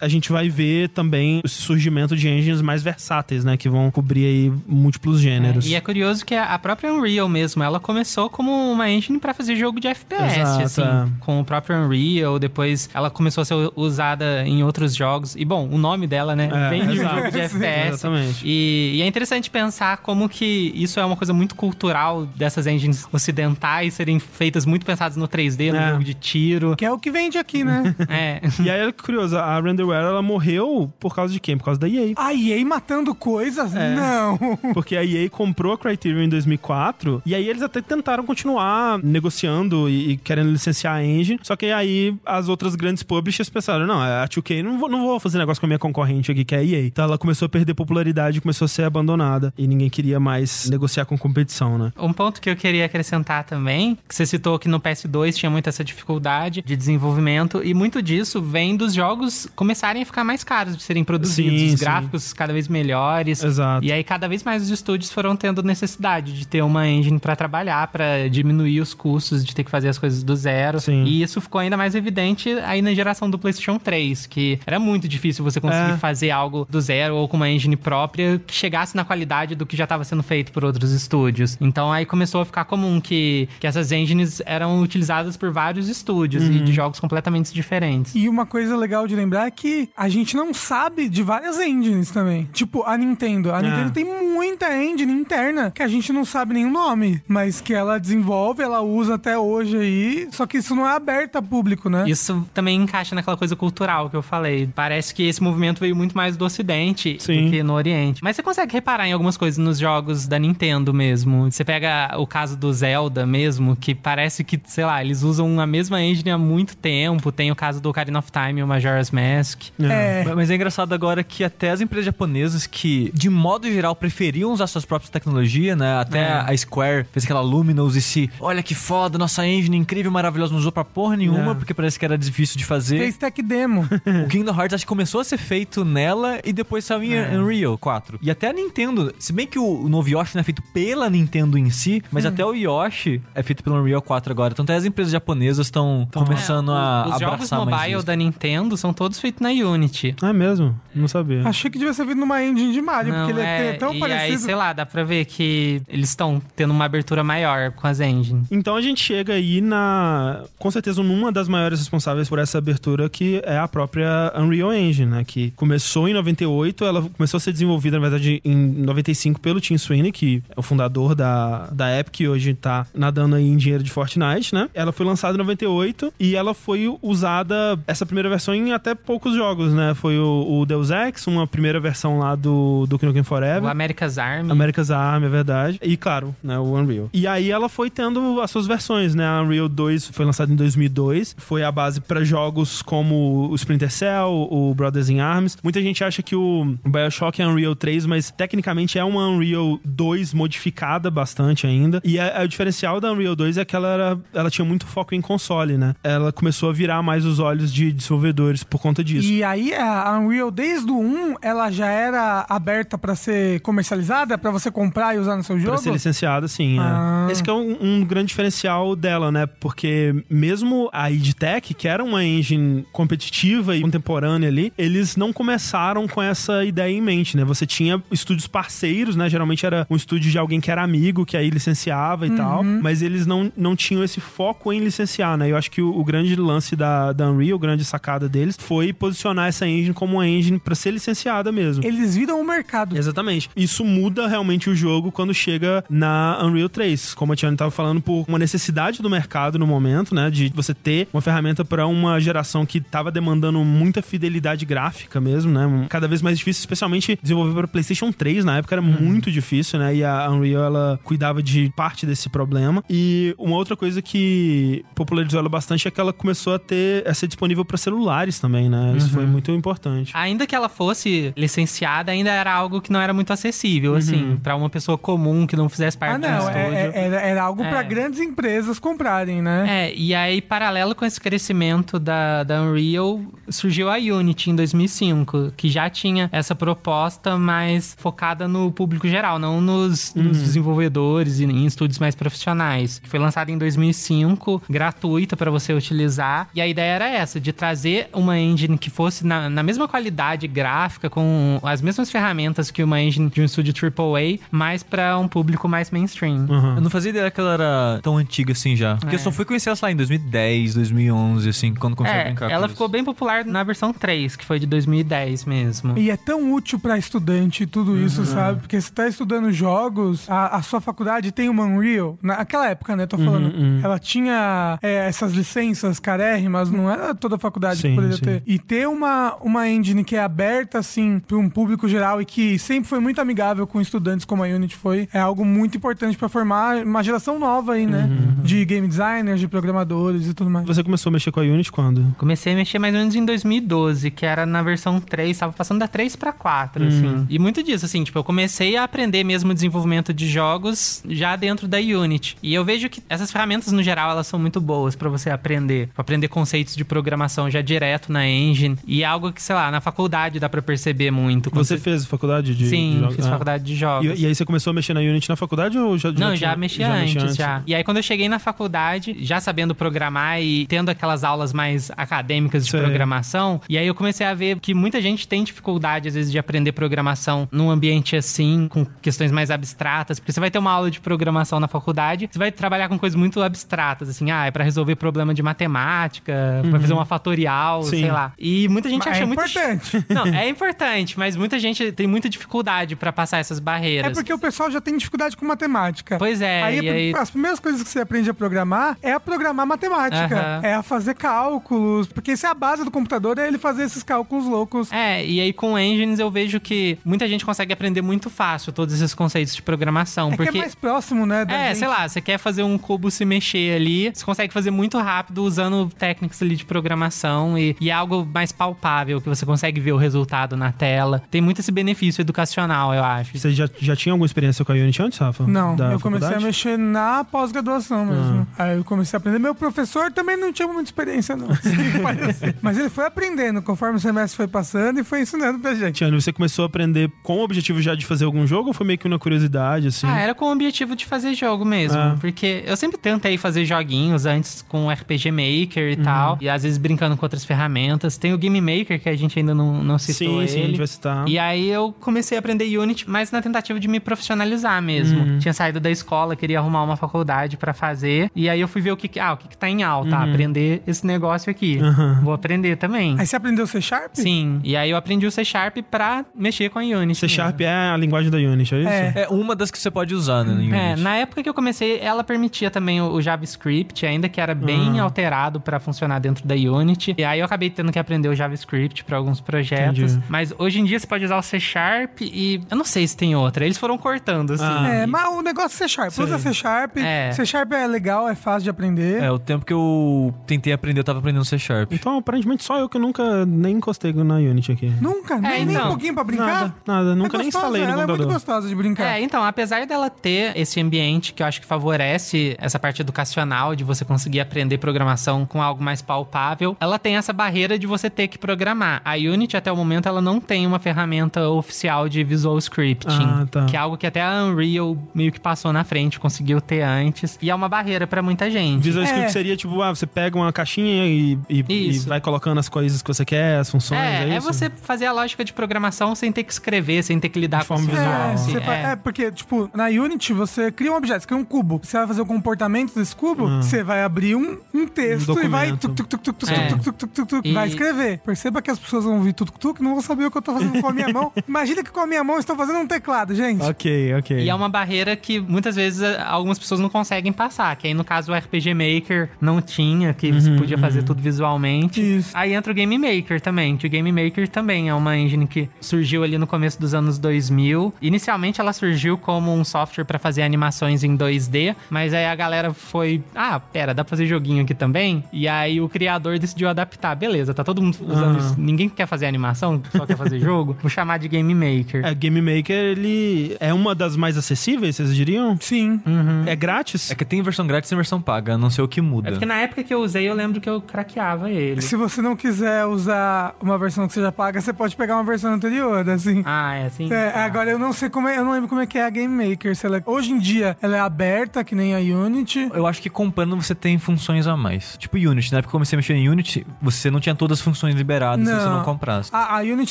a 0.00 0.08
gente 0.08 0.32
vai 0.32 0.48
ver 0.48 0.88
também 0.90 1.40
o 1.44 1.48
surgimento 1.48 2.16
de 2.16 2.28
engines 2.28 2.60
mais 2.62 2.82
versáteis, 2.82 3.44
né, 3.44 3.56
que 3.56 3.68
vão 3.68 3.90
cobrir 3.90 4.26
aí 4.26 4.52
múltiplos 4.66 5.20
gêneros. 5.20 5.66
É, 5.66 5.70
e 5.70 5.74
é 5.74 5.80
curioso 5.80 6.24
que 6.24 6.34
a 6.34 6.58
própria 6.58 6.92
Unreal 6.92 7.28
mesmo, 7.28 7.62
ela 7.62 7.78
começou 7.78 8.28
como 8.28 8.50
uma 8.72 8.88
engine 8.90 9.18
para 9.18 9.34
fazer 9.34 9.56
jogo 9.56 9.80
de 9.80 9.88
FPS, 9.88 10.40
Exato, 10.40 10.62
assim, 10.62 10.82
é. 10.82 11.08
com 11.20 11.40
o 11.40 11.44
próprio 11.50 11.76
Unreal, 11.76 12.38
depois 12.38 12.88
ela 12.94 13.10
começou 13.10 13.42
a 13.42 13.44
ser 13.44 13.54
usada 13.74 14.44
em 14.46 14.62
outros 14.62 14.94
jogos. 14.94 15.34
E 15.34 15.44
bom, 15.44 15.68
o 15.68 15.76
nome 15.76 16.06
dela, 16.06 16.36
né, 16.36 16.48
é, 16.52 16.70
vem 16.70 16.86
de 16.86 17.00
um 17.00 17.02
jogo 17.02 17.28
de 17.28 17.40
FPS. 17.40 17.88
Exatamente. 17.88 18.42
E, 18.44 18.92
e, 18.94 19.02
é 19.02 19.06
interessante 19.06 19.50
pensar 19.50 19.96
como 19.96 20.28
que 20.28 20.72
isso 20.76 21.00
é 21.00 21.04
uma 21.04 21.16
coisa 21.16 21.32
muito 21.32 21.56
cultural 21.56 22.24
dessas 22.36 22.68
engines 22.68 23.04
ocidentais 23.12 23.94
serem 23.94 24.20
feitas 24.20 24.64
muito 24.64 24.86
pensadas 24.86 25.16
no 25.16 25.26
3D, 25.26 25.72
no 25.72 25.78
é. 25.78 25.90
jogo 25.90 26.04
de 26.04 26.14
tiro. 26.14 26.76
Que 26.76 26.84
é 26.84 26.92
o 26.92 27.00
que 27.00 27.10
vende 27.10 27.36
aqui, 27.36 27.64
né? 27.64 27.96
é. 28.08 28.40
E 28.62 28.70
aí 28.70 28.88
é 28.88 28.92
curioso, 28.92 29.36
a 29.36 29.60
Renderware 29.60 30.04
ela 30.04 30.22
morreu 30.22 30.92
por 31.00 31.16
causa 31.16 31.32
de 31.32 31.40
quem? 31.40 31.58
Por 31.58 31.64
causa 31.64 31.80
da 31.80 31.88
EA. 31.88 32.12
A 32.14 32.32
EA 32.32 32.64
matando 32.64 33.12
coisas? 33.12 33.74
É. 33.74 33.96
Não. 33.96 34.38
Porque 34.72 34.96
a 34.96 35.04
EA 35.04 35.28
comprou 35.28 35.72
a 35.72 35.78
Criterion 35.78 36.22
em 36.22 36.28
2004 36.28 37.22
e 37.26 37.34
aí 37.34 37.48
eles 37.48 37.62
até 37.62 37.82
tentaram 37.82 38.24
continuar 38.24 39.00
negociando 39.02 39.88
e, 39.88 40.12
e 40.12 40.16
querendo 40.16 40.52
licenciar 40.52 40.94
a 40.94 41.04
engine, 41.04 41.39
só 41.42 41.56
que 41.56 41.66
aí 41.66 42.14
as 42.24 42.48
outras 42.48 42.74
grandes 42.74 43.02
publishers 43.02 43.48
pensaram, 43.48 43.86
não, 43.86 44.00
a 44.00 44.26
2K 44.28 44.62
não 44.62 44.78
vou, 44.78 44.88
não 44.88 45.02
vou 45.02 45.20
fazer 45.20 45.38
negócio 45.38 45.60
com 45.60 45.66
a 45.66 45.68
minha 45.68 45.78
concorrente 45.78 46.30
aqui, 46.30 46.44
que 46.44 46.54
é 46.54 46.58
a 46.58 46.64
EA. 46.64 46.86
Então 46.86 47.04
ela 47.04 47.18
começou 47.18 47.46
a 47.46 47.48
perder 47.48 47.74
popularidade, 47.74 48.40
começou 48.40 48.66
a 48.66 48.68
ser 48.68 48.84
abandonada 48.84 49.52
e 49.56 49.66
ninguém 49.66 49.90
queria 49.90 50.20
mais 50.20 50.68
negociar 50.68 51.04
com 51.04 51.16
competição, 51.16 51.78
né? 51.78 51.92
Um 51.98 52.12
ponto 52.12 52.40
que 52.40 52.50
eu 52.50 52.56
queria 52.56 52.84
acrescentar 52.84 53.44
também, 53.44 53.98
que 54.08 54.14
você 54.14 54.26
citou 54.26 54.58
que 54.58 54.68
no 54.68 54.80
PS2 54.80 55.34
tinha 55.34 55.50
muita 55.50 55.70
essa 55.70 55.84
dificuldade 55.84 56.62
de 56.62 56.76
desenvolvimento 56.76 57.62
e 57.64 57.72
muito 57.72 58.02
disso 58.02 58.42
vem 58.42 58.76
dos 58.76 58.92
jogos 58.92 59.48
começarem 59.54 60.02
a 60.02 60.06
ficar 60.06 60.24
mais 60.24 60.44
caros 60.44 60.76
de 60.76 60.82
serem 60.82 61.04
produzidos, 61.04 61.60
sim, 61.60 61.74
os 61.74 61.80
gráficos 61.80 62.24
sim. 62.24 62.34
cada 62.34 62.52
vez 62.52 62.68
melhores. 62.68 63.42
Exato. 63.42 63.84
E 63.84 63.92
aí 63.92 64.04
cada 64.04 64.28
vez 64.28 64.42
mais 64.42 64.62
os 64.62 64.70
estúdios 64.70 65.10
foram 65.10 65.36
tendo 65.36 65.62
necessidade 65.62 66.32
de 66.32 66.46
ter 66.46 66.62
uma 66.62 66.86
engine 66.86 67.18
para 67.18 67.34
trabalhar, 67.34 67.86
para 67.88 68.28
diminuir 68.28 68.80
os 68.80 68.94
custos 68.94 69.44
de 69.44 69.54
ter 69.54 69.64
que 69.64 69.70
fazer 69.70 69.88
as 69.88 69.98
coisas 69.98 70.22
do 70.22 70.36
zero. 70.36 70.80
Sim. 70.80 71.04
E 71.04 71.22
isso 71.30 71.40
ficou 71.40 71.60
ainda 71.60 71.76
mais 71.76 71.94
evidente 71.94 72.50
aí 72.64 72.82
na 72.82 72.92
geração 72.92 73.30
do 73.30 73.38
PlayStation 73.38 73.78
3, 73.78 74.26
que 74.26 74.58
era 74.66 74.78
muito 74.78 75.08
difícil 75.08 75.44
você 75.44 75.60
conseguir 75.60 75.92
é. 75.92 75.96
fazer 75.96 76.30
algo 76.30 76.66
do 76.68 76.80
zero 76.80 77.16
ou 77.16 77.28
com 77.28 77.36
uma 77.36 77.48
engine 77.48 77.76
própria 77.76 78.40
que 78.46 78.54
chegasse 78.54 78.96
na 78.96 79.04
qualidade 79.04 79.54
do 79.54 79.64
que 79.64 79.76
já 79.76 79.84
estava 79.84 80.04
sendo 80.04 80.22
feito 80.22 80.52
por 80.52 80.64
outros 80.64 80.92
estúdios. 80.92 81.56
Então 81.60 81.92
aí 81.92 82.04
começou 82.04 82.40
a 82.40 82.44
ficar 82.44 82.64
comum 82.64 83.00
que, 83.00 83.48
que 83.58 83.66
essas 83.66 83.92
engines 83.92 84.42
eram 84.44 84.80
utilizadas 84.82 85.36
por 85.36 85.50
vários 85.50 85.88
estúdios 85.88 86.44
uhum. 86.44 86.52
e 86.52 86.60
de 86.60 86.72
jogos 86.72 86.98
completamente 86.98 87.52
diferentes. 87.52 88.14
E 88.14 88.28
uma 88.28 88.44
coisa 88.44 88.76
legal 88.76 89.06
de 89.06 89.14
lembrar 89.14 89.46
é 89.46 89.50
que 89.50 89.88
a 89.96 90.08
gente 90.08 90.36
não 90.36 90.52
sabe 90.52 91.08
de 91.08 91.22
várias 91.22 91.58
engines 91.60 92.10
também. 92.10 92.48
Tipo, 92.52 92.82
a 92.82 92.96
Nintendo. 92.96 93.52
A 93.52 93.58
é. 93.58 93.62
Nintendo 93.62 93.90
tem 93.92 94.04
muita 94.04 94.76
engine 94.76 95.12
interna 95.12 95.70
que 95.70 95.82
a 95.82 95.88
gente 95.88 96.12
não 96.12 96.24
sabe 96.24 96.54
nenhum 96.54 96.70
nome, 96.70 97.22
mas 97.28 97.60
que 97.60 97.74
ela 97.74 97.98
desenvolve, 97.98 98.62
ela 98.62 98.80
usa 98.80 99.14
até 99.14 99.38
hoje 99.38 99.76
aí. 99.76 100.28
Só 100.32 100.46
que 100.46 100.58
isso 100.58 100.74
não 100.74 100.88
é 100.88 100.92
aberto 100.92 101.19
a 101.32 101.42
público, 101.42 101.88
né? 101.88 102.04
Isso 102.08 102.46
também 102.54 102.76
encaixa 102.80 103.14
naquela 103.14 103.36
coisa 103.36 103.56
cultural 103.56 104.08
que 104.08 104.16
eu 104.16 104.22
falei. 104.22 104.68
Parece 104.74 105.14
que 105.14 105.24
esse 105.24 105.42
movimento 105.42 105.80
veio 105.80 105.94
muito 105.94 106.16
mais 106.16 106.36
do 106.36 106.44
Ocidente 106.44 107.16
Sim. 107.18 107.44
do 107.44 107.50
que 107.50 107.62
no 107.62 107.74
Oriente. 107.74 108.22
Mas 108.22 108.36
você 108.36 108.42
consegue 108.42 108.72
reparar 108.72 109.08
em 109.08 109.12
algumas 109.12 109.36
coisas 109.36 109.58
nos 109.58 109.78
jogos 109.78 110.26
da 110.26 110.38
Nintendo 110.38 110.92
mesmo. 110.92 111.50
Você 111.50 111.64
pega 111.64 112.10
o 112.16 112.26
caso 112.26 112.56
do 112.56 112.72
Zelda 112.72 113.26
mesmo, 113.26 113.76
que 113.76 113.94
parece 113.94 114.44
que, 114.44 114.60
sei 114.64 114.84
lá, 114.84 115.02
eles 115.02 115.22
usam 115.22 115.60
a 115.60 115.66
mesma 115.66 116.00
engine 116.00 116.30
há 116.30 116.38
muito 116.38 116.76
tempo. 116.76 117.32
Tem 117.32 117.50
o 117.50 117.56
caso 117.56 117.80
do 117.80 117.90
Ocarina 117.90 118.18
of 118.18 118.30
Time 118.30 118.60
e 118.60 118.62
o 118.62 118.66
Majora's 118.66 119.10
Mask. 119.10 119.62
É. 119.80 120.22
é. 120.26 120.34
Mas 120.34 120.50
é 120.50 120.54
engraçado 120.54 120.92
agora 120.92 121.22
que 121.22 121.44
até 121.44 121.70
as 121.70 121.80
empresas 121.80 122.06
japonesas 122.06 122.66
que, 122.66 123.10
de 123.14 123.28
modo 123.28 123.70
geral, 123.70 123.94
preferiam 123.94 124.52
usar 124.52 124.66
suas 124.66 124.84
próprias 124.84 125.10
tecnologias, 125.10 125.76
né? 125.76 125.98
Até 125.98 126.20
é. 126.20 126.44
a 126.46 126.56
Square 126.56 127.06
fez 127.12 127.24
aquela 127.24 127.40
Luminous 127.40 127.96
e 127.96 128.02
se, 128.02 128.30
olha 128.40 128.62
que 128.62 128.74
foda, 128.74 129.18
nossa 129.18 129.46
engine 129.46 129.76
incrível, 129.76 130.10
maravilhosa, 130.10 130.52
não 130.52 130.58
usou 130.58 130.72
pra 130.72 130.84
porra 130.84 131.09
nenhuma, 131.16 131.52
é. 131.52 131.54
porque 131.54 131.74
parece 131.74 131.98
que 131.98 132.04
era 132.04 132.16
difícil 132.16 132.56
de 132.56 132.64
fazer. 132.64 132.98
Fez 132.98 133.16
tech 133.16 133.42
demo. 133.42 133.88
o 134.24 134.28
Kingdom 134.28 134.52
Hearts 134.52 134.74
acho 134.74 134.84
que 134.84 134.88
começou 134.88 135.20
a 135.20 135.24
ser 135.24 135.38
feito 135.38 135.84
nela 135.84 136.38
e 136.44 136.52
depois 136.52 136.84
saiu 136.84 137.02
em 137.02 137.14
é. 137.14 137.38
Unreal 137.38 137.76
4. 137.78 138.18
E 138.22 138.30
até 138.30 138.48
a 138.48 138.52
Nintendo, 138.52 139.14
se 139.18 139.32
bem 139.32 139.46
que 139.46 139.58
o 139.58 139.88
novo 139.88 140.08
Yoshi 140.08 140.34
não 140.34 140.40
é 140.40 140.44
feito 140.44 140.62
pela 140.74 141.08
Nintendo 141.08 141.56
em 141.58 141.70
si, 141.70 142.02
mas 142.10 142.24
hum. 142.24 142.28
até 142.28 142.44
o 142.44 142.54
Yoshi 142.54 143.22
é 143.34 143.42
feito 143.42 143.62
pelo 143.62 143.76
Unreal 143.76 144.02
4 144.02 144.32
agora. 144.32 144.52
Então 144.52 144.62
até 144.62 144.74
as 144.74 144.84
empresas 144.84 145.12
japonesas 145.12 145.66
estão 145.66 146.08
começando 146.12 146.72
é, 146.72 146.74
a 146.74 147.04
os 147.06 147.14
abraçar 147.14 147.58
jogos 147.58 147.70
mobile 147.70 148.02
da 148.02 148.16
Nintendo 148.16 148.76
são 148.76 148.92
todos 148.92 149.18
feitos 149.18 149.40
na 149.40 149.50
Unity. 149.50 150.14
Ah, 150.22 150.28
é 150.28 150.32
mesmo? 150.32 150.78
Não 150.94 151.08
sabia. 151.08 151.46
Achei 151.46 151.70
que 151.70 151.78
devia 151.78 151.94
ser 151.94 152.04
feito 152.04 152.18
numa 152.18 152.42
engine 152.42 152.72
de 152.72 152.80
Mario, 152.80 153.12
não, 153.12 153.26
porque 153.26 153.32
ele 153.32 153.46
é, 153.46 153.66
é 153.68 153.72
tão 153.74 153.94
e 153.94 154.00
parecido. 154.00 154.32
aí, 154.32 154.38
sei 154.38 154.54
lá, 154.54 154.72
dá 154.72 154.84
pra 154.84 155.02
ver 155.04 155.24
que 155.24 155.82
eles 155.88 156.08
estão 156.08 156.40
tendo 156.56 156.72
uma 156.72 156.84
abertura 156.84 157.22
maior 157.22 157.70
com 157.72 157.86
as 157.86 158.00
engines. 158.00 158.46
Então 158.50 158.76
a 158.76 158.80
gente 158.80 159.02
chega 159.02 159.34
aí 159.34 159.60
na... 159.60 160.42
Com 160.58 160.70
certeza 160.70 160.99
numa 161.02 161.32
das 161.32 161.48
maiores 161.48 161.78
responsáveis 161.78 162.28
por 162.28 162.38
essa 162.38 162.58
abertura, 162.58 163.08
que 163.08 163.40
é 163.44 163.58
a 163.58 163.66
própria 163.66 164.32
Unreal 164.36 164.72
Engine, 164.72 165.10
né? 165.10 165.24
Que 165.24 165.50
começou 165.52 166.08
em 166.08 166.14
98, 166.14 166.84
ela 166.84 167.02
começou 167.02 167.38
a 167.38 167.40
ser 167.40 167.52
desenvolvida, 167.52 167.98
na 167.98 168.08
verdade, 168.08 168.40
em 168.44 168.56
95 168.56 169.40
pelo 169.40 169.60
Tim 169.60 169.76
Sweeney, 169.76 170.12
que 170.12 170.42
é 170.48 170.58
o 170.58 170.62
fundador 170.62 171.14
da, 171.14 171.68
da 171.72 171.98
Epic, 171.98 172.20
que 172.20 172.28
hoje 172.28 172.52
tá 172.52 172.86
nadando 172.94 173.36
aí 173.36 173.46
em 173.48 173.56
dinheiro 173.56 173.82
de 173.82 173.90
Fortnite, 173.90 174.54
né? 174.54 174.68
Ela 174.74 174.92
foi 174.92 175.06
lançada 175.06 175.34
em 175.34 175.38
98 175.38 176.12
e 176.20 176.36
ela 176.36 176.52
foi 176.52 176.94
usada, 177.00 177.78
essa 177.86 178.04
primeira 178.04 178.28
versão, 178.28 178.54
em 178.54 178.72
até 178.72 178.94
poucos 178.94 179.34
jogos, 179.34 179.72
né? 179.72 179.94
Foi 179.94 180.18
o, 180.18 180.60
o 180.60 180.66
Deus 180.66 180.90
Ex, 180.90 181.26
uma 181.26 181.46
primeira 181.46 181.80
versão 181.80 182.18
lá 182.18 182.34
do, 182.34 182.86
do 182.86 182.98
Kingdom 182.98 183.24
Forever. 183.24 183.64
O 183.64 183.68
America's 183.68 184.18
Army. 184.18 184.52
America's 184.52 184.90
Army, 184.90 185.26
é 185.26 185.28
verdade. 185.30 185.80
E, 185.82 185.96
claro, 185.96 186.36
né, 186.42 186.58
o 186.58 186.74
Unreal. 186.74 187.08
E 187.12 187.26
aí 187.26 187.50
ela 187.50 187.70
foi 187.70 187.88
tendo 187.88 188.40
as 188.42 188.50
suas 188.50 188.66
versões, 188.66 189.14
né? 189.14 189.26
A 189.26 189.40
Unreal 189.40 189.68
2 189.68 190.08
foi 190.08 190.26
lançada 190.26 190.52
em 190.52 190.56
2002, 190.90 191.36
foi 191.38 191.62
a 191.62 191.72
base 191.72 192.00
para 192.00 192.24
jogos 192.24 192.82
como 192.82 193.48
o 193.50 193.54
Splinter 193.54 193.90
Cell, 193.90 194.48
o 194.50 194.74
Brothers 194.74 195.08
in 195.08 195.20
Arms. 195.20 195.56
Muita 195.62 195.80
gente 195.80 196.02
acha 196.04 196.22
que 196.22 196.36
o 196.36 196.76
BioShock 196.84 197.40
é 197.40 197.46
Unreal 197.46 197.74
3, 197.74 198.06
mas 198.06 198.30
tecnicamente 198.30 198.98
é 198.98 199.04
uma 199.04 199.28
Unreal 199.28 199.78
2 199.84 200.34
modificada 200.34 201.10
bastante 201.10 201.66
ainda. 201.66 202.00
E 202.04 202.18
a, 202.18 202.40
a, 202.40 202.44
o 202.44 202.48
diferencial 202.48 203.00
da 203.00 203.12
Unreal 203.12 203.34
2 203.36 203.58
é 203.58 203.64
que 203.64 203.74
ela, 203.74 203.88
era, 203.88 204.18
ela 204.34 204.50
tinha 204.50 204.64
muito 204.64 204.86
foco 204.86 205.14
em 205.14 205.20
console, 205.20 205.76
né? 205.76 205.94
Ela 206.02 206.32
começou 206.32 206.70
a 206.70 206.72
virar 206.72 207.02
mais 207.02 207.24
os 207.24 207.38
olhos 207.38 207.72
de 207.72 207.92
desenvolvedores 207.92 208.62
por 208.64 208.80
conta 208.80 209.02
disso. 209.02 209.28
E 209.28 209.42
aí 209.42 209.74
a 209.74 210.18
Unreal 210.18 210.50
desde 210.50 210.90
o 210.90 210.98
1, 210.98 211.36
ela 211.42 211.70
já 211.70 211.86
era 211.86 212.44
aberta 212.48 212.98
para 212.98 213.14
ser 213.14 213.60
comercializada, 213.60 214.36
para 214.36 214.50
você 214.50 214.70
comprar 214.70 215.14
e 215.14 215.18
usar 215.18 215.36
no 215.36 215.42
seu 215.42 215.58
jogo? 215.58 215.74
Pra 215.74 215.82
ser 215.82 215.92
licenciada, 215.92 216.48
sim. 216.48 216.78
É. 216.78 216.82
Ah. 216.82 217.26
É. 217.28 217.32
Esse 217.32 217.48
é 217.48 217.52
um, 217.52 217.76
um, 217.80 218.04
grande 218.04 218.28
diferencial 218.28 218.94
dela, 218.94 219.30
né? 219.30 219.46
Porque 219.46 220.14
mesmo 220.28 220.79
a 220.92 221.10
id 221.10 221.34
Tech, 221.34 221.74
que 221.74 221.88
era 221.88 222.02
uma 222.02 222.24
engine 222.24 222.86
competitiva 222.92 223.76
e 223.76 223.80
contemporânea 223.80 224.48
ali, 224.48 224.72
eles 224.78 225.16
não 225.16 225.32
começaram 225.32 226.06
com 226.06 226.22
essa 226.22 226.64
ideia 226.64 226.92
em 226.92 227.00
mente, 227.00 227.36
né? 227.36 227.44
Você 227.44 227.66
tinha 227.66 228.02
estúdios 228.10 228.46
parceiros, 228.46 229.16
né? 229.16 229.28
Geralmente 229.28 229.66
era 229.66 229.86
um 229.90 229.96
estúdio 229.96 230.30
de 230.30 230.38
alguém 230.38 230.60
que 230.60 230.70
era 230.70 230.82
amigo, 230.82 231.26
que 231.26 231.36
aí 231.36 231.50
licenciava 231.50 232.26
e 232.26 232.30
uhum. 232.30 232.36
tal, 232.36 232.64
mas 232.64 233.02
eles 233.02 233.26
não, 233.26 233.52
não 233.56 233.74
tinham 233.74 234.02
esse 234.04 234.20
foco 234.20 234.72
em 234.72 234.80
licenciar, 234.80 235.36
né? 235.36 235.50
Eu 235.50 235.56
acho 235.56 235.70
que 235.70 235.82
o, 235.82 235.98
o 235.98 236.04
grande 236.04 236.34
lance 236.36 236.76
da, 236.76 237.12
da 237.12 237.30
Unreal, 237.30 237.56
a 237.56 237.60
grande 237.60 237.84
sacada 237.84 238.28
deles, 238.28 238.56
foi 238.58 238.92
posicionar 238.92 239.48
essa 239.48 239.66
engine 239.66 239.94
como 239.94 240.16
uma 240.16 240.28
engine 240.28 240.58
para 240.58 240.74
ser 240.74 240.90
licenciada 240.90 241.50
mesmo. 241.50 241.84
Eles 241.84 242.16
viram 242.16 242.40
o 242.40 242.46
mercado. 242.46 242.96
Exatamente. 242.96 243.50
Isso 243.56 243.84
muda 243.84 244.26
realmente 244.26 244.70
o 244.70 244.74
jogo 244.74 245.10
quando 245.10 245.34
chega 245.34 245.84
na 245.88 246.38
Unreal 246.42 246.68
3, 246.68 247.14
como 247.14 247.32
a 247.32 247.36
Tiana 247.36 247.54
estava 247.54 247.70
falando, 247.70 248.00
por 248.00 248.24
uma 248.28 248.38
necessidade 248.38 249.02
do 249.02 249.10
mercado 249.10 249.58
no 249.58 249.66
momento, 249.66 250.14
né? 250.14 250.30
De 250.30 250.50
você 250.62 250.74
ter 250.74 251.08
uma 251.12 251.20
ferramenta 251.20 251.64
para 251.64 251.86
uma 251.86 252.18
geração 252.20 252.64
que 252.66 252.78
estava 252.78 253.10
demandando 253.10 253.64
muita 253.64 254.02
fidelidade 254.02 254.64
gráfica 254.64 255.20
mesmo, 255.20 255.52
né? 255.52 255.86
Cada 255.88 256.08
vez 256.08 256.22
mais 256.22 256.38
difícil, 256.38 256.60
especialmente 256.60 257.18
desenvolver 257.22 257.54
para 257.54 257.68
PlayStation 257.68 258.12
3 258.12 258.44
na 258.44 258.58
época 258.58 258.74
era 258.74 258.82
uhum. 258.82 258.88
muito 259.00 259.30
difícil, 259.30 259.78
né? 259.78 259.94
E 259.94 260.04
a 260.04 260.30
Unreal 260.30 260.64
ela 260.64 261.00
cuidava 261.04 261.42
de 261.42 261.72
parte 261.76 262.06
desse 262.06 262.28
problema. 262.28 262.84
E 262.88 263.34
uma 263.38 263.56
outra 263.56 263.76
coisa 263.76 264.02
que 264.02 264.84
popularizou 264.94 265.40
ela 265.40 265.48
bastante 265.48 265.86
é 265.86 265.90
que 265.90 266.00
ela 266.00 266.12
começou 266.12 266.54
a 266.54 266.58
ter 266.58 267.06
a 267.08 267.14
ser 267.14 267.26
disponível 267.26 267.64
para 267.64 267.76
celulares 267.76 268.38
também, 268.38 268.68
né? 268.68 268.94
Isso 268.96 269.06
uhum. 269.08 269.12
foi 269.12 269.26
muito 269.26 269.50
importante. 269.52 270.12
Ainda 270.14 270.46
que 270.46 270.54
ela 270.54 270.68
fosse 270.68 271.32
licenciada, 271.36 272.12
ainda 272.12 272.30
era 272.30 272.52
algo 272.52 272.80
que 272.80 272.92
não 272.92 273.00
era 273.00 273.12
muito 273.12 273.32
acessível, 273.32 273.94
assim, 273.94 274.14
uhum. 274.14 274.28
assim, 274.32 274.36
para 274.36 274.56
uma 274.56 274.70
pessoa 274.70 274.98
comum 274.98 275.46
que 275.46 275.56
não 275.56 275.68
fizesse 275.68 275.96
parte 275.96 276.14
ah, 276.14 276.18
não, 276.18 276.28
do 276.28 276.50
é, 276.50 276.62
estúdio. 276.62 276.98
É, 276.98 277.04
era, 277.06 277.20
era 277.20 277.42
algo 277.42 277.62
é. 277.62 277.68
para 277.68 277.82
grandes 277.82 278.20
empresas 278.20 278.78
comprarem, 278.78 279.42
né? 279.42 279.66
É, 279.68 279.94
e 279.94 280.14
aí, 280.14 280.40
paralelo 280.50 280.96
com 280.96 281.04
esse 281.04 281.20
crescimento 281.20 281.96
da, 281.96 282.42
da 282.42 282.60
Unreal, 282.60 283.20
surgiu 283.48 283.88
a 283.88 283.94
Unity 283.94 284.50
em 284.50 284.56
2005, 284.56 285.52
que 285.56 285.68
já 285.68 285.88
tinha 285.88 286.28
essa 286.32 286.56
proposta 286.56 287.38
mais 287.38 287.96
focada 287.96 288.48
no 288.48 288.72
público 288.72 289.06
geral, 289.06 289.38
não 289.38 289.60
nos, 289.60 290.12
uhum. 290.12 290.24
nos 290.24 290.38
desenvolvedores 290.38 291.38
e 291.38 291.44
em 291.44 291.66
estúdios 291.66 292.00
mais 292.00 292.16
profissionais. 292.16 292.98
Que 292.98 293.08
foi 293.08 293.20
lançada 293.20 293.52
em 293.52 293.56
2005, 293.56 294.62
gratuita 294.68 295.36
para 295.36 295.52
você 295.52 295.72
utilizar. 295.72 296.48
E 296.52 296.60
a 296.60 296.66
ideia 296.66 296.94
era 296.94 297.08
essa, 297.08 297.38
de 297.38 297.52
trazer 297.52 298.08
uma 298.12 298.36
engine 298.36 298.76
que 298.76 298.90
fosse 298.90 299.24
na, 299.24 299.48
na 299.48 299.62
mesma 299.62 299.86
qualidade 299.86 300.48
gráfica, 300.48 301.08
com 301.08 301.60
as 301.62 301.80
mesmas 301.80 302.10
ferramentas 302.10 302.72
que 302.72 302.82
uma 302.82 303.00
engine 303.00 303.30
de 303.30 303.40
um 303.40 303.44
estúdio 303.44 303.72
AAA, 303.72 304.40
mas 304.50 304.82
para 304.82 305.16
um 305.16 305.28
público 305.28 305.68
mais 305.68 305.92
mainstream. 305.92 306.46
Uhum. 306.48 306.74
Eu 306.74 306.80
não 306.80 306.90
fazia 306.90 307.10
ideia 307.10 307.30
que 307.30 307.40
ela 307.40 307.52
era 307.52 308.00
tão 308.02 308.16
antiga 308.16 308.50
assim 308.50 308.74
já. 308.74 308.96
Porque 308.96 309.14
é. 309.14 309.18
eu 309.18 309.22
só 309.22 309.30
fui 309.30 309.44
conhecer 309.44 309.68
ela 309.68 309.78
lá 309.80 309.92
em 309.92 309.96
2010, 309.96 310.39
2011, 310.74 311.48
assim, 311.48 311.74
quando 311.74 311.96
comecei 311.96 312.18
é, 312.18 312.22
a 312.22 312.24
brincar 312.24 312.50
Ela 312.50 312.68
ficou 312.68 312.88
bem 312.88 313.04
popular 313.04 313.44
na 313.44 313.62
versão 313.62 313.92
3, 313.92 314.36
que 314.36 314.44
foi 314.44 314.58
de 314.58 314.66
2010 314.66 315.44
mesmo. 315.44 315.98
E 315.98 316.10
é 316.10 316.16
tão 316.16 316.52
útil 316.52 316.78
para 316.78 316.98
estudante 316.98 317.66
tudo 317.66 317.98
isso, 317.98 318.20
uhum. 318.20 318.26
sabe? 318.26 318.60
Porque 318.60 318.80
você 318.80 318.90
tá 318.90 319.06
estudando 319.06 319.52
jogos, 319.52 320.28
a, 320.28 320.56
a, 320.56 320.62
sua 320.62 320.80
faculdade 320.80 321.32
tem 321.32 321.48
uma 321.48 321.64
Unreal. 321.64 322.18
Naquela 322.22 322.68
época, 322.68 322.96
né? 322.96 323.06
Tô 323.06 323.16
uhum, 323.16 323.24
falando. 323.24 323.54
Uhum, 323.54 323.80
ela 323.82 323.98
tinha 323.98 324.78
é, 324.82 325.06
essas 325.06 325.32
licenças 325.32 325.98
carérrimas, 325.98 326.70
não 326.70 326.90
era 326.90 327.14
toda 327.14 327.36
a 327.36 327.38
faculdade 327.38 327.80
sim, 327.80 327.90
que 327.90 327.94
poderia 327.94 328.16
sim. 328.16 328.22
ter. 328.22 328.42
E 328.46 328.58
ter 328.58 328.88
uma, 328.88 329.36
uma 329.40 329.68
engine 329.68 330.04
que 330.04 330.16
é 330.16 330.20
aberta, 330.20 330.78
assim, 330.78 331.18
para 331.18 331.36
um 331.36 331.48
público 331.48 331.88
geral 331.88 332.20
e 332.20 332.24
que 332.24 332.58
sempre 332.58 332.88
foi 332.88 333.00
muito 333.00 333.20
amigável 333.20 333.66
com 333.66 333.80
estudantes 333.80 334.24
como 334.24 334.42
a 334.44 334.46
Unity 334.46 334.76
foi, 334.76 335.08
é 335.12 335.18
algo 335.18 335.44
muito 335.44 335.76
importante 335.76 336.16
para 336.16 336.28
formar 336.28 336.84
uma 336.84 337.02
geração 337.02 337.38
nova 337.38 337.74
aí, 337.74 337.86
né? 337.86 338.08
Uhum. 338.10 338.42
De 338.42 338.64
game 338.64 338.86
designers, 338.86 339.40
de 339.40 339.48
programadores 339.48 340.28
e 340.30 340.34
tudo 340.34 340.50
mais. 340.50 340.66
Você 340.66 340.82
começou 340.82 341.10
a 341.10 341.12
mexer 341.12 341.30
com 341.30 341.40
a 341.40 341.42
Unity 341.42 341.70
quando? 341.70 342.14
Comecei 342.18 342.52
a 342.52 342.56
mexer 342.56 342.78
mais 342.78 342.94
ou 342.94 343.00
menos 343.00 343.14
em 343.14 343.24
2012, 343.24 344.10
que 344.10 344.26
era 344.26 344.46
na 344.46 344.62
versão 344.62 345.00
3, 345.00 345.36
tava 345.36 345.52
passando 345.52 345.80
da 345.80 345.88
3 345.88 346.16
para 346.16 346.32
4, 346.32 346.84
assim. 346.86 347.06
Uhum. 347.06 347.26
E 347.28 347.38
muito 347.38 347.62
disso, 347.62 347.84
assim, 347.84 348.02
tipo, 348.04 348.18
eu 348.18 348.24
comecei 348.24 348.76
a 348.76 348.84
aprender 348.84 349.24
mesmo 349.24 349.52
desenvolvimento 349.52 350.12
de 350.12 350.28
jogos 350.28 351.02
já 351.08 351.36
dentro 351.36 351.66
da 351.66 351.78
Unity. 351.78 352.36
E 352.42 352.54
eu 352.54 352.64
vejo 352.64 352.88
que 352.88 353.02
essas 353.08 353.30
ferramentas, 353.30 353.72
no 353.72 353.82
geral, 353.82 354.10
elas 354.10 354.26
são 354.26 354.38
muito 354.38 354.60
boas 354.60 354.94
para 354.94 355.08
você 355.08 355.30
aprender. 355.30 355.88
Pra 355.88 356.02
aprender 356.02 356.28
conceitos 356.28 356.74
de 356.76 356.84
programação 356.84 357.50
já 357.50 357.60
direto 357.60 358.12
na 358.12 358.26
engine. 358.26 358.76
E 358.86 359.02
é 359.02 359.06
algo 359.06 359.32
que, 359.32 359.42
sei 359.42 359.54
lá, 359.54 359.70
na 359.70 359.80
faculdade 359.80 360.38
dá 360.38 360.48
para 360.48 360.62
perceber 360.62 361.10
muito. 361.10 361.50
Você, 361.50 361.76
você, 361.76 361.78
fez 361.78 362.04
faculdade 362.04 362.54
de 362.54 362.66
Sim, 362.66 362.92
de 362.92 362.98
jogos? 363.00 363.16
fiz 363.16 363.26
ah. 363.26 363.30
faculdade 363.30 363.64
de 363.64 363.76
jogos. 363.76 364.18
E, 364.18 364.22
e, 364.22 364.26
aí 364.26 364.34
você 364.34 364.44
começou 364.44 364.70
a 364.70 364.74
mexer 364.74 364.94
na 364.94 365.00
Unity 365.00 365.28
na 365.28 365.36
faculdade 365.36 365.78
ou 365.78 365.96
já, 365.98 366.12
Não, 366.12 366.34
já, 366.34 366.50
já 366.50 366.56
mexia, 366.56 366.86
já 366.86 366.94
antes, 366.94 367.22
antes, 367.22 367.36
já. 367.36 367.62
E 367.66 367.74
aí 367.74 367.84
quando 367.84 367.98
eu 367.98 368.02
cheguei 368.02 368.28
na 368.28 368.38
faculdade, 368.38 369.16
já 369.20 369.40
sabendo 369.40 369.74
programar 369.74 370.19
programar 370.20 370.42
e 370.42 370.66
tendo 370.66 370.90
aquelas 370.90 371.24
aulas 371.24 371.52
mais 371.52 371.90
acadêmicas 371.96 372.64
de 372.64 372.70
Sim. 372.72 372.78
programação. 372.78 373.60
E 373.68 373.78
aí 373.78 373.86
eu 373.86 373.94
comecei 373.94 374.26
a 374.26 374.34
ver 374.34 374.58
que 374.60 374.74
muita 374.74 375.00
gente 375.00 375.26
tem 375.26 375.42
dificuldade, 375.42 376.08
às 376.08 376.14
vezes, 376.14 376.30
de 376.30 376.38
aprender 376.38 376.72
programação 376.72 377.48
num 377.50 377.70
ambiente 377.70 378.16
assim, 378.16 378.68
com 378.68 378.84
questões 379.00 379.32
mais 379.32 379.50
abstratas. 379.50 380.18
Porque 380.18 380.32
você 380.32 380.40
vai 380.40 380.50
ter 380.50 380.58
uma 380.58 380.70
aula 380.70 380.90
de 380.90 381.00
programação 381.00 381.58
na 381.58 381.68
faculdade, 381.68 382.28
você 382.30 382.38
vai 382.38 382.52
trabalhar 382.52 382.88
com 382.88 382.98
coisas 382.98 383.18
muito 383.18 383.42
abstratas, 383.42 384.08
assim, 384.08 384.30
ah, 384.30 384.46
é 384.46 384.50
pra 384.50 384.64
resolver 384.64 384.96
problema 384.96 385.32
de 385.32 385.42
matemática, 385.42 386.32
uhum. 386.62 386.70
pra 386.70 386.80
fazer 386.80 386.92
uma 386.92 387.06
fatorial, 387.06 387.82
Sim. 387.84 388.00
sei 388.00 388.10
lá. 388.10 388.32
E 388.38 388.68
muita 388.68 388.88
gente 388.88 389.06
mas 389.06 389.14
acha 389.14 389.22
é 389.22 389.26
muito. 389.26 389.40
É 389.40 389.46
importante. 389.46 390.06
Não, 390.12 390.26
é 390.26 390.48
importante, 390.48 391.18
mas 391.18 391.36
muita 391.36 391.58
gente 391.58 391.92
tem 391.92 392.06
muita 392.06 392.28
dificuldade 392.28 392.96
para 392.96 393.12
passar 393.12 393.38
essas 393.38 393.58
barreiras. 393.58 394.10
É 394.10 394.14
porque 394.14 394.32
o 394.32 394.38
pessoal 394.38 394.70
já 394.70 394.80
tem 394.80 394.96
dificuldade 394.96 395.36
com 395.36 395.46
matemática. 395.46 396.18
Pois 396.18 396.40
é. 396.40 396.62
Aí, 396.62 396.88
aí... 396.88 397.14
as 397.16 397.30
primeiras 397.30 397.60
coisas 397.60 397.82
que 397.82 397.88
você 397.88 398.00
aprende 398.00 398.28
a 398.30 398.34
programar 398.34 398.96
é 399.02 399.12
a 399.12 399.20
programar 399.20 399.66
matemática. 399.66 400.09
Uhum. 400.14 400.60
É 400.62 400.74
a 400.74 400.82
fazer 400.82 401.14
cálculos. 401.14 402.06
Porque 402.06 402.36
se 402.36 402.46
é 402.46 402.48
a 402.48 402.54
base 402.54 402.84
do 402.84 402.90
computador 402.90 403.38
é 403.38 403.46
ele 403.46 403.58
fazer 403.58 403.84
esses 403.84 404.02
cálculos 404.02 404.46
loucos. 404.46 404.90
É, 404.92 405.24
e 405.24 405.40
aí 405.40 405.52
com 405.52 405.78
engines 405.78 406.18
eu 406.18 406.30
vejo 406.30 406.60
que 406.60 406.98
muita 407.04 407.28
gente 407.28 407.44
consegue 407.44 407.72
aprender 407.72 408.02
muito 408.02 408.30
fácil 408.30 408.72
todos 408.72 408.94
esses 408.94 409.14
conceitos 409.14 409.54
de 409.54 409.62
programação. 409.62 410.32
É 410.32 410.36
porque 410.36 410.58
é 410.58 410.60
mais 410.60 410.74
próximo, 410.74 411.26
né? 411.26 411.44
é, 411.48 411.68
gente. 411.68 411.78
sei 411.78 411.88
lá, 411.88 412.08
você 412.08 412.20
quer 412.20 412.38
fazer 412.38 412.62
um 412.62 412.78
cubo 412.78 413.10
se 413.10 413.24
mexer 413.24 413.76
ali, 413.76 414.10
você 414.14 414.24
consegue 414.24 414.52
fazer 414.52 414.70
muito 414.70 414.98
rápido 414.98 415.44
usando 415.44 415.90
técnicas 415.98 416.40
ali 416.42 416.56
de 416.56 416.64
programação 416.64 417.58
e, 417.58 417.76
e 417.80 417.90
é 417.90 417.92
algo 417.92 418.26
mais 418.32 418.52
palpável, 418.52 419.20
que 419.20 419.28
você 419.28 419.44
consegue 419.44 419.80
ver 419.80 419.92
o 419.92 419.96
resultado 419.96 420.56
na 420.56 420.72
tela. 420.72 421.22
Tem 421.30 421.40
muito 421.40 421.60
esse 421.60 421.72
benefício 421.72 422.20
educacional, 422.20 422.94
eu 422.94 423.04
acho. 423.04 423.36
Você 423.36 423.52
já, 423.52 423.68
já 423.78 423.96
tinha 423.96 424.12
alguma 424.12 424.26
experiência 424.26 424.64
com 424.64 424.72
a 424.72 424.74
Unity 424.74 425.02
antes, 425.02 425.18
Rafa? 425.18 425.46
Não, 425.46 425.76
eu 425.90 426.00
comecei 426.00 426.36
a 426.36 426.40
mexer 426.40 426.78
na 426.78 427.24
pós-graduação 427.24 428.06
mesmo. 428.06 428.46
Ah. 428.58 428.64
Aí 428.64 428.76
eu 428.76 428.84
comecei 428.84 429.16
a 429.16 429.18
aprender. 429.18 429.38
Meu 429.38 429.54
professor 429.54 429.99
também 430.08 430.36
não 430.36 430.52
tinha 430.52 430.68
muita 430.68 430.84
experiência, 430.84 431.36
não. 431.36 431.48
Mas 432.62 432.78
ele 432.78 432.88
foi 432.88 433.06
aprendendo 433.06 433.60
conforme 433.62 433.96
o 433.96 434.00
semestre 434.00 434.36
foi 434.36 434.48
passando 434.48 435.00
e 435.00 435.04
foi 435.04 435.22
ensinando 435.22 435.58
pra 435.58 435.74
gente. 435.74 435.96
Tiano, 435.96 436.20
você 436.20 436.32
começou 436.32 436.62
a 436.64 436.66
aprender 436.66 437.10
com 437.22 437.38
o 437.38 437.42
objetivo 437.42 437.82
já 437.82 437.94
de 437.94 438.06
fazer 438.06 438.24
algum 438.24 438.46
jogo 438.46 438.68
ou 438.68 438.74
foi 438.74 438.86
meio 438.86 438.98
que 438.98 439.06
uma 439.06 439.18
curiosidade, 439.18 439.88
assim? 439.88 440.06
Ah, 440.06 440.18
era 440.18 440.34
com 440.34 440.46
o 440.46 440.52
objetivo 440.52 440.94
de 440.94 441.04
fazer 441.04 441.34
jogo 441.34 441.64
mesmo. 441.64 441.98
Ah. 441.98 442.16
Porque 442.20 442.62
eu 442.64 442.76
sempre 442.76 442.96
tentei 442.98 443.36
fazer 443.36 443.64
joguinhos 443.64 444.26
antes 444.26 444.62
com 444.62 444.88
RPG 444.90 445.30
Maker 445.30 445.92
e 445.92 445.96
uhum. 445.96 446.02
tal. 446.02 446.38
E 446.40 446.48
às 446.48 446.62
vezes 446.62 446.78
brincando 446.78 447.16
com 447.16 447.24
outras 447.24 447.44
ferramentas. 447.44 448.16
Tem 448.16 448.32
o 448.32 448.38
Game 448.38 448.60
Maker 448.60 449.00
que 449.00 449.08
a 449.08 449.16
gente 449.16 449.38
ainda 449.38 449.54
não, 449.54 449.82
não 449.82 449.98
citou. 449.98 450.40
Sim, 450.42 450.46
sim, 450.46 450.54
ele. 450.54 450.64
a 450.64 450.66
gente 450.68 450.78
vai 450.78 450.86
citar. 450.86 451.28
E 451.28 451.38
aí 451.38 451.68
eu 451.68 451.94
comecei 452.00 452.36
a 452.36 452.40
aprender 452.40 452.78
Unity, 452.78 453.08
mas 453.08 453.30
na 453.30 453.42
tentativa 453.42 453.78
de 453.80 453.88
me 453.88 453.98
profissionalizar 454.00 454.80
mesmo. 454.82 455.20
Uhum. 455.20 455.38
Tinha 455.38 455.52
saído 455.52 455.80
da 455.80 455.90
escola, 455.90 456.36
queria 456.36 456.58
arrumar 456.58 456.82
uma 456.82 456.96
faculdade 456.96 457.56
para 457.56 457.74
fazer. 457.74 458.30
E 458.34 458.48
aí 458.48 458.60
eu 458.60 458.68
fui 458.68 458.80
ver 458.80 458.92
o 458.92 458.96
que, 458.96 459.18
ah, 459.18 459.32
o 459.32 459.36
que, 459.36 459.48
que 459.48 459.56
tá 459.56 459.68
em 459.68 459.82
alta. 459.82 459.89
Uhum. 459.98 460.14
Aprender 460.14 460.82
esse 460.86 461.06
negócio 461.06 461.50
aqui. 461.50 461.78
Uhum. 461.80 462.20
Vou 462.22 462.32
aprender 462.32 462.76
também. 462.76 463.16
Aí 463.18 463.26
você 463.26 463.36
aprendeu 463.36 463.66
C 463.66 463.80
Sharp? 463.80 464.10
Sim. 464.14 464.60
E 464.62 464.76
aí 464.76 464.90
eu 464.90 464.96
aprendi 464.96 465.26
o 465.26 465.30
C 465.30 465.44
Sharp 465.44 465.78
pra 465.90 466.24
mexer 466.34 466.68
com 466.70 466.78
a 466.78 466.82
Unity. 466.82 467.20
C 467.20 467.28
Sharp 467.28 467.60
é 467.60 467.90
a 467.90 467.96
linguagem 467.96 468.30
da 468.30 468.38
Unity, 468.38 468.74
é 468.74 468.78
isso? 468.78 468.88
É. 468.88 469.12
é 469.16 469.28
uma 469.28 469.54
das 469.54 469.70
que 469.70 469.78
você 469.78 469.90
pode 469.90 470.14
usar, 470.14 470.44
né? 470.44 470.52
Unity. 470.52 470.74
É, 470.74 470.96
na 470.96 471.16
época 471.16 471.42
que 471.42 471.48
eu 471.48 471.54
comecei, 471.54 471.98
ela 472.00 472.24
permitia 472.24 472.70
também 472.70 473.00
o, 473.00 473.20
JavaScript, 473.20 474.06
ainda 474.06 474.28
que 474.28 474.40
era 474.40 474.54
bem 474.54 474.98
ah. 474.98 475.04
alterado 475.04 475.60
para 475.60 475.78
funcionar 475.78 476.18
dentro 476.18 476.46
da 476.46 476.54
Unity. 476.54 477.14
E 477.18 477.24
aí 477.24 477.40
eu 477.40 477.44
acabei 477.44 477.70
tendo 477.70 477.92
que 477.92 477.98
aprender 477.98 478.28
o 478.28 478.34
JavaScript 478.34 479.04
para 479.04 479.16
alguns 479.16 479.40
projetos. 479.40 480.14
Entendi. 480.14 480.24
Mas 480.28 480.54
hoje 480.58 480.80
em 480.80 480.84
dia 480.84 480.98
você 480.98 481.06
pode 481.06 481.24
usar 481.24 481.36
o 481.36 481.42
C 481.42 481.60
Sharp 481.60 482.20
e 482.20 482.60
eu 482.70 482.76
não 482.76 482.84
sei 482.84 483.06
se 483.06 483.16
tem 483.16 483.34
outra. 483.34 483.64
Eles 483.64 483.78
foram 483.78 483.98
cortando, 483.98 484.52
assim. 484.52 484.64
Ah. 484.64 484.88
É, 484.88 485.06
mas 485.06 485.28
o 485.32 485.42
negócio 485.42 485.76
é 485.76 485.88
C 485.88 485.88
Sharp. 485.88 486.18
Usa 486.18 486.38
C 486.38 486.54
Sharp. 486.54 486.96
É. 486.96 487.32
C 487.32 487.44
Sharp 487.44 487.72
é 487.72 487.86
legal, 487.86 488.28
é 488.28 488.34
fácil 488.34 488.64
de 488.64 488.70
aprender. 488.70 489.22
É, 489.22 489.30
o 489.30 489.38
tempo 489.38 489.64
que 489.64 489.69
eu 489.72 490.34
tentei 490.46 490.72
aprender, 490.72 491.00
eu 491.00 491.04
tava 491.04 491.18
aprendendo 491.18 491.44
C 491.44 491.58
Sharp. 491.58 491.92
Então, 491.92 492.18
aparentemente, 492.18 492.64
só 492.64 492.78
eu 492.78 492.88
que 492.88 492.98
nunca 492.98 493.44
nem 493.46 493.76
encostei 493.76 494.12
na 494.12 494.36
Unity 494.36 494.72
aqui. 494.72 494.92
Nunca? 495.00 495.34
É, 495.34 495.40
nem, 495.40 495.50
então, 495.50 495.64
nem 495.64 495.66
um 495.66 495.70
então. 495.70 495.88
pouquinho 495.88 496.14
pra 496.14 496.24
brincar? 496.24 496.46
Nada, 496.46 496.74
nada. 496.86 497.14
Nunca 497.14 497.36
é 497.36 497.38
nem 497.38 497.48
instalei 497.48 497.82
no 497.82 497.88
ela 497.88 497.94
computador. 498.02 498.16
é 498.16 498.26
muito 498.26 498.34
gostosa 498.34 498.68
de 498.68 498.74
brincar. 498.74 499.04
É, 499.04 499.20
então, 499.20 499.42
apesar 499.42 499.86
dela 499.86 500.10
ter 500.10 500.56
esse 500.56 500.80
ambiente 500.80 501.32
que 501.32 501.42
eu 501.42 501.46
acho 501.46 501.60
que 501.60 501.66
favorece 501.66 502.56
essa 502.58 502.78
parte 502.78 503.02
educacional 503.02 503.74
de 503.74 503.84
você 503.84 504.04
conseguir 504.04 504.40
aprender 504.40 504.78
programação 504.78 505.46
com 505.46 505.62
algo 505.62 505.82
mais 505.82 506.02
palpável, 506.02 506.76
ela 506.80 506.98
tem 506.98 507.16
essa 507.16 507.32
barreira 507.32 507.78
de 507.78 507.86
você 507.86 508.10
ter 508.10 508.28
que 508.28 508.38
programar. 508.38 509.00
A 509.04 509.14
Unity, 509.14 509.56
até 509.56 509.70
o 509.70 509.76
momento, 509.76 510.08
ela 510.08 510.20
não 510.20 510.40
tem 510.40 510.66
uma 510.66 510.78
ferramenta 510.78 511.48
oficial 511.48 512.08
de 512.08 512.22
Visual 512.24 512.58
Scripting, 512.58 513.24
ah, 513.24 513.46
tá. 513.50 513.66
que 513.66 513.76
é 513.76 513.78
algo 513.78 513.96
que 513.96 514.06
até 514.06 514.22
a 514.22 514.44
Unreal 514.44 514.96
meio 515.14 515.32
que 515.32 515.40
passou 515.40 515.72
na 515.72 515.84
frente, 515.84 516.18
conseguiu 516.18 516.60
ter 516.60 516.82
antes, 516.82 517.38
e 517.40 517.50
é 517.50 517.54
uma 517.54 517.68
barreira 517.68 518.06
para 518.06 518.22
muita 518.22 518.50
gente. 518.50 518.82
Visual 518.82 519.04
Script 519.04 519.26
é. 519.26 519.28
seria 519.30 519.56
tipo, 519.60 519.80
ah, 519.82 519.94
você 519.94 520.06
pega 520.06 520.36
uma 520.36 520.52
caixinha 520.52 521.06
e, 521.06 521.38
e, 521.48 521.64
e, 521.68 521.98
vai 522.00 522.20
colocando 522.20 522.58
as 522.58 522.68
coisas 522.68 523.02
que 523.02 523.08
você 523.08 523.24
quer, 523.24 523.58
as 523.58 523.70
funções. 523.70 524.00
É, 524.00 524.28
é, 524.28 524.34
é 524.34 524.40
você 524.40 524.70
fazer 524.70 525.06
a 525.06 525.12
lógica 525.12 525.44
de 525.44 525.52
programação 525.52 526.14
sem 526.14 526.32
ter 526.32 526.44
que 526.44 526.52
escrever, 526.52 527.02
sem 527.02 527.18
ter 527.18 527.28
que 527.28 527.38
lidar 527.38 527.62
de 527.62 527.68
com 527.68 527.76
forma 527.76 527.90
visual. 527.90 528.70
É, 528.72 528.88
é. 528.88 528.92
é, 528.92 528.96
porque, 528.96 529.30
tipo, 529.30 529.70
na 529.74 529.86
Unity 529.86 530.32
você 530.32 530.70
cria 530.70 530.92
um 530.92 530.96
objeto, 530.96 531.20
você 531.20 531.26
cria 531.26 531.40
um 531.40 531.44
cubo. 531.44 531.80
Você 531.82 531.96
vai 531.96 532.06
fazer 532.06 532.20
o 532.20 532.26
comportamento 532.26 532.94
desse 532.94 533.14
cubo, 533.14 533.46
ah. 533.46 533.62
você 533.62 533.82
vai 533.82 534.02
abrir 534.02 534.34
um, 534.34 534.58
um 534.72 534.86
texto 534.86 535.32
um 535.32 535.42
e 535.42 535.48
vai 535.48 535.76
tuc, 535.76 535.94
tuc, 535.94 536.08
tuc, 536.08 536.22
tuc, 536.22 536.38
tuc, 536.38 536.50
é. 536.50 536.66
tuc, 536.68 536.82
tuc, 536.82 537.12
tuc, 537.12 537.28
tuc, 537.28 537.46
e... 537.46 537.52
vai 537.52 537.68
escrever. 537.68 538.18
Perceba 538.18 538.62
que 538.62 538.70
as 538.70 538.78
pessoas 538.78 539.04
vão 539.04 539.16
ouvir 539.16 539.32
tuc, 539.32 539.50
tuc, 539.58 539.80
não 539.80 539.92
vão 539.92 540.02
saber 540.02 540.26
o 540.26 540.30
que 540.30 540.38
eu 540.38 540.42
tô 540.42 540.52
fazendo 540.52 540.80
com 540.80 540.88
a 540.88 540.92
minha 540.92 541.08
mão. 541.08 541.32
Imagina 541.46 541.82
que 541.82 541.90
com 541.90 542.00
a 542.00 542.06
minha 542.06 542.24
mão 542.24 542.36
eu 542.36 542.40
estou 542.40 542.56
fazendo 542.56 542.78
um 542.78 542.86
teclado, 542.86 543.34
gente. 543.34 543.62
Ok, 543.62 544.14
ok. 544.14 544.38
E 544.38 544.48
é 544.48 544.54
uma 544.54 544.68
barreira 544.68 545.16
que 545.16 545.40
muitas 545.40 545.76
vezes 545.76 546.02
algumas 546.26 546.58
pessoas 546.58 546.80
não 546.80 546.88
conseguem 546.88 547.32
passar, 547.32 547.74
que 547.76 547.86
aí 547.86 547.94
no 547.94 548.04
caso 548.04 548.32
o 548.32 548.34
RPG 548.34 548.74
Maker 548.74 549.30
não 549.40 549.49
tinha, 549.58 550.12
que 550.12 550.30
uhum, 550.30 550.38
você 550.38 550.50
podia 550.50 550.76
uhum. 550.76 550.82
fazer 550.82 551.02
tudo 551.02 551.22
visualmente. 551.22 552.18
Isso. 552.18 552.30
Aí 552.34 552.52
entra 552.52 552.70
o 552.70 552.74
Game 552.74 552.98
Maker 552.98 553.40
também, 553.40 553.78
que 553.78 553.86
o 553.86 553.90
Game 553.90 554.12
Maker 554.12 554.46
também 554.48 554.90
é 554.90 554.94
uma 554.94 555.16
engine 555.16 555.46
que 555.46 555.66
surgiu 555.80 556.22
ali 556.22 556.36
no 556.36 556.46
começo 556.46 556.78
dos 556.78 556.92
anos 556.92 557.18
2000. 557.18 557.94
Inicialmente 558.02 558.60
ela 558.60 558.74
surgiu 558.74 559.16
como 559.16 559.54
um 559.54 559.64
software 559.64 560.04
para 560.04 560.18
fazer 560.18 560.42
animações 560.42 561.02
em 561.02 561.16
2D, 561.16 561.74
mas 561.88 562.12
aí 562.12 562.26
a 562.26 562.34
galera 562.34 562.74
foi, 562.74 563.22
ah, 563.34 563.58
pera, 563.58 563.94
dá 563.94 564.04
pra 564.04 564.10
fazer 564.10 564.26
joguinho 564.26 564.62
aqui 564.62 564.74
também? 564.74 565.24
E 565.32 565.48
aí 565.48 565.80
o 565.80 565.88
criador 565.88 566.38
decidiu 566.38 566.68
adaptar. 566.68 567.14
Beleza, 567.14 567.54
tá 567.54 567.64
todo 567.64 567.80
mundo 567.80 567.96
usando 568.00 568.32
uhum. 568.32 568.38
isso. 568.38 568.54
Ninguém 568.58 568.88
quer 568.88 569.06
fazer 569.06 569.26
animação, 569.26 569.80
só 569.96 570.04
quer 570.04 570.16
fazer 570.16 570.38
jogo. 570.40 570.76
Vou 570.82 570.90
chamar 570.90 571.18
de 571.18 571.28
Game 571.28 571.54
Maker. 571.54 572.04
É, 572.04 572.14
Game 572.14 572.40
Maker, 572.40 572.76
ele 572.76 573.56
é 573.58 573.72
uma 573.72 573.94
das 573.94 574.16
mais 574.16 574.36
acessíveis, 574.36 574.96
vocês 574.96 575.14
diriam? 575.14 575.56
Sim. 575.60 576.00
Uhum. 576.06 576.44
É 576.46 576.54
grátis? 576.56 577.10
É 577.10 577.14
que 577.14 577.24
tem 577.24 577.42
versão 577.42 577.66
grátis 577.66 577.90
e 577.90 577.94
versão 577.94 578.20
paga, 578.20 578.58
não 578.58 578.70
sei 578.70 578.84
o 578.84 578.88
que 578.88 579.00
muda. 579.00 579.28
É 579.30 579.32
porque 579.40 579.46
na 579.46 579.56
época 579.56 579.82
que 579.82 579.94
eu 579.94 580.00
usei, 580.00 580.28
eu 580.28 580.34
lembro 580.34 580.60
que 580.60 580.68
eu 580.68 580.82
craqueava 580.82 581.50
ele. 581.50 581.80
Se 581.80 581.96
você 581.96 582.20
não 582.20 582.36
quiser 582.36 582.84
usar 582.84 583.54
uma 583.58 583.78
versão 583.78 584.06
que 584.06 584.12
você 584.12 584.20
já 584.20 584.30
paga, 584.30 584.60
você 584.60 584.70
pode 584.70 584.94
pegar 584.94 585.14
uma 585.14 585.24
versão 585.24 585.54
anterior, 585.54 586.06
assim. 586.10 586.42
Ah, 586.44 586.74
é 586.74 586.86
assim? 586.86 587.10
É, 587.10 587.32
ah. 587.34 587.44
agora 587.46 587.70
eu 587.70 587.78
não 587.78 587.90
sei 587.90 588.10
como 588.10 588.28
é, 588.28 588.36
eu 588.36 588.44
não 588.44 588.52
lembro 588.52 588.68
como 588.68 588.82
é 588.82 588.86
que 588.86 588.98
é 588.98 589.04
a 589.06 589.08
Game 589.08 589.34
Maker. 589.34 589.72
Ela, 589.82 589.96
é, 589.96 590.02
hoje 590.04 590.32
em 590.32 590.38
dia, 590.38 590.76
ela 590.82 590.94
é 590.94 591.00
aberta, 591.00 591.64
que 591.64 591.74
nem 591.74 591.94
a 591.94 591.98
Unity. 591.98 592.70
Eu 592.74 592.86
acho 592.86 593.00
que 593.00 593.08
comprando 593.08 593.56
você 593.56 593.74
tem 593.74 593.98
funções 593.98 594.46
a 594.46 594.54
mais. 594.58 594.98
Tipo 594.98 595.16
Unity, 595.16 595.52
na 595.52 595.60
época 595.60 595.70
que 595.70 595.74
eu 595.74 595.78
comecei 595.78 595.96
a 595.96 595.98
mexer 595.98 596.14
em 596.16 596.28
Unity, 596.28 596.66
você 596.82 597.10
não 597.10 597.18
tinha 597.18 597.34
todas 597.34 597.60
as 597.60 597.64
funções 597.64 597.94
liberadas 597.94 598.44
não. 598.44 598.52
se 598.52 598.62
você 598.62 598.68
não 598.68 598.82
comprasse. 598.82 599.30
A, 599.32 599.56
a, 599.56 599.60
Unity 599.60 599.90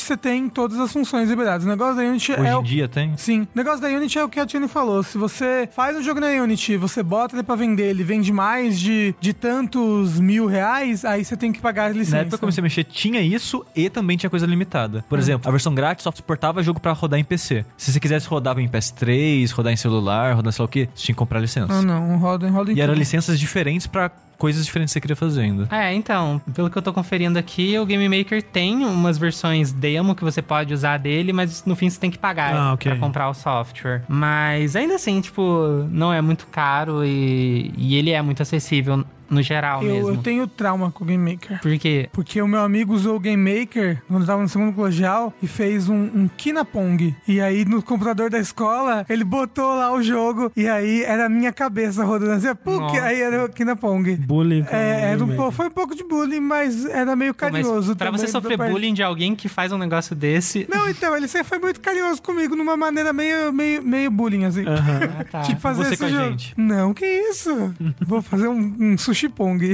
você 0.00 0.16
tem 0.16 0.48
todas 0.48 0.78
as 0.78 0.92
funções 0.92 1.28
liberadas. 1.28 1.66
O 1.66 1.68
negócio 1.68 1.96
da 1.96 2.02
Unity 2.02 2.32
hoje 2.34 2.46
é. 2.46 2.56
Hoje 2.56 2.60
em 2.60 2.62
dia 2.76 2.88
tem? 2.88 3.16
Sim. 3.16 3.48
O 3.52 3.58
negócio 3.58 3.80
da 3.80 3.88
Unity 3.88 4.16
é 4.16 4.22
o 4.22 4.28
que 4.28 4.38
a 4.38 4.46
Tini 4.46 4.68
falou. 4.68 5.02
Se 5.02 5.18
você 5.18 5.68
faz 5.72 5.96
um 5.96 6.02
jogo 6.04 6.20
na 6.20 6.28
Unity, 6.28 6.76
você 6.76 7.02
bota 7.02 7.34
ele 7.34 7.42
pra 7.42 7.56
vender, 7.56 7.88
ele 7.88 8.04
vende 8.04 8.32
mais 8.32 8.78
de, 8.78 9.12
de 9.18 9.39
tantos 9.40 10.20
mil 10.20 10.46
reais, 10.46 11.04
aí 11.04 11.24
você 11.24 11.36
tem 11.36 11.52
que 11.52 11.60
pagar 11.60 11.86
a 11.86 11.88
licença. 11.88 12.16
Na 12.16 12.18
época 12.18 12.30
que 12.30 12.34
eu 12.36 12.40
comecei 12.40 12.60
a 12.60 12.64
mexer, 12.64 12.84
tinha 12.84 13.20
isso 13.20 13.64
e 13.74 13.88
também 13.88 14.16
tinha 14.16 14.30
coisa 14.30 14.46
limitada. 14.46 15.04
Por 15.08 15.18
hum. 15.18 15.22
exemplo, 15.22 15.48
a 15.48 15.50
versão 15.50 15.74
grátis 15.74 16.04
só 16.04 16.12
suportava 16.12 16.62
jogo 16.62 16.78
para 16.78 16.92
rodar 16.92 17.18
em 17.18 17.24
PC. 17.24 17.64
Se 17.76 17.92
você 17.92 17.98
quisesse 17.98 18.28
rodar 18.28 18.58
em 18.58 18.68
PS3, 18.68 19.50
rodar 19.52 19.72
em 19.72 19.76
celular, 19.76 20.34
rodar 20.34 20.52
sei 20.52 20.62
lá 20.62 20.66
o 20.66 20.68
que, 20.68 20.88
você 20.94 21.04
tinha 21.04 21.14
que 21.14 21.18
comprar 21.18 21.40
licença. 21.40 21.72
Ah, 21.72 21.82
não, 21.82 22.18
roda, 22.18 22.48
roda 22.50 22.70
em 22.72 22.76
E 22.76 22.80
eram 22.80 22.94
licenças 22.94 23.40
diferentes 23.40 23.86
para 23.86 24.10
coisas 24.40 24.64
diferentes 24.64 24.92
que 24.92 24.94
você 24.94 25.00
queria 25.02 25.16
fazer 25.16 25.42
ainda. 25.42 25.68
É, 25.70 25.92
então, 25.92 26.40
pelo 26.54 26.70
que 26.70 26.78
eu 26.78 26.80
tô 26.80 26.94
conferindo 26.94 27.38
aqui, 27.38 27.78
o 27.78 27.84
Game 27.84 28.08
Maker 28.08 28.42
tem 28.42 28.84
umas 28.86 29.18
versões 29.18 29.70
demo 29.70 30.14
que 30.14 30.24
você 30.24 30.40
pode 30.40 30.72
usar 30.72 30.96
dele, 30.96 31.30
mas 31.30 31.62
no 31.66 31.76
fim 31.76 31.90
você 31.90 32.00
tem 32.00 32.10
que 32.10 32.18
pagar 32.18 32.56
ah, 32.56 32.72
okay. 32.72 32.90
pra 32.90 32.98
comprar 32.98 33.28
o 33.28 33.34
software. 33.34 34.02
Mas 34.08 34.74
ainda 34.74 34.94
assim, 34.94 35.20
tipo, 35.20 35.86
não 35.90 36.10
é 36.10 36.22
muito 36.22 36.46
caro 36.46 37.04
e, 37.04 37.70
e 37.76 37.96
ele 37.96 38.10
é 38.10 38.22
muito 38.22 38.40
acessível 38.42 39.04
no 39.30 39.42
geral 39.42 39.82
eu, 39.82 39.94
mesmo. 39.94 40.08
Eu 40.10 40.16
tenho 40.18 40.46
trauma 40.46 40.90
com 40.90 41.04
o 41.04 41.06
Game 41.06 41.32
Maker. 41.32 41.60
Por 41.60 41.78
quê? 41.78 42.08
Porque 42.12 42.40
o 42.42 42.48
meu 42.48 42.60
amigo 42.60 42.92
usou 42.92 43.16
o 43.16 43.20
Game 43.20 43.60
Maker 43.60 44.02
quando 44.08 44.22
estava 44.22 44.42
no 44.42 44.48
segundo 44.48 44.72
colegial 44.72 45.32
e 45.42 45.46
fez 45.46 45.88
um, 45.88 45.96
um 45.96 46.28
Kinapong. 46.28 47.14
E 47.26 47.40
aí 47.40 47.64
no 47.64 47.82
computador 47.82 48.30
da 48.30 48.38
escola, 48.38 49.04
ele 49.08 49.24
botou 49.24 49.74
lá 49.74 49.92
o 49.92 50.02
jogo 50.02 50.50
e 50.56 50.68
aí 50.68 51.02
era 51.04 51.26
a 51.26 51.28
minha 51.28 51.52
cabeça 51.52 52.04
rodando 52.04 52.32
assim, 52.32 52.54
puk, 52.54 52.98
aí 52.98 53.20
era 53.20 53.44
o 53.44 53.48
Kinapong. 53.48 54.16
Bullying. 54.16 54.66
É, 54.70 55.12
era 55.12 55.24
um, 55.24 55.52
foi 55.52 55.66
um 55.66 55.70
pouco 55.70 55.94
de 55.94 56.04
bullying, 56.04 56.40
mas 56.40 56.84
era 56.86 57.14
meio 57.14 57.34
carinhoso. 57.34 57.96
Pra 57.96 58.10
você 58.10 58.26
sofrer 58.26 58.56
bullying 58.56 58.94
de 58.94 59.02
alguém 59.02 59.34
que 59.34 59.48
faz 59.48 59.72
um 59.72 59.78
negócio 59.78 60.14
desse. 60.14 60.66
Não, 60.68 60.88
então, 60.88 61.16
ele 61.16 61.28
sempre 61.28 61.48
foi 61.48 61.58
muito 61.58 61.80
carinhoso 61.80 62.22
comigo, 62.22 62.56
numa 62.56 62.76
maneira 62.76 63.12
meio, 63.12 63.52
meio, 63.52 63.82
meio 63.82 64.10
bullying, 64.10 64.44
assim. 64.44 64.62
Uhum. 64.62 64.74
Ah, 65.18 65.24
tá. 65.24 65.40
tipo, 65.42 65.60
fazer 65.60 65.84
você 65.84 65.94
esse 65.94 66.08
jogo. 66.08 66.22
a 66.22 66.30
gente. 66.30 66.54
Não, 66.56 66.92
que 66.94 67.06
isso? 67.06 67.74
Vou 68.00 68.22
fazer 68.22 68.48
um, 68.48 68.76
um 68.78 68.98
sushi 68.98 69.19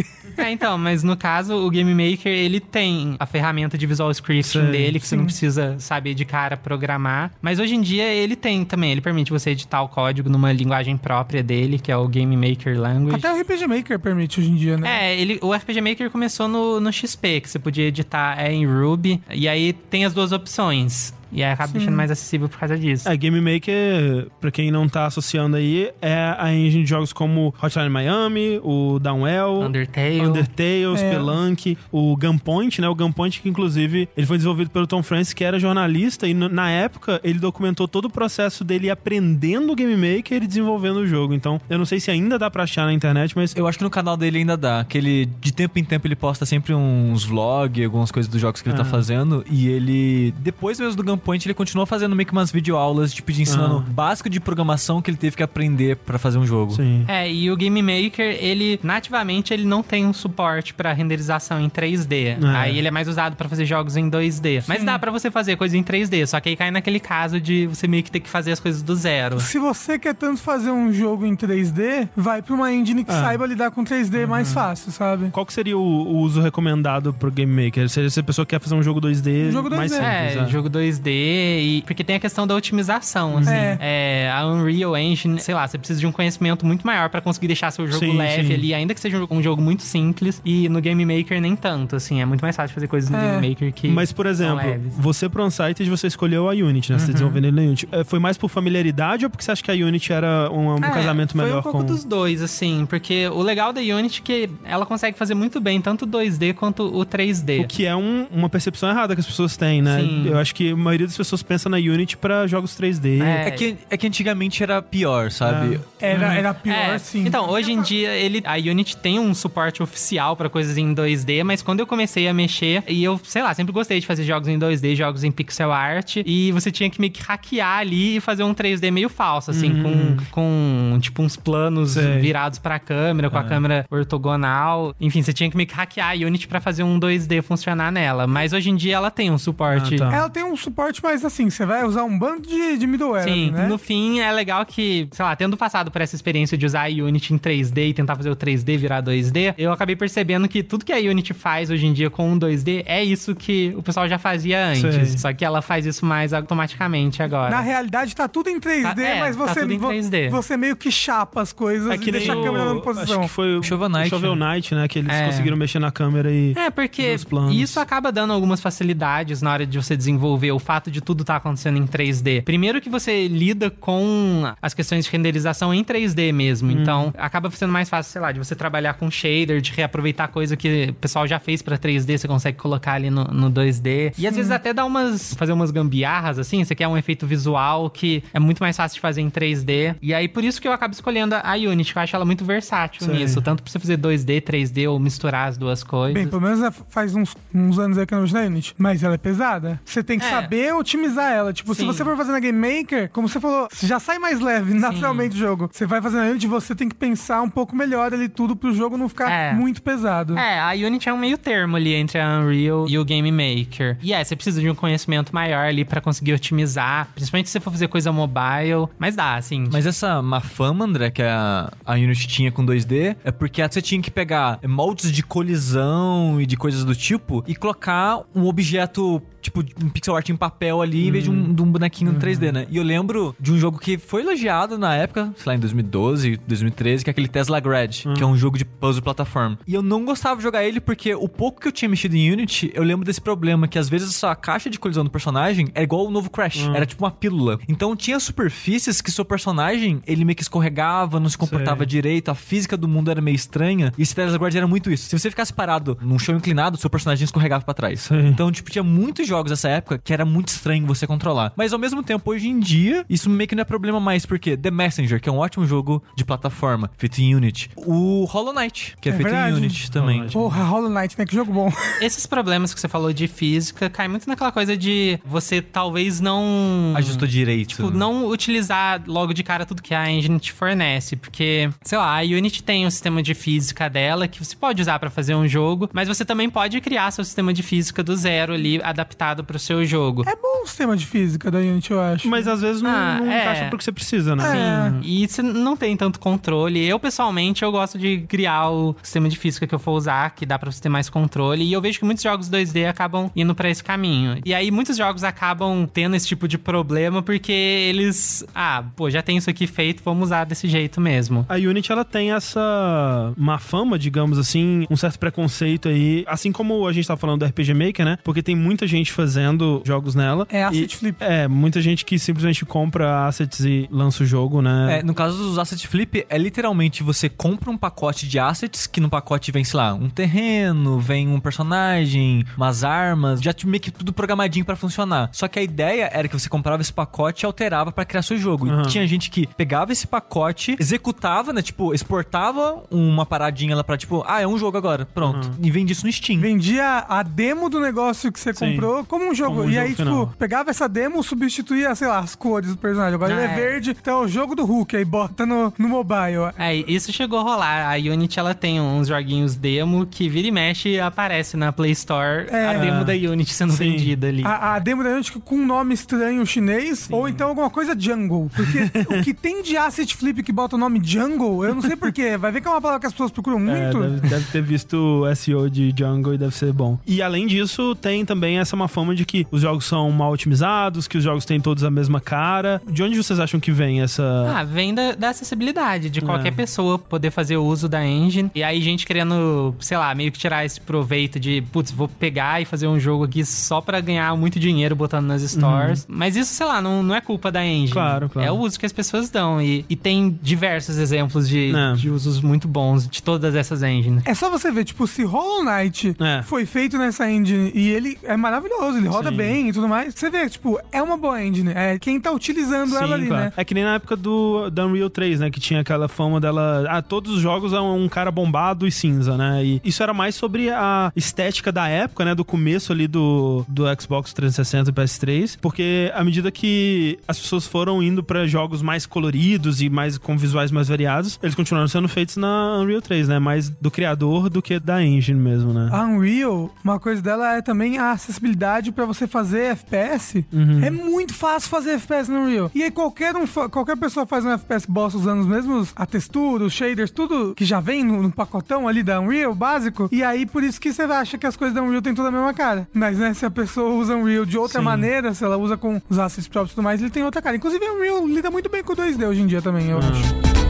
É, 0.37 0.51
então, 0.51 0.77
mas 0.77 1.03
no 1.03 1.17
caso, 1.17 1.55
o 1.55 1.71
Game 1.71 1.95
Maker, 1.95 2.31
ele 2.31 2.61
tem 2.61 3.17
a 3.19 3.25
ferramenta 3.25 3.79
de 3.79 3.87
visual 3.87 4.11
scripting 4.11 4.67
sim, 4.67 4.71
dele, 4.71 5.01
que 5.01 5.07
sim. 5.07 5.11
você 5.11 5.17
não 5.17 5.25
precisa 5.25 5.77
saber 5.79 6.13
de 6.13 6.27
cara 6.27 6.59
programar. 6.59 7.33
Mas 7.41 7.59
hoje 7.59 7.75
em 7.75 7.81
dia 7.81 8.05
ele 8.05 8.37
tem 8.37 8.63
também, 8.63 8.93
ele 8.93 9.01
permite 9.01 9.31
você 9.31 9.51
editar 9.51 9.81
o 9.81 9.89
código 9.89 10.29
numa 10.29 10.53
linguagem 10.53 10.95
própria 10.99 11.43
dele, 11.43 11.79
que 11.79 11.91
é 11.91 11.97
o 11.97 12.07
Game 12.07 12.37
Maker 12.37 12.79
Language. 12.79 13.17
Até 13.17 13.33
o 13.33 13.41
RPG 13.41 13.67
Maker 13.67 13.99
permite 13.99 14.41
hoje 14.41 14.51
em 14.51 14.57
dia, 14.57 14.77
né? 14.77 15.07
É, 15.07 15.19
ele, 15.19 15.39
o 15.41 15.55
RPG 15.55 15.81
Maker 15.81 16.11
começou 16.11 16.49
no, 16.49 16.81
no 16.81 16.93
XP, 16.93 17.41
que 17.41 17.49
você 17.49 17.59
podia 17.59 17.87
editar 17.87 18.39
é, 18.39 18.53
em 18.53 18.67
Ruby. 18.67 19.23
E 19.33 19.49
aí 19.49 19.73
tem 19.73 20.05
as 20.05 20.13
duas 20.13 20.33
opções. 20.33 21.15
E 21.37 21.45
aí 21.45 21.53
acaba 21.53 21.68
Sim. 21.68 21.74
deixando 21.74 21.95
mais 21.95 22.11
acessível 22.11 22.49
por 22.49 22.59
causa 22.59 22.78
disso. 22.78 23.07
É, 23.07 23.14
Game 23.14 23.39
Maker, 23.39 24.28
pra 24.41 24.51
quem 24.51 24.70
não 24.70 24.89
tá 24.89 25.05
associando 25.05 25.57
aí, 25.57 25.93
é 26.01 26.34
a 26.39 26.51
engine 26.51 26.82
de 26.82 26.89
jogos 26.89 27.12
como 27.12 27.55
Hotline 27.62 27.91
Miami, 27.91 28.59
o 28.64 28.99
Downwell, 28.99 29.61
Undertale, 29.61 30.22
Undertale 30.22 30.95
é. 30.95 30.97
Spelunk, 30.97 31.76
o 31.93 32.16
Gunpoint, 32.16 32.80
né? 32.80 32.89
O 32.89 32.95
Gunpoint 32.95 33.43
que 33.43 33.51
inclusive 33.51 34.09
ele 34.16 34.26
foi 34.26 34.39
desenvolvido 34.39 34.70
pelo 34.70 34.87
Tom 34.87 35.03
Francis, 35.03 35.34
que 35.34 35.45
era 35.45 35.59
jornalista 35.59 36.26
e 36.26 36.32
na 36.32 36.70
época 36.70 37.20
ele 37.22 37.39
documentou 37.39 37.87
todo 37.87 38.07
o 38.07 38.11
processo 38.11 38.64
dele 38.64 38.89
aprendendo 38.89 39.72
o 39.72 39.76
Game 39.76 39.95
Maker 39.95 40.43
e 40.43 40.47
desenvolvendo 40.47 41.01
o 41.01 41.07
jogo. 41.07 41.34
Então, 41.34 41.61
eu 41.68 41.76
não 41.76 41.84
sei 41.84 42.01
se 42.01 42.11
ainda 42.11 42.39
dá 42.39 42.51
pra 42.51 42.62
achar 42.62 42.87
na 42.87 42.95
internet, 42.95 43.37
mas 43.37 43.55
eu 43.55 43.66
acho 43.66 43.76
que 43.76 43.84
no 43.84 43.91
canal 43.91 44.16
dele 44.16 44.39
ainda 44.39 44.57
dá, 44.57 44.87
que 44.89 44.97
ele 44.97 45.26
de 45.39 45.53
tempo 45.53 45.78
em 45.78 45.84
tempo 45.84 46.07
ele 46.07 46.16
posta 46.16 46.47
sempre 46.47 46.72
uns 46.72 47.24
vlogs, 47.24 47.84
algumas 47.84 48.11
coisas 48.11 48.32
dos 48.32 48.41
jogos 48.41 48.62
que 48.62 48.70
ele 48.70 48.76
tá 48.76 48.82
é. 48.82 48.87
fazendo 48.87 49.45
e 49.51 49.68
ele 49.68 50.32
depois 50.39 50.80
mesmo 50.80 50.97
do 50.97 51.05
Gunpoint 51.05 51.26
PowerPoint 51.27 51.45
ele 51.45 51.55
continuou 51.55 51.85
fazendo 51.87 52.14
meio 52.14 52.27
que 52.27 52.33
umas 52.33 52.53
videoaulas, 52.53 53.12
tipo, 53.12 53.33
de 53.33 53.43
ensinando 53.43 53.79
ah. 53.79 53.91
básico 53.91 54.31
de 54.31 54.39
programação 54.39 55.03
que 55.03 55.11
ele 55.11 55.16
teve 55.16 55.37
que 55.37 55.43
aprender 55.43 55.97
para 55.97 56.18
fazer 56.18 56.39
um 56.39 56.47
jogo. 56.47 56.74
Sim. 56.74 57.05
É, 57.09 57.31
e 57.31 57.51
o 57.51 57.57
Game 57.57 57.83
Maker, 57.83 58.37
ele, 58.41 58.79
nativamente, 58.83 59.53
ele 59.53 59.64
não 59.64 59.83
tem 59.83 60.07
um 60.07 60.12
suporte 60.12 60.72
para 60.72 60.93
renderização 60.93 61.61
em 61.61 61.68
3D. 61.68 62.37
É. 62.41 62.57
Aí 62.57 62.79
ele 62.79 62.87
é 62.87 62.91
mais 62.91 63.09
usado 63.09 63.35
para 63.35 63.49
fazer 63.49 63.66
jogos 63.66 63.97
em 63.97 64.09
2D. 64.09 64.61
Sim. 64.61 64.66
Mas 64.68 64.85
dá 64.85 64.99
para 64.99 65.11
você 65.11 65.31
fazer 65.31 65.57
coisa 65.57 65.77
em 65.77 65.83
3D, 65.83 66.27
só 66.27 66.39
que 66.39 66.51
aí 66.51 66.57
cai 66.57 66.70
naquele 66.70 67.01
caso 67.01 67.41
de 67.41 67.66
você 67.66 67.89
meio 67.89 68.03
que 68.03 68.11
ter 68.11 68.20
que 68.20 68.29
fazer 68.29 68.53
as 68.53 68.61
coisas 68.61 68.83
do 68.83 68.95
zero. 68.95 69.41
Se 69.41 69.59
você 69.59 69.99
quer 69.99 70.14
tanto 70.14 70.41
fazer 70.41 70.70
um 70.70 70.93
jogo 70.93 71.27
em 71.27 71.35
3D, 71.35 72.09
vai 72.16 72.41
pra 72.41 72.55
uma 72.55 72.72
engine 72.72 73.05
que 73.05 73.11
é. 73.11 73.14
saiba 73.20 73.47
lidar 73.47 73.70
com 73.72 73.85
3D 73.85 74.22
uhum. 74.22 74.29
mais 74.29 74.53
fácil, 74.53 74.93
sabe? 74.93 75.31
Qual 75.31 75.45
que 75.45 75.53
seria 75.53 75.77
o, 75.77 75.81
o, 75.81 76.18
uso 76.18 76.41
recomendado 76.41 77.12
pro 77.12 77.31
Game 77.31 77.64
Maker? 77.64 77.89
Se, 77.89 78.11
se 78.11 78.20
a 78.20 78.22
pessoa 78.22 78.47
quer 78.47 78.61
fazer 78.61 78.74
um 78.74 78.83
jogo 78.83 79.01
2D, 79.01 79.49
um 79.49 79.53
jogo 79.53 79.70
2D. 79.70 79.77
mais 79.77 79.91
simples. 79.91 80.07
É, 80.07 80.39
é, 80.39 80.49
jogo 80.49 80.70
2D 80.70 81.06
e 81.11 81.83
porque 81.83 82.05
tem 82.05 82.17
a 82.17 82.21
questão 82.21 82.47
da 82.47 82.55
otimização, 82.55 83.39
assim. 83.39 83.51
É. 83.51 83.79
é. 83.81 84.31
a 84.31 84.47
Unreal 84.47 84.97
Engine, 84.97 85.39
sei 85.41 85.55
lá, 85.55 85.67
você 85.67 85.79
precisa 85.79 86.01
de 86.01 86.07
um 86.07 86.13
conhecimento 86.13 86.65
muito 86.65 86.87
maior 86.87 87.09
para 87.09 87.21
conseguir 87.21 87.47
deixar 87.49 87.71
seu 87.71 87.87
jogo 87.87 87.99
sim, 87.99 88.17
leve 88.17 88.49
sim. 88.49 88.55
ali, 88.55 88.75
ainda 88.75 88.95
que 88.95 89.01
seja 89.01 89.25
um 89.31 89.43
jogo 89.43 89.61
muito 89.63 89.83
simples. 89.83 90.41
E 90.45 90.69
no 90.69 90.81
Game 90.81 91.05
Maker 91.05 91.41
nem 91.41 91.57
tanto, 91.57 91.97
assim, 91.97 92.21
é 92.21 92.25
muito 92.25 92.41
mais 92.41 92.57
fácil 92.57 92.75
fazer 92.75 92.89
coisas 92.89 93.11
no 93.11 93.17
é. 93.17 93.33
Game 93.33 93.49
Maker 93.49 93.73
que 93.73 93.89
Mas 93.89 94.13
por 94.13 94.27
exemplo, 94.27 94.63
você 94.97 95.29
pro 95.29 95.45
Unsighted 95.45 95.89
você 95.89 96.07
escolheu 96.07 96.49
a 96.49 96.53
Unity, 96.53 96.93
né? 96.93 96.99
Você 96.99 97.07
tá 97.07 97.09
uhum. 97.09 97.13
desenvolvendo 97.13 97.45
ele 97.47 97.57
na 97.57 97.63
Unity. 97.63 97.89
É, 97.93 98.05
foi 98.05 98.19
mais 98.19 98.37
por 98.37 98.49
familiaridade 98.49 99.25
ou 99.25 99.31
porque 99.31 99.45
você 99.45 99.53
acha 99.53 99.63
que 99.63 99.71
a 99.71 99.75
Unity 99.75 100.13
era 100.13 100.51
um, 100.51 100.75
um 100.75 100.77
é, 100.77 100.91
casamento 100.91 101.37
melhor 101.37 101.63
com... 101.63 101.63
Foi 101.63 101.71
um 101.71 101.73
pouco 101.73 101.87
com... 101.87 101.95
dos 101.95 102.05
dois, 102.05 102.43
assim, 102.43 102.87
porque 102.87 103.29
o 103.29 103.43
legal 103.43 103.73
da 103.73 103.81
Unity 103.81 104.21
é 104.21 104.25
que 104.25 104.51
ela 104.65 104.87
consegue 104.87 105.19
fazer 105.19 105.35
muito 105.35 105.61
bem 105.61 105.81
tanto 105.81 106.05
o 106.05 106.09
2D 106.09 106.55
quanto 106.55 106.85
o 106.85 107.05
3D. 107.05 107.65
O 107.65 107.67
que 107.67 107.85
é 107.85 107.95
um, 107.95 108.27
uma 108.31 108.49
percepção 108.49 108.89
errada 108.89 109.15
que 109.15 109.21
as 109.21 109.27
pessoas 109.27 109.57
têm, 109.57 109.83
né? 109.83 110.01
Sim. 110.01 110.29
Eu 110.29 110.39
acho 110.39 110.55
que 110.55 110.73
a 110.73 110.77
maioria 110.97 111.07
das 111.07 111.17
pessoas 111.17 111.43
pensa 111.43 111.69
na 111.69 111.77
Unity 111.77 112.17
para 112.17 112.47
jogos 112.47 112.77
3D. 112.79 113.21
É. 113.21 113.49
é, 113.49 113.51
que, 113.51 113.77
é 113.91 113.97
que 113.97 114.07
antigamente 114.07 114.63
era 114.63 114.81
pior, 114.81 115.31
sabe? 115.31 115.81
É. 116.01 116.13
Era, 116.13 116.35
era 116.35 116.55
pior, 116.55 116.75
é. 116.75 116.99
sim. 116.99 117.27
Então, 117.27 117.51
hoje 117.51 117.73
em 117.73 117.83
dia, 117.83 118.15
ele, 118.15 118.43
a 118.45 118.57
Unity 118.57 118.97
tem 118.97 119.19
um 119.19 119.35
suporte 119.35 119.83
oficial 119.83 120.37
para 120.37 120.49
coisas 120.49 120.77
em 120.79 120.95
2D, 120.95 121.45
mas 121.45 121.63
quando 121.63 121.81
eu 121.81 121.87
comecei 121.87 122.27
a 122.29 122.35
mexer, 122.35 122.83
e 122.89 123.05
eu, 123.05 123.21
sei 123.25 123.43
lá, 123.43 123.53
sempre 123.55 123.73
gostei 123.73 124.01
de 124.01 124.07
fazer 124.07 124.25
jogos 124.25 124.49
em 124.49 124.59
2D, 124.59 124.95
jogos 124.95 125.25
em 125.25 125.31
pixel 125.31 125.73
art, 125.73 126.17
e 126.25 126.51
você 126.53 126.71
tinha 126.71 126.89
que 126.89 127.01
meio 127.01 127.13
que 127.13 127.23
hackear 127.23 127.79
ali 127.79 128.17
e 128.17 128.21
fazer 128.21 128.43
um 128.43 128.55
3D 128.55 128.91
meio 128.91 129.09
falso, 129.09 129.51
assim, 129.51 129.73
uhum. 129.73 130.17
com, 130.17 130.25
com, 130.31 130.99
tipo, 131.01 131.23
uns 131.23 131.37
planos 131.37 131.93
Sei. 131.93 132.19
virados 132.19 132.59
pra 132.59 132.79
câmera, 132.79 133.29
com 133.29 133.39
a 133.39 133.43
é. 133.43 133.49
câmera 133.49 133.87
ortogonal. 133.91 134.95
Enfim, 135.01 135.23
você 135.23 135.33
tinha 135.33 135.51
que 135.51 135.57
meio 135.57 135.69
que 135.69 135.75
hackear 135.75 136.13
a 136.13 136.15
Unity 136.15 136.49
para 136.49 136.61
fazer 136.61 136.83
um 136.83 136.99
2D 136.99 137.43
funcionar 137.43 137.93
nela. 137.93 138.27
Mas 138.27 138.53
hoje 138.53 138.71
em 138.71 138.77
dia 138.77 138.97
ela 138.97 139.11
tem 139.11 139.31
um 139.31 139.39
suporte. 139.39 139.95
Ah, 139.97 139.99
tá. 139.99 140.17
Ela 140.17 140.31
tem 140.31 140.45
um 140.45 140.57
suporte, 140.57 140.86
mas 141.03 141.24
assim, 141.24 141.51
você 141.51 141.64
vai 141.64 141.84
usar 141.84 142.05
um 142.05 142.18
bando 142.18 142.49
de, 142.49 142.78
de 142.78 142.87
middleware. 142.87 143.24
Sim, 143.24 143.51
né? 143.51 143.66
no 143.66 143.78
fim 143.78 144.20
é 144.20 144.30
legal 144.32 144.64
que, 144.64 145.09
sei 145.12 145.24
lá, 145.24 145.34
tendo 145.37 145.57
passado 145.57 145.91
por 145.91 146.01
essa 146.01 146.14
experiência 146.14 146.57
de 146.57 146.66
usar 146.66 146.87
a 146.87 146.89
Unity 146.89 147.34
em 147.34 147.39
3D 147.39 147.91
e 147.91 147.95
tentar 147.95 148.16
fazer 148.16 148.30
o 148.30 148.37
3D 148.37 148.76
virar 148.78 149.03
2D, 149.03 149.55
eu 149.59 149.72
acabei 149.72 149.97
percebendo 149.97 150.49
que 150.49 150.62
tudo 150.62 150.84
que 150.84 150.93
a 150.93 150.99
Unity 150.99 151.34
faz 151.34 151.70
hoje 151.70 151.87
em 151.87 151.93
dia 151.93 152.11
com 152.11 152.30
um 152.30 152.39
2D 152.39 152.82
é 152.87 153.03
isso 153.03 153.34
que 153.34 153.74
o 153.76 153.82
pessoal 153.82 154.09
já 154.09 154.18
fazia 154.18 154.68
antes. 154.68 155.11
Sim. 155.11 155.18
Só 155.18 155.32
que 155.32 155.45
ela 155.45 155.62
faz 155.62 155.87
isso 155.87 156.05
mais 156.05 156.32
automaticamente 156.32 157.22
agora. 157.22 157.51
Na 157.51 157.61
realidade, 157.61 158.14
tá 158.14 158.28
tudo 158.28 158.49
em 158.49 158.61
3D, 158.61 158.95
tá, 158.95 159.03
é, 159.03 159.20
mas 159.20 159.37
tá 159.37 159.47
você, 159.47 159.66
tá 159.66 159.72
em 159.72 159.78
3D. 159.78 160.30
você 160.30 160.57
meio 160.57 160.76
que 160.76 160.91
chapa 160.91 161.43
as 161.43 161.53
coisas 161.53 161.91
é 161.91 161.99
que 161.99 162.09
e 162.09 162.12
deixa 162.12 162.32
a 162.32 162.37
câmera 162.37 162.74
na 162.74 162.80
posição. 162.80 163.20
Acho 163.20 163.28
que 163.28 163.34
foi 163.34 163.57
o 163.57 163.62
Shovel 163.62 163.89
Knight, 163.89 164.11
Shovel 164.11 164.37
né? 164.37 164.55
Knight, 164.55 164.74
né? 164.74 164.89
Que 164.89 164.99
eles 165.01 165.12
é. 165.12 165.26
conseguiram 165.26 165.57
mexer 165.57 165.78
na 165.78 165.91
câmera 165.91 166.30
e. 166.30 166.55
É, 166.57 166.70
porque 166.70 167.16
isso 167.53 167.80
acaba 167.80 168.12
dando 168.12 168.32
algumas 168.32 168.61
facilidades 168.61 169.43
na 169.43 169.53
hora 169.53 169.66
de 169.66 169.76
você 169.76 169.97
desenvolver 169.97 170.53
o 170.53 170.59
fato 170.59 170.76
de 170.91 171.01
tudo 171.01 171.22
estar 171.22 171.35
tá 171.35 171.39
acontecendo 171.39 171.79
em 171.79 171.87
3D. 171.87 172.43
Primeiro 172.43 172.81
que 172.81 172.89
você 172.89 173.27
lida 173.29 173.70
com 173.70 174.43
as 174.61 174.74
questões 174.74 175.05
de 175.05 175.11
renderização 175.11 175.72
em 175.72 175.83
3D 175.85 176.33
mesmo. 176.33 176.70
Hum. 176.70 176.81
Então, 176.81 177.14
acaba 177.16 177.51
sendo 177.51 177.72
mais 177.72 177.89
fácil, 177.89 178.12
sei 178.12 178.20
lá, 178.20 178.33
de 178.33 178.39
você 178.39 178.55
trabalhar 178.55 178.95
com 178.95 179.11
shader, 179.11 179.61
de 179.61 179.72
reaproveitar 179.72 180.29
coisa 180.29 180.57
que 180.57 180.89
o 180.91 180.95
pessoal 180.95 181.27
já 181.27 181.39
fez 181.39 181.62
para 181.62 181.79
3D, 181.79 182.18
você 182.18 182.29
consegue 182.29 182.59
colocar 182.59 182.93
ali 182.93 183.11
no, 183.11 183.24
no 183.24 183.51
2D. 183.51 184.14
E 184.18 184.27
às 184.27 184.37
vezes 184.37 184.51
até 184.51 184.72
dar 184.72 184.85
umas. 184.85 185.35
fazer 185.35 185.53
umas 185.53 185.70
gambiarras, 185.70 186.39
assim. 186.39 186.64
Você 186.64 186.74
quer 186.74 186.89
um 186.89 186.97
efeito 186.97 187.27
visual 187.27 187.91
que 187.91 188.22
é 188.33 188.39
muito 188.39 188.61
mais 188.61 188.77
fácil 188.77 188.97
de 188.97 189.01
fazer 189.01 189.20
em 189.20 189.31
3D. 189.31 189.97
E 190.01 190.12
aí, 190.14 190.29
por 190.29 190.45
isso 190.45 190.61
que 190.61 190.68
eu 190.68 190.72
acabo 190.72 190.93
escolhendo 190.95 191.35
a 191.35 191.55
Unity, 191.55 191.93
que 191.93 191.99
eu 191.99 192.03
acho 192.03 192.16
ela 192.16 192.24
muito 192.24 192.45
versátil 192.45 193.07
Sei. 193.07 193.14
nisso. 193.14 193.41
Tanto 193.41 193.62
pra 193.62 193.70
você 193.70 193.79
fazer 193.79 193.99
2D, 193.99 194.41
3D 194.43 194.91
ou 194.91 194.99
misturar 194.99 195.49
as 195.49 195.57
duas 195.57 195.83
coisas. 195.83 196.14
Bem, 196.14 196.27
pelo 196.27 196.43
menos 196.43 196.74
faz 196.89 197.14
uns, 197.14 197.35
uns 197.55 197.79
anos 197.79 197.99
aí 197.99 198.07
que 198.07 198.14
eu 198.14 198.18
não 198.18 198.24
uso 198.24 198.35
na 198.35 198.43
Unity. 198.43 198.74
Mas 198.79 199.03
ela 199.03 199.14
é 199.14 199.18
pesada. 199.18 199.81
Você 199.85 200.03
tem 200.03 200.18
que 200.18 200.24
é. 200.24 200.31
saber 200.31 200.66
otimizar 200.73 201.33
ela. 201.33 201.53
Tipo, 201.53 201.75
Sim. 201.75 201.81
se 201.81 201.87
você 201.87 202.05
for 202.05 202.17
fazer 202.17 202.33
na 202.33 202.41
Game 202.41 202.59
Maker, 202.59 203.11
como 203.11 203.29
você 203.29 203.41
falou, 203.41 203.69
já 203.83 203.99
sai 203.99 204.19
mais 204.19 204.41
leve 204.41 204.75
naturalmente 204.79 205.35
o 205.35 205.39
jogo. 205.39 205.69
Você 205.73 205.87
vai 205.87 206.01
fazendo 206.01 206.23
a 206.23 206.31
Unity, 206.31 206.47
você 206.47 206.75
tem 206.75 206.89
que 206.89 206.95
pensar 206.95 207.43
um 207.43 207.51
pouco 207.51 207.75
melhor 207.75 208.12
ali 208.12 208.29
tudo 208.29 208.57
pro 208.57 208.75
jogo 208.75 208.97
não 208.97 209.09
ficar 209.09 209.31
é. 209.31 209.53
muito 209.55 209.83
pesado. 209.83 210.37
É, 210.39 210.61
a 210.61 210.73
Unity 210.73 211.09
é 211.09 211.12
um 211.12 211.19
meio 211.19 211.39
termo 211.39 211.77
ali 211.77 211.95
entre 211.95 212.19
a 212.19 212.41
Unreal 212.41 212.87
e 212.89 212.99
o 212.99 213.05
Game 213.05 213.31
Maker. 213.31 213.99
E 214.03 214.12
é, 214.12 214.23
você 214.23 214.35
precisa 214.35 214.61
de 214.61 214.69
um 214.69 214.75
conhecimento 214.75 215.35
maior 215.35 215.67
ali 215.67 215.85
para 215.85 216.01
conseguir 216.01 216.33
otimizar, 216.33 217.09
principalmente 217.14 217.49
se 217.49 217.53
você 217.53 217.61
for 217.61 217.71
fazer 217.71 217.89
coisa 217.89 218.12
mobile, 218.12 218.89
mas 218.99 219.17
dá, 219.17 219.35
assim. 219.35 219.64
Mas 219.73 219.87
essa 219.87 220.23
má 220.23 220.41
fama, 220.41 220.85
André, 220.85 221.11
que 221.11 221.23
a, 221.23 221.73
a 221.85 221.95
Unity 221.95 222.27
tinha 222.27 222.53
com 222.53 222.64
2D, 222.64 223.17
é 223.25 223.31
porque 223.31 223.67
você 223.67 223.83
tinha 223.83 224.01
que 224.01 224.11
pegar 224.11 224.59
moldes 224.67 225.11
de 225.12 225.23
colisão 225.23 226.41
e 226.41 226.47
de 226.47 226.57
coisas 226.57 226.85
do 226.85 226.95
tipo 226.95 227.45
e 227.47 227.55
colocar 227.55 228.21
um 228.35 228.47
objeto 228.47 229.23
tipo, 229.47 229.65
um 229.83 229.89
pixel 229.89 230.15
art 230.17 230.29
em 230.29 230.37
papel 230.37 230.81
ali, 230.81 231.03
uhum. 231.03 231.09
em 231.09 231.13
vez 231.13 231.25
de 231.25 231.31
um, 231.31 231.35
uhum. 231.35 231.55
de 231.55 231.63
um 231.63 231.71
bonequinho 231.71 232.13
uhum. 232.13 232.19
3D, 232.19 232.53
né? 232.53 232.67
E 232.71 232.77
eu 232.77 232.83
lembro 232.83 233.35
de 233.39 233.53
um 233.53 233.59
jogo 233.59 233.79
que 233.79 233.99
foi 233.99 234.23
elogiado 234.23 234.79
na 234.79 234.95
época, 234.95 235.33
sei 235.37 235.45
lá, 235.47 235.57
em 235.57 235.59
2012, 235.61 236.41
2013, 236.47 237.05
que 237.05 237.11
é 237.11 237.13
aquele 237.13 237.29
Tesla 237.29 237.61
Grad, 237.61 238.05
uhum. 238.05 238.15
que 238.15 238.23
é 238.23 238.27
um 238.27 238.37
jogo 238.37 238.59
de 238.59 238.65
puzzle 238.65 239.03
plataforma. 239.03 239.59
E 239.67 239.75
eu 239.75 239.83
não 239.83 240.05
gostava 240.05 240.37
de 240.37 240.43
jogar 240.43 240.65
ele 240.65 240.81
porque 240.81 241.15
o 241.15 241.29
pouco 241.29 241.61
que 241.61 241.69
eu 241.69 241.73
tinha 241.73 241.89
mexido 241.89 242.17
em 242.17 242.33
Unity, 242.33 242.71
eu 242.75 242.83
lembro 242.83 243.05
desse 243.05 243.21
problema, 243.21 243.69
que 243.69 243.79
às 243.79 243.89
vezes 243.89 244.23
a 244.25 244.35
caixa 244.35 244.69
de 244.69 244.79
colisão 244.79 245.05
do 245.05 245.11
personagem 245.11 245.69
é 245.75 245.83
igual 245.83 246.07
o 246.07 246.11
novo 246.11 246.31
Crash. 246.31 246.67
Uhum. 246.67 246.75
Era 246.75 246.87
tipo 246.87 247.05
uma 247.05 247.11
pílula. 247.11 247.59
Então 247.69 247.95
tinha 247.97 248.19
superfícies 248.19 249.01
que 249.01 249.11
seu 249.11 249.25
personagem, 249.25 250.03
ele 250.07 250.25
meio 250.25 250.37
que 250.37 250.43
escorregava, 250.43 251.21
não 251.21 251.29
se 251.29 251.39
comportava 251.39 251.79
Sei. 251.79 251.87
direito, 251.87 252.31
a 252.31 252.35
física 252.35 252.77
do 252.77 252.89
mundo 252.89 253.11
era 253.11 253.21
meio 253.21 253.35
estranha. 253.35 253.93
E 253.97 254.03
esse 254.03 254.15
Tesla 254.15 254.39
Grad 254.39 254.55
era 254.55 254.67
muito 254.67 254.91
isso. 254.91 255.09
Se 255.09 255.19
você 255.19 255.31
ficasse 255.31 255.53
parado 255.53 255.97
num 256.01 256.19
chão 256.19 256.37
inclinado, 256.37 256.77
seu 256.77 256.91
personagem 256.91 257.25
escorregava 257.25 257.65
para 257.65 257.75
trás. 257.75 258.03
Sei. 258.03 258.27
Então, 258.27 258.51
tipo, 258.51 258.71
tinha 258.71 258.83
muitos 258.83 259.27
jogos 259.27 259.36
jogos 259.37 259.51
dessa 259.51 259.68
época 259.68 259.99
que 259.99 260.12
era 260.12 260.24
muito 260.24 260.49
estranho 260.49 260.87
você 260.87 261.07
controlar. 261.07 261.53
Mas 261.57 261.72
ao 261.72 261.78
mesmo 261.78 262.03
tempo, 262.03 262.30
hoje 262.30 262.49
em 262.49 262.59
dia, 262.59 263.05
isso 263.09 263.28
meio 263.28 263.49
que 263.49 263.55
não 263.55 263.62
é 263.62 263.64
problema 263.64 264.01
mais, 264.01 264.24
porque 264.24 264.57
The 264.57 264.70
Messenger, 264.70 265.20
que 265.20 265.28
é 265.28 265.32
um 265.32 265.39
ótimo 265.39 265.66
jogo 265.66 266.03
de 266.14 266.24
plataforma, 266.24 266.91
feito 266.97 267.18
em 267.20 267.34
Unity. 267.34 267.70
O 267.76 268.24
Hollow 268.24 268.55
Knight, 268.55 268.97
que 269.01 269.09
é, 269.09 269.12
é 269.12 269.16
feito 269.16 269.28
verdade. 269.28 269.55
em 269.55 269.59
Unity 269.59 269.91
também. 269.91 270.28
Porra, 270.28 270.64
Hollow 270.64 270.91
Knight, 270.91 271.18
né? 271.18 271.26
Que 271.26 271.34
jogo 271.34 271.53
bom. 271.53 271.72
Esses 272.01 272.26
problemas 272.26 272.72
que 272.72 272.80
você 272.80 272.89
falou 272.89 273.12
de 273.12 273.28
física 273.28 273.91
cai 273.91 274.09
muito 274.09 274.26
naquela 274.28 274.53
coisa 274.53 274.76
de 274.76 275.18
você 275.24 275.61
talvez 275.61 276.20
não. 276.20 276.95
Ajustou 276.97 277.28
direito. 277.28 277.68
Tipo, 277.68 277.91
não 277.91 278.26
utilizar 278.26 279.03
logo 279.07 279.32
de 279.32 279.43
cara 279.43 279.66
tudo 279.66 279.82
que 279.82 279.95
a 279.95 280.11
engine 280.11 280.39
te 280.39 280.53
fornece. 280.53 281.16
Porque, 281.16 281.70
sei 281.82 281.99
lá, 281.99 282.18
a 282.18 282.22
Unity 282.22 282.62
tem 282.62 282.87
um 282.87 282.91
sistema 282.91 283.22
de 283.22 283.34
física 283.34 283.89
dela 283.89 284.26
que 284.26 284.43
você 284.43 284.57
pode 284.57 284.80
usar 284.80 284.99
para 284.99 285.11
fazer 285.11 285.34
um 285.34 285.47
jogo, 285.47 285.89
mas 285.93 286.09
você 286.09 286.24
também 286.24 286.49
pode 286.49 286.80
criar 286.80 287.11
seu 287.11 287.24
sistema 287.24 287.53
de 287.53 287.62
física 287.62 288.03
do 288.03 288.16
zero 288.16 288.55
ali, 288.55 288.80
adaptar 288.82 289.26
adaptado 289.27 289.45
pro 289.45 289.59
seu 289.59 289.85
jogo. 289.85 290.22
É 290.27 290.37
bom 290.37 290.62
o 290.62 290.66
sistema 290.66 290.97
de 290.97 291.07
física 291.07 291.51
da 291.51 291.59
Unity, 291.59 291.91
eu 291.91 292.01
acho. 292.01 292.29
Mas 292.29 292.47
às 292.47 292.61
vezes 292.61 292.83
não, 292.83 292.91
ah, 292.91 293.18
não 293.20 293.31
é. 293.31 293.41
encaixa 293.41 293.68
pro 293.68 293.79
que 293.79 293.85
você 293.85 293.93
precisa, 293.93 294.37
né? 294.37 294.45
Sim. 294.45 294.57
É. 294.57 295.01
E 295.03 295.29
você 295.29 295.43
não 295.43 295.77
tem 295.77 295.97
tanto 295.97 296.20
controle. 296.20 296.85
Eu, 296.87 296.99
pessoalmente, 296.99 297.62
eu 297.62 297.72
gosto 297.72 297.99
de 297.99 298.18
criar 298.29 298.70
o 298.70 298.95
sistema 299.03 299.29
de 299.29 299.37
física 299.39 299.66
que 299.66 299.74
eu 299.74 299.79
for 299.79 299.93
usar, 299.93 300.31
que 300.31 300.47
dá 300.47 300.59
pra 300.59 300.70
você 300.70 300.81
ter 300.81 300.89
mais 300.89 301.09
controle. 301.09 301.64
E 301.64 301.72
eu 301.72 301.81
vejo 301.81 301.99
que 301.99 302.05
muitos 302.05 302.22
jogos 302.22 302.51
2D 302.51 302.89
acabam 302.89 303.31
indo 303.35 303.55
para 303.55 303.68
esse 303.68 303.83
caminho. 303.83 304.39
E 304.45 304.55
aí, 304.55 304.70
muitos 304.70 304.97
jogos 304.97 305.24
acabam 305.24 305.89
tendo 305.93 306.14
esse 306.16 306.27
tipo 306.27 306.47
de 306.47 306.59
problema 306.59 307.22
porque 307.22 307.53
eles. 307.53 308.45
Ah, 308.55 308.85
pô, 308.95 309.11
já 309.11 309.22
tem 309.22 309.37
isso 309.37 309.51
aqui 309.51 309.66
feito, 309.66 310.03
vamos 310.05 310.29
usar 310.29 310.45
desse 310.45 310.68
jeito 310.68 311.01
mesmo. 311.01 311.47
A 311.49 311.57
Unity, 311.57 311.93
ela 311.93 312.05
tem 312.05 312.33
essa 312.33 313.33
má 313.37 313.59
fama, 313.59 313.99
digamos 313.99 314.39
assim, 314.39 314.87
um 314.91 314.97
certo 314.97 315.18
preconceito 315.18 315.89
aí. 315.89 316.24
Assim 316.27 316.53
como 316.53 316.87
a 316.87 316.93
gente 316.93 317.07
tá 317.07 317.16
falando 317.16 317.41
do 317.41 317.47
RPG 317.47 317.74
Maker, 317.74 318.05
né? 318.05 318.18
Porque 318.22 318.43
tem 318.43 318.55
muita 318.55 318.87
gente 318.87 319.12
fazendo 319.17 319.83
jogos 319.85 320.14
nela. 320.14 320.47
É 320.51 320.62
asset 320.62 320.95
e, 320.95 320.97
flip. 320.97 321.17
É, 321.21 321.49
muita 321.49 321.81
gente 321.81 322.05
que 322.05 322.19
simplesmente 322.19 322.64
compra 322.67 323.27
assets 323.27 323.61
e 323.61 323.89
lança 323.91 324.23
o 324.23 324.27
jogo, 324.27 324.61
né? 324.61 324.99
É, 324.99 325.03
no 325.03 325.14
caso 325.14 325.39
dos 325.39 325.59
asset 325.59 325.89
flip, 325.89 326.27
é 326.29 326.37
literalmente 326.37 327.03
você 327.03 327.29
compra 327.29 327.71
um 327.71 327.79
pacote 327.79 328.29
de 328.29 328.39
assets, 328.39 328.87
que 328.87 329.01
no 329.01 329.09
pacote 329.09 329.51
vem, 329.51 329.64
sei 329.64 329.79
lá, 329.79 329.95
um 329.95 330.11
terreno, 330.11 331.01
vem 331.01 331.29
um 331.29 331.41
personagem, 331.41 332.45
umas 332.57 332.85
armas, 332.85 333.41
já 333.41 333.55
meio 333.64 333.81
que 333.81 333.91
tudo 333.91 334.12
programadinho 334.12 334.64
para 334.64 334.77
funcionar. 334.77 335.31
Só 335.33 335.49
que 335.49 335.59
a 335.59 335.62
ideia 335.62 336.11
era 336.12 336.29
que 336.29 336.39
você 336.39 336.49
comprava 336.49 336.83
esse 336.83 336.93
pacote 336.93 337.45
e 337.45 337.47
alterava 337.47 337.91
para 337.91 338.05
criar 338.05 338.23
seu 338.23 338.37
jogo. 338.37 338.67
Uhum. 338.67 338.83
E 338.83 338.87
tinha 338.87 339.07
gente 339.07 339.31
que 339.31 339.47
pegava 339.47 339.93
esse 339.93 340.07
pacote, 340.07 340.77
executava, 340.79 341.53
né? 341.53 341.62
Tipo, 341.62 341.95
exportava 341.95 342.83
uma 342.91 343.25
paradinha 343.25 343.75
lá 343.75 343.83
pra, 343.83 343.97
tipo, 343.97 344.23
ah, 344.27 344.41
é 344.41 344.47
um 344.47 344.59
jogo 344.59 344.77
agora. 344.77 345.07
Pronto. 345.07 345.49
Uhum. 345.49 345.55
E 345.62 345.71
vendia 345.71 345.93
isso 345.93 346.05
no 346.05 346.12
Steam. 346.12 346.41
Vendia 346.41 347.07
a 347.09 347.23
demo 347.23 347.71
do 347.71 347.81
negócio 347.81 348.31
que 348.31 348.39
você 348.39 348.53
Sim. 348.53 348.73
comprou 348.73 348.96
como 349.05 349.31
um 349.31 349.35
jogo. 349.35 349.57
Como 349.57 349.67
um 349.67 349.71
e 349.71 349.75
jogo 349.75 349.87
aí, 349.87 349.95
final. 349.95 350.27
tipo, 350.27 350.39
pegava 350.39 350.71
essa 350.71 350.89
demo, 350.89 351.23
substituía, 351.23 351.95
sei 351.95 352.09
lá, 352.09 352.19
as 352.19 352.35
cores 352.35 352.71
do 352.71 352.77
personagem. 352.77 353.15
Agora 353.15 353.35
ah, 353.35 353.45
ele 353.45 353.47
é, 353.47 353.53
é, 353.53 353.55
verde, 353.55 353.91
então 353.91 354.23
é 354.23 354.25
o 354.25 354.29
jogo 354.29 354.55
do 354.55 354.65
Hulk, 354.65 354.97
aí 354.97 355.05
bota 355.05 355.45
no, 355.45 355.73
no 355.79 355.89
mobile. 355.89 356.53
É, 356.59 356.75
isso 356.75 357.13
chegou 357.13 357.39
a 357.39 357.43
rolar. 357.43 357.93
A 357.93 357.97
Unity, 357.97 358.39
ela 358.39 358.55
tem 358.55 358.81
uns 358.81 359.09
joguinhos 359.09 359.57
demo 359.57 360.07
que 360.07 360.29
vira 360.29 360.49
e 360.49 360.51
mexe 360.51 360.99
aparece 361.01 361.57
na 361.57 361.73
Play 361.73 361.93
Store 361.93 362.47
é. 362.49 362.67
a 362.67 362.75
demo 362.75 363.05
da 363.05 363.13
Unity 363.13 363.53
sendo 363.53 363.73
Sim. 363.73 363.91
vendida 363.91 364.29
ali. 364.29 364.45
A, 364.45 364.75
a, 364.75 364.79
demo 364.79 365.03
da 365.03 365.11
Unity 365.11 365.33
com 365.33 365.57
um 365.57 365.67
nome 365.67 365.95
estranho 365.95 366.45
chinês, 366.47 367.01
Sim. 367.01 367.15
ou 367.15 367.29
então 367.29 367.49
alguma 367.49 367.71
coisa 367.71 367.99
Jungle. 367.99 368.51
Porque 368.55 368.91
o 369.15 369.23
que 369.23 369.35
tem 369.35 369.63
de 369.63 369.77
asset 369.77 370.17
flip 370.17 370.43
que 370.43 370.53
bota 370.53 370.77
o 370.77 370.79
nome 370.79 371.01
Jungle, 371.03 371.65
eu 371.65 371.75
não 371.75 371.83
sei 371.83 371.97
porquê. 371.97 372.37
Vai 372.37 372.53
ver 372.53 372.61
que 372.61 372.69
é 372.69 372.71
uma 372.71 372.81
palavra 372.81 373.01
que 373.01 373.07
as 373.07 373.13
pessoas 373.13 373.31
procuram 373.31 373.59
é, 373.59 373.61
muito. 373.61 374.01
Deve, 374.01 374.29
deve, 374.29 374.45
ter 374.51 374.63
visto 374.63 374.97
o 374.97 375.35
SEO 375.35 375.69
de 375.71 375.95
Jungle 375.97 376.35
e 376.35 376.39
deve 376.39 376.55
ser 376.55 376.73
bom. 376.73 376.99
E 377.07 377.23
além 377.23 377.47
disso, 377.47 377.95
tem 377.95 378.25
também 378.25 378.59
essa 378.59 378.77
uma 378.77 378.86
fama 378.89 379.14
de 379.14 379.24
que 379.24 379.47
os 379.51 379.62
jogos 379.62 379.84
são 379.84 380.11
mal 380.11 380.32
otimizados, 380.32 381.07
que 381.09 381.18
os 381.18 381.24
jogos 381.24 381.45
têm 381.45 381.61
todos 381.61 381.84
a 381.84 381.91
mesma 381.91 382.20
cara. 382.20 382.80
De 382.89 383.03
onde 383.03 383.16
vocês 383.16 383.39
acham 383.39 383.59
que 383.61 383.70
vem 383.70 384.01
essa. 384.01 384.22
Ah, 384.55 384.64
vem 384.64 384.95
da, 384.95 385.12
da 385.12 385.30
acessibilidade, 385.30 386.11
de 386.11 386.20
qualquer 386.20 386.49
é. 386.49 386.53
pessoa 386.53 386.99
poder 386.99 387.30
fazer 387.30 387.57
o 387.57 387.64
uso 387.64 387.89
da 387.89 388.05
engine. 388.05 388.51
E 388.55 388.62
aí, 388.62 388.80
gente 388.80 389.07
querendo, 389.07 389.74
sei 389.80 389.97
lá, 389.97 390.14
meio 390.14 390.32
que 390.32 390.39
tirar 390.39 390.64
esse 390.64 390.80
proveito 390.80 391.39
de, 391.39 391.62
putz, 391.72 391.91
vou 391.91 392.09
pegar 392.09 392.61
e 392.61 392.64
fazer 392.64 392.87
um 392.87 392.99
jogo 392.99 393.24
aqui 393.24 393.45
só 393.45 393.80
para 393.80 394.01
ganhar 394.01 394.37
muito 394.37 394.59
dinheiro 394.59 394.95
botando 394.95 395.26
nas 395.26 395.43
stores. 395.43 396.07
Uhum. 396.09 396.16
Mas 396.16 396.37
isso, 396.37 396.53
sei 396.53 396.66
lá, 396.66 396.80
não, 396.80 397.03
não 397.03 397.14
é 397.14 397.20
culpa 397.20 397.51
da 397.51 397.64
engine. 397.64 397.93
Claro, 397.93 398.28
claro. 398.28 398.49
É 398.49 398.53
o 398.53 398.57
uso 398.57 398.78
que 398.78 398.87
as 398.87 398.93
pessoas 398.93 399.30
dão. 399.30 399.61
E, 399.61 399.84
e 399.89 399.97
tem 399.97 400.39
diversos 400.43 400.99
exemplos 400.99 401.49
de, 401.49 401.74
é. 401.74 401.93
de 401.95 402.11
usos 402.11 402.41
muito 402.41 402.68
bons 402.68 403.09
de 403.09 403.22
todas 403.22 403.55
essas 403.55 403.82
engines. 403.82 404.22
É 404.24 404.34
só 404.34 404.51
você 404.51 404.70
ver, 404.70 404.84
tipo, 404.84 405.07
se 405.07 405.24
Hollow 405.24 405.64
Knight 405.64 406.16
é. 406.20 406.43
foi 406.43 406.66
feito 406.66 406.99
nessa 406.99 407.30
engine 407.30 407.70
e 407.74 407.91
ele 407.91 408.18
é 408.22 408.37
maravilhoso, 408.37 408.76
ele 408.97 409.09
roda 409.09 409.31
Sim. 409.31 409.37
bem 409.37 409.68
e 409.68 409.72
tudo 409.72 409.89
mais, 409.89 410.14
você 410.14 410.31
vê, 410.31 410.49
tipo, 410.49 410.79
é 410.93 411.03
uma 411.03 411.16
boa 411.16 411.43
engine. 411.43 411.72
É 411.74 411.99
quem 411.99 412.20
tá 412.20 412.31
utilizando 412.31 412.91
Sim, 412.91 412.97
ela 412.97 413.14
ali, 413.14 413.27
claro. 413.29 413.45
né? 413.45 413.53
É 413.57 413.64
que 413.64 413.74
nem 413.74 413.85
na 413.85 413.95
época 413.95 414.16
do 414.16 414.70
da 414.70 414.87
Unreal 414.87 415.11
3, 415.11 415.41
né? 415.41 415.51
Que 415.51 415.61
tinha 415.61 415.81
aquela 415.81 416.09
fama 416.09 416.41
dela. 416.41 416.85
Ah, 416.89 417.03
todos 417.03 417.33
os 417.33 417.41
jogos 417.41 417.72
é 417.72 417.81
um 417.81 418.09
cara 418.09 418.31
bombado 418.31 418.87
e 418.87 418.93
cinza, 418.93 419.37
né? 419.37 419.64
E 419.64 419.81
isso 419.85 420.03
era 420.03 420.12
mais 420.12 420.35
sobre 420.35 420.70
a 420.70 421.12
estética 421.16 421.70
da 421.72 421.89
época, 421.89 422.24
né? 422.24 422.35
Do 422.35 422.45
começo 422.45 422.93
ali 422.93 423.07
do, 423.07 423.64
do 423.68 423.85
Xbox 424.01 424.33
360 424.33 424.91
e 424.91 424.93
PS3. 424.93 425.59
Porque 425.61 426.12
à 426.14 426.22
medida 426.22 426.51
que 426.51 427.18
as 427.27 427.39
pessoas 427.39 427.66
foram 427.66 428.03
indo 428.03 428.22
para 428.22 428.47
jogos 428.47 428.83
mais 428.83 429.07
coloridos 429.07 429.81
e 429.81 429.89
mais 429.89 430.18
com 430.18 430.37
visuais 430.37 430.70
mais 430.70 430.89
variados, 430.89 431.39
eles 431.43 431.55
continuaram 431.55 431.89
sendo 431.89 432.09
feitos 432.09 432.37
na 432.37 432.79
Unreal 432.81 433.01
3, 433.01 433.29
né? 433.29 433.39
Mais 433.39 433.68
do 433.68 433.91
criador 433.91 434.51
do 434.51 434.61
que 434.61 434.79
da 434.79 435.03
engine 435.03 435.39
mesmo, 435.41 435.72
né? 435.72 435.89
A 435.93 436.05
Unreal, 436.05 436.74
uma 436.85 436.99
coisa 436.99 437.22
dela 437.22 437.57
é 437.57 437.62
também 437.62 437.99
a 437.99 438.12
acessibilidade 438.12 438.66
para 438.93 439.05
você 439.05 439.27
fazer 439.27 439.73
FPS. 439.73 440.45
Uhum. 440.53 440.85
É 440.85 440.91
muito 440.91 441.35
fácil 441.35 441.69
fazer 441.69 441.93
FPS 441.93 442.31
no 442.31 442.41
Unreal. 442.41 442.71
E 442.75 442.83
aí 442.83 442.91
qualquer, 442.91 443.35
um, 443.37 443.47
qualquer 443.71 443.97
pessoa 443.97 444.27
faz 444.27 444.45
um 444.45 444.51
FPS 444.51 444.87
boss 444.89 445.14
usando 445.14 445.41
os 445.41 445.47
mesmos, 445.47 445.93
a 445.95 446.07
textura, 446.07 446.64
os 446.64 446.73
shaders, 446.73 447.11
tudo 447.11 447.55
que 447.55 447.64
já 447.64 447.81
vem 447.81 448.05
no, 448.05 448.23
no 448.23 448.33
pacotão 448.33 448.89
ali 448.89 449.03
da 449.03 449.21
Unreal 449.21 449.55
básico. 449.55 450.09
E 450.11 450.23
aí 450.23 450.47
por 450.47 450.62
isso 450.62 450.81
que 450.81 450.93
você 450.93 451.03
acha 451.03 451.39
que 451.39 451.47
as 451.47 451.57
coisas 451.57 451.75
da 451.75 451.83
Unreal 451.83 452.03
tem 452.03 452.14
toda 452.14 452.29
a 452.29 452.33
mesma 452.33 452.53
cara. 452.53 452.89
Mas, 452.93 453.19
né, 453.19 453.33
se 453.35 453.47
a 453.47 453.51
pessoa 453.51 453.91
usa 453.95 454.17
Unreal 454.17 454.45
de 454.45 454.59
outra 454.59 454.81
Sim. 454.81 454.85
maneira, 454.85 455.35
se 455.35 455.45
ela 455.45 455.57
usa 455.57 455.77
com 455.77 456.01
os 456.09 456.19
assets 456.19 456.49
próprios 456.49 456.73
e 456.73 456.75
tudo 456.75 456.85
mais, 456.85 457.01
ele 457.01 457.11
tem 457.11 457.25
outra 457.25 457.43
cara. 457.43 457.57
Inclusive, 457.57 457.85
a 457.85 457.93
Unreal 457.93 458.27
lida 458.27 458.51
muito 458.51 458.69
bem 458.69 458.83
com 458.83 458.93
o 458.93 458.97
2D 458.97 459.27
hoje 459.27 459.43
em 459.43 459.47
dia 459.47 459.62
também, 459.62 459.89
eu 459.89 459.99
uhum. 459.99 460.09
acho. 460.09 460.66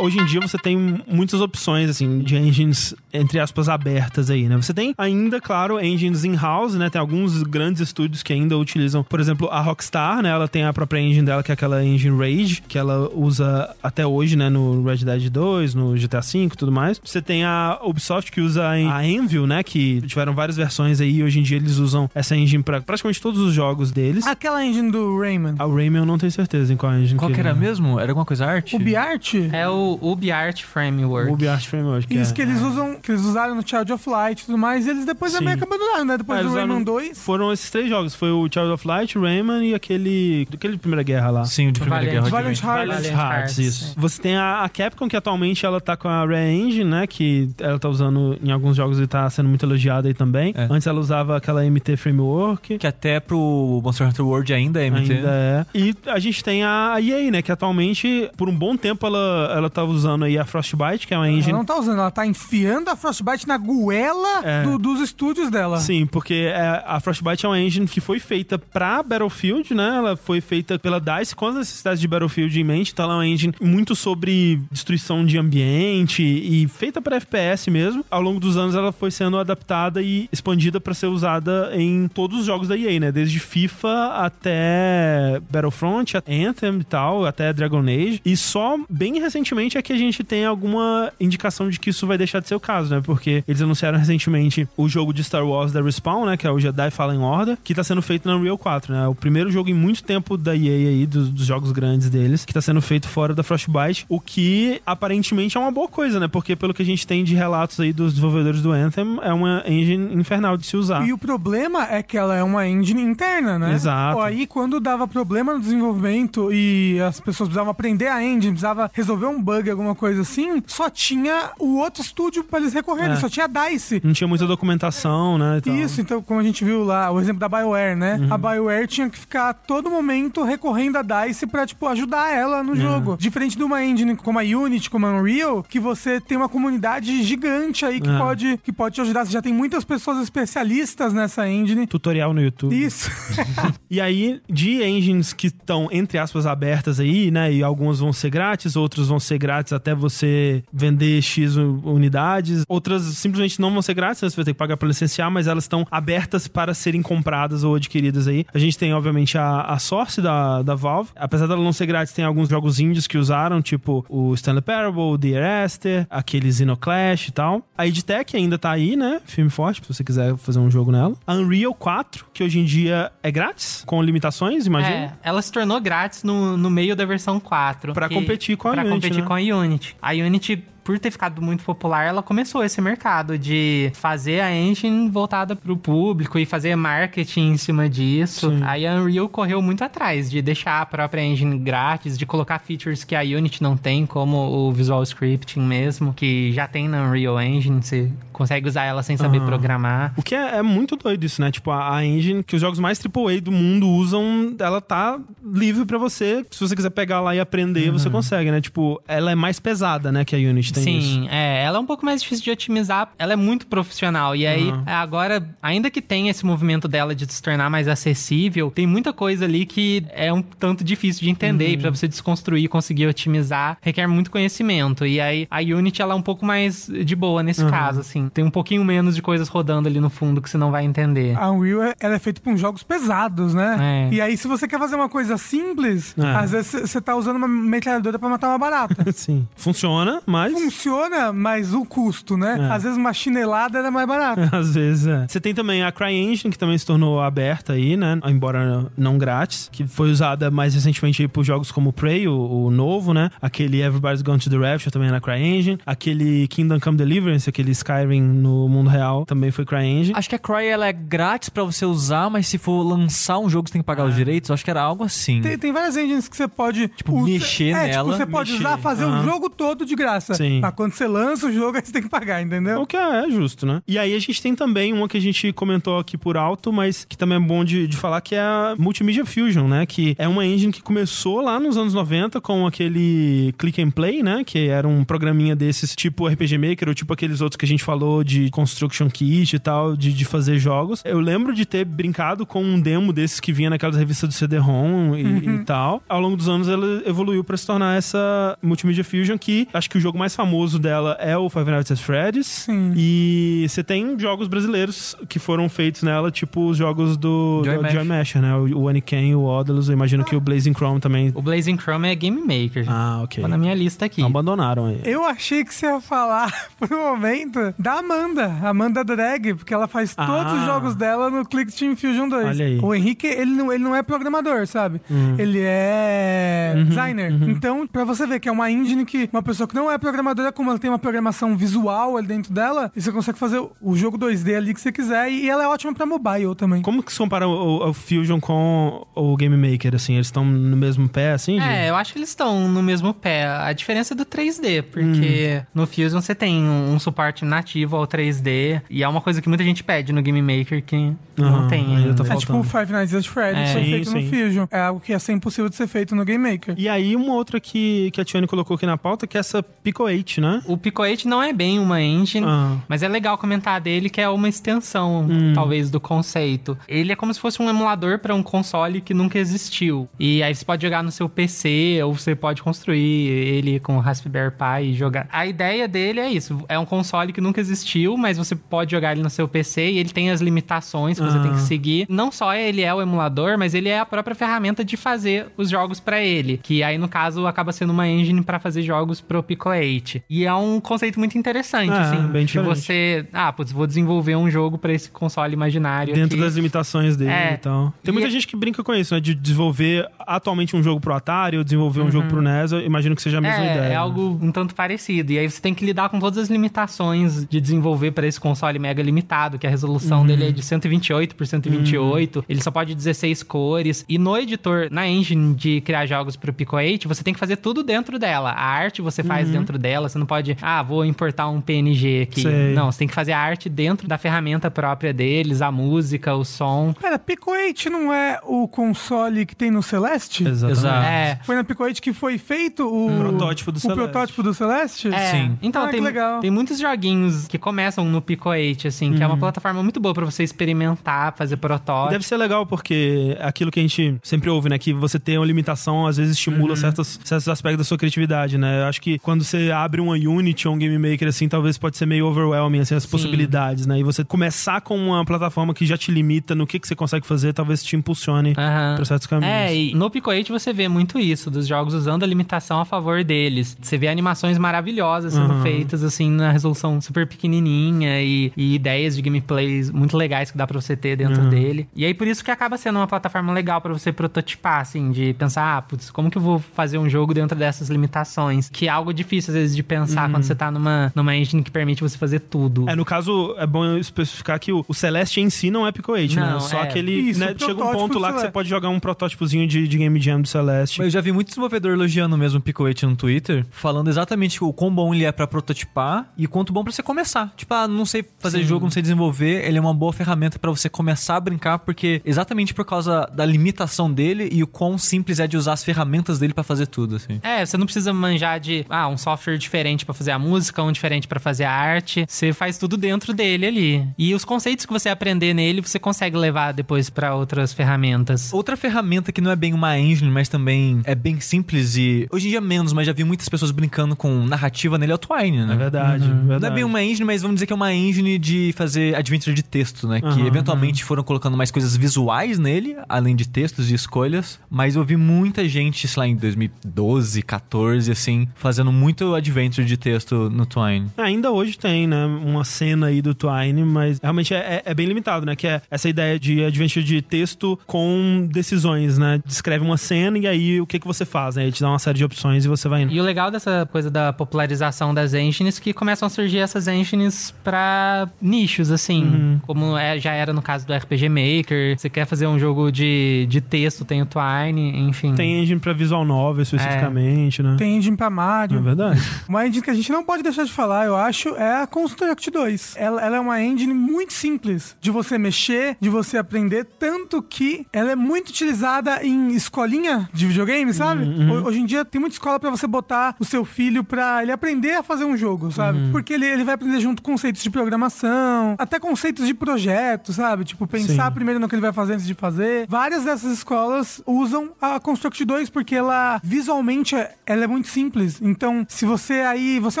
Hoje 0.00 0.18
em 0.18 0.24
dia 0.24 0.40
você 0.40 0.58
tem 0.58 1.02
muitas 1.06 1.40
opções, 1.40 1.88
assim, 1.90 2.20
de 2.20 2.36
engines, 2.36 2.94
entre 3.12 3.38
aspas, 3.38 3.68
abertas 3.68 4.30
aí, 4.30 4.48
né? 4.48 4.56
Você 4.56 4.72
tem 4.74 4.94
ainda, 4.96 5.40
claro, 5.40 5.78
engines 5.80 6.24
in-house, 6.24 6.74
né? 6.74 6.90
Tem 6.90 7.00
alguns 7.00 7.42
grandes 7.42 7.80
estúdios 7.80 8.22
que 8.22 8.32
ainda 8.32 8.56
utilizam, 8.56 9.02
por 9.02 9.20
exemplo, 9.20 9.48
a 9.50 9.60
Rockstar, 9.60 10.22
né? 10.22 10.30
Ela 10.30 10.48
tem 10.48 10.64
a 10.64 10.72
própria 10.72 11.00
engine 11.00 11.24
dela, 11.24 11.42
que 11.42 11.50
é 11.50 11.54
aquela 11.54 11.84
engine 11.84 12.16
Rage, 12.16 12.62
que 12.66 12.78
ela 12.78 13.08
usa 13.14 13.74
até 13.82 14.06
hoje, 14.06 14.36
né? 14.36 14.48
No 14.48 14.82
Red 14.82 14.98
Dead 14.98 15.28
2, 15.30 15.74
no 15.74 15.94
GTA 15.94 16.20
V 16.20 16.38
e 16.44 16.48
tudo 16.50 16.72
mais. 16.72 17.00
Você 17.02 17.20
tem 17.20 17.44
a 17.44 17.78
Ubisoft, 17.82 18.30
que 18.30 18.40
usa 18.40 18.68
a 18.68 19.06
Envil, 19.06 19.46
né? 19.46 19.62
Que 19.62 20.00
tiveram 20.02 20.34
várias 20.34 20.56
versões 20.56 21.00
aí, 21.00 21.16
e 21.16 21.22
hoje 21.22 21.40
em 21.40 21.42
dia 21.42 21.56
eles 21.56 21.76
usam 21.78 22.08
essa 22.14 22.36
engine 22.36 22.62
pra 22.62 22.80
praticamente 22.80 23.20
todos 23.20 23.40
os 23.40 23.52
jogos 23.54 23.90
deles. 23.90 24.26
Aquela 24.26 24.64
engine 24.64 24.90
do 24.90 25.18
Rayman. 25.18 25.54
A 25.58 25.66
Rayman 25.66 26.00
eu 26.02 26.06
não 26.06 26.18
tenho 26.18 26.32
certeza 26.32 26.72
em 26.72 26.76
qual 26.76 26.94
engine 26.94 27.18
Qual 27.18 27.28
que, 27.28 27.34
que 27.34 27.40
era 27.40 27.54
mesmo? 27.54 27.98
Era 27.98 28.10
alguma 28.10 28.24
coisa 28.24 28.46
arte? 28.46 28.76
UbiArt? 28.76 29.34
É 29.52 29.68
o 29.68 29.89
UbiArt 30.00 30.62
Framework. 30.64 31.32
UbiArt 31.32 31.66
Framework. 31.66 32.14
Isso 32.14 32.32
é. 32.32 32.34
que 32.34 32.42
eles 32.42 32.60
usam, 32.60 32.96
que 33.00 33.10
eles 33.10 33.22
usaram 33.22 33.54
no 33.54 33.66
Child 33.66 33.92
of 33.92 34.08
Light 34.08 34.42
e 34.42 34.46
tudo 34.46 34.58
mais, 34.58 34.86
e 34.86 34.90
eles 34.90 35.04
depois 35.04 35.32
também 35.32 35.54
abandonaram, 35.54 36.04
né? 36.04 36.18
Depois 36.18 36.40
é, 36.40 36.42
do 36.42 36.54
Rayman 36.54 36.82
2. 36.82 37.18
Foram 37.18 37.52
esses 37.52 37.70
três 37.70 37.88
jogos. 37.88 38.14
Foi 38.14 38.30
o 38.30 38.48
Child 38.52 38.72
of 38.72 38.86
Light, 38.86 39.18
o 39.18 39.22
Rayman 39.22 39.68
e 39.68 39.74
aquele. 39.74 40.46
aquele 40.52 40.74
de 40.74 40.78
Primeira 40.78 41.02
Guerra 41.02 41.30
lá. 41.30 41.44
Sim, 41.44 41.68
o 41.68 41.72
de 41.72 41.80
Primeira 41.80 42.04
Valiant, 42.04 42.24
Guerra. 42.24 42.42
Valiant 42.42 42.62
Hearts. 42.62 43.10
Valiant 43.10 43.20
Hearts, 43.20 43.58
isso. 43.58 43.94
É. 43.96 44.00
Você 44.00 44.22
tem 44.22 44.36
a, 44.36 44.64
a, 44.64 44.68
Capcom, 44.68 45.08
que 45.08 45.16
atualmente 45.16 45.64
ela 45.64 45.80
tá 45.80 45.96
com 45.96 46.08
a 46.08 46.20
Rare 46.20 46.50
Engine, 46.50 46.84
né? 46.84 47.06
Que 47.06 47.50
ela 47.58 47.78
tá 47.78 47.88
usando 47.88 48.38
em 48.42 48.50
alguns 48.50 48.76
jogos 48.76 48.98
e 48.98 49.06
tá 49.06 49.28
sendo 49.30 49.48
muito 49.48 49.64
elogiada 49.64 50.08
aí 50.08 50.14
também. 50.14 50.54
É. 50.56 50.66
Antes 50.70 50.86
ela 50.86 51.00
usava 51.00 51.36
aquela 51.36 51.64
MT 51.64 51.96
Framework. 51.96 52.78
Que 52.78 52.86
até 52.86 53.20
pro 53.20 53.80
Monster 53.82 54.06
Hunter 54.08 54.26
World 54.26 54.52
ainda 54.52 54.82
é 54.82 54.90
MT. 54.90 55.12
Ainda 55.12 55.30
é. 55.30 55.66
E 55.74 55.94
a 56.06 56.18
gente 56.18 56.42
tem 56.42 56.64
a 56.64 56.96
EA, 57.00 57.30
né? 57.30 57.42
Que 57.42 57.52
atualmente, 57.52 58.30
por 58.36 58.48
um 58.48 58.56
bom 58.56 58.76
tempo, 58.76 59.06
ela, 59.06 59.52
ela 59.54 59.70
tá 59.70 59.79
usando 59.84 60.24
aí 60.24 60.38
a 60.38 60.44
Frostbite, 60.44 61.06
que 61.06 61.14
é 61.14 61.16
uma 61.16 61.28
engine... 61.28 61.50
Ela 61.50 61.58
não 61.58 61.64
tá 61.64 61.78
usando, 61.78 61.98
ela 61.98 62.10
tá 62.10 62.26
enfiando 62.26 62.88
a 62.88 62.96
Frostbite 62.96 63.46
na 63.46 63.56
goela 63.56 64.44
é. 64.44 64.62
do, 64.62 64.78
dos 64.78 65.00
estúdios 65.00 65.50
dela. 65.50 65.78
Sim, 65.78 66.06
porque 66.06 66.50
é, 66.52 66.82
a 66.86 67.00
Frostbite 67.00 67.46
é 67.46 67.48
uma 67.48 67.60
engine 67.60 67.86
que 67.86 68.00
foi 68.00 68.18
feita 68.18 68.58
pra 68.58 69.02
Battlefield, 69.02 69.74
né? 69.74 69.96
Ela 69.96 70.16
foi 70.16 70.40
feita 70.40 70.78
pela 70.78 71.00
DICE 71.00 71.34
com 71.34 71.46
as 71.46 71.54
necessidades 71.56 72.00
de 72.00 72.08
Battlefield 72.08 72.58
em 72.58 72.64
mente, 72.64 72.92
então 72.92 73.04
ela 73.04 73.14
é 73.14 73.16
uma 73.18 73.26
engine 73.26 73.54
muito 73.60 73.94
sobre 73.94 74.60
destruição 74.70 75.24
de 75.24 75.38
ambiente 75.38 76.22
e 76.22 76.66
feita 76.68 77.00
para 77.00 77.16
FPS 77.16 77.70
mesmo. 77.70 78.04
Ao 78.10 78.20
longo 78.20 78.40
dos 78.40 78.56
anos 78.56 78.74
ela 78.74 78.92
foi 78.92 79.10
sendo 79.10 79.38
adaptada 79.38 80.02
e 80.02 80.28
expandida 80.32 80.80
para 80.80 80.94
ser 80.94 81.06
usada 81.06 81.70
em 81.74 82.08
todos 82.08 82.40
os 82.40 82.46
jogos 82.46 82.68
da 82.68 82.76
EA, 82.76 82.98
né? 82.98 83.12
Desde 83.12 83.38
FIFA 83.38 84.12
até 84.14 85.40
Battlefront, 85.50 86.16
Anthem 86.16 86.78
e 86.80 86.84
tal, 86.84 87.26
até 87.26 87.52
Dragon 87.52 87.82
Age. 87.82 88.20
E 88.24 88.36
só 88.36 88.78
bem 88.88 89.20
recentemente 89.20 89.59
é 89.78 89.82
que 89.82 89.92
a 89.92 89.96
gente 89.96 90.22
tem 90.22 90.44
alguma 90.44 91.12
indicação 91.18 91.68
de 91.68 91.78
que 91.78 91.90
isso 91.90 92.06
vai 92.06 92.18
deixar 92.18 92.40
de 92.40 92.48
ser 92.48 92.54
o 92.54 92.60
caso, 92.60 92.94
né? 92.94 93.00
Porque 93.04 93.44
eles 93.46 93.60
anunciaram 93.62 93.98
recentemente 93.98 94.68
o 94.76 94.88
jogo 94.88 95.12
de 95.12 95.22
Star 95.24 95.46
Wars 95.46 95.72
da 95.72 95.82
Respawn, 95.82 96.26
né? 96.26 96.36
Que 96.36 96.46
é 96.46 96.50
o 96.50 96.58
Jedi 96.58 96.90
Fallen 96.90 97.20
Order, 97.20 97.58
que 97.62 97.74
tá 97.74 97.84
sendo 97.84 98.02
feito 98.02 98.28
na 98.28 98.36
Unreal 98.36 98.58
4, 98.58 98.92
né? 98.92 99.06
O 99.08 99.14
primeiro 99.14 99.50
jogo 99.50 99.70
em 99.70 99.74
muito 99.74 100.02
tempo 100.02 100.36
da 100.36 100.56
EA 100.56 100.88
aí, 100.88 101.06
dos, 101.06 101.28
dos 101.28 101.46
jogos 101.46 101.72
grandes 101.72 102.08
deles, 102.10 102.44
que 102.44 102.52
tá 102.52 102.60
sendo 102.60 102.80
feito 102.80 103.08
fora 103.08 103.34
da 103.34 103.42
Frostbite, 103.42 104.06
o 104.08 104.20
que 104.20 104.80
aparentemente 104.86 105.56
é 105.56 105.60
uma 105.60 105.70
boa 105.70 105.88
coisa, 105.88 106.20
né? 106.20 106.28
Porque 106.28 106.56
pelo 106.56 106.74
que 106.74 106.82
a 106.82 106.86
gente 106.86 107.06
tem 107.06 107.24
de 107.24 107.34
relatos 107.34 107.78
aí 107.80 107.92
dos 107.92 108.14
desenvolvedores 108.14 108.62
do 108.62 108.72
Anthem, 108.72 109.18
é 109.22 109.32
uma 109.32 109.62
engine 109.66 110.14
infernal 110.14 110.56
de 110.56 110.66
se 110.66 110.76
usar. 110.76 111.06
E 111.06 111.12
o 111.12 111.18
problema 111.18 111.86
é 111.90 112.02
que 112.02 112.16
ela 112.16 112.36
é 112.36 112.42
uma 112.42 112.66
engine 112.66 113.02
interna, 113.02 113.58
né? 113.58 113.74
Exato. 113.74 114.20
Aí 114.20 114.46
quando 114.46 114.80
dava 114.80 115.06
problema 115.06 115.54
no 115.54 115.60
desenvolvimento 115.60 116.52
e 116.52 116.98
as 117.00 117.20
pessoas 117.20 117.48
precisavam 117.48 117.70
aprender 117.70 118.08
a 118.08 118.22
engine, 118.22 118.52
precisava 118.52 118.90
resolver 118.92 119.26
um 119.26 119.40
bug, 119.40 119.49
alguma 119.52 119.94
coisa 119.94 120.22
assim, 120.22 120.62
só 120.66 120.88
tinha 120.88 121.50
o 121.58 121.78
outro 121.78 122.02
estúdio 122.02 122.44
para 122.44 122.60
eles 122.60 122.72
recorrerem, 122.72 123.12
é. 123.12 123.16
só 123.16 123.28
tinha 123.28 123.46
DICE. 123.46 124.00
Não 124.04 124.12
tinha 124.12 124.28
muita 124.28 124.46
documentação, 124.46 125.38
né? 125.38 125.60
Isso, 125.66 126.00
então, 126.00 126.22
como 126.22 126.40
a 126.40 126.42
gente 126.42 126.64
viu 126.64 126.84
lá, 126.84 127.10
o 127.10 127.20
exemplo 127.20 127.40
da 127.40 127.48
BioWare, 127.48 127.96
né? 127.96 128.16
Uhum. 128.16 128.34
A 128.34 128.38
BioWare 128.38 128.86
tinha 128.86 129.08
que 129.08 129.18
ficar 129.18 129.50
a 129.50 129.54
todo 129.54 129.90
momento 129.90 130.42
recorrendo 130.42 130.98
a 130.98 131.02
DICE 131.02 131.46
pra, 131.46 131.66
tipo, 131.66 131.86
ajudar 131.86 132.32
ela 132.32 132.62
no 132.62 132.70
uhum. 132.70 132.76
jogo. 132.76 133.16
Diferente 133.18 133.56
de 133.56 133.64
uma 133.64 133.84
engine 133.84 134.16
como 134.16 134.38
a 134.38 134.42
Unity, 134.42 134.90
como 134.90 135.06
a 135.06 135.10
Unreal, 135.10 135.62
que 135.62 135.80
você 135.80 136.20
tem 136.20 136.36
uma 136.36 136.48
comunidade 136.48 137.22
gigante 137.22 137.84
aí 137.84 138.00
que, 138.00 138.08
é. 138.08 138.18
pode, 138.18 138.60
que 138.62 138.72
pode 138.72 138.94
te 138.94 139.00
ajudar. 139.00 139.24
Você 139.24 139.32
já 139.32 139.42
tem 139.42 139.52
muitas 139.52 139.84
pessoas 139.84 140.22
especialistas 140.22 141.12
nessa 141.12 141.48
engine. 141.48 141.86
Tutorial 141.86 142.32
no 142.32 142.42
YouTube. 142.42 142.74
Isso. 142.74 143.10
e 143.90 144.00
aí, 144.00 144.40
de 144.48 144.82
engines 144.82 145.32
que 145.32 145.48
estão, 145.48 145.88
entre 145.90 146.18
aspas, 146.18 146.46
abertas 146.46 147.00
aí, 147.00 147.30
né? 147.30 147.52
E 147.52 147.62
algumas 147.62 148.00
vão 148.00 148.12
ser 148.12 148.30
grátis, 148.30 148.76
outros 148.76 149.08
vão 149.08 149.18
ser 149.18 149.38
grátis 149.40 149.72
até 149.72 149.94
você 149.94 150.62
vender 150.72 151.20
X 151.20 151.56
unidades. 151.56 152.62
Outras 152.68 153.02
simplesmente 153.02 153.60
não 153.60 153.72
vão 153.72 153.82
ser 153.82 153.94
grátis, 153.94 154.20
você 154.20 154.36
vai 154.36 154.44
ter 154.44 154.52
que 154.52 154.58
pagar 154.58 154.76
para 154.76 154.86
licenciar, 154.86 155.30
mas 155.30 155.46
elas 155.46 155.64
estão 155.64 155.86
abertas 155.90 156.46
para 156.46 156.74
serem 156.74 157.02
compradas 157.02 157.64
ou 157.64 157.74
adquiridas 157.74 158.28
aí. 158.28 158.46
A 158.52 158.58
gente 158.58 158.78
tem, 158.78 158.94
obviamente, 158.94 159.36
a, 159.36 159.62
a 159.62 159.78
Source 159.78 160.20
da, 160.20 160.62
da 160.62 160.74
Valve. 160.74 161.10
Apesar 161.16 161.46
dela 161.46 161.62
não 161.62 161.72
ser 161.72 161.86
grátis, 161.86 162.12
tem 162.12 162.24
alguns 162.24 162.48
jogos 162.48 162.78
indies 162.78 163.06
que 163.06 163.18
usaram, 163.18 163.60
tipo 163.60 164.04
o 164.08 164.34
Stanley 164.34 164.62
Parable, 164.62 165.00
o 165.00 165.16
Dear 165.16 165.64
Esther, 165.64 166.06
aquele 166.10 166.52
Xenoclash 166.52 167.28
e 167.28 167.32
tal. 167.32 167.62
A 167.76 167.86
EdTech 167.86 168.36
ainda 168.36 168.58
tá 168.58 168.70
aí, 168.70 168.96
né? 168.96 169.20
Filme 169.24 169.50
forte, 169.50 169.80
se 169.82 169.92
você 169.92 170.04
quiser 170.04 170.36
fazer 170.36 170.58
um 170.58 170.70
jogo 170.70 170.92
nela. 170.92 171.14
A 171.26 171.34
Unreal 171.34 171.74
4, 171.74 172.26
que 172.32 172.44
hoje 172.44 172.58
em 172.58 172.64
dia 172.64 173.10
é 173.22 173.30
grátis, 173.30 173.82
com 173.86 174.02
limitações, 174.02 174.66
imagina. 174.66 174.94
É, 174.94 175.12
ela 175.22 175.40
se 175.40 175.50
tornou 175.50 175.80
grátis 175.80 176.22
no, 176.22 176.56
no 176.56 176.70
meio 176.70 176.94
da 176.94 177.04
versão 177.04 177.40
4. 177.40 177.92
Pra 177.92 178.08
competir 178.08 178.56
com 178.56 178.68
a 178.68 178.72
Unity. 178.72 179.20
Né? 179.20 179.26
Com 179.30 179.36
a 179.36 179.38
Unity. 179.38 179.94
A 180.02 180.10
Unity 180.12 180.56
por 180.82 180.98
ter 180.98 181.10
ficado 181.10 181.40
muito 181.42 181.64
popular, 181.64 182.04
ela 182.04 182.22
começou 182.22 182.64
esse 182.64 182.80
mercado 182.80 183.38
de 183.38 183.90
fazer 183.94 184.40
a 184.40 184.54
engine 184.54 185.08
voltada 185.08 185.54
para 185.54 185.72
o 185.72 185.76
público 185.76 186.38
e 186.38 186.46
fazer 186.46 186.74
marketing 186.76 187.52
em 187.52 187.56
cima 187.56 187.88
disso. 187.88 188.50
Sim. 188.50 188.60
Aí 188.64 188.86
a 188.86 188.94
Unreal 188.94 189.28
correu 189.28 189.60
muito 189.60 189.82
atrás 189.84 190.30
de 190.30 190.40
deixar 190.42 190.80
a 190.80 190.86
própria 190.86 191.22
engine 191.22 191.58
grátis, 191.58 192.16
de 192.16 192.26
colocar 192.26 192.58
features 192.58 193.04
que 193.04 193.14
a 193.14 193.20
Unity 193.20 193.62
não 193.62 193.76
tem, 193.76 194.06
como 194.06 194.36
o 194.36 194.72
Visual 194.72 195.02
Scripting 195.02 195.60
mesmo, 195.60 196.12
que 196.12 196.52
já 196.52 196.66
tem 196.66 196.88
na 196.88 197.04
Unreal 197.04 197.40
Engine, 197.40 197.82
você 197.82 198.10
consegue 198.40 198.66
usar 198.66 198.84
ela 198.84 199.02
sem 199.02 199.18
saber 199.18 199.38
uhum. 199.38 199.46
programar. 199.46 200.14
O 200.16 200.22
que 200.22 200.34
é, 200.34 200.56
é, 200.56 200.62
muito 200.62 200.96
doido 200.96 201.24
isso, 201.24 201.42
né? 201.42 201.50
Tipo, 201.50 201.70
a, 201.70 201.96
a, 201.96 202.04
engine 202.06 202.42
que 202.42 202.56
os 202.56 202.60
jogos 202.60 202.78
mais 202.78 202.98
AAA 202.98 203.40
do 203.42 203.52
mundo 203.52 203.86
usam, 203.86 204.56
ela 204.58 204.80
tá 204.80 205.20
livre 205.44 205.84
para 205.84 205.98
você. 205.98 206.44
Se 206.50 206.60
você 206.60 206.74
quiser 206.74 206.88
pegar 206.88 207.20
lá 207.20 207.34
e 207.34 207.40
aprender, 207.40 207.90
uhum. 207.90 207.98
você 207.98 208.08
consegue, 208.08 208.50
né? 208.50 208.60
Tipo, 208.60 209.00
ela 209.06 209.30
é 209.30 209.34
mais 209.34 209.60
pesada, 209.60 210.10
né, 210.10 210.24
que 210.24 210.34
a 210.34 210.38
Unity 210.38 210.69
tem 210.72 210.82
Sim, 210.82 210.98
isso. 210.98 211.28
é. 211.30 211.64
Ela 211.64 211.78
é 211.78 211.80
um 211.80 211.86
pouco 211.86 212.04
mais 212.04 212.22
difícil 212.22 212.44
de 212.44 212.50
otimizar. 212.50 213.12
Ela 213.18 213.32
é 213.32 213.36
muito 213.36 213.66
profissional. 213.66 214.34
E 214.34 214.46
aí, 214.46 214.70
uhum. 214.70 214.82
agora, 214.86 215.48
ainda 215.62 215.90
que 215.90 216.00
tenha 216.00 216.30
esse 216.30 216.44
movimento 216.44 216.88
dela 216.88 217.14
de 217.14 217.30
se 217.32 217.42
tornar 217.42 217.70
mais 217.70 217.88
acessível, 217.88 218.70
tem 218.70 218.86
muita 218.86 219.12
coisa 219.12 219.44
ali 219.44 219.66
que 219.66 220.04
é 220.10 220.32
um 220.32 220.42
tanto 220.42 220.82
difícil 220.82 221.22
de 221.22 221.30
entender. 221.30 221.66
Uhum. 221.66 221.72
E 221.72 221.78
pra 221.78 221.90
você 221.90 222.08
desconstruir 222.08 222.64
e 222.64 222.68
conseguir 222.68 223.06
otimizar, 223.06 223.78
requer 223.80 224.06
muito 224.06 224.30
conhecimento. 224.30 225.06
E 225.06 225.20
aí, 225.20 225.46
a 225.50 225.60
Unity, 225.60 226.02
ela 226.02 226.14
é 226.14 226.16
um 226.16 226.22
pouco 226.22 226.44
mais 226.44 226.86
de 226.86 227.16
boa 227.16 227.42
nesse 227.42 227.62
uhum. 227.62 227.70
caso, 227.70 228.00
assim. 228.00 228.28
Tem 228.28 228.44
um 228.44 228.50
pouquinho 228.50 228.84
menos 228.84 229.14
de 229.14 229.22
coisas 229.22 229.48
rodando 229.48 229.88
ali 229.88 230.00
no 230.00 230.10
fundo 230.10 230.40
que 230.40 230.48
você 230.48 230.58
não 230.58 230.70
vai 230.70 230.84
entender. 230.84 231.36
A 231.36 231.50
Unreal, 231.50 231.94
ela 232.00 232.14
é 232.14 232.18
feita 232.18 232.40
com 232.40 232.56
jogos 232.56 232.82
pesados, 232.82 233.54
né? 233.54 234.08
É. 234.10 234.14
E 234.14 234.20
aí, 234.20 234.36
se 234.36 234.46
você 234.48 234.66
quer 234.66 234.78
fazer 234.78 234.96
uma 234.96 235.08
coisa 235.08 235.36
simples, 235.38 236.14
é. 236.18 236.36
às 236.36 236.52
vezes 236.52 236.90
você 236.90 237.00
tá 237.00 237.14
usando 237.14 237.36
uma 237.36 237.48
metralhadora 237.48 238.18
pra 238.18 238.28
matar 238.28 238.48
uma 238.48 238.58
barata. 238.58 239.10
Sim. 239.12 239.46
Funciona, 239.56 240.22
mas 240.26 240.52
funciona, 240.64 241.32
mas 241.32 241.72
o 241.74 241.84
custo, 241.84 242.36
né? 242.36 242.58
É. 242.60 242.72
Às 242.72 242.82
vezes 242.82 242.98
uma 242.98 243.12
chinelada 243.12 243.78
era 243.78 243.90
mais 243.90 244.06
barata. 244.06 244.48
Às 244.56 244.74
vezes, 244.74 245.06
é. 245.06 245.26
Você 245.26 245.40
tem 245.40 245.54
também 245.54 245.82
a 245.82 245.90
CryEngine, 245.90 246.50
que 246.50 246.58
também 246.58 246.76
se 246.76 246.86
tornou 246.86 247.20
aberta 247.20 247.72
aí, 247.72 247.96
né? 247.96 248.18
Embora 248.26 248.86
não 248.96 249.18
grátis, 249.18 249.68
que 249.72 249.86
foi 249.86 250.10
usada 250.10 250.50
mais 250.50 250.74
recentemente 250.74 251.26
por 251.28 251.44
jogos 251.44 251.70
como 251.72 251.92
Prey, 251.92 252.28
o, 252.28 252.66
o 252.66 252.70
novo, 252.70 253.14
né? 253.14 253.30
Aquele 253.40 253.80
Everybody's 253.80 254.22
Gone 254.22 254.38
to 254.38 254.50
the 254.50 254.56
Rapture 254.56 254.90
também 254.90 255.10
na 255.10 255.20
CryEngine. 255.20 255.78
Aquele 255.84 256.46
Kingdom 256.48 256.78
Come 256.80 256.96
Deliverance, 256.96 257.48
aquele 257.48 257.70
Skyrim 257.72 258.22
no 258.22 258.68
mundo 258.68 258.90
real, 258.90 259.24
também 259.24 259.50
foi 259.50 259.64
CryEngine. 259.64 260.16
Acho 260.16 260.28
que 260.28 260.34
a 260.34 260.38
Cry 260.38 260.66
ela 260.66 260.86
é 260.86 260.92
grátis 260.92 261.48
para 261.48 261.64
você 261.64 261.84
usar, 261.84 262.30
mas 262.30 262.46
se 262.46 262.58
for 262.58 262.82
lançar 262.82 263.38
um 263.38 263.48
jogo 263.48 263.68
você 263.68 263.74
tem 263.74 263.82
que 263.82 263.86
pagar 263.86 264.04
os 264.04 264.14
é. 264.14 264.16
direitos. 264.16 264.50
Acho 264.50 264.64
que 264.64 264.70
era 264.70 264.82
algo 264.82 265.04
assim. 265.04 265.40
Tem, 265.40 265.58
tem 265.58 265.72
várias 265.72 265.96
engines 265.96 266.28
que 266.28 266.36
você 266.36 266.48
pode 266.48 266.88
tipo, 266.88 267.20
mexer 267.22 267.70
é, 267.70 267.82
tipo, 267.82 267.86
nela. 267.88 268.12
Tipo, 268.12 268.16
você 268.16 268.26
pode 268.26 268.52
mexer. 268.52 268.66
usar, 268.66 268.78
fazer 268.78 269.04
uhum. 269.04 269.20
o 269.20 269.24
jogo 269.24 269.50
todo 269.50 269.84
de 269.84 269.94
graça. 269.94 270.34
Sim. 270.34 270.49
Mas 270.60 270.74
quando 270.74 270.92
você 270.92 271.06
lança 271.06 271.46
o 271.46 271.52
jogo, 271.52 271.76
aí 271.76 271.84
você 271.84 271.92
tem 271.92 272.02
que 272.02 272.08
pagar, 272.08 272.42
entendeu? 272.42 272.80
O 272.80 272.86
que 272.86 272.96
é, 272.96 273.26
é, 273.26 273.30
justo, 273.30 273.66
né? 273.66 273.82
E 273.86 273.98
aí 273.98 274.14
a 274.14 274.18
gente 274.18 274.42
tem 274.42 274.54
também 274.54 274.92
uma 274.92 275.08
que 275.08 275.16
a 275.16 275.20
gente 275.20 275.52
comentou 275.52 275.98
aqui 275.98 276.16
por 276.16 276.36
alto, 276.36 276.72
mas 276.72 277.04
que 277.04 277.16
também 277.16 277.36
é 277.36 277.40
bom 277.40 277.64
de, 277.64 277.86
de 277.86 277.96
falar, 277.96 278.20
que 278.20 278.34
é 278.34 278.40
a 278.40 278.74
Multimedia 278.78 279.24
Fusion, 279.24 279.68
né? 279.68 279.86
Que 279.86 280.14
é 280.18 280.26
uma 280.26 280.44
engine 280.44 280.72
que 280.72 280.82
começou 280.82 281.40
lá 281.40 281.60
nos 281.60 281.76
anos 281.76 281.94
90 281.94 282.40
com 282.40 282.66
aquele 282.66 283.54
Click 283.58 283.80
and 283.82 283.90
Play, 283.90 284.22
né? 284.22 284.42
Que 284.44 284.68
era 284.68 284.88
um 284.88 285.04
programinha 285.04 285.54
desses 285.54 285.94
tipo 285.94 286.26
RPG 286.26 286.58
Maker 286.58 286.88
ou 286.88 286.94
tipo 286.94 287.12
aqueles 287.12 287.40
outros 287.40 287.56
que 287.56 287.64
a 287.64 287.68
gente 287.68 287.84
falou 287.84 288.24
de 288.24 288.50
Construction 288.50 289.08
Kit 289.08 289.54
e 289.54 289.58
tal, 289.58 289.96
de, 289.96 290.12
de 290.12 290.24
fazer 290.24 290.58
jogos. 290.58 291.02
Eu 291.04 291.20
lembro 291.20 291.54
de 291.54 291.66
ter 291.66 291.84
brincado 291.84 292.46
com 292.46 292.62
um 292.62 292.80
demo 292.80 293.12
desses 293.12 293.40
que 293.40 293.52
vinha 293.52 293.70
naquelas 293.70 293.96
revistas 293.96 294.28
do 294.28 294.34
CD-ROM 294.34 295.16
e, 295.16 295.24
uhum. 295.24 295.54
e, 295.56 295.64
tal. 295.64 296.02
Ao 296.08 296.20
longo 296.20 296.36
dos 296.36 296.48
anos 296.48 296.68
ela 296.68 297.02
evoluiu 297.06 297.44
para 297.44 297.56
se 297.56 297.66
tornar 297.66 297.96
essa 297.96 298.56
Multimedia 298.62 299.04
Fusion 299.04 299.36
que 299.36 299.68
acho 299.72 299.90
que 299.90 299.98
o 299.98 300.00
jogo 300.00 300.18
mais 300.18 300.34
famoso 300.40 300.78
dela 300.78 301.18
é 301.20 301.36
o 301.36 301.50
Five 301.50 301.70
Nights 301.70 301.92
at 301.92 301.98
Freddy's. 301.98 302.46
Sim. 302.46 302.94
E 302.96 303.66
você 303.68 303.84
tem 303.84 304.18
jogos 304.18 304.48
brasileiros 304.48 305.14
que 305.28 305.38
foram 305.38 305.68
feitos 305.68 306.02
nela, 306.02 306.30
tipo 306.30 306.68
os 306.68 306.78
jogos 306.78 307.18
do 307.18 307.60
Joy, 307.62 307.76
do 307.76 307.90
Joy 307.90 308.04
Masher, 308.04 308.40
né? 308.40 308.54
O, 308.54 308.84
o 308.84 308.88
Aniken, 308.88 309.34
o 309.34 309.44
Odalus, 309.44 309.88
eu 309.88 309.92
imagino 309.92 310.22
ah. 310.22 310.26
que 310.26 310.34
o 310.34 310.40
Blazing 310.40 310.72
Chrome 310.72 310.98
também. 310.98 311.30
O 311.34 311.42
Blazing 311.42 311.78
Chrome 311.78 312.08
é 312.08 312.14
Game 312.14 312.40
Maker. 312.40 312.86
Ah, 312.88 313.20
ok. 313.22 313.42
Tá 313.42 313.48
na 313.48 313.58
minha 313.58 313.74
lista 313.74 314.06
aqui. 314.06 314.22
Não 314.22 314.28
abandonaram 314.28 314.86
aí. 314.86 315.02
Eu 315.04 315.26
achei 315.26 315.62
que 315.62 315.74
você 315.74 315.86
ia 315.86 316.00
falar, 316.00 316.68
por 316.80 316.90
um 316.90 317.10
momento, 317.10 317.74
da 317.78 317.98
Amanda. 317.98 318.46
Amanda 318.62 319.04
Drag, 319.04 319.54
porque 319.54 319.74
ela 319.74 319.86
faz 319.86 320.14
ah. 320.16 320.26
todos 320.26 320.52
os 320.54 320.64
jogos 320.64 320.94
dela 320.94 321.28
no 321.28 321.44
Click 321.44 321.70
Team 321.70 321.94
Fusion 321.96 322.30
2. 322.30 322.46
Olha 322.46 322.64
aí. 322.64 322.78
O 322.80 322.94
Henrique, 322.94 323.26
ele 323.26 323.50
não, 323.50 323.70
ele 323.70 323.84
não 323.84 323.94
é 323.94 324.02
programador, 324.02 324.66
sabe? 324.66 325.02
Hum. 325.10 325.34
Ele 325.38 325.60
é 325.60 326.72
uhum, 326.76 326.84
designer. 326.86 327.30
Uhum. 327.30 327.50
Então, 327.50 327.86
pra 327.86 328.04
você 328.04 328.26
ver 328.26 328.40
que 328.40 328.48
é 328.48 328.52
uma 328.52 328.70
engine 328.70 329.04
que 329.04 329.28
uma 329.30 329.42
pessoa 329.42 329.68
que 329.68 329.74
não 329.74 329.90
é 329.90 329.98
programadora, 330.30 330.52
como 330.52 330.70
ela 330.70 330.78
tem 330.78 330.90
uma 330.90 330.98
programação 330.98 331.56
visual 331.56 332.16
ali 332.16 332.26
dentro 332.26 332.52
dela, 332.52 332.90
e 332.94 333.00
você 333.00 333.12
consegue 333.12 333.38
fazer 333.38 333.62
o 333.80 333.96
jogo 333.96 334.18
2D 334.18 334.56
ali 334.56 334.74
que 334.74 334.80
você 334.80 334.92
quiser, 334.92 335.30
e 335.30 335.48
ela 335.48 335.64
é 335.64 335.68
ótima 335.68 335.92
pra 335.94 336.06
mobile 336.06 336.54
também. 336.54 336.82
Como 336.82 337.02
que 337.02 337.12
se 337.12 337.18
compara 337.18 337.46
o, 337.46 337.88
o 337.88 337.92
Fusion 337.92 338.40
com 338.40 339.06
o 339.14 339.36
Game 339.36 339.56
Maker, 339.56 339.94
assim? 339.94 340.14
Eles 340.14 340.28
estão 340.28 340.44
no 340.44 340.76
mesmo 340.76 341.08
pé, 341.08 341.32
assim? 341.32 341.60
É, 341.60 341.90
eu 341.90 341.96
acho 341.96 342.12
que 342.12 342.18
eles 342.18 342.28
estão 342.28 342.68
no 342.68 342.82
mesmo 342.82 343.12
pé. 343.12 343.46
A 343.46 343.72
diferença 343.72 344.14
é 344.14 344.16
do 344.16 344.24
3D, 344.24 344.82
porque 344.82 345.62
hum. 345.62 345.66
no 345.74 345.86
Fusion 345.86 346.20
você 346.20 346.34
tem 346.34 346.62
um, 346.62 346.94
um, 346.94 346.98
suporte 346.98 347.44
nativo 347.44 347.96
ao 347.96 348.06
3D, 348.06 348.82
e 348.88 349.02
é 349.02 349.08
uma 349.08 349.20
coisa 349.20 349.42
que 349.42 349.48
muita 349.48 349.64
gente 349.64 349.82
pede 349.82 350.12
no 350.12 350.22
Game 350.22 350.40
Maker 350.40 350.82
que 350.82 350.96
uhum, 350.96 351.16
não 351.36 351.68
tem 351.68 351.96
ainda. 351.96 352.22
É 352.30 352.36
tipo 352.36 352.56
o 352.56 352.62
Five 352.62 352.92
Nights 352.92 353.14
at 353.14 353.26
Freddy's, 353.26 353.70
é, 353.70 353.72
foi 353.72 353.84
sim, 353.84 353.90
feito 353.90 354.10
sim. 354.10 354.22
no 354.22 354.30
Fusion. 354.30 354.66
É 354.70 354.80
algo 354.80 355.00
que 355.00 355.12
ia 355.12 355.18
ser 355.18 355.32
impossível 355.32 355.68
de 355.68 355.76
ser 355.76 355.86
feito 355.86 356.14
no 356.14 356.24
Game 356.24 356.50
Maker. 356.50 356.74
E 356.76 356.88
aí, 356.88 357.16
uma 357.16 357.34
outra 357.34 357.58
que, 357.58 358.10
que 358.12 358.20
a 358.20 358.24
Tiane 358.24 358.46
colocou 358.46 358.76
aqui 358.76 358.86
na 358.86 358.96
pauta, 358.96 359.26
que 359.26 359.36
é 359.36 359.40
essa 359.40 359.62
Pico 359.62 360.04
8, 360.20 360.40
né? 360.40 360.62
O 360.66 360.76
Pico 360.76 361.02
8 361.02 361.28
não 361.28 361.42
é 361.42 361.52
bem 361.52 361.78
uma 361.78 362.00
engine, 362.00 362.46
ah. 362.46 362.76
mas 362.88 363.02
é 363.02 363.08
legal 363.08 363.36
comentar 363.38 363.80
dele 363.80 364.08
que 364.10 364.20
é 364.20 364.28
uma 364.28 364.48
extensão, 364.48 365.26
hum. 365.28 365.52
talvez, 365.54 365.90
do 365.90 365.98
conceito. 365.98 366.76
Ele 366.86 367.12
é 367.12 367.16
como 367.16 367.32
se 367.32 367.40
fosse 367.40 367.60
um 367.60 367.68
emulador 367.68 368.18
para 368.18 368.34
um 368.34 368.42
console 368.42 369.00
que 369.00 369.14
nunca 369.14 369.38
existiu. 369.38 370.08
E 370.18 370.42
aí 370.42 370.54
você 370.54 370.64
pode 370.64 370.82
jogar 370.82 371.02
no 371.02 371.10
seu 371.10 371.28
PC, 371.28 372.00
ou 372.04 372.14
você 372.14 372.34
pode 372.34 372.62
construir 372.62 373.28
ele 373.28 373.80
com 373.80 373.96
o 373.96 374.00
Raspberry 374.00 374.50
Pi 374.50 374.90
e 374.90 374.94
jogar. 374.94 375.26
A 375.32 375.46
ideia 375.46 375.88
dele 375.88 376.20
é 376.20 376.30
isso: 376.30 376.62
é 376.68 376.78
um 376.78 376.84
console 376.84 377.32
que 377.32 377.40
nunca 377.40 377.60
existiu, 377.60 378.16
mas 378.16 378.36
você 378.36 378.54
pode 378.54 378.90
jogar 378.90 379.12
ele 379.12 379.22
no 379.22 379.30
seu 379.30 379.48
PC 379.48 379.90
e 379.90 379.98
ele 379.98 380.10
tem 380.10 380.30
as 380.30 380.40
limitações 380.40 381.18
que 381.18 381.24
ah. 381.24 381.30
você 381.30 381.38
tem 381.40 381.50
que 381.50 381.56
ah. 381.56 381.60
seguir. 381.60 382.06
Não 382.08 382.30
só 382.30 382.54
ele 382.54 382.82
é 382.82 382.92
o 382.92 383.00
emulador, 383.00 383.58
mas 383.58 383.74
ele 383.74 383.88
é 383.88 383.98
a 383.98 384.06
própria 384.06 384.34
ferramenta 384.34 384.84
de 384.84 384.96
fazer 384.96 385.48
os 385.56 385.70
jogos 385.70 385.98
para 386.00 386.20
ele. 386.20 386.58
Que 386.62 386.82
aí, 386.82 386.98
no 386.98 387.08
caso, 387.08 387.46
acaba 387.46 387.72
sendo 387.72 387.90
uma 387.90 388.06
engine 388.06 388.42
para 388.42 388.58
fazer 388.58 388.82
jogos 388.82 389.20
pro 389.20 389.42
Pico 389.42 389.70
8. 390.16 390.20
Pico-8. 390.20 390.22
E 390.28 390.44
é 390.44 390.54
um 390.54 390.80
conceito 390.80 391.18
muito 391.18 391.38
interessante, 391.38 391.92
é, 391.92 391.98
assim. 391.98 392.26
Bem 392.28 392.46
que 392.46 392.58
você... 392.58 393.26
Ah, 393.32 393.52
putz, 393.52 393.72
vou 393.72 393.86
desenvolver 393.86 394.36
um 394.36 394.50
jogo 394.50 394.78
para 394.78 394.92
esse 394.92 395.10
console 395.10 395.52
imaginário 395.52 396.14
Dentro 396.14 396.38
das 396.38 396.54
limitações 396.54 397.16
dele 397.16 397.30
é. 397.30 397.54
e 397.54 397.56
tal. 397.58 397.92
Tem 398.02 398.12
muita 398.12 398.28
e... 398.28 398.30
gente 398.30 398.46
que 398.46 398.56
brinca 398.56 398.82
com 398.82 398.94
isso, 398.94 399.14
né? 399.14 399.20
De 399.20 399.34
desenvolver 399.34 400.08
atualmente 400.18 400.74
um 400.74 400.82
jogo 400.82 401.00
pro 401.00 401.14
Atari 401.14 401.56
ou 401.56 401.64
desenvolver 401.64 402.00
um 402.00 402.04
uhum. 402.04 402.10
jogo 402.10 402.28
pro 402.28 402.42
NES. 402.42 402.72
Eu 402.72 402.80
imagino 402.80 403.14
que 403.14 403.22
seja 403.22 403.38
a 403.38 403.40
mesma 403.40 403.64
é, 403.64 403.72
ideia. 403.72 403.92
É 403.92 403.96
algo 403.96 404.38
um 404.40 404.50
tanto 404.50 404.74
parecido. 404.74 405.32
E 405.32 405.38
aí 405.38 405.50
você 405.50 405.60
tem 405.60 405.74
que 405.74 405.84
lidar 405.84 406.08
com 406.08 406.18
todas 406.18 406.38
as 406.38 406.48
limitações 406.48 407.46
de 407.46 407.60
desenvolver 407.60 408.12
para 408.12 408.26
esse 408.26 408.40
console 408.40 408.78
mega 408.78 409.02
limitado, 409.02 409.58
que 409.58 409.66
a 409.66 409.70
resolução 409.70 410.20
uhum. 410.20 410.26
dele 410.26 410.48
é 410.48 410.52
de 410.52 410.62
128 410.62 411.34
por 411.34 411.46
128. 411.46 412.36
Uhum. 412.36 412.44
Ele 412.48 412.62
só 412.62 412.70
pode 412.70 412.94
16 412.94 413.42
cores. 413.42 414.04
E 414.08 414.18
no 414.18 414.36
editor, 414.36 414.88
na 414.90 415.06
engine 415.06 415.54
de 415.54 415.80
criar 415.80 416.06
jogos 416.06 416.36
pro 416.36 416.52
Pico 416.52 416.76
8, 416.76 417.08
você 417.08 417.22
tem 417.22 417.34
que 417.34 417.40
fazer 417.40 417.56
tudo 417.56 417.82
dentro 417.82 418.18
dela. 418.18 418.50
A 418.50 418.64
arte 418.64 419.02
você 419.02 419.22
faz 419.22 419.46
uhum. 419.46 419.52
dentro 419.52 419.78
dela. 419.78 419.99
Você 420.08 420.18
não 420.18 420.26
pode, 420.26 420.56
ah, 420.60 420.82
vou 420.82 421.04
importar 421.04 421.48
um 421.48 421.60
PNG 421.60 422.22
aqui. 422.22 422.42
Sei. 422.42 422.74
Não, 422.74 422.90
você 422.90 423.00
tem 423.00 423.08
que 423.08 423.14
fazer 423.14 423.32
a 423.32 423.38
arte 423.38 423.68
dentro 423.68 424.06
da 424.08 424.18
ferramenta 424.18 424.70
própria 424.70 425.12
deles, 425.12 425.62
a 425.62 425.70
música, 425.70 426.34
o 426.34 426.44
som. 426.44 426.94
Pera, 427.00 427.18
Pico 427.18 427.50
8 427.50 427.90
não 427.90 428.12
é 428.12 428.40
o 428.44 428.66
console 428.68 429.46
que 429.46 429.54
tem 429.54 429.70
no 429.70 429.82
Celeste? 429.82 430.46
Exatamente. 430.46 431.06
É. 431.06 431.38
Foi 431.44 431.54
na 431.54 431.64
Pico 431.64 431.82
8 431.82 432.00
que 432.00 432.12
foi 432.12 432.38
feito 432.38 432.84
o, 432.84 433.08
o 433.08 433.18
protótipo 433.18 433.72
do 433.72 433.76
o 433.76 433.80
Celeste. 433.80 433.98
protótipo 433.98 434.42
do 434.42 434.54
Celeste? 434.54 435.08
É. 435.08 435.30
Sim. 435.30 435.58
Então 435.62 435.84
ah, 435.84 435.88
tem, 435.88 436.00
legal. 436.00 436.40
tem 436.40 436.50
muitos 436.50 436.78
joguinhos 436.78 437.46
que 437.46 437.58
começam 437.58 438.04
no 438.04 438.20
Pico 438.20 438.48
8, 438.48 438.88
assim, 438.88 439.14
que 439.14 439.22
é 439.22 439.26
uma 439.26 439.34
uhum. 439.34 439.40
plataforma 439.40 439.82
muito 439.82 440.00
boa 440.00 440.14
para 440.14 440.24
você 440.24 440.42
experimentar, 440.42 441.34
fazer 441.36 441.56
protótipo. 441.56 442.10
Deve 442.12 442.26
ser 442.26 442.36
legal 442.36 442.66
porque 442.66 443.36
aquilo 443.40 443.70
que 443.70 443.78
a 443.78 443.82
gente 443.82 444.16
sempre 444.22 444.50
ouve, 444.50 444.68
né, 444.68 444.78
que 444.78 444.92
você 444.92 445.18
tem 445.18 445.38
uma 445.38 445.46
limitação, 445.46 446.06
às 446.06 446.16
vezes 446.16 446.36
estimula 446.36 446.70
uhum. 446.70 446.76
certos, 446.76 447.20
certos 447.24 447.48
aspectos 447.48 447.78
da 447.78 447.84
sua 447.84 447.98
criatividade, 447.98 448.58
né? 448.58 448.82
Eu 448.82 448.86
acho 448.86 449.00
que 449.00 449.18
quando 449.18 449.44
você 449.44 449.70
abre 449.84 450.00
uma 450.00 450.14
Unity 450.14 450.68
ou 450.68 450.74
um 450.74 450.78
Game 450.78 450.96
Maker, 450.98 451.28
assim, 451.28 451.48
talvez 451.48 451.78
pode 451.78 451.96
ser 451.96 452.06
meio 452.06 452.26
overwhelming, 452.26 452.80
assim, 452.80 452.94
as 452.94 453.04
Sim. 453.04 453.10
possibilidades, 453.10 453.86
né? 453.86 453.98
E 453.98 454.02
você 454.02 454.24
começar 454.24 454.80
com 454.80 454.96
uma 454.96 455.24
plataforma 455.24 455.74
que 455.74 455.86
já 455.86 455.96
te 455.96 456.10
limita 456.10 456.54
no 456.54 456.66
que, 456.66 456.78
que 456.78 456.86
você 456.86 456.94
consegue 456.94 457.26
fazer, 457.26 457.52
talvez 457.52 457.82
te 457.82 457.96
impulsione 457.96 458.50
uhum. 458.50 458.54
para 458.54 459.04
certos 459.04 459.26
caminhos. 459.26 459.52
É, 459.52 459.74
e 459.74 459.94
no 459.94 460.10
Pico 460.10 460.30
8 460.30 460.52
você 460.52 460.72
vê 460.72 460.88
muito 460.88 461.18
isso, 461.18 461.50
dos 461.50 461.66
jogos 461.66 461.94
usando 461.94 462.22
a 462.22 462.26
limitação 462.26 462.80
a 462.80 462.84
favor 462.84 463.24
deles. 463.24 463.76
Você 463.80 463.98
vê 463.98 464.08
animações 464.08 464.58
maravilhosas 464.58 465.34
sendo 465.34 465.54
uhum. 465.54 465.62
feitas, 465.62 466.02
assim, 466.02 466.30
na 466.30 466.52
resolução 466.52 467.00
super 467.00 467.26
pequenininha 467.26 468.22
e, 468.22 468.52
e, 468.56 468.74
ideias 468.74 469.16
de 469.16 469.22
gameplays 469.22 469.90
muito 469.90 470.16
legais 470.16 470.50
que 470.50 470.58
dá 470.58 470.66
pra 470.66 470.80
você 470.80 470.96
ter 470.96 471.16
dentro 471.16 471.42
uhum. 471.42 471.48
dele. 471.48 471.88
E 471.94 472.04
aí, 472.04 472.14
por 472.14 472.26
isso 472.26 472.44
que 472.44 472.50
acaba 472.50 472.76
sendo 472.76 472.96
uma 472.96 473.06
plataforma 473.06 473.52
legal 473.52 473.80
para 473.80 473.92
você 473.92 474.12
prototipar, 474.12 474.80
assim, 474.80 475.10
de 475.10 475.34
pensar, 475.34 475.76
ah, 475.76 475.82
putz, 475.82 476.10
como 476.10 476.30
que 476.30 476.38
eu 476.38 476.42
vou 476.42 476.58
fazer 476.58 476.98
um 476.98 477.08
jogo 477.08 477.32
dentro 477.34 477.56
dessas 477.56 477.88
limitações? 477.88 478.68
Que 478.68 478.86
é 478.86 478.90
algo 478.90 479.12
difícil, 479.12 479.52
às 479.52 479.56
vezes, 479.56 479.69
de 479.74 479.82
pensar 479.82 480.26
uhum. 480.26 480.32
quando 480.32 480.44
você 480.44 480.54
tá 480.54 480.70
numa, 480.70 481.12
numa 481.14 481.36
engine 481.36 481.62
que 481.62 481.70
permite 481.70 482.02
você 482.02 482.16
fazer 482.16 482.40
tudo. 482.40 482.88
É, 482.88 482.96
no 482.96 483.04
caso, 483.04 483.54
é 483.58 483.66
bom 483.66 483.96
especificar 483.96 484.58
que 484.58 484.72
o, 484.72 484.84
o 484.88 484.94
Celeste 484.94 485.40
em 485.40 485.50
si 485.50 485.70
não 485.70 485.86
é 485.86 485.92
Pico 485.92 486.12
8, 486.12 486.36
né? 486.36 486.58
Só 486.60 486.78
é. 486.78 486.82
aquele. 486.82 487.12
Isso, 487.12 487.40
né, 487.40 487.54
chega 487.58 487.84
um 487.84 487.92
ponto 487.92 488.18
lá 488.18 488.32
que 488.32 488.40
você 488.40 488.50
pode 488.50 488.68
jogar 488.68 488.88
um 488.88 489.00
protótipozinho 489.00 489.66
de, 489.66 489.86
de 489.86 489.98
Game 489.98 490.20
Jam 490.20 490.40
do 490.40 490.48
Celeste. 490.48 491.00
Eu 491.00 491.10
já 491.10 491.20
vi 491.20 491.32
muito 491.32 491.48
desenvolvedor 491.48 491.92
elogiando 491.92 492.36
mesmo 492.36 492.58
o 492.58 492.62
Pico 492.62 492.84
8 492.84 493.06
no 493.06 493.16
Twitter, 493.16 493.66
falando 493.70 494.08
exatamente 494.08 494.62
o 494.62 494.72
quão 494.72 494.94
bom 494.94 495.14
ele 495.14 495.24
é 495.24 495.32
para 495.32 495.46
prototipar 495.46 496.30
e 496.36 496.46
quanto 496.46 496.72
bom 496.72 496.82
para 496.82 496.92
você 496.92 497.02
começar. 497.02 497.52
Tipo, 497.56 497.74
ah, 497.74 497.88
não 497.88 498.04
sei 498.04 498.24
fazer 498.38 498.58
Sim. 498.58 498.64
jogo, 498.64 498.84
não 498.84 498.90
sei 498.90 499.02
desenvolver, 499.02 499.66
ele 499.66 499.78
é 499.78 499.80
uma 499.80 499.94
boa 499.94 500.12
ferramenta 500.12 500.58
para 500.58 500.70
você 500.70 500.88
começar 500.88 501.36
a 501.36 501.40
brincar, 501.40 501.78
porque 501.78 502.20
exatamente 502.24 502.74
por 502.74 502.84
causa 502.84 503.28
da 503.32 503.44
limitação 503.44 504.12
dele 504.12 504.48
e 504.52 504.62
o 504.62 504.66
quão 504.66 504.98
simples 504.98 505.40
é 505.40 505.46
de 505.46 505.56
usar 505.56 505.74
as 505.74 505.84
ferramentas 505.84 506.38
dele 506.38 506.54
para 506.54 506.64
fazer 506.64 506.86
tudo, 506.86 507.16
assim. 507.16 507.40
É, 507.42 507.64
você 507.64 507.76
não 507.76 507.86
precisa 507.86 508.12
manjar 508.12 508.60
de, 508.60 508.84
ah, 508.88 509.08
um 509.08 509.16
software 509.16 509.58
diferente 509.60 510.04
para 510.04 510.14
fazer 510.14 510.32
a 510.32 510.38
música, 510.38 510.82
um 510.82 510.92
diferente 510.92 511.28
para 511.28 511.38
fazer 511.38 511.64
a 511.64 511.72
arte. 511.72 512.24
Você 512.28 512.52
faz 512.52 512.78
tudo 512.78 512.96
dentro 512.96 513.32
dele 513.32 513.66
ali. 513.66 514.08
E 514.18 514.34
os 514.34 514.44
conceitos 514.44 514.86
que 514.86 514.92
você 514.92 515.08
aprender 515.08 515.54
nele, 515.54 515.80
você 515.80 515.98
consegue 515.98 516.36
levar 516.36 516.72
depois 516.72 517.08
para 517.08 517.34
outras 517.34 517.72
ferramentas. 517.72 518.52
Outra 518.52 518.76
ferramenta 518.76 519.30
que 519.32 519.40
não 519.40 519.50
é 519.50 519.56
bem 519.56 519.72
uma 519.72 519.98
engine, 519.98 520.30
mas 520.30 520.48
também 520.48 521.00
é 521.04 521.14
bem 521.14 521.40
simples 521.40 521.96
e 521.96 522.26
hoje 522.30 522.46
em 522.46 522.50
dia 522.50 522.60
menos, 522.60 522.92
mas 522.92 523.06
já 523.06 523.12
vi 523.12 523.24
muitas 523.24 523.48
pessoas 523.48 523.70
brincando 523.70 524.16
com 524.16 524.44
narrativa 524.46 524.98
nele 524.98 525.12
é 525.12 525.14
o 525.14 525.18
Twine, 525.18 525.64
né? 525.64 525.74
É 525.74 525.76
verdade, 525.76 526.24
uhum. 526.24 526.46
verdade. 526.46 526.60
Não 526.62 526.68
é 526.68 526.74
bem 526.74 526.84
uma 526.84 527.02
engine, 527.02 527.24
mas 527.24 527.42
vamos 527.42 527.56
dizer 527.56 527.66
que 527.66 527.72
é 527.72 527.76
uma 527.76 527.92
engine 527.92 528.38
de 528.38 528.72
fazer 528.76 529.14
adventure 529.14 529.54
de 529.54 529.62
texto, 529.62 530.08
né? 530.08 530.20
Uhum, 530.22 530.34
que 530.34 530.46
eventualmente 530.46 531.02
uhum. 531.02 531.08
foram 531.08 531.22
colocando 531.22 531.56
mais 531.56 531.70
coisas 531.70 531.96
visuais 531.96 532.58
nele, 532.58 532.96
além 533.08 533.36
de 533.36 533.48
textos 533.48 533.90
e 533.90 533.94
escolhas. 533.94 534.58
Mas 534.70 534.96
eu 534.96 535.04
vi 535.04 535.16
muita 535.16 535.68
gente, 535.68 536.06
sei 536.08 536.20
lá, 536.20 536.26
em 536.26 536.36
2012, 536.36 537.42
14, 537.42 538.10
assim, 538.10 538.48
fazendo 538.54 538.92
muito 538.92 539.34
adventure 539.34 539.49
de 539.84 539.96
texto 539.96 540.48
no 540.50 540.64
Twine. 540.64 541.08
Ainda 541.16 541.50
hoje 541.50 541.78
tem, 541.78 542.06
né? 542.06 542.24
Uma 542.24 542.64
cena 542.64 543.06
aí 543.06 543.20
do 543.20 543.34
Twine, 543.34 543.84
mas 543.84 544.18
realmente 544.22 544.54
é, 544.54 544.58
é, 544.58 544.82
é 544.86 544.94
bem 544.94 545.06
limitado, 545.06 545.44
né? 545.44 545.54
Que 545.54 545.66
é 545.66 545.82
essa 545.90 546.08
ideia 546.08 546.38
de 546.38 546.64
adventure 546.64 547.04
de 547.04 547.20
texto 547.20 547.78
com 547.86 548.48
decisões, 548.50 549.18
né? 549.18 549.40
Descreve 549.44 549.84
uma 549.84 549.96
cena 549.96 550.38
e 550.38 550.46
aí 550.46 550.80
o 550.80 550.86
que, 550.86 550.98
que 550.98 551.06
você 551.06 551.24
faz, 551.24 551.56
né? 551.56 551.62
Ele 551.62 551.72
te 551.72 551.82
dá 551.82 551.88
uma 551.88 551.98
série 551.98 552.18
de 552.18 552.24
opções 552.24 552.64
e 552.64 552.68
você 552.68 552.88
vai 552.88 553.02
indo. 553.02 553.12
E 553.12 553.20
o 553.20 553.24
legal 553.24 553.50
dessa 553.50 553.88
coisa 553.90 554.10
da 554.10 554.32
popularização 554.32 555.12
das 555.12 555.34
engines 555.34 555.78
é 555.78 555.80
que 555.82 555.92
começam 555.92 556.26
a 556.26 556.30
surgir 556.30 556.58
essas 556.58 556.88
engines 556.88 557.54
pra 557.62 558.28
nichos, 558.40 558.90
assim. 558.90 559.22
Uhum. 559.22 559.60
Como 559.66 559.96
é, 559.96 560.18
já 560.18 560.32
era 560.32 560.52
no 560.52 560.62
caso 560.62 560.86
do 560.86 560.94
RPG 560.94 561.28
Maker. 561.28 561.98
Você 561.98 562.08
quer 562.08 562.26
fazer 562.26 562.46
um 562.46 562.58
jogo 562.58 562.90
de, 562.90 563.46
de 563.48 563.60
texto, 563.60 564.04
tem 564.04 564.22
o 564.22 564.26
Twine, 564.26 565.08
enfim. 565.08 565.34
Tem 565.34 565.60
engine 565.60 565.80
pra 565.80 565.92
visual 565.92 566.24
novel 566.24 566.62
especificamente, 566.62 567.60
é. 567.60 567.64
né? 567.64 567.76
Tem 567.78 567.96
engine 567.96 568.16
pra 568.16 568.30
Mario. 568.30 568.78
É 568.78 568.82
verdade. 568.82 569.20
uma 569.48 569.66
engine 569.66 569.82
que 569.82 569.90
a 569.90 569.94
gente 569.94 570.10
não 570.12 570.24
pode 570.24 570.42
deixar 570.42 570.64
de 570.64 570.72
falar, 570.72 571.06
eu 571.06 571.16
acho, 571.16 571.50
é 571.56 571.82
a 571.82 571.86
Construct 571.86 572.50
2. 572.50 572.94
Ela, 572.96 573.24
ela 573.24 573.36
é 573.36 573.40
uma 573.40 573.62
engine 573.62 573.94
muito 573.94 574.32
simples 574.32 574.96
de 575.00 575.10
você 575.10 575.38
mexer, 575.38 575.96
de 576.00 576.08
você 576.08 576.38
aprender, 576.38 576.84
tanto 576.98 577.42
que 577.42 577.86
ela 577.92 578.12
é 578.12 578.16
muito 578.16 578.50
utilizada 578.50 579.24
em 579.24 579.52
escolinha 579.52 580.28
de 580.32 580.46
videogame, 580.46 580.92
sabe? 580.92 581.24
Uhum. 581.24 581.64
Hoje 581.64 581.80
em 581.80 581.86
dia 581.86 582.04
tem 582.04 582.20
muita 582.20 582.34
escola 582.34 582.58
para 582.58 582.70
você 582.70 582.86
botar 582.86 583.36
o 583.38 583.44
seu 583.44 583.64
filho 583.64 584.04
pra 584.04 584.42
ele 584.42 584.52
aprender 584.52 584.94
a 584.94 585.02
fazer 585.02 585.24
um 585.24 585.36
jogo, 585.36 585.70
sabe? 585.70 585.98
Uhum. 585.98 586.12
Porque 586.12 586.32
ele, 586.32 586.46
ele 586.46 586.64
vai 586.64 586.74
aprender 586.74 587.00
junto 587.00 587.22
conceitos 587.22 587.62
de 587.62 587.70
programação, 587.70 588.74
até 588.78 588.98
conceitos 588.98 589.46
de 589.46 589.54
projeto, 589.54 590.32
sabe? 590.32 590.64
Tipo, 590.64 590.86
pensar 590.86 591.28
Sim. 591.28 591.34
primeiro 591.34 591.60
no 591.60 591.68
que 591.68 591.74
ele 591.74 591.82
vai 591.82 591.92
fazer 591.92 592.14
antes 592.14 592.26
de 592.26 592.34
fazer. 592.34 592.86
Várias 592.88 593.24
dessas 593.24 593.52
escolas 593.52 594.22
usam 594.26 594.70
a 594.80 594.98
Construct 595.00 595.44
2 595.44 595.70
porque 595.70 595.94
ela, 595.94 596.40
visualmente, 596.42 597.14
ela 597.46 597.64
é 597.64 597.66
muito 597.66 597.88
simples. 597.88 598.40
Então, 598.40 598.84
se 598.88 599.04
você 599.04 599.29
aí, 599.34 599.78
você 599.78 600.00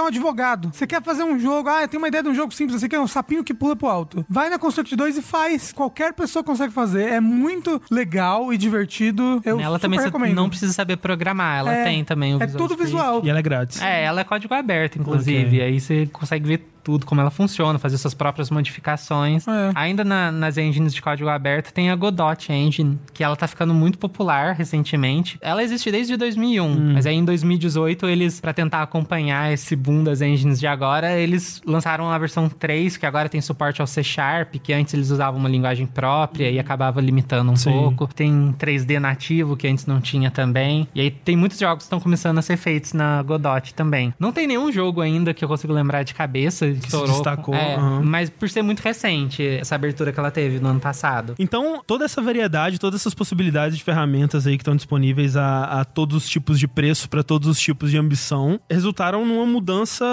é 0.00 0.02
um 0.02 0.06
advogado, 0.06 0.70
você 0.72 0.86
quer 0.86 1.02
fazer 1.02 1.24
um 1.24 1.38
jogo, 1.38 1.68
ah, 1.68 1.82
eu 1.82 1.88
tenho 1.88 2.00
uma 2.00 2.08
ideia 2.08 2.22
de 2.22 2.28
um 2.28 2.34
jogo 2.34 2.52
simples, 2.52 2.80
você 2.80 2.88
quer 2.88 3.00
um 3.00 3.06
sapinho 3.06 3.44
que 3.44 3.54
pula 3.54 3.76
pro 3.76 3.88
alto. 3.88 4.24
Vai 4.28 4.48
na 4.50 4.58
Construct 4.58 4.94
2 4.94 5.18
e 5.18 5.22
faz. 5.22 5.72
Qualquer 5.72 6.12
pessoa 6.12 6.42
consegue 6.42 6.72
fazer. 6.72 7.08
É 7.10 7.20
muito 7.20 7.80
legal 7.90 8.52
e 8.52 8.58
divertido. 8.58 9.40
Eu 9.44 9.60
ela 9.60 9.78
também 9.78 10.00
recomendo. 10.00 10.34
não 10.34 10.48
precisa 10.48 10.72
saber 10.72 10.96
programar, 10.96 11.58
ela 11.58 11.74
é, 11.74 11.84
tem 11.84 12.04
também 12.04 12.34
o 12.34 12.42
É 12.42 12.46
tudo 12.46 12.76
visual. 12.76 13.22
E 13.24 13.30
ela 13.30 13.38
é 13.38 13.42
grátis. 13.42 13.80
É, 13.80 14.04
ela 14.04 14.20
é 14.20 14.24
código 14.24 14.52
aberto, 14.54 14.98
inclusive. 14.98 15.56
Okay. 15.56 15.62
Aí 15.62 15.80
você 15.80 16.06
consegue 16.06 16.46
ver 16.46 16.58
tudo, 16.82 17.06
como 17.06 17.20
ela 17.20 17.30
funciona, 17.30 17.78
fazer 17.78 17.98
suas 17.98 18.14
próprias 18.14 18.50
modificações. 18.50 19.46
É. 19.46 19.72
Ainda 19.74 20.04
na, 20.04 20.30
nas 20.32 20.58
engines 20.58 20.94
de 20.94 21.02
código 21.02 21.28
aberto 21.28 21.72
tem 21.72 21.90
a 21.90 21.96
Godot 21.96 22.52
Engine, 22.52 22.98
que 23.12 23.22
ela 23.22 23.36
tá 23.36 23.46
ficando 23.46 23.74
muito 23.74 23.98
popular 23.98 24.54
recentemente. 24.54 25.38
Ela 25.40 25.62
existe 25.62 25.90
desde 25.90 26.16
2001, 26.16 26.64
hum. 26.64 26.92
mas 26.94 27.06
aí 27.06 27.14
em 27.14 27.24
2018 27.24 28.06
eles, 28.06 28.40
para 28.40 28.52
tentar 28.52 28.82
acompanhar 28.82 29.52
esse 29.52 29.76
boom 29.76 30.02
das 30.02 30.20
engines 30.20 30.58
de 30.58 30.66
agora, 30.66 31.18
eles 31.18 31.60
lançaram 31.66 32.10
a 32.10 32.18
versão 32.18 32.48
3, 32.48 32.96
que 32.96 33.06
agora 33.06 33.28
tem 33.28 33.40
suporte 33.40 33.80
ao 33.80 33.86
C 33.86 34.02
Sharp, 34.02 34.54
que 34.62 34.72
antes 34.72 34.94
eles 34.94 35.10
usavam 35.10 35.38
uma 35.38 35.48
linguagem 35.48 35.86
própria 35.86 36.50
e 36.50 36.58
acabava 36.58 37.00
limitando 37.00 37.52
um 37.52 37.56
Sim. 37.56 37.70
pouco. 37.70 38.08
Tem 38.14 38.54
3D 38.58 38.98
nativo, 38.98 39.56
que 39.56 39.68
antes 39.68 39.86
não 39.86 40.00
tinha 40.00 40.30
também. 40.30 40.88
E 40.94 41.00
aí 41.00 41.10
tem 41.10 41.36
muitos 41.36 41.58
jogos 41.58 41.78
que 41.78 41.86
estão 41.86 42.00
começando 42.00 42.38
a 42.38 42.42
ser 42.42 42.56
feitos 42.56 42.92
na 42.92 43.22
Godot 43.22 43.74
também. 43.74 44.12
Não 44.18 44.32
tem 44.32 44.46
nenhum 44.46 44.70
jogo 44.72 45.00
ainda 45.00 45.32
que 45.34 45.44
eu 45.44 45.48
consigo 45.48 45.72
lembrar 45.72 46.02
de 46.02 46.14
cabeça 46.14 46.69
que. 46.74 46.90
Se 46.90 47.02
destacou. 47.02 47.54
É, 47.54 47.76
uhum. 47.76 48.02
Mas 48.02 48.30
por 48.30 48.48
ser 48.48 48.62
muito 48.62 48.80
recente, 48.80 49.42
essa 49.42 49.74
abertura 49.74 50.12
que 50.12 50.20
ela 50.20 50.30
teve 50.30 50.60
no 50.60 50.68
ano 50.68 50.80
passado. 50.80 51.34
Então, 51.38 51.82
toda 51.86 52.04
essa 52.04 52.20
variedade, 52.20 52.78
todas 52.78 53.00
essas 53.00 53.14
possibilidades 53.14 53.76
de 53.76 53.84
ferramentas 53.84 54.46
aí 54.46 54.56
que 54.56 54.62
estão 54.62 54.76
disponíveis 54.76 55.36
a, 55.36 55.80
a 55.80 55.84
todos 55.84 56.16
os 56.16 56.28
tipos 56.28 56.58
de 56.58 56.68
preço, 56.68 57.08
para 57.08 57.22
todos 57.22 57.48
os 57.48 57.60
tipos 57.60 57.90
de 57.90 57.98
ambição, 57.98 58.60
resultaram 58.70 59.24
numa 59.26 59.46
mudança 59.46 60.04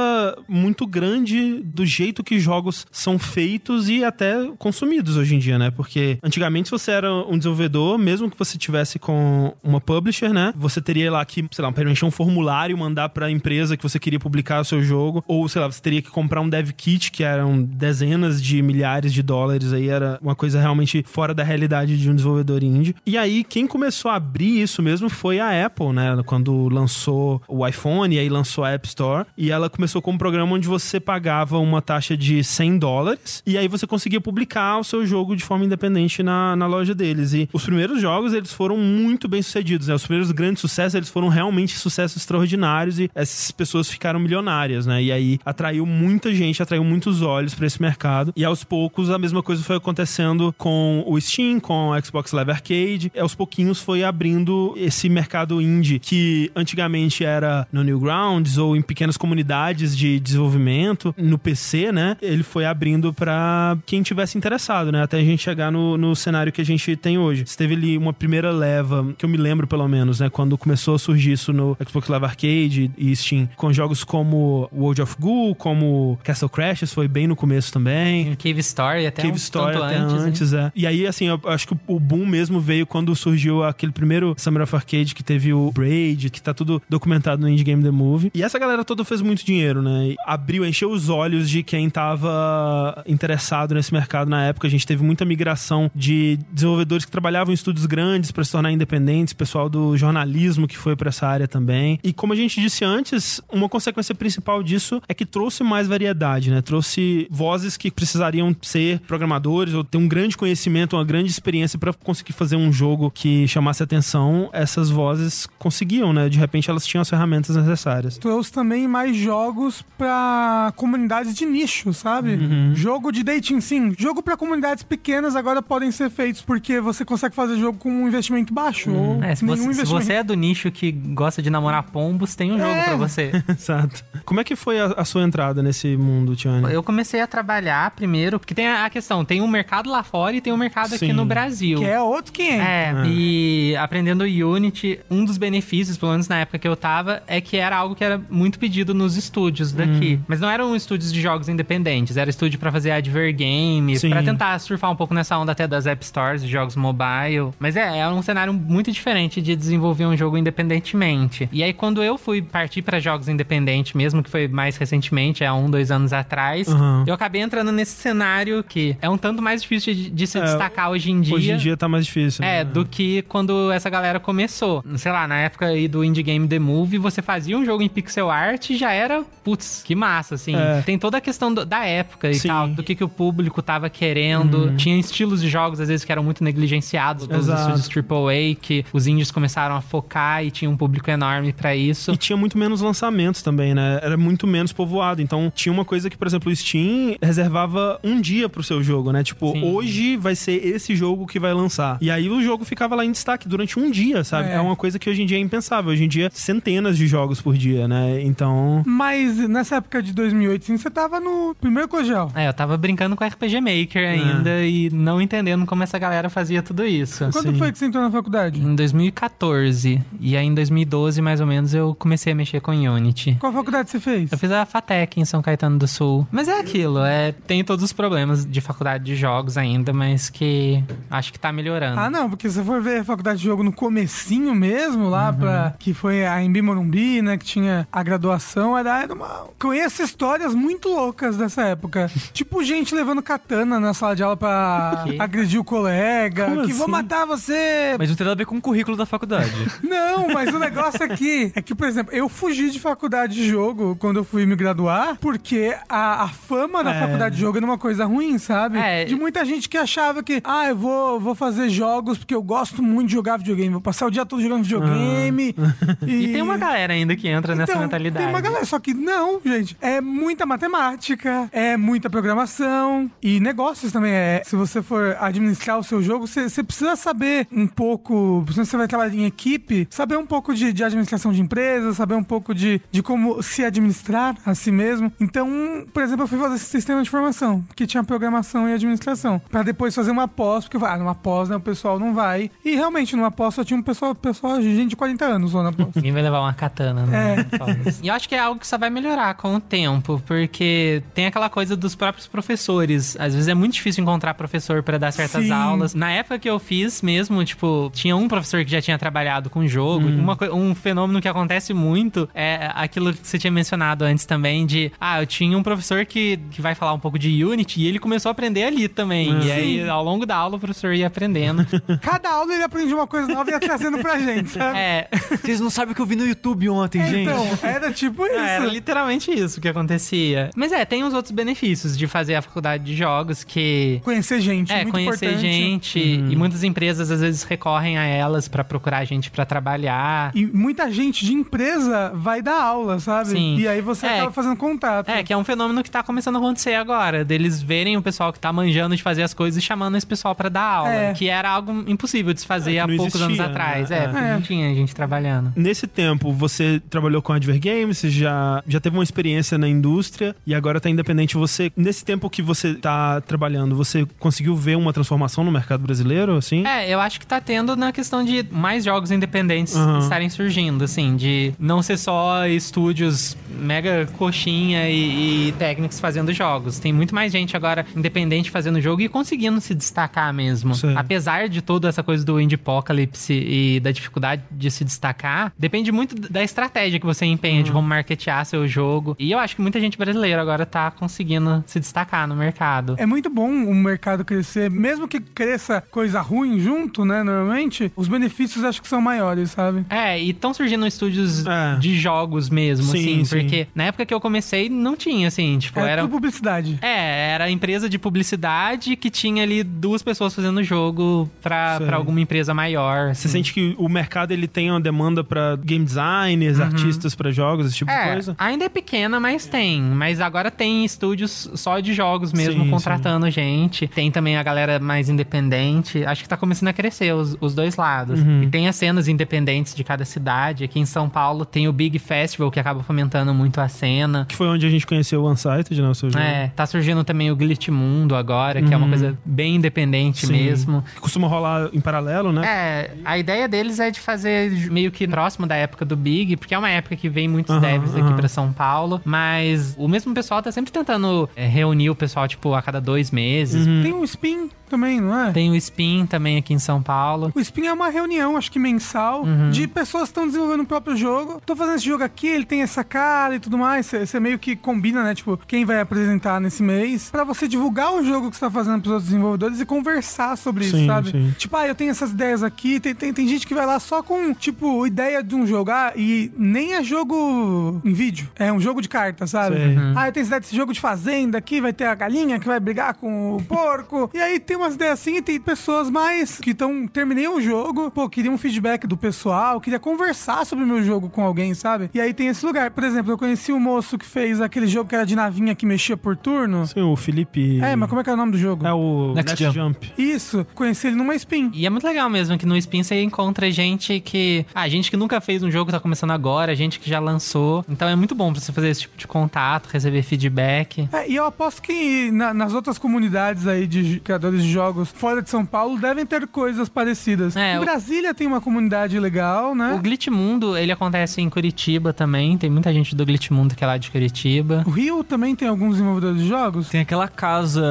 muito 0.48 0.86
grande 0.86 1.62
do 1.64 1.86
jeito 1.86 2.24
que 2.24 2.40
jogos 2.40 2.86
são 2.92 3.20
feitos 3.20 3.90
e 3.90 4.04
até 4.04 4.50
consumidos 4.58 5.18
hoje 5.18 5.36
em 5.36 5.40
dia, 5.40 5.58
né? 5.58 5.72
Porque 5.72 6.18
antigamente, 6.24 6.68
se 6.68 6.72
você 6.72 6.92
era 6.92 7.14
um 7.14 7.38
desenvolvedor, 7.38 7.98
mesmo 7.98 8.30
que 8.30 8.38
você 8.38 8.58
tivesse 8.58 9.00
com 9.00 9.54
uma 9.64 9.80
publisher, 9.80 10.34
né? 10.34 10.54
Você 10.56 10.82
teria 10.82 11.12
lá 11.12 11.24
que, 11.26 11.46
sei 11.52 11.64
lá, 11.64 11.72
preencher 11.72 12.06
um 12.06 12.12
formulário, 12.12 12.78
mandar 12.78 13.10
para 13.10 13.28
a 13.28 13.32
empresa 13.32 13.78
que 13.78 13.84
você 13.84 14.00
queria 14.00 14.20
publicar 14.20 14.62
o 14.62 14.66
seu 14.66 14.82
jogo, 14.82 15.24
ou 15.28 15.48
sei 15.48 15.62
lá, 15.62 15.72
você 15.72 15.82
teria 15.82 16.02
que 16.02 16.10
comprar 16.10 16.42
um 16.42 16.47
um 16.48 16.50
dev 16.50 16.72
kit, 16.72 17.12
que 17.12 17.24
eram 17.24 17.62
dezenas 17.62 18.42
de 18.42 18.62
milhares 18.62 19.14
de 19.14 19.22
dólares, 19.22 19.74
aí 19.74 19.90
era 19.90 20.18
uma 20.22 20.36
coisa 20.36 20.60
realmente 20.60 21.04
fora 21.06 21.34
da 21.34 21.44
realidade 21.44 21.98
de 21.98 22.10
um 22.10 22.16
desenvolvedor 22.16 22.64
indie. 22.64 22.96
E 23.06 23.18
aí, 23.18 23.44
quem 23.44 23.68
começou 23.68 24.10
a 24.10 24.16
abrir 24.16 24.62
isso 24.62 24.82
mesmo 24.82 25.10
foi 25.10 25.40
a 25.40 25.66
Apple, 25.66 25.94
né? 25.94 26.22
Quando 26.26 26.70
lançou 26.70 27.42
o 27.48 27.68
iPhone 27.68 28.16
e 28.16 28.20
aí 28.20 28.30
lançou 28.30 28.64
a 28.64 28.72
App 28.72 28.88
Store. 28.88 29.26
E 29.38 29.52
ela 29.52 29.70
começou 29.70 30.02
com 30.02 30.12
um 30.12 30.18
programa 30.18 30.54
onde 30.54 30.68
você 30.68 31.00
pagava 31.00 31.58
uma 31.60 31.82
taxa 31.82 32.16
de 32.16 32.44
100 32.44 32.80
dólares 32.80 33.44
e 33.46 33.58
aí 33.58 33.68
você 33.68 33.86
conseguia 33.86 34.22
publicar 34.22 34.80
o 34.80 34.84
seu 34.84 35.06
jogo 35.06 35.36
de 35.36 35.44
forma 35.44 35.66
independente 35.66 36.24
na, 36.24 36.56
na 36.56 36.68
loja 36.68 36.96
deles. 36.96 37.34
E 37.34 37.50
os 37.52 37.64
primeiros 37.64 38.02
jogos, 38.02 38.34
eles 38.34 38.52
foram 38.52 38.78
muito 38.78 39.28
bem 39.28 39.42
sucedidos, 39.42 39.88
né? 39.88 39.96
Os 39.96 40.04
primeiros 40.04 40.32
grandes 40.32 40.62
sucessos, 40.62 40.96
eles 40.96 41.10
foram 41.10 41.28
realmente 41.28 41.78
sucessos 41.78 42.18
extraordinários 42.18 43.00
e 43.00 43.10
essas 43.14 43.52
pessoas 43.52 43.90
ficaram 43.90 44.20
milionárias, 44.20 44.86
né? 44.86 45.02
E 45.02 45.12
aí 45.12 45.40
atraiu 45.46 45.86
muita 45.86 46.34
gente, 46.38 46.62
atraiu 46.62 46.84
muitos 46.84 47.22
olhos 47.22 47.54
para 47.54 47.66
esse 47.66 47.82
mercado. 47.82 48.32
E 48.36 48.46
aos 48.46 48.64
poucos 48.64 49.10
a 49.10 49.18
mesma 49.18 49.44
coisa 49.44 49.64
foi 49.64 49.76
acontecendo 49.76 50.54
com 50.58 51.04
o 51.06 51.20
Steam, 51.20 51.60
com 51.60 51.90
o 51.90 52.02
Xbox 52.04 52.32
Live 52.32 52.52
Arcade. 52.52 53.12
E 53.14 53.20
aos 53.20 53.36
pouquinhos 53.36 53.82
foi 53.82 54.04
abrindo 54.04 54.74
esse 54.78 55.10
mercado 55.10 55.62
indie 55.62 56.00
que 56.00 56.52
antigamente 56.56 57.26
era 57.26 57.68
no 57.72 57.84
Newgrounds 57.84 58.58
ou 58.58 58.76
em 58.76 58.82
pequenas 58.82 59.18
comunidades 59.18 59.98
de 59.98 60.20
desenvolvimento 60.20 61.14
no 61.18 61.38
PC, 61.38 61.92
né? 61.92 62.18
Ele 62.22 62.44
foi 62.44 62.66
abrindo 62.66 63.14
para 63.14 63.78
quem 63.86 64.02
tivesse 64.02 64.38
interessado, 64.38 64.92
né? 64.92 65.04
Até 65.04 65.18
a 65.18 65.24
gente 65.24 65.42
chegar 65.42 65.72
no, 65.72 65.98
no 65.98 66.16
cenário 66.16 66.52
que 66.52 66.62
a 66.62 66.66
gente 66.66 66.96
tem 66.96 67.18
hoje. 67.18 67.44
Você 67.46 67.58
teve 67.58 67.74
ali 67.74 67.98
uma 67.98 68.14
primeira 68.14 68.52
leva, 68.52 69.14
que 69.18 69.26
eu 69.26 69.30
me 69.30 69.38
lembro 69.38 69.68
pelo 69.68 69.88
menos, 69.88 70.20
né? 70.20 70.30
Quando 70.30 70.58
começou 70.58 70.96
a 70.96 71.00
surgir 71.00 71.34
isso 71.34 71.52
no 71.52 71.78
Xbox 71.88 72.08
Live 72.08 72.26
Arcade 72.26 72.92
e 72.98 73.16
Steam, 73.16 73.50
com 73.56 73.72
jogos 73.74 74.04
como 74.04 74.70
World 74.74 75.02
of 75.02 75.16
Ghoul, 75.20 75.56
como 75.56 76.20
Castle 76.28 76.50
Crashes, 76.50 76.94
foi 76.94 77.08
bem 77.08 77.26
no 77.26 77.38
começo 77.38 77.72
também. 77.72 78.36
Cave 78.36 78.60
Story 78.60 79.08
até 79.08 79.22
Cave 79.22 79.34
um 79.34 79.38
Story 79.38 79.78
até 79.78 79.96
antes, 79.96 80.16
antes 80.16 80.54
é. 80.54 80.70
E 80.76 80.86
aí, 80.86 81.08
assim, 81.08 81.28
eu 81.28 81.40
acho 81.46 81.70
que 81.70 81.78
o 81.88 81.98
boom 81.98 82.26
mesmo 82.26 82.60
veio 82.60 82.86
quando 82.86 83.16
surgiu 83.16 83.64
aquele 83.64 83.94
primeiro 83.94 84.36
Summer 84.38 84.64
of 84.64 84.76
Arcade 84.76 85.16
que 85.16 85.24
teve 85.24 85.54
o 85.54 85.72
Braid, 85.72 86.30
que 86.30 86.42
tá 86.42 86.54
tudo 86.54 86.82
documentado 86.90 87.42
no 87.42 87.48
Indie 87.48 87.64
Game 87.64 87.82
The 87.82 87.92
Movie. 87.92 88.30
E 88.34 88.44
essa 88.44 88.60
galera 88.60 88.84
toda 88.84 89.06
fez 89.06 89.22
muito 89.22 89.46
dinheiro, 89.46 89.82
né? 89.82 90.10
E 90.10 90.16
abriu, 90.26 90.66
encheu 90.66 90.92
os 90.92 91.08
olhos 91.08 91.50
de 91.50 91.64
quem 91.64 91.90
tava 91.90 93.02
interessado 93.08 93.74
nesse 93.74 93.94
mercado 93.94 94.28
na 94.28 94.48
época. 94.48 94.68
A 94.68 94.70
gente 94.70 94.86
teve 94.86 95.06
muita 95.06 95.24
migração 95.24 95.90
de 95.96 96.38
desenvolvedores 96.52 97.06
que 97.06 97.12
trabalhavam 97.12 97.54
em 97.54 97.56
estúdios 97.56 97.86
grandes 97.86 98.34
para 98.34 98.44
se 98.44 98.52
tornar 98.52 98.74
independentes, 98.74 99.34
pessoal 99.34 99.70
do 99.70 99.96
jornalismo 99.96 100.68
que 100.68 100.78
foi 100.78 100.94
para 100.94 101.08
essa 101.08 101.26
área 101.26 101.48
também. 101.48 102.02
E 102.04 102.12
como 102.12 102.34
a 102.34 102.36
gente 102.36 102.60
disse 102.60 102.84
antes, 102.84 103.40
uma 103.50 103.70
consequência 103.70 104.14
principal 104.14 104.62
disso 104.62 105.02
é 105.08 105.14
que 105.14 105.26
trouxe 105.26 105.64
mais 105.64 105.88
variedade, 105.88 106.17
né? 106.50 106.62
Trouxe 106.62 107.28
vozes 107.30 107.78
que 107.78 107.92
precisariam 107.92 108.56
ser 108.62 109.00
programadores 109.02 109.74
ou 109.74 109.84
ter 109.84 109.98
um 109.98 110.08
grande 110.08 110.38
conhecimento, 110.38 110.96
uma 110.96 111.06
grande 111.06 111.30
experiência 111.30 111.78
para 111.78 111.94
conseguir 111.94 112.34
fazer 112.34 112.56
um 112.56 112.72
jogo 112.72 113.12
que 113.12 113.48
chamasse 113.48 113.84
atenção. 113.84 114.50
Essas 114.52 114.90
vozes 114.90 115.48
conseguiam, 115.58 116.14
né? 116.14 116.30
De 116.30 116.38
repente 116.38 116.70
elas 116.70 116.86
tinham 116.86 117.02
as 117.02 117.10
ferramentas 117.10 117.56
necessárias. 117.56 118.18
Trouxe 118.18 118.52
também 118.52 118.88
mais 118.88 119.16
jogos 119.16 119.84
para 119.98 120.74
comunidades 120.76 121.34
de 121.34 121.46
nicho, 121.46 121.94
sabe? 121.94 122.34
Uhum. 122.34 122.76
Jogo 122.76 123.12
de 123.12 123.24
dating 123.24 123.62
sim, 123.62 123.94
jogo 123.98 124.22
para 124.22 124.38
comunidades 124.38 124.84
pequenas 124.84 125.36
agora 125.36 125.62
podem 125.62 125.92
ser 125.92 126.10
feitos 126.10 126.42
porque 126.42 126.80
você 126.80 127.04
consegue 127.04 127.36
fazer 127.36 127.58
jogo 127.58 127.78
com 127.78 127.90
um 127.90 128.08
investimento 128.08 128.54
baixo 128.54 128.90
uhum. 128.90 129.18
ou 129.18 129.24
é, 129.24 129.36
se 129.36 129.46
você, 129.46 129.64
investimento. 129.64 129.88
Se 129.88 130.06
você 130.06 130.14
é 130.14 130.24
do 130.24 130.34
nicho 130.34 130.72
que 130.72 130.92
gosta 130.92 131.42
de 131.42 131.50
namorar 131.50 131.84
pombos, 131.84 132.36
tem 132.36 132.52
um 132.52 132.58
jogo 132.58 132.70
é. 132.70 132.84
para 132.84 132.96
você. 132.96 133.32
Exato. 133.50 134.04
Como 134.26 134.40
é 134.40 134.44
que 134.44 134.56
foi 134.56 134.80
a, 134.80 134.86
a, 134.98 135.06
sua 135.06 135.24
entrada 135.24 135.62
nesse 135.62 135.96
mundo, 135.98 136.07
Tiane? 136.36 136.74
Eu 136.74 136.84
comecei 136.84 137.22
a 137.22 137.28
trabalhar 137.28 137.92
primeiro, 137.92 138.40
porque 138.40 138.54
tem 138.54 138.68
a, 138.68 138.90
questão, 138.90 139.24
tem 139.26 139.42
um 139.42 139.48
mercado 139.48 139.90
lá 139.90 140.04
fora 140.04 140.36
e 140.36 140.42
tem 140.42 140.54
um 140.54 140.58
mercado 140.58 140.90
sim. 140.90 140.96
aqui 140.96 141.14
no 141.14 141.26
Brasil. 141.26 141.80
Que 141.80 141.86
é 141.86 142.00
outro 142.02 142.32
que 142.32 142.42
é. 142.42 142.58
É, 142.58 143.04
e 143.06 143.76
aprendendo 143.78 144.24
Unity, 144.24 145.00
um 145.10 145.26
dos 145.26 145.38
benefícios, 145.38 145.98
pelo 145.98 146.12
menos 146.12 146.28
na 146.28 146.40
época 146.40 146.60
que 146.60 146.68
eu 146.68 146.76
tava, 146.76 147.24
é 147.28 147.42
que 147.42 147.58
era 147.58 147.76
algo 147.76 147.96
que 147.96 148.04
era 148.04 148.22
muito 148.30 148.60
pedido 148.60 148.94
nos 148.94 149.16
estúdios 149.16 149.72
daqui. 149.72 150.20
Hum. 150.20 150.26
Mas 150.28 150.40
não 150.40 150.50
eram 150.50 150.76
estúdios 150.76 151.12
de 151.12 151.22
jogos 151.22 151.50
independentes, 151.50 152.18
era 152.18 152.30
estúdio 152.30 152.60
para 152.60 152.72
fazer 152.72 152.92
advergame, 152.92 154.00
para 154.10 154.24
tentar 154.24 154.60
surfar 154.60 154.92
um 154.92 154.96
pouco 154.96 155.14
nessa 155.14 155.38
onda 155.38 155.52
até 155.52 155.68
das 155.68 155.86
app 155.86 156.06
stores, 156.06 156.42
de 156.42 156.50
jogos 156.50 156.76
mobile. 156.76 157.52
Mas 157.60 157.76
é, 157.76 158.00
é 158.00 158.08
um 158.08 158.22
cenário 158.22 158.54
muito 158.54 158.92
diferente 158.92 159.42
de 159.42 159.56
desenvolver 159.56 160.06
um 160.06 160.16
jogo 160.16 160.38
independentemente. 160.38 161.50
E 161.52 161.64
aí, 161.64 161.74
quando 161.74 162.04
eu 162.04 162.18
fui 162.18 162.42
partir 162.42 162.82
para 162.82 163.00
jogos 163.00 163.28
independentes 163.28 163.94
mesmo, 163.94 164.24
que 164.24 164.30
foi 164.30 164.48
mais 164.48 164.78
recentemente, 164.78 165.44
há 165.44 165.54
um, 165.54 165.70
dois 165.70 165.92
anos 165.92 165.97
atrás, 166.14 166.68
uhum. 166.68 167.04
eu 167.08 167.14
acabei 167.14 167.42
entrando 167.42 167.72
nesse 167.72 167.92
cenário 167.92 168.64
que 168.64 168.98
é 169.02 169.10
um 169.10 169.18
tanto 169.18 169.42
mais 169.42 169.62
difícil 169.62 169.94
de, 169.94 170.10
de 170.10 170.28
se 170.28 170.38
é, 170.38 170.42
destacar 170.42 170.92
hoje 170.92 171.12
em 171.12 171.22
dia. 171.22 171.36
Hoje 171.36 171.52
em 171.52 171.58
dia 171.58 171.78
tá 171.78 171.88
mais 171.88 172.06
difícil. 172.06 172.44
É, 172.44 172.64
né? 172.64 172.66
do 172.66 172.86
que 172.86 173.22
quando 173.24 173.72
essa 173.72 173.90
galera 173.90 174.20
começou. 174.20 174.84
Sei 174.96 175.12
lá, 175.12 175.28
na 175.28 175.38
época 175.38 175.68
aí 175.68 175.88
do 175.88 176.04
Indie 176.04 176.24
Game 176.24 176.48
The 176.48 176.60
Movie, 176.60 176.98
você 176.98 177.22
fazia 177.22 177.58
um 177.58 177.66
jogo 177.66 177.82
em 177.82 177.90
pixel 177.90 178.30
art 178.30 178.70
e 178.70 178.78
já 178.78 178.92
era, 178.92 179.24
putz, 179.44 179.84
que 179.86 179.96
massa, 179.96 180.36
assim. 180.36 180.56
É. 180.56 180.82
Tem 180.82 180.98
toda 180.98 181.18
a 181.18 181.22
questão 181.22 181.54
do, 181.54 181.66
da 181.66 181.86
época 181.86 182.30
e 182.30 182.36
Sim. 182.36 182.48
tal, 182.48 182.68
do 182.68 182.84
que, 182.84 182.96
que 182.96 183.04
o 183.04 183.10
público 183.10 183.62
tava 183.62 183.90
querendo. 183.90 184.66
Uhum. 184.66 184.76
Tinha 184.76 184.98
estilos 184.98 185.42
de 185.42 185.50
jogos, 185.50 185.80
às 185.80 185.88
vezes, 185.88 186.06
que 186.06 186.12
eram 186.12 186.24
muito 186.24 186.44
negligenciados 186.44 187.28
pelos 187.28 187.48
estúdios 187.48 187.90
AAA, 187.90 188.56
que 188.62 188.86
os 188.94 189.08
indies 189.08 189.32
começaram 189.32 189.76
a 189.76 189.82
focar 189.82 190.44
e 190.44 190.52
tinha 190.52 190.70
um 190.70 190.78
público 190.78 191.10
enorme 191.10 191.54
para 191.54 191.76
isso. 191.76 192.12
E 192.12 192.18
tinha 192.18 192.38
muito 192.38 192.58
menos 192.58 192.82
lançamentos 192.82 193.42
também, 193.42 193.74
né? 193.74 194.00
Era 194.02 194.18
muito 194.18 194.46
menos 194.46 194.72
povoado. 194.72 195.22
Então, 195.22 195.52
tinha 195.54 195.72
uma 195.72 195.86
coisa 195.88 196.10
que, 196.10 196.18
por 196.18 196.28
exemplo, 196.28 196.52
o 196.52 196.56
Steam 196.56 197.16
reservava 197.20 198.00
um 198.04 198.22
dia 198.22 198.48
pro 198.48 198.62
seu 198.62 198.84
jogo, 198.84 199.12
né? 199.12 199.24
Tipo, 199.24 199.54
Sim. 199.54 199.64
hoje 199.64 200.18
vai 200.18 200.36
ser 200.36 200.64
esse 200.64 200.96
jogo 200.96 201.26
que 201.26 201.40
vai 201.40 201.54
lançar. 201.54 201.98
E 202.00 202.12
aí 202.12 202.30
o 202.30 202.42
jogo 202.42 202.64
ficava 202.64 202.96
lá 202.96 203.04
em 203.04 203.12
destaque 203.12 203.48
durante 203.48 203.80
um 203.80 203.90
dia, 203.90 204.24
sabe? 204.24 204.50
É, 204.50 204.56
é 204.56 204.62
uma 204.62 204.76
coisa 204.76 205.00
que 205.00 205.10
hoje 205.10 205.24
em 205.24 205.26
dia 205.26 205.38
é 205.38 205.42
impensável. 205.42 205.92
Hoje 205.92 206.04
em 206.04 206.08
dia, 206.08 206.30
centenas 206.32 206.98
de 206.98 207.08
jogos 207.08 207.42
por 207.42 207.58
dia, 207.58 207.88
né? 207.88 208.22
Então. 208.22 208.84
Mas 208.86 209.38
nessa 209.48 209.78
época 209.78 210.04
de 210.04 210.14
2008, 210.14 210.66
sim, 210.66 210.78
você 210.78 210.90
tava 210.90 211.20
no 211.20 211.56
primeiro 211.60 211.88
Cogel. 211.88 212.32
É, 212.36 212.48
eu 212.48 212.54
tava 212.54 212.78
brincando 212.78 213.16
com 213.16 213.26
RPG 213.26 213.62
Maker 213.62 214.08
ainda 214.08 214.50
é. 214.50 214.70
e 214.70 214.90
não 214.90 215.22
entendendo 215.22 215.66
como 215.66 215.82
essa 215.84 215.98
galera 215.98 216.30
fazia 216.30 216.62
tudo 216.62 216.86
isso. 216.86 217.30
Quando 217.32 217.52
sim. 217.52 217.58
foi 217.58 217.72
que 217.72 217.78
você 217.78 217.86
entrou 217.86 218.04
na 218.04 218.12
faculdade? 218.12 218.60
Em 218.60 218.76
2014. 218.76 220.02
E 220.20 220.38
aí 220.38 220.46
em 220.46 220.54
2012, 220.54 221.22
mais 221.22 221.40
ou 221.42 221.48
menos, 221.48 221.74
eu 221.74 221.96
comecei 221.96 222.34
a 222.34 222.36
mexer 222.36 222.60
com 222.60 222.72
Unity. 222.72 223.38
Qual 223.40 223.52
faculdade 223.52 223.90
você 223.90 224.00
fez? 224.00 224.32
Eu 224.32 224.38
fiz 224.38 224.52
a 224.52 224.66
FATEC 224.66 225.20
em 225.20 225.26
São 225.26 225.42
Caetano 225.42 225.67
do 225.76 225.88
Sul. 225.88 226.28
Mas 226.32 226.48
é 226.48 226.60
aquilo, 226.60 227.04
é, 227.04 227.32
tem 227.32 227.64
todos 227.64 227.84
os 227.84 227.92
problemas 227.92 228.46
de 228.46 228.62
faculdade 228.62 229.04
de 229.04 229.16
jogos 229.16 229.58
ainda, 229.58 229.92
mas 229.92 230.30
que 230.30 230.84
acho 231.10 231.34
que 231.34 231.40
tá 231.40 231.52
melhorando. 231.52 232.00
Ah, 232.00 232.10
não, 232.10 232.30
porque 232.30 232.48
se 232.50 232.56
você 232.56 232.64
for 232.64 232.82
ver 232.82 233.02
a 233.02 233.04
faculdade 233.04 233.40
de 233.40 233.46
jogo 233.46 233.64
no 233.64 233.72
comecinho 233.72 234.54
mesmo, 234.54 235.10
lá 235.10 235.30
uhum. 235.30 235.38
pra. 235.38 235.76
que 235.80 235.94
foi 235.94 236.26
a 236.26 236.42
Embi 236.44 236.62
Morumbi, 236.62 237.22
né? 237.22 237.38
Que 237.38 237.46
tinha 237.46 237.88
a 237.92 238.04
graduação, 238.04 238.78
era, 238.78 239.02
era 239.02 239.14
uma. 239.14 239.48
Conheço 239.60 240.04
histórias 240.04 240.54
muito 240.54 240.90
loucas 240.90 241.38
dessa 241.38 241.64
época. 241.64 242.12
tipo, 242.32 242.64
gente 242.64 242.94
levando 242.94 243.22
katana 243.22 243.80
na 243.80 243.94
sala 243.94 244.16
de 244.16 244.24
aula 244.24 244.38
pra 244.38 245.06
agredir 245.20 245.60
o 245.60 245.64
colega, 245.64 246.46
Como 246.46 246.64
que 246.64 246.72
assim? 246.72 246.80
vou 246.80 246.88
matar 246.88 247.26
você. 247.26 247.96
Mas 247.98 248.10
não 248.10 248.16
tem 248.16 248.26
nada 248.26 248.36
a 248.36 248.38
ver 248.38 248.46
com 248.46 248.58
o 248.58 248.62
currículo 248.62 248.96
da 248.96 249.06
faculdade. 249.06 249.52
não, 249.82 250.30
mas 250.30 250.54
o 250.54 250.60
negócio 250.60 251.04
aqui 251.04 251.52
é 251.56 251.62
que, 251.62 251.74
por 251.74 251.88
exemplo, 251.88 252.14
eu 252.14 252.30
fugi 252.30 252.70
de 252.70 252.80
faculdade 252.80 253.36
de 253.36 253.48
jogo 253.50 253.96
quando 253.96 254.18
eu 254.18 254.24
fui 254.24 254.46
me 254.46 254.56
graduar, 254.56 255.18
porque 255.20 255.57
a, 255.90 256.24
a 256.24 256.28
fama 256.28 256.84
da 256.84 256.94
é. 256.94 257.00
faculdade 257.00 257.36
de 257.36 257.42
jogo 257.42 257.58
era 257.58 257.66
uma 257.66 257.78
coisa 257.78 258.06
ruim, 258.06 258.38
sabe? 258.38 258.78
É. 258.78 259.06
De 259.06 259.16
muita 259.16 259.44
gente 259.46 259.70
que 259.70 259.78
achava 259.78 260.24
que, 260.24 260.42
ah, 260.44 260.68
eu 260.68 260.76
vou, 260.76 261.20
vou 261.20 261.36
fazer 261.36 261.70
jogos 261.70 262.18
porque 262.18 262.34
eu 262.34 262.42
gosto 262.42 262.82
muito 262.82 263.08
de 263.08 263.14
jogar 263.14 263.38
videogame, 263.38 263.72
vou 263.72 263.82
passar 263.82 264.08
o 264.08 264.12
dia 264.12 264.26
todo 264.26 264.42
jogando 264.42 264.64
videogame. 264.64 265.56
Ah. 265.58 265.98
E... 266.08 266.26
e... 266.26 266.34
tem 266.34 266.42
uma 266.42 266.58
galera 266.58 266.94
ainda 266.94 267.16
que 267.16 267.28
entra 267.28 267.54
então, 267.54 267.66
nessa 267.66 267.80
mentalidade. 267.80 268.26
Tem 268.26 268.34
uma 268.34 268.42
galera, 268.42 268.66
só 268.66 268.80
que 268.80 268.94
não, 268.94 269.42
gente. 269.44 269.76
É 269.82 270.00
muita 270.00 270.46
matemática, 270.46 271.50
é 271.52 271.76
muita 271.76 272.10
programação 272.10 273.10
e 273.22 273.40
negócios 273.40 273.92
também. 273.92 274.12
É, 274.12 274.42
se 274.46 274.56
você 274.56 274.82
for 274.82 275.18
administrar 275.20 275.80
o 275.80 275.84
seu 275.84 276.02
jogo, 276.02 276.28
você, 276.28 276.50
você 276.50 276.64
precisa 276.64 276.96
saber 276.96 277.48
um 277.52 277.68
pouco, 277.68 278.46
se 278.52 278.66
você 278.66 278.78
vai 278.78 278.88
trabalhar 278.88 279.14
em 279.14 279.26
equipe, 279.26 279.88
saber 279.90 280.18
um 280.18 280.26
pouco 280.26 280.54
de, 280.54 280.72
de 280.72 280.84
administração 280.84 281.32
de 281.32 281.42
empresas, 281.42 281.98
saber 281.98 282.16
um 282.16 282.24
pouco 282.24 282.54
de, 282.54 282.82
de 282.92 283.02
como 283.02 283.42
se 283.42 283.64
administrar 283.64 284.36
a 284.46 284.56
si 284.56 284.72
mesmo. 284.72 285.12
Então, 285.20 285.47
por 285.94 286.04
exemplo, 286.04 286.24
eu 286.24 286.28
fui 286.28 286.40
fazer 286.40 286.56
esse 286.56 286.66
sistema 286.66 287.02
de 287.04 287.10
formação, 287.10 287.64
que 287.76 287.88
tinha 287.88 288.04
programação 288.04 288.70
e 288.70 288.74
administração, 288.74 289.42
para 289.50 289.64
depois 289.64 289.94
fazer 289.94 290.12
uma 290.12 290.28
pós, 290.28 290.68
porque 290.68 290.84
ah, 290.86 290.98
numa 290.98 291.16
pós, 291.16 291.50
né, 291.50 291.56
o 291.56 291.60
pessoal 291.60 292.00
não 292.00 292.14
vai. 292.14 292.52
E 292.64 292.76
realmente, 292.76 293.16
numa 293.16 293.32
pós 293.32 293.56
só 293.56 293.64
tinha 293.64 293.78
um 293.78 293.84
pessoal, 293.84 294.14
pessoal 294.14 294.62
gente 294.62 294.90
de 294.90 294.96
40 294.96 295.26
anos 295.26 295.54
lá 295.54 295.64
na 295.64 295.72
pós. 295.72 295.88
Ninguém 295.96 296.12
vai 296.12 296.22
levar 296.22 296.40
uma 296.40 296.54
katana, 296.54 297.06
né? 297.06 297.36
É. 297.40 297.94
E 298.02 298.08
eu 298.08 298.14
acho 298.14 298.28
que 298.28 298.36
é 298.36 298.40
algo 298.40 298.60
que 298.60 298.68
só 298.68 298.78
vai 298.78 298.90
melhorar 298.90 299.34
com 299.36 299.56
o 299.56 299.60
tempo, 299.60 300.22
porque 300.26 301.04
tem 301.14 301.26
aquela 301.26 301.50
coisa 301.50 301.76
dos 301.76 301.96
próprios 301.96 302.28
professores. 302.28 303.18
Às 303.20 303.34
vezes 303.34 303.48
é 303.48 303.54
muito 303.54 303.74
difícil 303.74 304.02
encontrar 304.04 304.34
professor 304.34 304.84
para 304.84 304.98
dar 304.98 305.12
certas 305.12 305.46
Sim. 305.46 305.52
aulas. 305.52 305.94
Na 305.94 306.12
época 306.12 306.40
que 306.40 306.50
eu 306.50 306.60
fiz 306.60 307.02
mesmo, 307.02 307.44
tipo, 307.44 307.92
tinha 307.94 308.16
um 308.16 308.28
professor 308.28 308.64
que 308.64 308.72
já 308.72 308.82
tinha 308.82 308.98
trabalhado 308.98 309.50
com 309.50 309.66
jogo. 309.68 310.08
Hum. 310.08 310.20
Uma, 310.20 310.38
um 310.54 310.76
fenômeno 310.76 311.22
que 311.22 311.28
acontece 311.28 311.74
muito 311.74 312.30
é 312.34 312.72
aquilo 312.74 313.14
que 313.14 313.28
você 313.28 313.38
tinha 313.38 313.52
mencionado 313.52 314.04
antes 314.04 314.26
também 314.26 314.66
de, 314.66 314.92
ah, 315.00 315.22
eu 315.22 315.26
tinha 315.38 315.56
um 315.56 315.62
professor 315.62 316.04
que, 316.04 316.40
que 316.50 316.62
vai 316.62 316.74
falar 316.74 316.94
um 316.94 317.00
pouco 317.00 317.20
de 317.20 317.46
Unity 317.46 317.82
e 317.82 317.88
ele 317.88 318.00
começou 318.00 318.30
a 318.30 318.32
aprender 318.32 318.64
ali 318.64 318.88
também. 318.88 319.32
Ah, 319.32 319.46
e 319.46 319.52
aí, 319.52 319.90
ao 319.90 320.04
longo 320.04 320.26
da 320.26 320.36
aula, 320.36 320.56
o 320.56 320.60
professor 320.60 320.96
ia 320.96 321.06
aprendendo. 321.06 321.66
Cada 322.02 322.32
aula 322.32 322.56
ele 322.56 322.64
aprendia 322.64 322.96
uma 322.96 323.06
coisa 323.06 323.28
nova 323.28 323.48
e 323.52 323.54
ia 323.54 323.60
trazendo 323.60 324.00
pra 324.00 324.18
gente, 324.18 324.50
sabe? 324.50 324.80
É. 324.80 325.08
Vocês 325.30 325.60
não 325.60 325.70
sabem 325.70 325.92
o 325.92 325.96
que 325.96 326.02
eu 326.02 326.08
vi 326.08 326.16
no 326.16 326.26
YouTube 326.26 326.68
ontem, 326.70 327.02
é, 327.02 327.06
gente. 327.06 327.30
Então, 327.30 327.60
era 327.62 327.92
tipo 327.94 328.26
isso. 328.26 328.36
É, 328.36 328.56
era 328.56 328.66
literalmente 328.66 329.32
isso 329.32 329.62
que 329.62 329.68
acontecia. 329.68 330.50
Mas 330.56 330.72
é, 330.72 330.84
tem 330.86 331.04
os 331.04 331.14
outros 331.14 331.32
benefícios 331.32 331.96
de 331.96 332.08
fazer 332.08 332.34
a 332.34 332.42
faculdade 332.42 332.84
de 332.84 332.96
jogos 332.96 333.44
que. 333.44 334.02
Conhecer 334.04 334.42
gente. 334.42 334.72
É, 334.72 334.86
conhecer 334.86 335.34
importante. 335.34 335.40
gente. 335.40 336.00
Uhum. 336.00 336.32
E 336.32 336.36
muitas 336.36 336.64
empresas 336.64 337.12
às 337.12 337.22
vezes 337.22 337.44
recorrem 337.44 337.98
a 338.00 338.06
elas 338.06 338.48
para 338.48 338.64
procurar 338.64 339.06
gente 339.06 339.30
para 339.30 339.46
trabalhar. 339.46 340.32
E 340.34 340.48
muita 340.48 340.90
gente 340.92 341.24
de 341.24 341.34
empresa 341.34 342.12
vai 342.16 342.42
dar 342.42 342.60
aula, 342.60 343.00
sabe? 343.00 343.30
Sim. 343.30 343.58
E 343.60 343.68
aí 343.68 343.82
você 343.82 344.08
é, 344.08 344.16
acaba 344.16 344.32
fazendo 344.32 344.58
contato. 344.58 345.10
É, 345.10 345.27
que 345.28 345.34
é 345.34 345.38
um 345.38 345.44
fenômeno 345.44 345.84
que 345.84 345.92
tá 345.92 346.02
começando 346.02 346.38
a 346.38 346.40
acontecer 346.40 346.76
agora. 346.76 347.26
Deles 347.26 347.62
verem 347.62 347.98
o 347.98 348.02
pessoal 348.02 348.32
que 348.32 348.40
tá 348.40 348.54
manjando 348.54 348.96
de 348.96 349.04
fazer 349.04 349.24
as 349.24 349.34
coisas 349.34 349.62
e 349.62 349.66
chamando 349.66 349.98
esse 349.98 350.08
pessoal 350.08 350.34
para 350.34 350.48
dar 350.48 350.64
aula. 350.64 350.94
É. 350.94 351.14
Que 351.14 351.28
era 351.28 351.50
algo 351.50 351.84
impossível 351.86 352.34
de 352.34 352.40
se 352.40 352.48
fazer 352.48 352.76
é, 352.76 352.80
há 352.80 352.88
poucos 352.88 353.08
existia, 353.08 353.26
anos 353.26 353.38
né? 353.38 353.44
atrás. 353.44 353.92
É, 353.92 354.06
é, 354.06 354.34
não 354.36 354.42
tinha 354.42 354.74
gente 354.74 354.96
trabalhando. 354.96 355.52
Nesse 355.54 355.86
tempo, 355.86 356.32
você 356.32 356.82
trabalhou 356.90 357.22
com 357.22 357.34
a 357.34 357.36
Adver 357.36 357.60
Games, 357.60 357.98
você 357.98 358.10
já, 358.10 358.64
já 358.66 358.80
teve 358.80 358.96
uma 358.96 359.04
experiência 359.04 359.58
na 359.58 359.68
indústria 359.68 360.34
e 360.46 360.56
agora 360.56 360.80
tá 360.80 360.90
independente. 360.90 361.36
Você, 361.36 361.74
nesse 361.76 362.06
tempo 362.06 362.30
que 362.30 362.42
você 362.42 362.76
tá 362.76 363.20
trabalhando, 363.20 363.76
você 363.76 364.08
conseguiu 364.20 364.56
ver 364.56 364.78
uma 364.78 364.94
transformação 364.94 365.44
no 365.44 365.52
mercado 365.52 365.82
brasileiro, 365.82 366.38
assim? 366.38 366.66
É, 366.66 366.90
eu 366.90 367.02
acho 367.02 367.20
que 367.20 367.28
tá 367.28 367.42
tendo 367.42 367.76
na 367.76 367.92
questão 367.92 368.24
de 368.24 368.46
mais 368.50 368.86
jogos 368.86 369.12
independentes 369.12 369.76
uhum. 369.76 370.00
estarem 370.00 370.30
surgindo, 370.30 370.86
assim, 370.86 371.18
de 371.18 371.54
não 371.60 371.82
ser 371.82 371.98
só 371.98 372.48
estúdios 372.48 373.36
mega 373.50 374.08
coxinha 374.18 374.90
e, 374.90 375.17
e, 375.18 375.52
técnicos 375.54 376.00
fazendo 376.00 376.32
jogos. 376.32 376.80
Tem 376.80 376.94
muito 376.94 377.14
mais 377.14 377.32
gente 377.32 377.56
agora 377.58 377.86
independente 377.96 378.52
fazendo 378.52 378.80
jogo 378.80 379.02
e 379.02 379.10
conseguindo 379.10 379.60
se 379.60 379.74
destacar 379.74 380.34
mesmo. 380.34 380.76
Sim. 380.76 380.94
Apesar 380.96 381.50
de 381.50 381.62
toda 381.62 381.90
essa 381.90 382.04
coisa 382.04 382.24
do 382.24 382.40
Indie 382.40 382.56
Apocalypse 382.56 383.34
e 383.34 383.80
da 383.80 383.92
dificuldade 383.92 384.44
de 384.52 384.70
se 384.70 384.84
destacar, 384.84 385.52
depende 385.58 385.92
muito 385.92 386.16
da 386.16 386.44
estratégia 386.44 387.00
que 387.00 387.06
você 387.06 387.26
empenha, 387.26 387.58
uhum. 387.58 387.64
de 387.64 387.72
como 387.72 387.88
marketear 387.88 388.46
seu 388.46 388.68
jogo. 388.68 389.16
E 389.18 389.32
eu 389.32 389.40
acho 389.40 389.56
que 389.56 389.62
muita 389.62 389.80
gente 389.80 389.98
brasileira 389.98 390.42
agora 390.42 390.66
tá 390.66 390.92
conseguindo 390.92 391.64
se 391.66 391.80
destacar 391.80 392.28
no 392.28 392.36
mercado. 392.36 392.96
É 392.98 393.06
muito 393.06 393.30
bom 393.30 393.50
o 393.50 393.74
mercado 393.76 394.24
crescer, 394.24 394.70
mesmo 394.70 395.08
que 395.08 395.20
cresça 395.20 395.84
coisa 395.90 396.22
ruim 396.22 396.60
junto, 396.60 397.06
né, 397.06 397.24
normalmente, 397.24 397.92
os 397.96 398.08
benefícios 398.08 398.64
acho 398.64 398.82
que 398.82 398.88
são 398.88 399.02
maiores, 399.02 399.52
sabe? 399.52 399.86
É, 399.90 400.20
e 400.20 400.30
estão 400.30 400.54
surgindo 400.54 400.86
estúdios 400.86 401.46
é. 401.46 401.78
de 401.80 401.98
jogos 401.98 402.50
mesmo, 402.50 402.86
sim, 402.86 403.00
assim, 403.00 403.26
sim. 403.26 403.40
porque 403.40 403.68
na 403.74 403.86
época 403.86 404.06
que 404.06 404.14
eu 404.14 404.20
comecei 404.20 404.70
não 404.70 404.96
tinha, 404.96 405.07
assim, 405.26 405.58
tipo, 405.60 405.80
é, 405.80 405.92
era... 405.92 406.08
publicidade. 406.08 406.78
É, 406.82 407.32
era 407.32 407.50
empresa 407.50 407.90
de 407.90 407.98
publicidade 407.98 408.96
que 408.96 409.10
tinha 409.10 409.44
ali 409.44 409.64
duas 409.64 410.02
pessoas 410.02 410.34
fazendo 410.34 410.64
jogo 410.64 411.30
pra, 411.42 411.80
pra 411.80 411.98
alguma 411.98 412.20
empresa 412.20 412.54
maior. 412.54 413.10
Assim. 413.10 413.24
Você 413.24 413.30
sente 413.30 413.54
que 413.54 413.76
o 413.78 413.90
mercado, 413.90 414.32
ele 414.32 414.48
tem 414.48 414.70
uma 414.72 414.80
demanda 414.80 415.24
pra 415.24 415.56
game 415.56 415.84
designers, 415.84 416.60
uhum. 416.60 416.66
artistas 416.66 417.16
pra 417.16 417.32
jogos, 417.32 417.68
esse 417.68 417.78
tipo 417.78 417.92
é, 417.92 418.04
de 418.04 418.12
coisa? 418.12 418.36
ainda 418.38 418.66
é 418.66 418.70
pequena, 418.70 419.20
mas 419.20 419.46
tem. 419.46 419.82
Mas 419.82 420.22
agora 420.22 420.52
tem 420.52 420.86
estúdios 420.86 421.50
só 421.56 421.80
de 421.80 421.94
jogos 421.94 422.34
mesmo, 422.34 422.64
sim, 422.64 422.70
contratando 422.70 423.26
sim. 423.26 423.32
gente. 423.32 423.88
Tem 423.88 424.12
também 424.12 424.38
a 424.38 424.44
galera 424.44 424.80
mais 424.80 425.10
independente. 425.10 426.04
Acho 426.06 426.24
que 426.24 426.30
tá 426.30 426.38
começando 426.38 426.70
a 426.70 426.74
crescer 426.74 427.14
os, 427.14 427.38
os 427.40 427.54
dois 427.54 427.76
lados. 427.76 428.20
Uhum. 428.20 428.44
E 428.44 428.48
tem 428.48 428.68
as 428.68 428.76
cenas 428.76 429.08
independentes 429.08 429.74
de 429.74 429.84
cada 429.84 430.06
cidade. 430.06 430.64
Aqui 430.64 430.80
em 430.80 430.86
São 430.86 431.10
Paulo 431.10 431.46
tem 431.46 431.68
o 431.68 431.74
Big 431.74 431.98
Festival, 432.00 432.52
que 432.52 432.60
acaba 432.60 432.84
fomentando 432.84 433.34
muito 433.34 433.60
a 433.60 433.68
cena. 433.68 434.26
Que 434.28 434.36
foi 434.36 434.48
onde 434.48 434.66
a 434.66 434.70
gente 434.70 434.86
conheceu 434.86 434.97
o 435.18 435.30
Unsighted, 435.30 435.82
né? 435.82 435.90
O 435.90 435.96
seu 435.96 436.10
jogo. 436.10 436.24
É, 436.24 436.52
tá 436.56 436.66
surgindo 436.66 437.04
também 437.04 437.32
o 437.32 437.36
Glitch 437.36 437.70
Mundo 437.70 438.16
agora, 438.16 438.62
que 438.62 438.68
uhum. 438.68 438.74
é 438.74 438.78
uma 438.78 438.86
uhum. 438.86 438.92
coisa 438.92 439.18
bem 439.26 439.56
independente 439.56 440.26
Sim. 440.26 440.34
mesmo. 440.34 440.84
Que 440.96 441.02
costuma 441.02 441.28
rolar 441.28 441.70
em 441.74 441.80
paralelo, 441.80 442.32
né? 442.32 442.46
É, 442.46 442.92
a 443.04 443.18
ideia 443.18 443.48
deles 443.48 443.80
é 443.80 443.92
de 443.92 444.00
fazer 444.00 444.52
meio 444.72 444.92
que 444.92 445.08
próximo 445.08 445.48
da 445.48 445.56
época 445.56 445.84
do 445.84 445.96
Big, 445.96 446.38
porque 446.38 446.54
é 446.54 446.58
uma 446.58 446.70
época 446.70 446.96
que 446.96 447.10
vem 447.10 447.28
muitos 447.28 447.56
uhum, 447.56 447.62
devs 447.62 447.96
aqui 447.96 448.14
para 448.14 448.28
São 448.28 448.52
Paulo, 448.52 449.02
mas 449.04 449.76
o 449.78 449.88
mesmo 449.88 450.14
pessoal 450.14 450.42
tá 450.42 450.52
sempre 450.52 450.72
tentando 450.72 451.30
é, 451.36 451.48
reunir 451.48 451.90
o 451.90 451.96
pessoal, 451.96 452.28
tipo, 452.28 452.54
a 452.54 452.62
cada 452.62 452.80
dois 452.80 453.12
meses. 453.12 453.66
Uhum. 453.66 453.82
Tem 453.82 453.94
um 453.94 454.04
Spin 454.04 454.50
também, 454.70 455.02
não 455.02 455.18
é? 455.18 455.32
Tem 455.32 455.50
o 455.50 455.56
Spin 455.56 456.06
também 456.06 456.38
aqui 456.38 456.54
em 456.54 456.60
São 456.60 456.82
Paulo. 456.82 457.32
O 457.34 457.40
Spin 457.40 457.68
é 457.68 457.74
uma 457.74 457.90
reunião, 457.90 458.38
acho 458.38 458.52
que 458.52 458.60
mensal, 458.60 459.24
uhum. 459.24 459.50
de 459.50 459.68
pessoas 459.68 460.04
que 460.04 460.10
estão 460.10 460.28
desenvolvendo 460.28 460.62
o 460.62 460.66
próprio 460.66 460.96
jogo. 460.96 461.42
Tô 461.46 461.56
fazendo 461.56 461.76
esse 461.76 461.86
jogo 461.86 462.04
aqui, 462.04 462.28
ele 462.28 462.46
tem 462.46 462.62
essa 462.62 462.84
cara 462.84 463.36
e 463.36 463.40
tudo 463.40 463.58
mais. 463.58 463.88
Você 463.88 464.20
meio 464.20 464.38
que 464.38 464.56
combina, 464.56 465.04
né? 465.04 465.16
Tipo, 465.16 465.40
quem 465.48 465.66
vai 465.66 465.80
apresentar 465.80 466.40
nesse 466.40 466.62
mês, 466.62 467.10
para 467.10 467.24
você 467.24 467.48
divulgar 467.48 467.94
o 467.94 468.04
jogo 468.04 468.30
que 468.30 468.36
você 468.36 468.46
tá 468.46 468.52
fazendo 468.52 468.82
pros 468.82 468.94
outros 468.94 469.10
desenvolvedores 469.10 469.60
e 469.60 469.66
conversar 469.66 470.38
sobre 470.38 470.66
sim, 470.66 470.78
isso, 470.78 470.86
sabe? 470.88 471.12
Sim. 471.12 471.36
Tipo, 471.38 471.56
ah, 471.58 471.68
eu 471.68 471.76
tenho 471.76 471.92
essas 471.92 472.12
ideias 472.12 472.44
aqui. 472.44 472.80
Tem, 472.80 472.94
tem, 472.94 473.14
tem 473.14 473.28
gente 473.28 473.48
que 473.48 473.54
vai 473.54 473.66
lá 473.66 473.80
só 473.80 474.04
com, 474.04 474.34
tipo, 474.34 474.86
ideia 474.86 475.24
de 475.24 475.36
um 475.36 475.46
jogo. 475.46 475.72
Ah, 475.72 475.94
e 475.96 476.32
nem 476.38 476.74
é 476.74 476.84
jogo 476.84 477.82
em 477.84 477.94
vídeo. 477.94 478.30
É 478.36 478.52
um 478.52 478.60
jogo 478.60 478.82
de 478.82 478.90
cartas, 478.90 479.32
sabe? 479.32 479.56
Uhum. 479.58 479.94
Ah, 479.96 480.08
eu 480.08 480.12
tenho 480.12 480.24
essa 480.24 480.30
ideia 480.30 480.42
desse 480.42 480.56
jogo 480.56 480.74
de 480.74 480.80
fazenda 480.80 481.38
aqui, 481.38 481.62
vai 481.62 481.74
ter 481.74 481.86
a 481.86 481.96
galinha 481.96 482.40
que 482.40 482.48
vai 482.48 482.60
brigar 482.60 482.94
com 482.96 483.38
o 483.38 483.44
porco. 483.44 484.10
e 484.14 484.20
aí 484.20 484.40
tem 484.40 484.57
umas 484.58 484.76
ideias 484.76 485.00
assim 485.00 485.18
e 485.18 485.22
tem 485.22 485.40
pessoas 485.40 485.90
mais 485.90 486.38
que 486.40 486.52
estão 486.52 486.88
terminei 486.88 487.28
o 487.28 487.40
jogo, 487.40 487.90
pô, 487.92 488.10
queria 488.10 488.32
um 488.32 488.38
feedback 488.38 488.86
do 488.88 488.98
pessoal, 488.98 489.62
queria 489.62 489.80
conversar 489.80 490.46
sobre 490.46 490.64
o 490.64 490.68
meu 490.68 490.84
jogo 490.84 491.10
com 491.10 491.24
alguém, 491.24 491.54
sabe? 491.54 491.90
E 491.94 492.02
aí 492.02 492.14
tem 492.14 492.28
esse 492.28 492.46
lugar. 492.46 492.72
Por 492.72 492.84
exemplo, 492.84 493.12
eu 493.12 493.18
conheci 493.18 493.52
o 493.52 493.56
um 493.56 493.60
moço 493.60 493.98
que 493.98 494.06
fez 494.06 494.42
aquele 494.42 494.68
jogo 494.68 494.90
que 494.90 494.96
era 494.96 495.06
de 495.06 495.16
navinha 495.16 495.56
que 495.56 495.66
mexia 495.66 495.96
por 495.96 496.16
turno. 496.16 496.68
Sim, 496.68 496.82
o 496.82 496.96
Felipe. 496.96 497.60
É, 497.62 497.76
mas 497.76 497.90
como 497.90 498.02
é 498.02 498.04
que 498.04 498.10
é 498.10 498.14
o 498.14 498.18
nome 498.18 498.32
do 498.32 498.38
jogo? 498.38 498.66
É 498.66 498.74
o 498.74 499.14
Next, 499.16 499.42
Next 499.42 499.44
Jump. 499.44 499.88
Jump. 499.88 499.94
Isso, 499.98 500.46
conheci 500.54 500.88
ele 500.88 500.96
numa 500.96 501.16
Spin. 501.16 501.52
E 501.54 501.66
é 501.66 501.70
muito 501.70 501.86
legal 501.86 502.10
mesmo 502.10 502.38
que 502.38 502.46
no 502.46 502.58
Spin 502.58 502.84
você 502.84 503.02
encontra 503.02 503.50
gente 503.52 504.00
que. 504.00 504.46
Ah, 504.54 504.68
gente 504.68 504.90
que 504.90 504.98
nunca 504.98 505.22
fez 505.22 505.44
um 505.44 505.52
jogo, 505.52 505.72
tá 505.72 505.80
começando 505.80 506.12
agora, 506.12 506.56
gente 506.56 506.80
que 506.80 506.90
já 506.90 507.00
lançou. 507.00 507.64
Então 507.70 507.88
é 507.88 507.96
muito 507.96 508.16
bom 508.16 508.32
pra 508.32 508.42
você 508.42 508.52
fazer 508.52 508.70
esse 508.70 508.82
tipo 508.82 508.98
de 508.98 509.08
contato, 509.08 509.68
receber 509.68 510.02
feedback. 510.04 510.88
É, 510.92 511.10
e 511.10 511.16
eu 511.16 511.26
aposto 511.26 511.62
que 511.62 512.12
na, 512.12 512.34
nas 512.34 512.54
outras 512.54 512.78
comunidades 512.78 513.48
aí 513.48 513.68
de 513.68 514.00
criadores 514.00 514.44
de 514.44 514.47
jogos 514.48 514.90
fora 514.92 515.22
de 515.22 515.30
São 515.30 515.46
Paulo 515.46 515.78
devem 515.78 516.06
ter 516.06 516.28
coisas 516.28 516.70
parecidas. 516.70 517.36
É, 517.36 517.56
em 517.56 517.60
Brasília 517.60 518.14
tem 518.14 518.28
uma 518.28 518.42
comunidade 518.42 519.00
legal, 519.00 519.56
né? 519.56 519.74
O 519.74 519.80
Glitch 519.80 520.08
Mundo, 520.08 520.58
ele 520.58 520.72
acontece 520.72 521.22
em 521.22 521.30
Curitiba 521.30 521.94
também. 521.94 522.38
Tem 522.38 522.50
muita 522.50 522.74
gente 522.74 522.96
do 522.96 523.06
Glitch 523.06 523.30
Mundo 523.32 523.56
que 523.56 523.64
é 523.64 523.68
lá 523.68 523.78
de 523.78 523.92
Curitiba. 523.92 524.64
O 524.66 524.70
Rio 524.70 525.04
também 525.04 525.36
tem 525.36 525.48
alguns 525.48 525.74
desenvolvedores 525.74 526.22
de 526.22 526.28
jogos? 526.28 526.70
Tem 526.70 526.82
aquela 526.82 527.08
casa 527.08 527.62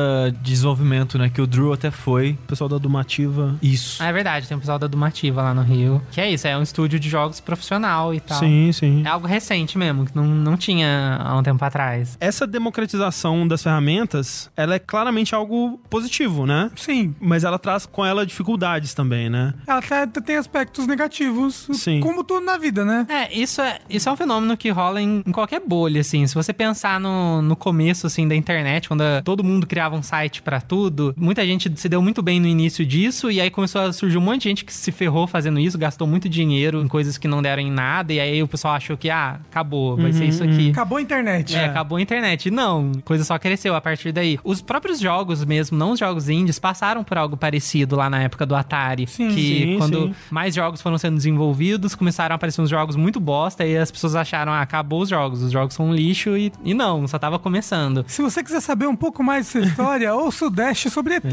de 0.43 0.53
desenvolvimento, 0.53 1.19
né? 1.19 1.28
Que 1.28 1.40
o 1.40 1.47
Drew 1.47 1.73
até 1.73 1.90
foi. 1.90 2.32
O 2.32 2.47
pessoal 2.47 2.69
da 2.69 2.78
Dumativa. 2.78 3.57
Isso. 3.62 4.03
Ah, 4.03 4.09
é 4.09 4.12
verdade, 4.12 4.48
tem 4.48 4.57
o 4.57 4.61
pessoal 4.61 4.78
da 4.78 4.86
Dumativa 4.86 5.43
lá 5.43 5.55
no 5.55 5.62
Rio. 5.62 6.03
Que 6.11 6.20
é 6.20 6.31
isso, 6.31 6.47
é 6.47 6.57
um 6.57 6.62
estúdio 6.62 6.98
de 6.98 7.09
jogos 7.09 7.40
profissional 7.40 8.15
e 8.15 8.20
tal. 8.20 8.39
Sim, 8.39 8.70
sim. 8.73 9.03
É 9.05 9.09
algo 9.09 9.27
recente 9.27 9.78
mesmo, 9.78 10.07
que 10.07 10.15
não, 10.15 10.24
não 10.24 10.57
tinha 10.57 11.19
há 11.20 11.36
um 11.36 11.43
tempo 11.43 11.65
atrás. 11.65 12.16
Essa 12.20 12.47
democratização 12.47 13.47
das 13.47 13.62
ferramentas, 13.62 14.51
ela 14.57 14.74
é 14.74 14.78
claramente 14.78 15.35
algo 15.35 15.81
positivo, 15.90 16.47
né? 16.47 16.65
Sim. 16.74 17.14
Mas 17.20 17.44
ela 17.44 17.59
traz 17.59 17.86
com 17.86 18.05
ela 18.05 18.26
dificuldades 18.26 18.94
também, 18.94 19.30
né? 19.30 19.55
Ela 19.66 19.80
tem 20.06 20.36
aspectos 20.36 20.86
negativos, 20.86 21.68
Sim. 21.72 22.01
como 22.01 22.24
tudo 22.24 22.44
na 22.44 22.56
vida, 22.56 22.84
né? 22.84 23.06
É, 23.09 23.36
isso 23.36 23.60
é, 23.60 23.78
isso 23.88 24.09
é 24.09 24.12
um 24.12 24.16
fenômeno 24.16 24.56
que 24.56 24.70
rola 24.70 25.01
em, 25.01 25.22
em 25.26 25.32
qualquer 25.32 25.60
bolha, 25.60 26.01
assim. 26.01 26.26
Se 26.26 26.34
você 26.34 26.52
pensar 26.52 27.01
no, 27.01 27.43
no 27.43 27.56
começo, 27.56 28.06
assim, 28.06 28.26
da 28.26 28.34
internet, 28.34 28.88
quando 28.88 29.02
todo 29.24 29.44
mundo 29.44 29.66
criava 29.66 29.97
um 29.97 30.02
site 30.02 30.43
para 30.43 30.60
tudo, 30.60 31.14
muita 31.16 31.44
gente 31.47 31.70
se 31.76 31.88
deu 31.88 32.02
muito 32.02 32.22
bem 32.22 32.40
no 32.40 32.47
início 32.47 32.84
disso, 32.84 33.30
e 33.30 33.40
aí 33.40 33.51
começou 33.51 33.80
a 33.80 33.93
surgir 33.93 34.18
um 34.18 34.20
monte 34.20 34.43
de 34.43 34.48
gente 34.48 34.64
que 34.64 34.72
se 34.72 34.90
ferrou 34.93 35.26
fazendo 35.26 35.59
isso, 35.59 35.78
gastou 35.78 36.06
muito 36.06 36.28
dinheiro 36.28 36.82
em 36.82 36.88
coisas 36.88 37.18
que 37.18 37.28
não 37.28 37.43
deram 37.43 37.62
em 37.62 37.70
nada, 37.70 38.12
e 38.12 38.20
aí 38.20 38.43
o 38.43 38.48
pessoal 38.48 38.74
achou 38.74 38.97
que, 38.97 39.10
ah, 39.10 39.40
acabou, 39.51 39.97
vai 39.97 40.06
uhum, 40.06 40.12
ser 40.12 40.24
isso 40.26 40.44
aqui. 40.44 40.70
Acabou 40.70 40.98
a 40.98 41.02
internet. 41.02 41.56
É, 41.56 41.60
é, 41.60 41.64
acabou 41.66 41.98
a 41.98 42.01
internet. 42.01 42.51
Não, 42.51 42.93
coisa 43.05 43.24
só 43.24 43.38
cresceu 43.38 43.74
a 43.74 43.80
partir 43.80 44.12
daí. 44.12 44.38
Os 44.44 44.60
próprios 44.60 45.01
jogos 45.01 45.44
mesmo, 45.44 45.76
não 45.76 45.93
os 45.93 45.98
jogos 45.98 46.28
indies, 46.28 46.56
passaram 46.59 47.03
por 47.05 47.16
algo 47.19 47.37
parecido 47.37 47.97
lá 47.97 48.09
na 48.09 48.23
época 48.23 48.47
do 48.47 48.55
Atari. 48.55 49.07
Sim, 49.07 49.28
que 49.28 49.35
sim, 49.35 49.78
quando 49.78 50.09
sim. 50.09 50.15
mais 50.31 50.55
jogos 50.55 50.81
foram 50.81 50.99
sendo 50.99 51.16
desenvolvidos, 51.16 51.95
começaram 51.95 52.35
a 52.35 52.37
aparecer 52.37 52.61
uns 52.61 52.70
jogos 52.70 52.97
muito 52.97 53.20
bosta, 53.20 53.65
e 53.65 53.77
as 53.77 53.91
pessoas 53.91 54.15
acharam, 54.15 54.53
ah, 54.53 54.61
acabou 54.61 55.03
os 55.03 55.09
jogos, 55.09 55.43
os 55.43 55.53
jogos 55.53 55.74
são 55.74 55.89
um 55.89 55.95
lixo, 55.95 56.37
e, 56.37 56.53
e 56.65 56.74
não, 56.74 57.07
só 57.07 57.19
tava 57.19 57.39
começando. 57.39 58.05
Se 58.07 58.23
você 58.23 58.43
quiser 58.43 58.61
saber 58.61 58.87
um 58.87 58.97
pouco 58.97 59.23
mais 59.23 59.47
dessa 59.47 59.66
história, 59.66 60.15
ouça 60.15 60.47
o 60.47 60.51
Dash 60.51 60.87
sobre 60.91 61.15
ET. 61.15 61.24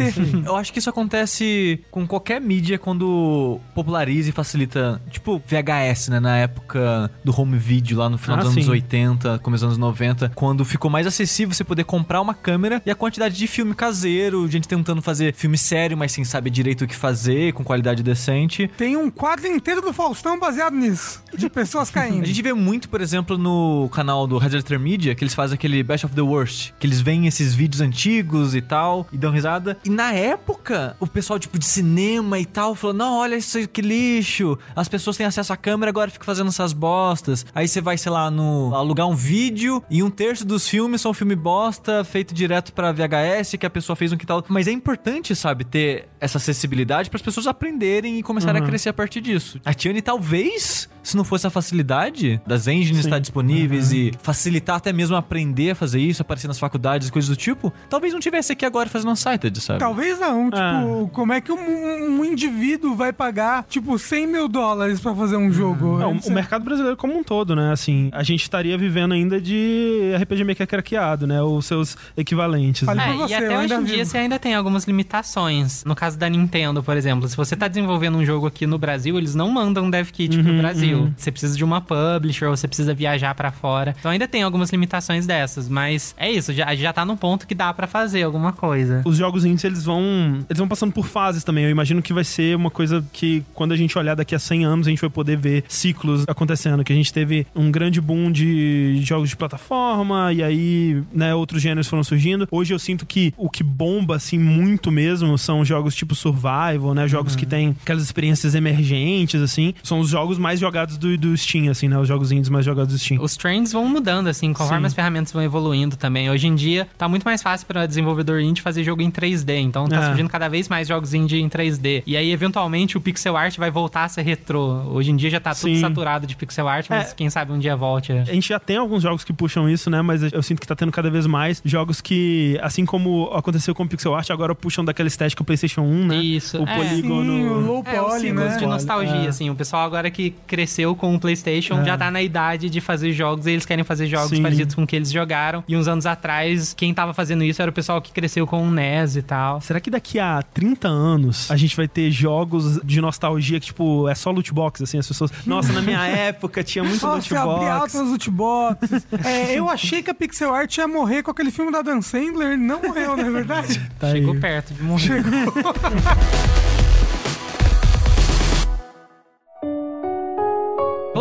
Eu 0.45 0.55
acho 0.55 0.71
que 0.71 0.79
isso 0.79 0.89
acontece 0.89 1.83
com 1.91 2.07
qualquer 2.07 2.41
mídia 2.41 2.77
quando 2.77 3.59
populariza 3.73 4.29
e 4.29 4.31
facilita, 4.31 5.01
tipo 5.09 5.41
VHS, 5.47 6.09
né? 6.09 6.19
Na 6.19 6.37
época 6.37 7.09
do 7.23 7.39
home 7.39 7.57
video, 7.57 7.97
lá 7.97 8.09
no 8.09 8.17
final 8.17 8.37
ah, 8.37 8.41
dos 8.41 8.51
anos 8.51 8.65
sim. 8.65 8.71
80, 8.71 9.39
começo 9.39 9.65
dos 9.65 9.73
anos 9.73 9.77
90, 9.77 10.31
quando 10.35 10.63
ficou 10.65 10.89
mais 10.89 11.07
acessível 11.07 11.53
você 11.53 11.63
poder 11.63 11.83
comprar 11.83 12.21
uma 12.21 12.33
câmera 12.33 12.81
e 12.85 12.91
a 12.91 12.95
quantidade 12.95 13.35
de 13.35 13.47
filme 13.47 13.73
caseiro, 13.73 14.47
gente 14.49 14.67
tentando 14.67 15.01
fazer 15.01 15.12
fazer 15.13 15.33
filme 15.35 15.57
sério, 15.57 15.95
mas 15.95 16.11
sem 16.11 16.23
saber 16.23 16.49
direito 16.49 16.85
o 16.85 16.87
que 16.87 16.95
fazer, 16.95 17.53
com 17.53 17.63
qualidade 17.63 18.01
decente. 18.01 18.67
Tem 18.75 18.97
um 18.97 19.11
quadro 19.11 19.45
inteiro 19.47 19.79
do 19.79 19.93
Faustão 19.93 20.39
baseado 20.39 20.75
nisso, 20.75 21.23
de 21.35 21.47
pessoas 21.49 21.89
caindo. 21.91 22.23
A 22.23 22.25
gente 22.25 22.41
vê 22.41 22.51
muito, 22.51 22.89
por 22.89 22.99
exemplo, 22.99 23.37
no 23.37 23.87
canal 23.89 24.25
do 24.25 24.39
Red 24.39 24.49
Letter 24.49 24.79
Media, 24.79 25.13
que 25.13 25.23
eles 25.23 25.35
fazem 25.35 25.53
aquele 25.53 25.83
Best 25.83 26.07
of 26.07 26.15
the 26.15 26.21
Worst, 26.21 26.71
que 26.79 26.87
eles 26.87 26.99
veem 26.99 27.27
esses 27.27 27.53
vídeos 27.53 27.79
antigos 27.79 28.55
e 28.55 28.61
tal, 28.61 29.05
e 29.11 29.17
dão 29.17 29.31
risada. 29.31 29.77
E 29.85 29.89
na 29.89 30.13
época, 30.13 30.97
o 30.99 31.05
pessoal, 31.05 31.37
tipo, 31.37 31.59
de 31.59 31.65
cinema 31.65 32.39
e 32.39 32.45
tal, 32.45 32.73
falou, 32.73 32.95
não, 32.95 33.17
olha 33.19 33.35
isso 33.35 33.67
que 33.67 33.81
lixo, 33.81 34.57
as 34.75 34.87
pessoas 34.87 35.15
têm 35.15 35.27
acesso 35.27 35.53
à 35.53 35.57
câmera, 35.57 35.91
agora 35.91 36.09
fica 36.09 36.25
fazendo 36.25 36.47
essas 36.47 36.73
bostas. 36.73 37.45
Aí 37.53 37.67
você 37.67 37.81
vai, 37.81 37.99
sei 37.99 38.11
lá, 38.11 38.31
no 38.31 38.73
alugar 38.73 39.07
um 39.07 39.15
vídeo, 39.15 39.83
e 39.91 40.01
um 40.01 40.09
terço 40.09 40.43
dos 40.43 40.67
filmes 40.67 41.01
são 41.01 41.13
filme 41.13 41.35
bosta, 41.35 42.03
feito 42.03 42.33
direto 42.33 42.73
pra 42.73 42.91
VHS, 42.91 43.57
que 43.59 43.65
a 43.65 43.69
pessoa 43.69 43.95
fez 43.95 44.11
um 44.11 44.17
que 44.17 44.25
tal. 44.25 44.43
Mas 44.49 44.67
é 44.67 44.71
importante, 44.71 45.02
sabe, 45.35 45.63
ter 45.63 46.07
essa 46.19 46.37
acessibilidade 46.37 47.09
para 47.09 47.17
as 47.17 47.21
pessoas 47.21 47.47
aprenderem 47.47 48.17
e 48.19 48.23
começarem 48.23 48.61
uhum. 48.61 48.67
a 48.67 48.69
crescer 48.69 48.89
a 48.89 48.93
partir 48.93 49.21
disso. 49.21 49.59
A 49.65 49.73
Tiani 49.73 50.01
talvez 50.01 50.89
se 51.03 51.17
não 51.17 51.23
fosse 51.23 51.45
a 51.45 51.49
facilidade 51.49 52.41
das 52.47 52.67
engines 52.67 53.01
Sim. 53.01 53.07
estar 53.07 53.19
disponíveis 53.19 53.91
uhum. 53.91 53.97
e 53.97 54.11
facilitar 54.23 54.77
até 54.77 54.93
mesmo 54.93 55.15
aprender 55.15 55.71
a 55.71 55.75
fazer 55.75 55.99
isso, 55.99 56.21
aparecer 56.21 56.47
nas 56.47 56.57
faculdades, 56.57 57.09
coisas 57.09 57.29
do 57.29 57.35
tipo, 57.35 57.71
talvez 57.89 58.13
não 58.13 58.19
tivesse 58.19 58.53
aqui 58.53 58.65
agora 58.65 58.89
fazendo 58.89 59.11
Unsighted, 59.11 59.59
sabe? 59.59 59.79
Talvez 59.79 60.17
não. 60.19 60.49
Ah. 60.53 60.79
Tipo, 60.79 61.09
como 61.09 61.33
é 61.33 61.41
que 61.41 61.51
um, 61.51 62.19
um, 62.19 62.23
indivíduo 62.23 62.95
vai 62.95 63.11
pagar, 63.11 63.65
tipo, 63.67 63.99
100 63.99 64.27
mil 64.27 64.47
dólares 64.47 65.01
pra 65.01 65.13
fazer 65.13 65.35
um 65.35 65.51
jogo? 65.51 65.97
Não, 65.97 66.13
o 66.13 66.31
mercado 66.31 66.63
brasileiro 66.63 66.95
como 66.95 67.17
um 67.17 67.23
todo, 67.23 67.55
né? 67.55 67.73
Assim, 67.73 68.09
a 68.13 68.23
gente 68.23 68.43
estaria 68.43 68.77
vivendo 68.77 69.13
ainda 69.13 69.41
de 69.41 70.13
RPG 70.21 70.45
Maker 70.45 70.67
craqueado, 70.67 71.27
né? 71.27 71.41
Os 71.41 71.65
seus 71.65 71.97
equivalentes. 72.15 72.87
Né? 72.87 73.09
É, 73.09 73.13
você, 73.13 73.33
e 73.33 73.35
até 73.35 73.59
hoje 73.59 73.73
em 73.73 73.83
dia 73.83 74.05
você 74.05 74.17
ainda 74.17 74.39
tem 74.39 74.55
algumas 74.55 74.82
limitações. 74.85 75.83
No 75.83 75.95
caso 75.95 76.17
da 76.17 76.29
Nintendo, 76.29 76.83
por 76.83 76.97
exemplo, 76.97 77.27
se 77.27 77.35
você 77.35 77.55
tá 77.55 77.67
desenvolvendo 77.67 78.17
um 78.17 78.25
jogo 78.25 78.47
aqui 78.47 78.65
no 78.65 78.77
Brasil, 78.77 79.17
eles 79.17 79.35
não 79.35 79.49
mandam 79.49 79.89
dev 79.89 80.09
kit 80.09 80.35
uhum, 80.35 80.43
pro 80.43 80.57
Brasil. 80.57 80.99
Uhum. 80.99 81.13
Você 81.15 81.31
precisa 81.31 81.57
de 81.57 81.63
uma 81.63 81.81
publisher, 81.81 82.45
ou 82.45 82.55
você 82.55 82.67
precisa 82.67 82.93
viajar 82.93 83.33
para 83.35 83.51
fora. 83.51 83.95
Então 83.99 84.11
ainda 84.11 84.27
tem 84.27 84.43
algumas 84.43 84.69
limitações 84.69 85.25
dessas, 85.25 85.69
mas 85.69 86.13
é 86.17 86.29
isso, 86.29 86.53
já, 86.53 86.73
já 86.75 86.93
tá 86.93 87.05
num 87.05 87.17
ponto 87.17 87.47
que 87.47 87.55
dá 87.55 87.73
para 87.73 87.87
fazer 87.87 88.23
alguma 88.23 88.53
coisa. 88.53 89.01
Os 89.05 89.17
jogos 89.17 89.45
indies, 89.45 89.63
eles 89.63 89.83
vão, 89.83 90.45
eles 90.49 90.57
vão 90.57 90.67
passando 90.67 90.91
por 90.91 91.07
fases 91.07 91.43
também. 91.43 91.65
Eu 91.65 91.69
imagino 91.69 92.01
que 92.01 92.13
vai 92.13 92.23
ser 92.23 92.55
uma 92.55 92.69
coisa 92.69 93.03
que 93.13 93.43
quando 93.53 93.71
a 93.71 93.77
gente 93.77 93.97
olhar 93.97 94.15
daqui 94.15 94.35
a 94.35 94.39
100 94.39 94.65
anos, 94.65 94.87
a 94.87 94.89
gente 94.89 95.01
vai 95.01 95.09
poder 95.09 95.37
ver 95.37 95.63
ciclos 95.67 96.25
acontecendo, 96.27 96.83
que 96.83 96.93
a 96.93 96.95
gente 96.95 97.11
teve 97.11 97.45
um 97.55 97.71
grande 97.71 97.99
boom 98.01 98.31
de 98.31 98.99
jogos 99.03 99.29
de 99.29 99.35
plataforma 99.35 100.31
e 100.33 100.43
aí, 100.43 101.03
né, 101.13 101.33
outros 101.33 101.61
gêneros 101.61 101.87
foram 101.87 102.03
surgindo. 102.03 102.47
Hoje 102.51 102.73
eu 102.73 102.79
sinto 102.79 103.05
que 103.05 103.33
o 103.37 103.49
que 103.49 103.63
bomba 103.63 104.15
assim 104.15 104.37
muito 104.37 104.72
mesmo 104.91 105.37
são 105.37 105.63
jogos 105.65 105.95
tipo 105.95 106.15
survival, 106.15 106.93
né, 106.93 107.07
jogos 107.07 107.33
uhum. 107.33 107.39
que 107.39 107.45
têm 107.45 107.75
aquelas 107.81 108.03
experiências 108.03 108.55
emergentes 108.55 109.41
assim, 109.41 109.73
são 109.83 109.99
os 109.99 110.09
jogos 110.09 110.37
mais 110.37 110.59
jogados 110.59 110.97
do 110.97 111.17
do 111.17 111.35
Steam, 111.37 111.69
assim, 111.69 111.87
né? 111.87 111.97
Os 111.97 112.07
jogos 112.07 112.31
indies 112.31 112.49
mais 112.49 112.65
jogados 112.65 112.93
do 112.93 112.99
Steam. 112.99 113.21
Os 113.21 113.37
trends 113.37 113.71
vão 113.71 113.87
mudando, 113.87 114.27
assim, 114.27 114.51
conforme 114.51 114.81
Sim. 114.81 114.87
as 114.87 114.93
ferramentas 114.93 115.31
vão 115.31 115.41
evoluindo 115.41 115.95
também. 115.95 116.29
Hoje 116.29 116.47
em 116.47 116.55
dia, 116.55 116.87
tá 116.97 117.07
muito 117.07 117.23
mais 117.23 117.41
fácil 117.41 117.65
para 117.65 117.85
desenvolvedor 117.85 118.41
indie 118.41 118.61
fazer 118.61 118.83
jogo 118.83 119.01
em 119.01 119.09
3D. 119.09 119.57
Então, 119.57 119.87
tá 119.87 119.97
é. 119.97 120.05
surgindo 120.07 120.29
cada 120.29 120.49
vez 120.49 120.67
mais 120.67 120.87
jogos 120.87 121.13
indie 121.13 121.39
em 121.39 121.49
3D. 121.49 122.03
E 122.05 122.17
aí, 122.17 122.31
eventualmente, 122.31 122.97
o 122.97 123.01
pixel 123.01 123.37
art 123.37 123.57
vai 123.57 123.71
voltar 123.71 124.03
a 124.03 124.09
ser 124.09 124.21
retrô. 124.21 124.83
Hoje 124.91 125.11
em 125.11 125.15
dia 125.15 125.29
já 125.29 125.39
tá 125.39 125.53
Sim. 125.53 125.73
tudo 125.73 125.79
saturado 125.79 126.27
de 126.27 126.35
pixel 126.35 126.67
art, 126.67 126.87
mas 126.89 127.11
é. 127.11 127.15
quem 127.15 127.29
sabe 127.29 127.51
um 127.51 127.59
dia 127.59 127.75
volte. 127.75 128.11
A 128.11 128.25
gente 128.25 128.49
já 128.49 128.59
tem 128.59 128.77
alguns 128.77 129.03
jogos 129.03 129.23
que 129.23 129.31
puxam 129.31 129.69
isso, 129.69 129.89
né? 129.89 130.01
Mas 130.01 130.31
eu 130.31 130.43
sinto 130.43 130.59
que 130.59 130.67
tá 130.67 130.75
tendo 130.75 130.91
cada 130.91 131.09
vez 131.09 131.25
mais 131.25 131.61
jogos 131.63 132.01
que, 132.01 132.59
assim 132.61 132.85
como 132.85 133.31
aconteceu 133.33 133.73
com 133.73 133.83
o 133.83 133.87
pixel 133.87 134.13
art, 134.13 134.29
agora 134.29 134.53
puxam 134.63 134.85
daquela 134.85 135.07
estética 135.07 135.43
PlayStation 135.43 135.81
1, 135.81 136.07
né? 136.07 136.17
Isso. 136.17 136.57
O 136.57 136.67
é. 136.67 136.77
polígono. 136.77 137.33
Sim, 137.33 137.47
o 137.49 137.59
low 137.59 137.83
poly, 137.83 138.29
é, 138.29 138.33
né? 138.33 138.57
de 138.57 138.65
nostalgia, 138.65 139.25
é. 139.25 139.27
assim. 139.27 139.49
O 139.49 139.55
pessoal 139.55 139.85
agora 139.85 140.09
que 140.09 140.33
cresceu 140.47 140.95
com 140.95 141.13
o 141.13 141.19
PlayStation 141.19 141.81
é. 141.81 141.85
já 141.85 141.97
tá 141.97 142.09
na 142.09 142.21
idade 142.21 142.69
de 142.69 142.79
fazer 142.79 143.11
jogos 143.11 143.45
e 143.45 143.51
eles 143.51 143.65
querem 143.65 143.83
fazer 143.83 144.07
jogos 144.07 144.29
Sim. 144.29 144.41
parecidos 144.41 144.73
com 144.73 144.83
o 144.83 144.87
que 144.87 144.95
eles 144.95 145.11
jogaram. 145.11 145.65
E 145.67 145.75
uns 145.75 145.89
anos 145.89 146.05
atrás, 146.05 146.73
quem 146.73 146.93
tava 146.93 147.13
fazendo 147.13 147.43
isso 147.43 147.61
era 147.61 147.69
o 147.69 147.73
pessoal 147.73 148.01
que 148.01 148.13
cresceu 148.13 148.47
com 148.47 148.65
o 148.65 148.71
NES 148.71 149.17
e 149.17 149.21
tal. 149.21 149.59
Será 149.59 149.81
que 149.81 149.91
daqui 149.91 150.17
a 150.17 150.41
30 150.41 150.87
anos 150.87 151.51
a 151.51 151.57
gente 151.57 151.75
vai 151.75 151.89
ter 151.89 152.09
jogos 152.09 152.79
de 152.85 153.01
nostalgia 153.01 153.59
que, 153.59 153.65
tipo, 153.65 154.07
é 154.07 154.15
só 154.15 154.31
loot 154.31 154.53
box, 154.53 154.83
assim, 154.83 154.97
as 154.97 155.07
pessoas. 155.07 155.29
Nossa, 155.45 155.73
na 155.73 155.81
minha 155.81 156.05
época 156.07 156.63
tinha 156.63 156.85
muito 156.85 157.05
Nossa, 157.05 157.35
loot 157.35 157.47
box. 157.47 157.65
altas 157.65 158.07
loot 158.07 158.31
boxes. 158.31 159.07
é, 159.25 159.59
eu 159.59 159.69
achei 159.69 160.01
que 160.01 160.09
a 160.09 160.13
pixel 160.13 160.53
art 160.53 160.77
ia 160.77 160.87
morrer 160.87 161.21
com 161.21 161.31
aquele 161.31 161.51
filme 161.51 161.69
da 161.69 161.81
Dan 161.81 162.01
Sandler. 162.01 162.57
Não 162.57 162.81
morreu, 162.81 163.17
não 163.17 163.25
é 163.25 163.29
verdade? 163.29 163.81
Tá 163.99 164.11
Chegou 164.11 164.33
aí. 164.33 164.39
perto 164.39 164.52
de 164.61 164.83
morrer. 164.83 165.23
Chegou. 165.23 165.53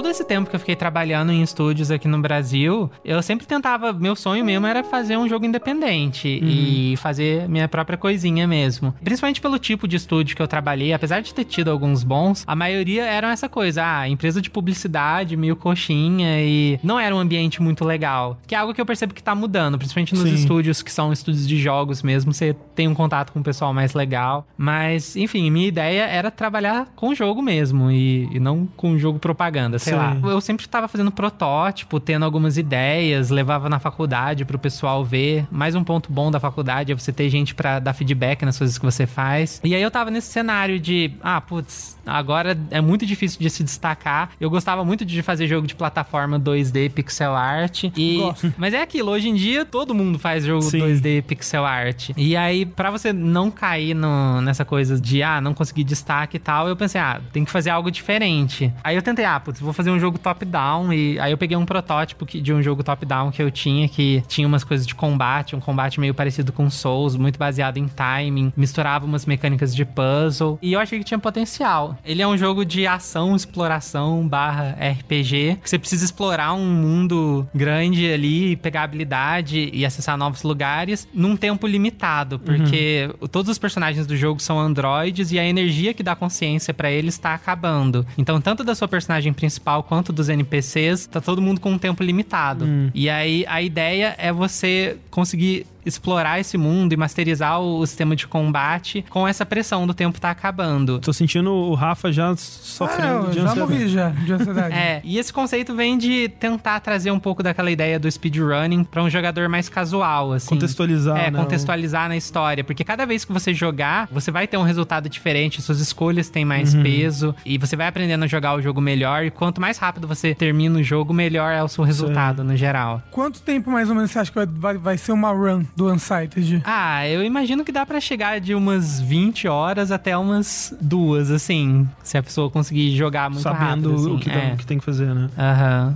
Todo 0.03 0.11
esse 0.11 0.25
tempo 0.25 0.51
que 0.51 0.57
eu 0.57 0.59
fiquei 0.59 0.75
trabalhando 0.75 1.31
em 1.31 1.43
estúdios 1.43 1.89
aqui 1.89 2.09
no 2.09 2.21
Brasil, 2.21 2.91
eu 3.05 3.23
sempre 3.23 3.47
tentava. 3.47 3.93
Meu 3.93 4.17
sonho 4.17 4.45
mesmo 4.45 4.67
era 4.67 4.83
fazer 4.83 5.17
um 5.17 5.29
jogo 5.29 5.47
independente 5.47 6.41
uhum. 6.43 6.49
e 6.49 6.97
fazer 6.97 7.49
minha 7.49 7.69
própria 7.69 7.97
coisinha 7.97 8.45
mesmo. 8.45 8.93
Principalmente 9.05 9.41
pelo 9.41 9.61
tipo 9.61 9.87
de 9.87 9.95
estúdio 9.95 10.35
que 10.35 10.43
eu 10.43 10.49
trabalhei, 10.49 10.93
apesar 10.93 11.21
de 11.21 11.33
ter 11.33 11.45
tido 11.45 11.71
alguns 11.71 12.03
bons, 12.03 12.43
a 12.49 12.57
maioria 12.57 13.05
eram 13.05 13.29
essa 13.29 13.49
coisa, 13.49 13.85
ah, 13.87 14.09
empresa 14.09 14.43
de 14.43 14.51
publicidade, 14.51 15.37
meio 15.37 15.55
coxinha 15.55 16.41
e 16.41 16.81
não 16.83 16.99
era 16.99 17.15
um 17.15 17.21
ambiente 17.21 17.63
muito 17.63 17.85
legal. 17.85 18.37
Que 18.45 18.57
é 18.57 18.59
algo 18.59 18.75
que 18.75 18.81
eu 18.81 18.87
percebo 18.87 19.15
que 19.15 19.23
tá 19.23 19.37
mudando, 19.37 19.79
principalmente 19.79 20.17
nos 20.17 20.25
Sim. 20.25 20.35
estúdios 20.35 20.83
que 20.83 20.91
são 20.91 21.13
estúdios 21.13 21.47
de 21.47 21.57
jogos 21.61 22.03
mesmo, 22.03 22.33
você 22.33 22.57
tem 22.75 22.89
um 22.89 22.95
contato 22.95 23.33
com 23.33 23.39
o 23.39 23.45
pessoal 23.45 23.73
mais 23.73 23.95
legal. 23.95 24.49
Mas, 24.59 25.15
enfim, 25.15 25.49
minha 25.49 25.69
ideia 25.69 26.03
era 26.07 26.29
trabalhar 26.29 26.89
com 26.97 27.15
jogo 27.15 27.41
mesmo 27.41 27.89
e, 27.89 28.29
e 28.33 28.41
não 28.41 28.67
com 28.77 28.99
jogo 28.99 29.21
propaganda 29.21 29.79
sei 29.79 29.92
Sim. 29.93 29.99
lá. 29.99 30.17
Eu 30.31 30.41
sempre 30.41 30.65
estava 30.65 30.89
fazendo 30.89 31.11
protótipo, 31.11 32.01
tendo 32.01 32.25
algumas 32.25 32.57
ideias, 32.57 33.31
levava 33.31 33.69
na 33.69 33.79
faculdade 33.79 34.45
para 34.45 34.57
o 34.57 34.59
pessoal 34.59 35.05
ver. 35.05 35.47
Mais 35.51 35.75
um 35.75 35.85
ponto 35.85 36.13
bom 36.13 36.31
da 36.31 36.41
faculdade 36.41 36.93
é 36.93 36.95
você 36.95 37.13
ter 37.13 37.29
gente 37.29 37.55
para 37.55 37.79
dar 37.79 37.93
feedback 37.93 38.45
nas 38.45 38.59
coisas 38.59 38.79
que 38.79 38.85
você 38.85 39.07
faz. 39.07 39.61
E 39.65 39.75
aí 39.75 39.83
eu 39.83 39.91
tava 39.91 40.11
nesse 40.11 40.31
cenário 40.33 40.79
de, 40.79 41.13
ah, 41.23 41.41
putz, 41.41 41.97
agora 42.07 42.59
é 42.71 42.81
muito 42.81 43.05
difícil 43.05 43.41
de 43.41 43.51
se 43.51 43.65
destacar. 43.65 44.31
Eu 44.41 44.49
gostava 44.49 44.85
muito 44.85 45.05
de 45.05 45.23
fazer 45.23 45.47
jogo 45.47 45.67
de 45.67 45.75
plataforma 45.75 46.39
2D 46.39 46.91
pixel 46.91 47.35
art 47.35 47.85
e 47.97 48.19
Gosto. 48.19 48.55
mas 48.57 48.75
é 48.75 48.83
aquilo, 48.83 49.11
hoje 49.11 49.29
em 49.29 49.35
dia 49.35 49.65
todo 49.65 49.95
mundo 49.95 50.19
faz 50.19 50.45
jogo 50.45 50.63
Sim. 50.63 50.81
2D 50.81 51.23
pixel 51.23 51.65
art. 51.65 52.11
E 52.17 52.37
aí 52.37 52.65
para 52.65 52.91
você 52.91 53.13
não 53.13 53.51
cair 53.51 53.95
no, 53.95 54.41
nessa 54.41 54.65
coisa 54.65 55.01
de 55.01 55.23
ah, 55.23 55.41
não 55.41 55.55
conseguir 55.55 55.85
destaque 55.85 56.37
e 56.37 56.41
tal, 56.41 56.69
eu 56.69 56.77
pensei, 56.77 57.01
ah, 57.01 57.21
tem 57.33 57.45
que 57.45 57.51
fazer 57.51 57.71
algo 57.71 57.91
diferente. 57.91 58.73
Aí 58.85 58.95
eu 58.95 59.03
tentei, 59.03 59.25
ah, 59.25 59.41
putz, 59.41 59.61
vou 59.61 59.73
vou 59.73 59.75
fazer 59.75 59.91
um 59.91 59.99
jogo 59.99 60.19
top-down. 60.19 60.93
E 60.93 61.19
aí 61.19 61.33
eu 61.33 61.39
peguei 61.39 61.57
um 61.57 61.65
protótipo 61.65 62.25
de 62.27 62.53
um 62.53 62.63
jogo 62.63 62.85
top-down 62.85 63.33
que 63.33 63.43
eu 63.43 63.51
tinha, 63.51 63.89
que 63.89 64.23
tinha 64.29 64.47
umas 64.47 64.63
coisas 64.63 64.87
de 64.87 64.95
combate, 64.95 65.57
um 65.57 65.61
combate 65.61 65.99
meio 65.99 66.15
parecido 66.15 66.53
com 66.53 66.71
Souls, 66.71 67.17
muito 67.17 67.39
baseado 67.39 67.79
em 67.79 67.89
timing, 67.89 68.53
misturava 68.57 69.05
umas 69.05 69.27
mecânicas 69.27 69.75
de 69.75 69.85
puzzle. 69.85 70.59
E 70.63 70.75
eu 70.75 70.81
achei 70.81 70.99
que 70.99 71.05
tinha 71.05 71.19
potencial. 71.19 71.92
Ele 72.05 72.23
é 72.23 72.27
um 72.27 72.37
jogo 72.37 72.65
de 72.65 72.87
ação, 72.87 73.35
exploração 73.35 74.27
barra 74.27 74.77
RPG, 74.81 75.59
que 75.63 75.69
você 75.71 75.79
precisa 75.79 76.05
explorar 76.05 76.53
um 76.55 76.67
mundo 76.67 77.47
grande 77.55 78.11
ali, 78.11 78.57
pegar 78.57 78.85
habilidade 78.85 79.71
e 79.73 79.85
acessar 79.85 80.17
novos 80.17 80.43
lugares 80.43 81.07
num 81.13 81.37
tempo 81.37 81.67
limitado, 81.67 82.39
porque 82.39 83.11
uhum. 83.21 83.29
todos 83.29 83.51
os 83.51 83.59
personagens 83.59 84.07
do 84.07 84.17
jogo 84.17 84.41
são 84.41 84.59
androides 84.59 85.33
e 85.33 85.39
a 85.39 85.45
energia 85.45 85.95
que 85.95 86.03
dá 86.03 86.15
consciência 86.15 86.73
para 86.73 86.91
eles 86.91 87.15
está 87.15 87.35
acabando. 87.35 88.07
Então, 88.17 88.41
tanto 88.41 88.65
da 88.65 88.75
sua 88.75 88.89
personagem 88.89 89.33
principal 89.33 89.83
quanto 89.83 90.13
dos 90.13 90.29
NPCs, 90.29 91.07
tá 91.07 91.21
todo 91.21 91.43
mundo 91.43 91.61
com 91.61 91.73
um 91.73 91.79
tempo 91.79 92.03
limitado. 92.03 92.65
Hum. 92.65 92.91
E 92.95 93.09
aí 93.09 93.45
a 93.49 93.63
ideia 93.63 94.15
é 94.19 94.33
você 94.33 94.97
conseguir 95.11 95.67
explorar 95.85 96.41
esse 96.41 96.57
mundo 96.57 96.93
e 96.93 96.97
masterizar 96.97 97.61
o 97.61 97.85
sistema 97.87 98.15
de 98.17 98.27
combate 98.27 99.05
com 99.11 99.27
essa 99.27 99.45
pressão 99.45 99.87
do 99.87 99.95
tempo 99.95 100.21
tá 100.21 100.31
acabando. 100.31 100.99
Tô 100.99 101.13
sentindo 101.13 101.51
o 101.53 101.75
Rafa 101.75 102.13
já 102.13 102.35
sofrendo 102.37 103.27
ah, 103.27 103.31
de 103.31 103.41
já 103.41 103.55
morri 103.55 103.89
já 103.89 104.09
de 104.11 104.33
ansiedade. 104.33 104.75
é, 104.75 105.01
e 105.05 105.19
esse 105.19 105.33
conceito 105.33 105.75
vem 105.75 105.99
de 105.99 106.29
tentar 106.29 106.81
trazer 106.81 107.11
um 107.11 107.19
pouco 107.19 107.43
daquela 107.43 107.71
ideia 107.71 107.99
do 107.99 108.11
speedrunning 108.11 108.85
para 108.85 109.03
um 109.03 109.11
jogador 109.11 109.49
mais 109.49 109.69
casual, 109.69 110.33
assim. 110.33 110.49
Contextualizar, 110.49 111.17
É, 111.19 111.31
né? 111.31 111.39
contextualizar 111.39 112.09
na 112.09 112.17
história, 112.17 112.63
porque 112.65 112.85
cada 112.85 113.05
vez 113.05 113.25
que 113.25 113.33
você 113.33 113.53
jogar, 113.53 114.09
você 114.11 114.31
vai 114.31 114.47
ter 114.47 114.57
um 114.57 114.63
resultado 114.63 115.09
diferente, 115.09 115.61
suas 115.61 115.81
escolhas 115.81 116.29
têm 116.29 116.45
mais 116.45 116.75
uhum. 116.75 116.83
peso 116.83 117.35
e 117.45 117.59
você 117.59 117.77
vai 117.77 117.87
aprendendo 117.87 118.25
a 118.25 118.27
jogar 118.27 118.55
o 118.55 118.63
jogo 118.63 118.81
melhor 118.81 119.25
e 119.25 119.31
quanto 119.31 119.61
mais 119.61 119.79
rápido 119.79 120.07
você 120.07 120.35
termina 120.35 120.79
o 120.79 120.83
jogo, 120.83 121.13
melhor 121.13 121.53
é 121.53 121.63
o 121.63 121.69
seu 121.69 121.85
resultado 121.85 122.43
Sim. 122.43 122.49
no 122.49 122.57
geral. 122.57 123.03
Quanto 123.11 123.41
tempo 123.41 123.71
mais 123.71 123.89
ou 123.89 123.95
menos 123.95 124.11
você 124.11 124.19
acha 124.19 124.31
que 124.31 124.37
vai, 124.37 124.47
vai, 124.47 124.79
vai 124.79 124.99
ser 124.99 125.13
uma 125.13 125.31
run? 125.33 125.65
Do 125.75 125.91
Unsighted? 125.93 126.63
Ah, 126.65 127.07
eu 127.09 127.23
imagino 127.23 127.65
que 127.65 127.73
dá 127.73 127.85
para 127.87 128.01
chegar 128.01 128.41
de 128.41 128.55
umas 128.55 129.01
20 129.01 129.49
horas 129.49 129.91
até 129.91 130.17
umas 130.17 130.75
duas, 130.81 131.31
assim. 131.31 131.89
Se 132.03 132.19
a 132.19 132.23
pessoa 132.23 132.51
conseguir 132.51 132.95
jogar 132.97 133.31
muito 133.31 133.43
Sabendo 133.43 133.91
rápido. 133.91 133.95
Assim. 133.95 134.15
o 134.15 134.19
que, 134.19 134.31
é. 134.31 134.51
tá, 134.51 134.57
que, 134.57 134.67
tem 134.67 134.79
que 134.79 134.85
fazer, 134.85 135.15
né? 135.15 135.29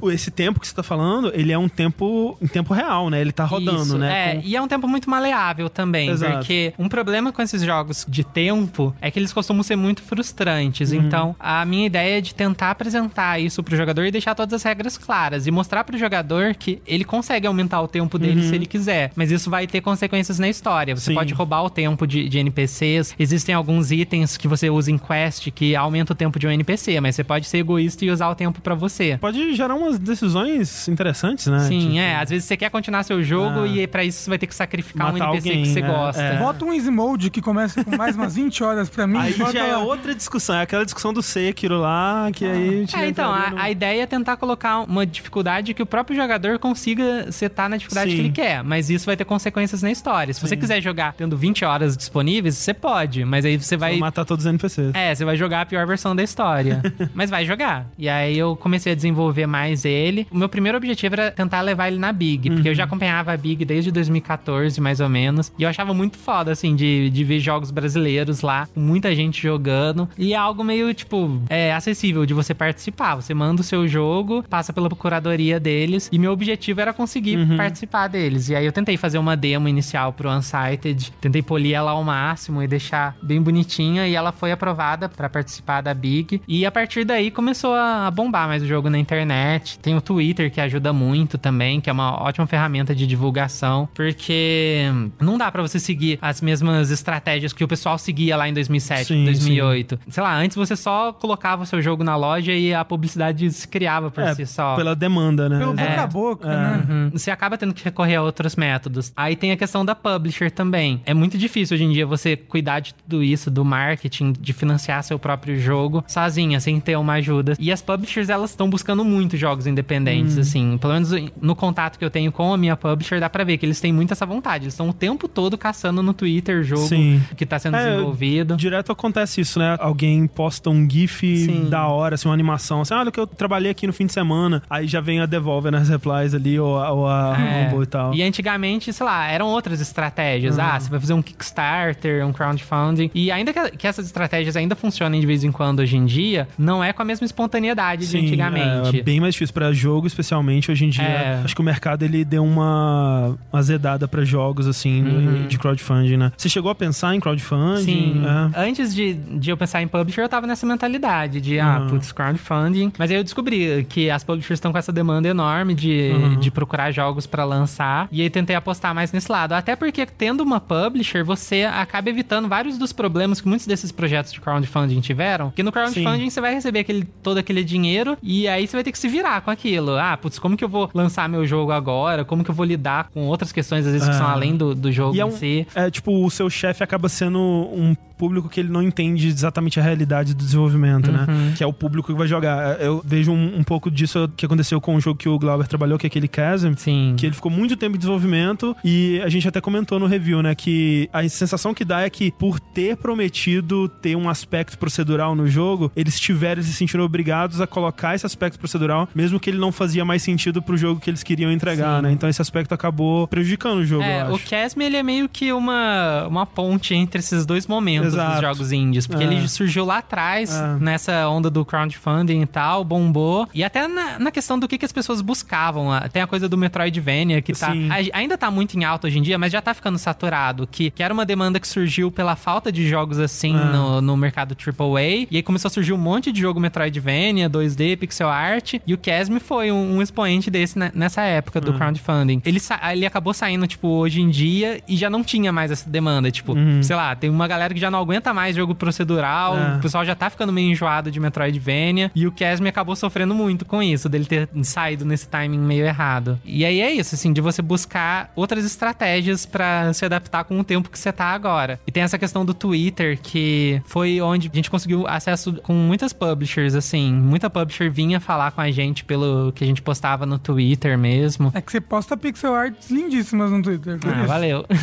Uhum. 0.02 0.10
Esse 0.10 0.30
tempo 0.30 0.60
que 0.60 0.66
você 0.66 0.74
tá 0.74 0.82
falando, 0.82 1.30
ele 1.34 1.52
é 1.52 1.58
um 1.58 1.68
tempo 1.68 2.36
em 2.40 2.46
tempo 2.46 2.72
real, 2.72 3.10
né? 3.10 3.20
Ele 3.20 3.32
tá 3.32 3.44
rodando, 3.44 3.82
Isso, 3.82 3.98
né? 3.98 4.30
É, 4.30 4.34
Com... 4.36 4.42
e 4.46 4.56
é 4.56 4.62
um 4.62 4.68
tempo 4.68 4.88
muito 4.88 5.08
maleável 5.10 5.68
também. 5.68 6.08
Exato. 6.10 6.38
Porque 6.38 6.72
um 6.78 6.88
problema 6.88 7.32
com 7.32 7.42
esses 7.42 7.62
jogos 7.62 8.04
de 8.08 8.24
tempo 8.24 8.94
é 9.00 9.10
que 9.10 9.18
eles 9.18 9.32
costumam 9.32 9.62
ser 9.62 9.76
muito 9.76 10.02
frustrantes. 10.02 10.92
Uhum. 10.92 10.98
Então, 11.00 11.36
a 11.38 11.64
minha 11.64 11.86
ideia 11.86 12.18
é 12.18 12.20
de 12.20 12.34
tentar 12.34 12.70
apresentar 12.70 13.40
isso 13.40 13.62
pro 13.62 13.76
jogador 13.76 14.04
e 14.04 14.10
deixar 14.10 14.34
todas 14.34 14.54
as 14.54 14.62
regras 14.62 14.96
claras. 14.98 15.46
E 15.46 15.50
mostrar 15.50 15.84
pro 15.84 15.96
jogador 15.98 16.54
que 16.54 16.80
ele 16.86 17.04
consegue 17.04 17.46
aumentar 17.46 17.80
o 17.80 17.88
tempo 17.88 18.18
dele 18.18 18.42
Uhum. 18.42 18.48
se 18.48 18.54
ele 18.54 18.66
quiser. 18.66 19.12
Mas 19.14 19.30
isso 19.30 19.48
vai 19.50 19.65
ter 19.66 19.80
consequências 19.80 20.38
na 20.38 20.48
história. 20.48 20.94
Você 20.94 21.06
Sim. 21.10 21.14
pode 21.14 21.32
roubar 21.34 21.62
o 21.62 21.70
tempo 21.70 22.06
de, 22.06 22.28
de 22.28 22.38
NPCs. 22.38 23.14
Existem 23.18 23.54
alguns 23.54 23.90
itens 23.90 24.36
que 24.36 24.46
você 24.48 24.68
usa 24.70 24.90
em 24.90 24.98
quest 24.98 25.50
que 25.50 25.74
aumenta 25.76 26.12
o 26.12 26.16
tempo 26.16 26.38
de 26.38 26.46
um 26.46 26.50
NPC, 26.50 27.00
mas 27.00 27.14
você 27.16 27.24
pode 27.24 27.46
ser 27.46 27.58
egoísta 27.58 28.04
e 28.04 28.10
usar 28.10 28.28
o 28.28 28.34
tempo 28.34 28.60
pra 28.60 28.74
você. 28.74 29.16
Pode 29.20 29.54
gerar 29.54 29.74
umas 29.74 29.98
decisões 29.98 30.88
interessantes, 30.88 31.46
né? 31.46 31.60
Sim, 31.60 31.80
Tipo, 31.80 31.98
é. 31.98 32.16
Às 32.16 32.30
vezes 32.30 32.44
você 32.46 32.56
quer 32.56 32.70
continuar 32.70 33.02
seu 33.02 33.22
jogo 33.22 33.60
Ah. 33.60 33.66
e 33.68 33.86
pra 33.86 34.04
isso 34.04 34.20
você 34.20 34.30
vai 34.30 34.38
ter 34.38 34.46
que 34.46 34.54
sacrificar 34.54 35.08
um 35.08 35.12
Matar 35.12 35.28
NPC 35.30 35.48
alguém, 35.48 35.62
que 35.62 35.68
você 35.70 35.78
é, 35.80 35.82
gosta. 35.86 36.22
é. 36.22 36.38
Bota 36.38 36.64
um 36.64 36.72
easy 36.72 36.90
mode 36.90 37.30
que 37.30 37.40
começa 37.40 37.84
com 37.84 37.96
mais 37.96 38.16
umas 38.16 38.34
20 38.34 38.62
horas 38.64 38.88
pra 38.88 39.06
mim. 39.06 39.18
Aí 39.18 39.34
bota 39.34 39.52
já 39.52 39.64
é 39.66 39.72
lá. 39.72 39.78
outra 39.82 40.14
discussão, 40.14 40.56
é 40.56 40.62
aquela 40.62 40.84
discussão 40.84 41.12
do 41.12 41.22
Sekiro 41.22 41.78
lá, 41.78 42.28
que 42.32 42.44
aí... 42.44 42.86
te 42.86 42.96
É, 42.96 43.08
então, 43.08 43.32
a, 43.32 43.50
no- 43.50 43.58
a 43.58 43.70
ideia 43.70 44.02
é 44.02 44.06
tentar 44.06 44.36
colocar 44.36 44.80
uma 44.80 45.06
dificuldade 45.06 45.74
que 45.74 45.82
o 45.82 45.86
próprio 45.86 46.16
jogador 46.16 46.58
consiga 46.58 47.30
setar 47.32 47.68
na 47.68 47.76
dificuldade 47.76 48.10
Sim. 48.10 48.16
que 48.16 48.22
ele 48.22 48.30
quer, 48.32 48.62
mas 48.64 48.90
isso 48.90 49.06
vai 49.06 49.16
ter 49.16 49.24
consequências 49.24 49.55
na 49.82 49.90
história. 49.90 50.32
Se 50.34 50.40
você 50.40 50.54
Sim. 50.54 50.60
quiser 50.60 50.82
jogar 50.82 51.14
tendo 51.14 51.36
20 51.36 51.64
horas 51.64 51.96
disponíveis, 51.96 52.56
você 52.56 52.74
pode, 52.74 53.24
mas 53.24 53.44
aí 53.44 53.56
você 53.56 53.76
vai. 53.76 53.92
Vai 53.92 54.00
matar 54.00 54.24
todos 54.24 54.44
os 54.44 54.48
NPCs. 54.48 54.94
É, 54.94 55.14
você 55.14 55.24
vai 55.24 55.36
jogar 55.36 55.62
a 55.62 55.66
pior 55.66 55.86
versão 55.86 56.14
da 56.14 56.22
história. 56.22 56.82
mas 57.14 57.30
vai 57.30 57.44
jogar. 57.46 57.86
E 57.98 58.08
aí 58.08 58.36
eu 58.36 58.54
comecei 58.56 58.92
a 58.92 58.94
desenvolver 58.94 59.46
mais 59.46 59.84
ele. 59.84 60.26
O 60.30 60.36
meu 60.36 60.48
primeiro 60.48 60.76
objetivo 60.76 61.14
era 61.14 61.30
tentar 61.30 61.60
levar 61.62 61.88
ele 61.88 61.98
na 61.98 62.12
Big, 62.12 62.50
porque 62.50 62.68
eu 62.68 62.74
já 62.74 62.84
acompanhava 62.84 63.32
a 63.32 63.36
Big 63.36 63.64
desde 63.64 63.90
2014, 63.90 64.80
mais 64.80 65.00
ou 65.00 65.08
menos. 65.08 65.52
E 65.58 65.62
eu 65.62 65.68
achava 65.68 65.94
muito 65.94 66.18
foda, 66.18 66.52
assim, 66.52 66.76
de, 66.76 67.08
de 67.10 67.24
ver 67.24 67.40
jogos 67.40 67.70
brasileiros 67.70 68.42
lá, 68.42 68.68
com 68.74 68.80
muita 68.80 69.14
gente 69.14 69.42
jogando. 69.42 70.08
E 70.18 70.34
é 70.34 70.36
algo 70.36 70.62
meio, 70.62 70.92
tipo, 70.92 71.40
é, 71.48 71.72
acessível 71.72 72.26
de 72.26 72.34
você 72.34 72.52
participar. 72.52 73.14
Você 73.14 73.32
manda 73.32 73.60
o 73.62 73.64
seu 73.64 73.88
jogo, 73.88 74.44
passa 74.48 74.72
pela 74.72 74.88
curadoria 74.90 75.58
deles. 75.58 76.08
E 76.12 76.18
meu 76.18 76.32
objetivo 76.32 76.80
era 76.80 76.92
conseguir 76.92 77.38
participar 77.56 78.08
deles. 78.08 78.48
E 78.48 78.54
aí 78.54 78.66
eu 78.66 78.72
tentei 78.72 78.96
fazer 78.96 79.18
uma 79.18 79.36
demo 79.46 79.68
inicial 79.68 80.12
pro 80.12 80.28
Unsighted. 80.30 81.12
Tentei 81.20 81.42
polir 81.42 81.74
ela 81.74 81.92
ao 81.92 82.02
máximo 82.02 82.62
e 82.62 82.66
deixar 82.66 83.16
bem 83.22 83.40
bonitinha. 83.40 84.06
E 84.08 84.14
ela 84.14 84.32
foi 84.32 84.50
aprovada 84.50 85.08
pra 85.08 85.28
participar 85.28 85.80
da 85.80 85.94
Big. 85.94 86.42
E 86.48 86.66
a 86.66 86.70
partir 86.72 87.04
daí 87.04 87.30
começou 87.30 87.74
a 87.74 88.10
bombar 88.10 88.48
mais 88.48 88.62
o 88.62 88.66
jogo 88.66 88.90
na 88.90 88.98
internet. 88.98 89.78
Tem 89.78 89.94
o 89.96 90.00
Twitter 90.00 90.50
que 90.50 90.60
ajuda 90.60 90.92
muito 90.92 91.38
também, 91.38 91.80
que 91.80 91.88
é 91.88 91.92
uma 91.92 92.20
ótima 92.22 92.46
ferramenta 92.46 92.94
de 92.94 93.06
divulgação. 93.06 93.88
Porque 93.94 94.86
não 95.20 95.38
dá 95.38 95.50
pra 95.52 95.62
você 95.62 95.78
seguir 95.78 96.18
as 96.20 96.40
mesmas 96.40 96.90
estratégias 96.90 97.52
que 97.52 97.62
o 97.62 97.68
pessoal 97.68 97.98
seguia 97.98 98.36
lá 98.36 98.48
em 98.48 98.52
2007, 98.54 99.04
Sim, 99.06 99.24
2008. 99.24 99.98
Sei 100.08 100.22
lá, 100.22 100.34
antes 100.36 100.56
você 100.56 100.74
só 100.76 101.12
colocava 101.12 101.62
o 101.62 101.66
seu 101.66 101.80
jogo 101.80 102.02
na 102.02 102.16
loja 102.16 102.52
e 102.52 102.74
a 102.74 102.84
publicidade 102.84 103.50
se 103.52 103.68
criava 103.68 104.10
por 104.10 104.22
É, 104.24 104.34
si 104.34 104.46
só. 104.46 104.74
pela 104.76 104.94
demanda, 104.96 105.48
né? 105.48 105.58
Pelo 105.58 105.72
boca 105.74 105.82
É. 105.90 105.98
a 105.98 106.06
boca, 106.06 106.48
né? 106.48 106.86
Uhum. 106.88 107.10
Você 107.12 107.30
acaba 107.30 107.56
tendo 107.58 107.74
que 107.74 107.84
recorrer 107.84 108.16
a 108.16 108.22
outros 108.22 108.56
métodos. 108.56 109.12
Aí 109.16 109.35
tem 109.36 109.52
a 109.52 109.56
questão 109.56 109.84
da 109.84 109.94
publisher 109.94 110.50
também. 110.50 111.00
É 111.06 111.14
muito 111.14 111.36
difícil 111.38 111.74
hoje 111.74 111.84
em 111.84 111.92
dia 111.92 112.06
você 112.06 112.36
cuidar 112.36 112.80
de 112.80 112.94
tudo 112.94 113.22
isso, 113.22 113.50
do 113.50 113.64
marketing, 113.64 114.32
de 114.38 114.52
financiar 114.52 115.02
seu 115.02 115.18
próprio 115.18 115.58
jogo 115.58 116.04
sozinha, 116.06 116.58
sem 116.60 116.80
ter 116.80 116.96
uma 116.96 117.14
ajuda. 117.14 117.54
E 117.58 117.70
as 117.70 117.82
publishers, 117.82 118.28
elas 118.28 118.50
estão 118.50 118.68
buscando 118.68 119.04
muito 119.04 119.36
jogos 119.36 119.66
independentes, 119.66 120.38
assim. 120.38 120.78
Pelo 120.78 120.92
menos 120.94 121.10
no 121.40 121.54
contato 121.54 121.98
que 121.98 122.04
eu 122.04 122.10
tenho 122.10 122.32
com 122.32 122.52
a 122.52 122.56
minha 122.56 122.76
publisher, 122.76 123.20
dá 123.20 123.28
pra 123.30 123.44
ver 123.44 123.58
que 123.58 123.66
eles 123.66 123.80
têm 123.80 123.92
muito 123.92 124.12
essa 124.12 124.26
vontade. 124.26 124.64
Eles 124.64 124.74
estão 124.74 124.88
o 124.88 124.92
tempo 124.92 125.28
todo 125.28 125.56
caçando 125.58 126.02
no 126.02 126.12
Twitter 126.12 126.62
jogo 126.64 126.86
Sim. 126.86 127.22
que 127.36 127.44
tá 127.46 127.58
sendo 127.58 127.76
É, 127.76 127.90
desenvolvido. 127.90 128.56
Direto 128.56 128.92
acontece 128.92 129.40
isso, 129.40 129.58
né? 129.58 129.76
Alguém 129.78 130.26
posta 130.26 130.70
um 130.70 130.88
GIF 130.88 131.20
Sim. 131.44 131.68
da 131.68 131.86
hora, 131.86 132.14
assim, 132.14 132.28
uma 132.28 132.34
animação, 132.34 132.80
assim, 132.80 132.94
olha 132.94 133.08
o 133.08 133.12
que 133.12 133.20
eu 133.20 133.26
trabalhei 133.26 133.70
aqui 133.70 133.86
no 133.86 133.92
fim 133.92 134.06
de 134.06 134.12
semana. 134.12 134.62
Aí 134.70 134.86
já 134.86 135.00
vem 135.00 135.20
a 135.20 135.26
Devolver 135.26 135.70
nas 135.72 135.88
replies 135.88 136.34
ali, 136.34 136.58
ou, 136.58 136.78
a- 136.78 136.90
ou 136.92 137.06
a 137.06 137.36
É. 137.38 137.64
Rumble 137.68 137.82
e 137.82 137.86
tal. 137.86 138.14
E 138.14 138.22
antigamente, 138.22 138.92
sei 138.92 139.04
lá, 139.06 139.25
eram 139.30 139.46
outras 139.46 139.80
estratégias. 139.80 140.56
Uhum. 140.56 140.64
Ah, 140.64 140.80
você 140.80 140.90
vai 140.90 141.00
fazer 141.00 141.12
um 141.14 141.22
Kickstarter, 141.22 142.26
um 142.26 142.32
crowdfunding. 142.32 143.10
E 143.14 143.30
ainda 143.30 143.52
que, 143.52 143.70
que 143.76 143.86
essas 143.86 144.06
estratégias 144.06 144.56
ainda 144.56 144.74
funcionem 144.76 145.20
de 145.20 145.26
vez 145.26 145.44
em 145.44 145.52
quando 145.52 145.80
hoje 145.80 145.96
em 145.96 146.04
dia, 146.04 146.48
não 146.58 146.82
é 146.82 146.92
com 146.92 147.02
a 147.02 147.04
mesma 147.04 147.24
espontaneidade 147.24 148.02
de 148.02 148.08
Sim, 148.08 148.26
antigamente. 148.26 148.98
É 149.00 149.02
bem 149.02 149.20
mais 149.20 149.34
difícil 149.34 149.54
pra 149.54 149.72
jogo, 149.72 150.06
especialmente 150.06 150.70
hoje 150.70 150.84
em 150.84 150.88
dia. 150.90 151.04
É. 151.04 151.40
Acho 151.44 151.54
que 151.54 151.60
o 151.60 151.64
mercado 151.64 152.04
ele 152.04 152.24
deu 152.24 152.44
uma 152.44 153.36
azedada 153.52 154.06
pra 154.08 154.24
jogos, 154.24 154.66
assim, 154.66 155.02
Uhum. 155.02 155.46
de 155.46 155.58
crowdfunding, 155.58 156.16
né? 156.16 156.32
Você 156.36 156.48
chegou 156.48 156.70
a 156.70 156.74
pensar 156.74 157.14
em 157.14 157.20
crowdfunding? 157.20 157.84
Sim. 157.84 158.22
É. 158.54 158.60
Antes 158.68 158.94
de, 158.94 159.14
de 159.14 159.50
eu 159.50 159.56
pensar 159.56 159.82
em 159.82 159.88
publisher, 159.88 160.22
eu 160.22 160.28
tava 160.28 160.46
nessa 160.46 160.66
mentalidade 160.66 161.40
de, 161.40 161.58
ah, 161.58 161.80
Uhum. 161.80 161.88
putz, 161.88 162.12
crowdfunding. 162.12 162.92
Mas 162.98 163.10
aí 163.10 163.16
eu 163.16 163.24
descobri 163.24 163.84
que 163.88 164.10
as 164.10 164.24
publishers 164.24 164.56
estão 164.58 164.72
com 164.72 164.78
essa 164.78 164.92
demanda 164.92 165.28
enorme 165.28 165.74
de, 165.74 166.10
Uhum. 166.14 166.36
de 166.40 166.50
procurar 166.50 166.90
jogos 166.92 167.26
pra 167.26 167.44
lançar. 167.44 168.08
E 168.10 168.22
aí 168.22 168.30
tentei 168.30 168.56
apostar 168.56 168.94
mais 168.94 169.12
nesse 169.16 169.30
lado. 169.30 169.52
Até 169.52 169.74
porque, 169.74 170.06
tendo 170.06 170.42
uma 170.42 170.60
publisher, 170.60 171.24
você 171.24 171.64
acaba 171.64 172.08
evitando 172.08 172.48
vários 172.48 172.78
dos 172.78 172.92
problemas 172.92 173.40
que 173.40 173.48
muitos 173.48 173.66
desses 173.66 173.90
projetos 173.90 174.32
de 174.32 174.40
crowdfunding 174.40 175.00
tiveram. 175.00 175.46
Porque 175.48 175.62
no 175.62 175.72
crowdfunding 175.72 176.24
Sim. 176.24 176.30
você 176.30 176.40
vai 176.40 176.54
receber 176.54 176.80
aquele, 176.80 177.04
todo 177.22 177.38
aquele 177.38 177.64
dinheiro 177.64 178.16
e 178.22 178.46
aí 178.46 178.66
você 178.66 178.76
vai 178.76 178.84
ter 178.84 178.92
que 178.92 178.98
se 178.98 179.08
virar 179.08 179.40
com 179.40 179.50
aquilo. 179.50 179.96
Ah, 179.96 180.16
putz, 180.16 180.38
como 180.38 180.56
que 180.56 180.64
eu 180.64 180.68
vou 180.68 180.88
lançar 180.94 181.28
meu 181.28 181.44
jogo 181.46 181.72
agora? 181.72 182.24
Como 182.24 182.44
que 182.44 182.50
eu 182.50 182.54
vou 182.54 182.64
lidar 182.64 183.08
com 183.12 183.26
outras 183.26 183.50
questões, 183.52 183.86
às 183.86 183.92
vezes, 183.92 184.08
que 184.08 184.14
são 184.14 184.26
além 184.28 184.56
do, 184.56 184.74
do 184.74 184.92
jogo 184.92 185.16
E 185.16 185.20
é, 185.20 185.24
em 185.24 185.26
um, 185.26 185.30
si? 185.32 185.66
é 185.74 185.90
tipo, 185.90 186.24
o 186.24 186.30
seu 186.30 186.48
chefe 186.48 186.84
acaba 186.84 187.08
sendo 187.08 187.38
um 187.38 187.96
público 188.16 188.48
que 188.48 188.60
ele 188.60 188.68
não 188.68 188.82
entende 188.82 189.28
exatamente 189.28 189.78
a 189.78 189.82
realidade 189.82 190.34
do 190.34 190.44
desenvolvimento, 190.44 191.10
né? 191.12 191.26
Uhum. 191.28 191.52
Que 191.54 191.62
é 191.62 191.66
o 191.66 191.72
público 191.72 192.12
que 192.12 192.18
vai 192.18 192.26
jogar. 192.26 192.80
Eu 192.80 193.02
vejo 193.04 193.32
um, 193.32 193.58
um 193.58 193.62
pouco 193.64 193.90
disso 193.90 194.28
que 194.36 194.46
aconteceu 194.46 194.80
com 194.80 194.94
o 194.96 195.00
jogo 195.00 195.18
que 195.18 195.28
o 195.28 195.38
Glauber 195.38 195.66
trabalhou, 195.66 195.98
que 195.98 196.06
é 196.06 196.08
aquele 196.08 196.30
Chasm. 196.34 196.74
Sim. 196.76 197.14
Que 197.16 197.26
ele 197.26 197.34
ficou 197.34 197.50
muito 197.50 197.76
tempo 197.76 197.96
em 197.96 197.98
desenvolvimento 197.98 198.76
e 198.84 199.20
a 199.24 199.28
gente 199.28 199.46
até 199.48 199.60
comentou 199.60 199.98
no 199.98 200.06
review, 200.06 200.42
né? 200.42 200.54
Que 200.54 201.08
a 201.12 201.26
sensação 201.28 201.74
que 201.74 201.84
dá 201.84 202.02
é 202.02 202.10
que 202.10 202.30
por 202.30 202.58
ter 202.58 202.96
prometido 202.96 203.88
ter 203.88 204.16
um 204.16 204.28
aspecto 204.28 204.78
procedural 204.78 205.34
no 205.34 205.48
jogo, 205.48 205.90
eles 205.94 206.18
tiveram 206.18 206.62
se 206.62 206.72
sentindo 206.72 207.02
obrigados 207.02 207.60
a 207.60 207.66
colocar 207.66 208.14
esse 208.14 208.26
aspecto 208.26 208.58
procedural, 208.58 209.08
mesmo 209.14 209.38
que 209.38 209.50
ele 209.50 209.58
não 209.58 209.72
fazia 209.72 210.04
mais 210.04 210.22
sentido 210.22 210.62
pro 210.62 210.76
jogo 210.76 211.00
que 211.00 211.10
eles 211.10 211.22
queriam 211.22 211.50
entregar, 211.50 211.98
Sim. 211.98 212.02
né? 212.02 212.12
Então 212.12 212.28
esse 212.28 212.40
aspecto 212.40 212.72
acabou 212.72 213.26
prejudicando 213.28 213.78
o 213.78 213.84
jogo, 213.84 214.02
É, 214.02 214.28
o. 214.28 214.38
Chasm, 214.38 214.80
ele 214.80 214.96
é 214.96 215.02
meio 215.02 215.28
que 215.28 215.52
uma, 215.52 216.26
uma 216.28 216.46
ponte 216.46 216.94
entre 216.94 217.18
esses 217.18 217.44
dois 217.44 217.66
momentos 217.66 218.05
Exato. 218.14 218.32
dos 218.32 218.40
jogos 218.40 218.72
indies. 218.72 219.06
Porque 219.06 219.24
É. 219.24 219.26
ele 219.26 219.48
surgiu 219.48 219.84
lá 219.84 219.98
atrás, 219.98 220.54
É. 220.54 220.76
nessa 220.80 221.28
onda 221.28 221.50
do 221.50 221.64
crowdfunding 221.64 222.40
e 222.42 222.46
tal, 222.46 222.84
bombou. 222.84 223.48
E 223.54 223.62
até 223.64 223.86
na, 223.88 224.18
na 224.18 224.30
questão 224.30 224.58
do 224.58 224.66
que, 224.68 224.78
que 224.78 224.84
as 224.84 224.92
pessoas 224.92 225.20
buscavam. 225.20 225.88
Tem 226.12 226.22
a 226.22 226.26
coisa 226.26 226.48
do 226.48 226.56
Metroidvania, 226.56 227.40
que 227.42 227.52
tá, 227.52 227.72
Sim. 227.72 227.88
ainda 228.12 228.36
tá 228.38 228.50
muito 228.50 228.78
em 228.78 228.84
alta 228.84 229.06
hoje 229.06 229.18
em 229.18 229.22
dia, 229.22 229.38
mas 229.38 229.52
já 229.52 229.60
tá 229.62 229.72
ficando 229.74 229.98
saturado. 229.98 230.66
Que, 230.70 230.90
que 230.90 231.02
era 231.02 231.12
uma 231.12 231.24
demanda 231.24 231.58
que 231.60 231.66
surgiu 231.68 232.10
pela 232.10 232.36
falta 232.36 232.70
de 232.72 232.88
jogos 232.88 233.18
assim 233.18 233.54
É. 233.56 233.64
no, 233.64 234.00
no 234.00 234.16
mercado 234.16 234.54
AAA. 234.56 235.26
E 235.30 235.36
aí 235.36 235.42
começou 235.42 235.68
a 235.68 235.70
surgir 235.70 235.92
um 235.92 235.98
monte 235.98 236.30
de 236.32 236.40
jogo 236.40 236.58
Metroidvania, 236.60 237.48
2D, 237.48 237.96
pixel 237.96 238.28
art. 238.28 238.74
E 238.86 238.94
o 238.94 238.98
Chasm 239.02 239.38
foi 239.38 239.70
um, 239.72 239.96
um 239.96 240.02
expoente 240.02 240.50
desse 240.50 240.78
ne- 240.78 240.92
nessa 240.94 241.22
época 241.22 241.60
do 241.60 241.72
É. 241.72 241.74
crowdfunding. 241.76 242.42
Ele, 242.44 242.60
ele 242.92 243.06
acabou 243.06 243.32
saindo, 243.34 243.66
tipo, 243.66 243.88
hoje 243.88 244.20
em 244.20 244.28
dia 244.30 244.80
e 244.88 244.96
já 244.96 245.08
não 245.10 245.22
tinha 245.24 245.52
mais 245.52 245.70
essa 245.70 245.88
demanda. 245.88 246.30
Tipo, 246.30 246.54
sei 246.82 246.96
lá, 246.96 247.14
tem 247.14 247.30
uma 247.30 247.46
galera 247.48 247.72
que 247.74 247.80
já 247.80 247.90
não 247.90 247.95
aguenta 247.96 248.32
mais 248.32 248.54
jogo 248.56 248.74
procedural. 248.74 249.56
É. 249.56 249.76
o 249.76 249.80
pessoal 249.80 250.04
já 250.04 250.14
tá 250.14 250.28
ficando 250.30 250.52
meio 250.52 250.70
enjoado 250.70 251.10
de 251.10 251.20
Metroidvania. 251.20 252.10
E 252.14 252.26
o 252.26 252.32
Chasm 252.36 252.66
acabou 252.66 252.96
sofrendo 252.96 253.34
muito 253.34 253.64
com 253.64 253.82
isso, 253.82 254.08
dele 254.08 254.24
ter 254.24 254.48
saído 254.62 255.04
nesse 255.04 255.28
timing 255.28 255.58
meio 255.58 255.84
errado. 255.84 256.38
E 256.44 256.64
aí 256.64 256.80
é 256.80 256.90
isso, 256.92 257.14
assim, 257.14 257.32
de 257.32 257.40
você 257.40 257.62
buscar 257.62 258.30
outras 258.34 258.64
estratégias 258.64 259.46
pra 259.46 259.92
se 259.92 260.04
adaptar 260.04 260.44
com 260.44 260.58
o 260.58 260.64
tempo 260.64 260.90
que 260.90 260.98
você 260.98 261.12
tá 261.12 261.26
agora. 261.26 261.78
E 261.86 261.92
tem 261.92 262.02
essa 262.02 262.18
questão 262.18 262.44
do 262.44 262.54
Twitter, 262.54 263.18
que 263.22 263.80
foi 263.86 264.20
onde 264.20 264.50
a 264.52 264.56
gente 264.56 264.70
conseguiu 264.70 265.06
acesso 265.06 265.54
com 265.62 265.72
muitas 265.72 266.12
publishers, 266.12 266.74
assim. 266.74 267.12
Muita 267.12 267.48
publisher 267.50 267.90
vinha 267.90 268.20
falar 268.20 268.50
com 268.52 268.60
a 268.60 268.70
gente 268.70 269.04
pelo 269.04 269.52
que 269.52 269.64
a 269.64 269.66
gente 269.66 269.82
postava 269.82 270.24
no 270.26 270.38
Twitter 270.38 270.98
mesmo. 270.98 271.50
É 271.54 271.60
que 271.60 271.70
você 271.70 271.80
posta 271.80 272.16
pixel 272.16 272.54
arts 272.54 272.90
lindíssimas 272.90 273.50
no 273.50 273.62
Twitter. 273.62 273.98
Ah, 274.04 274.26
valeu. 274.26 274.64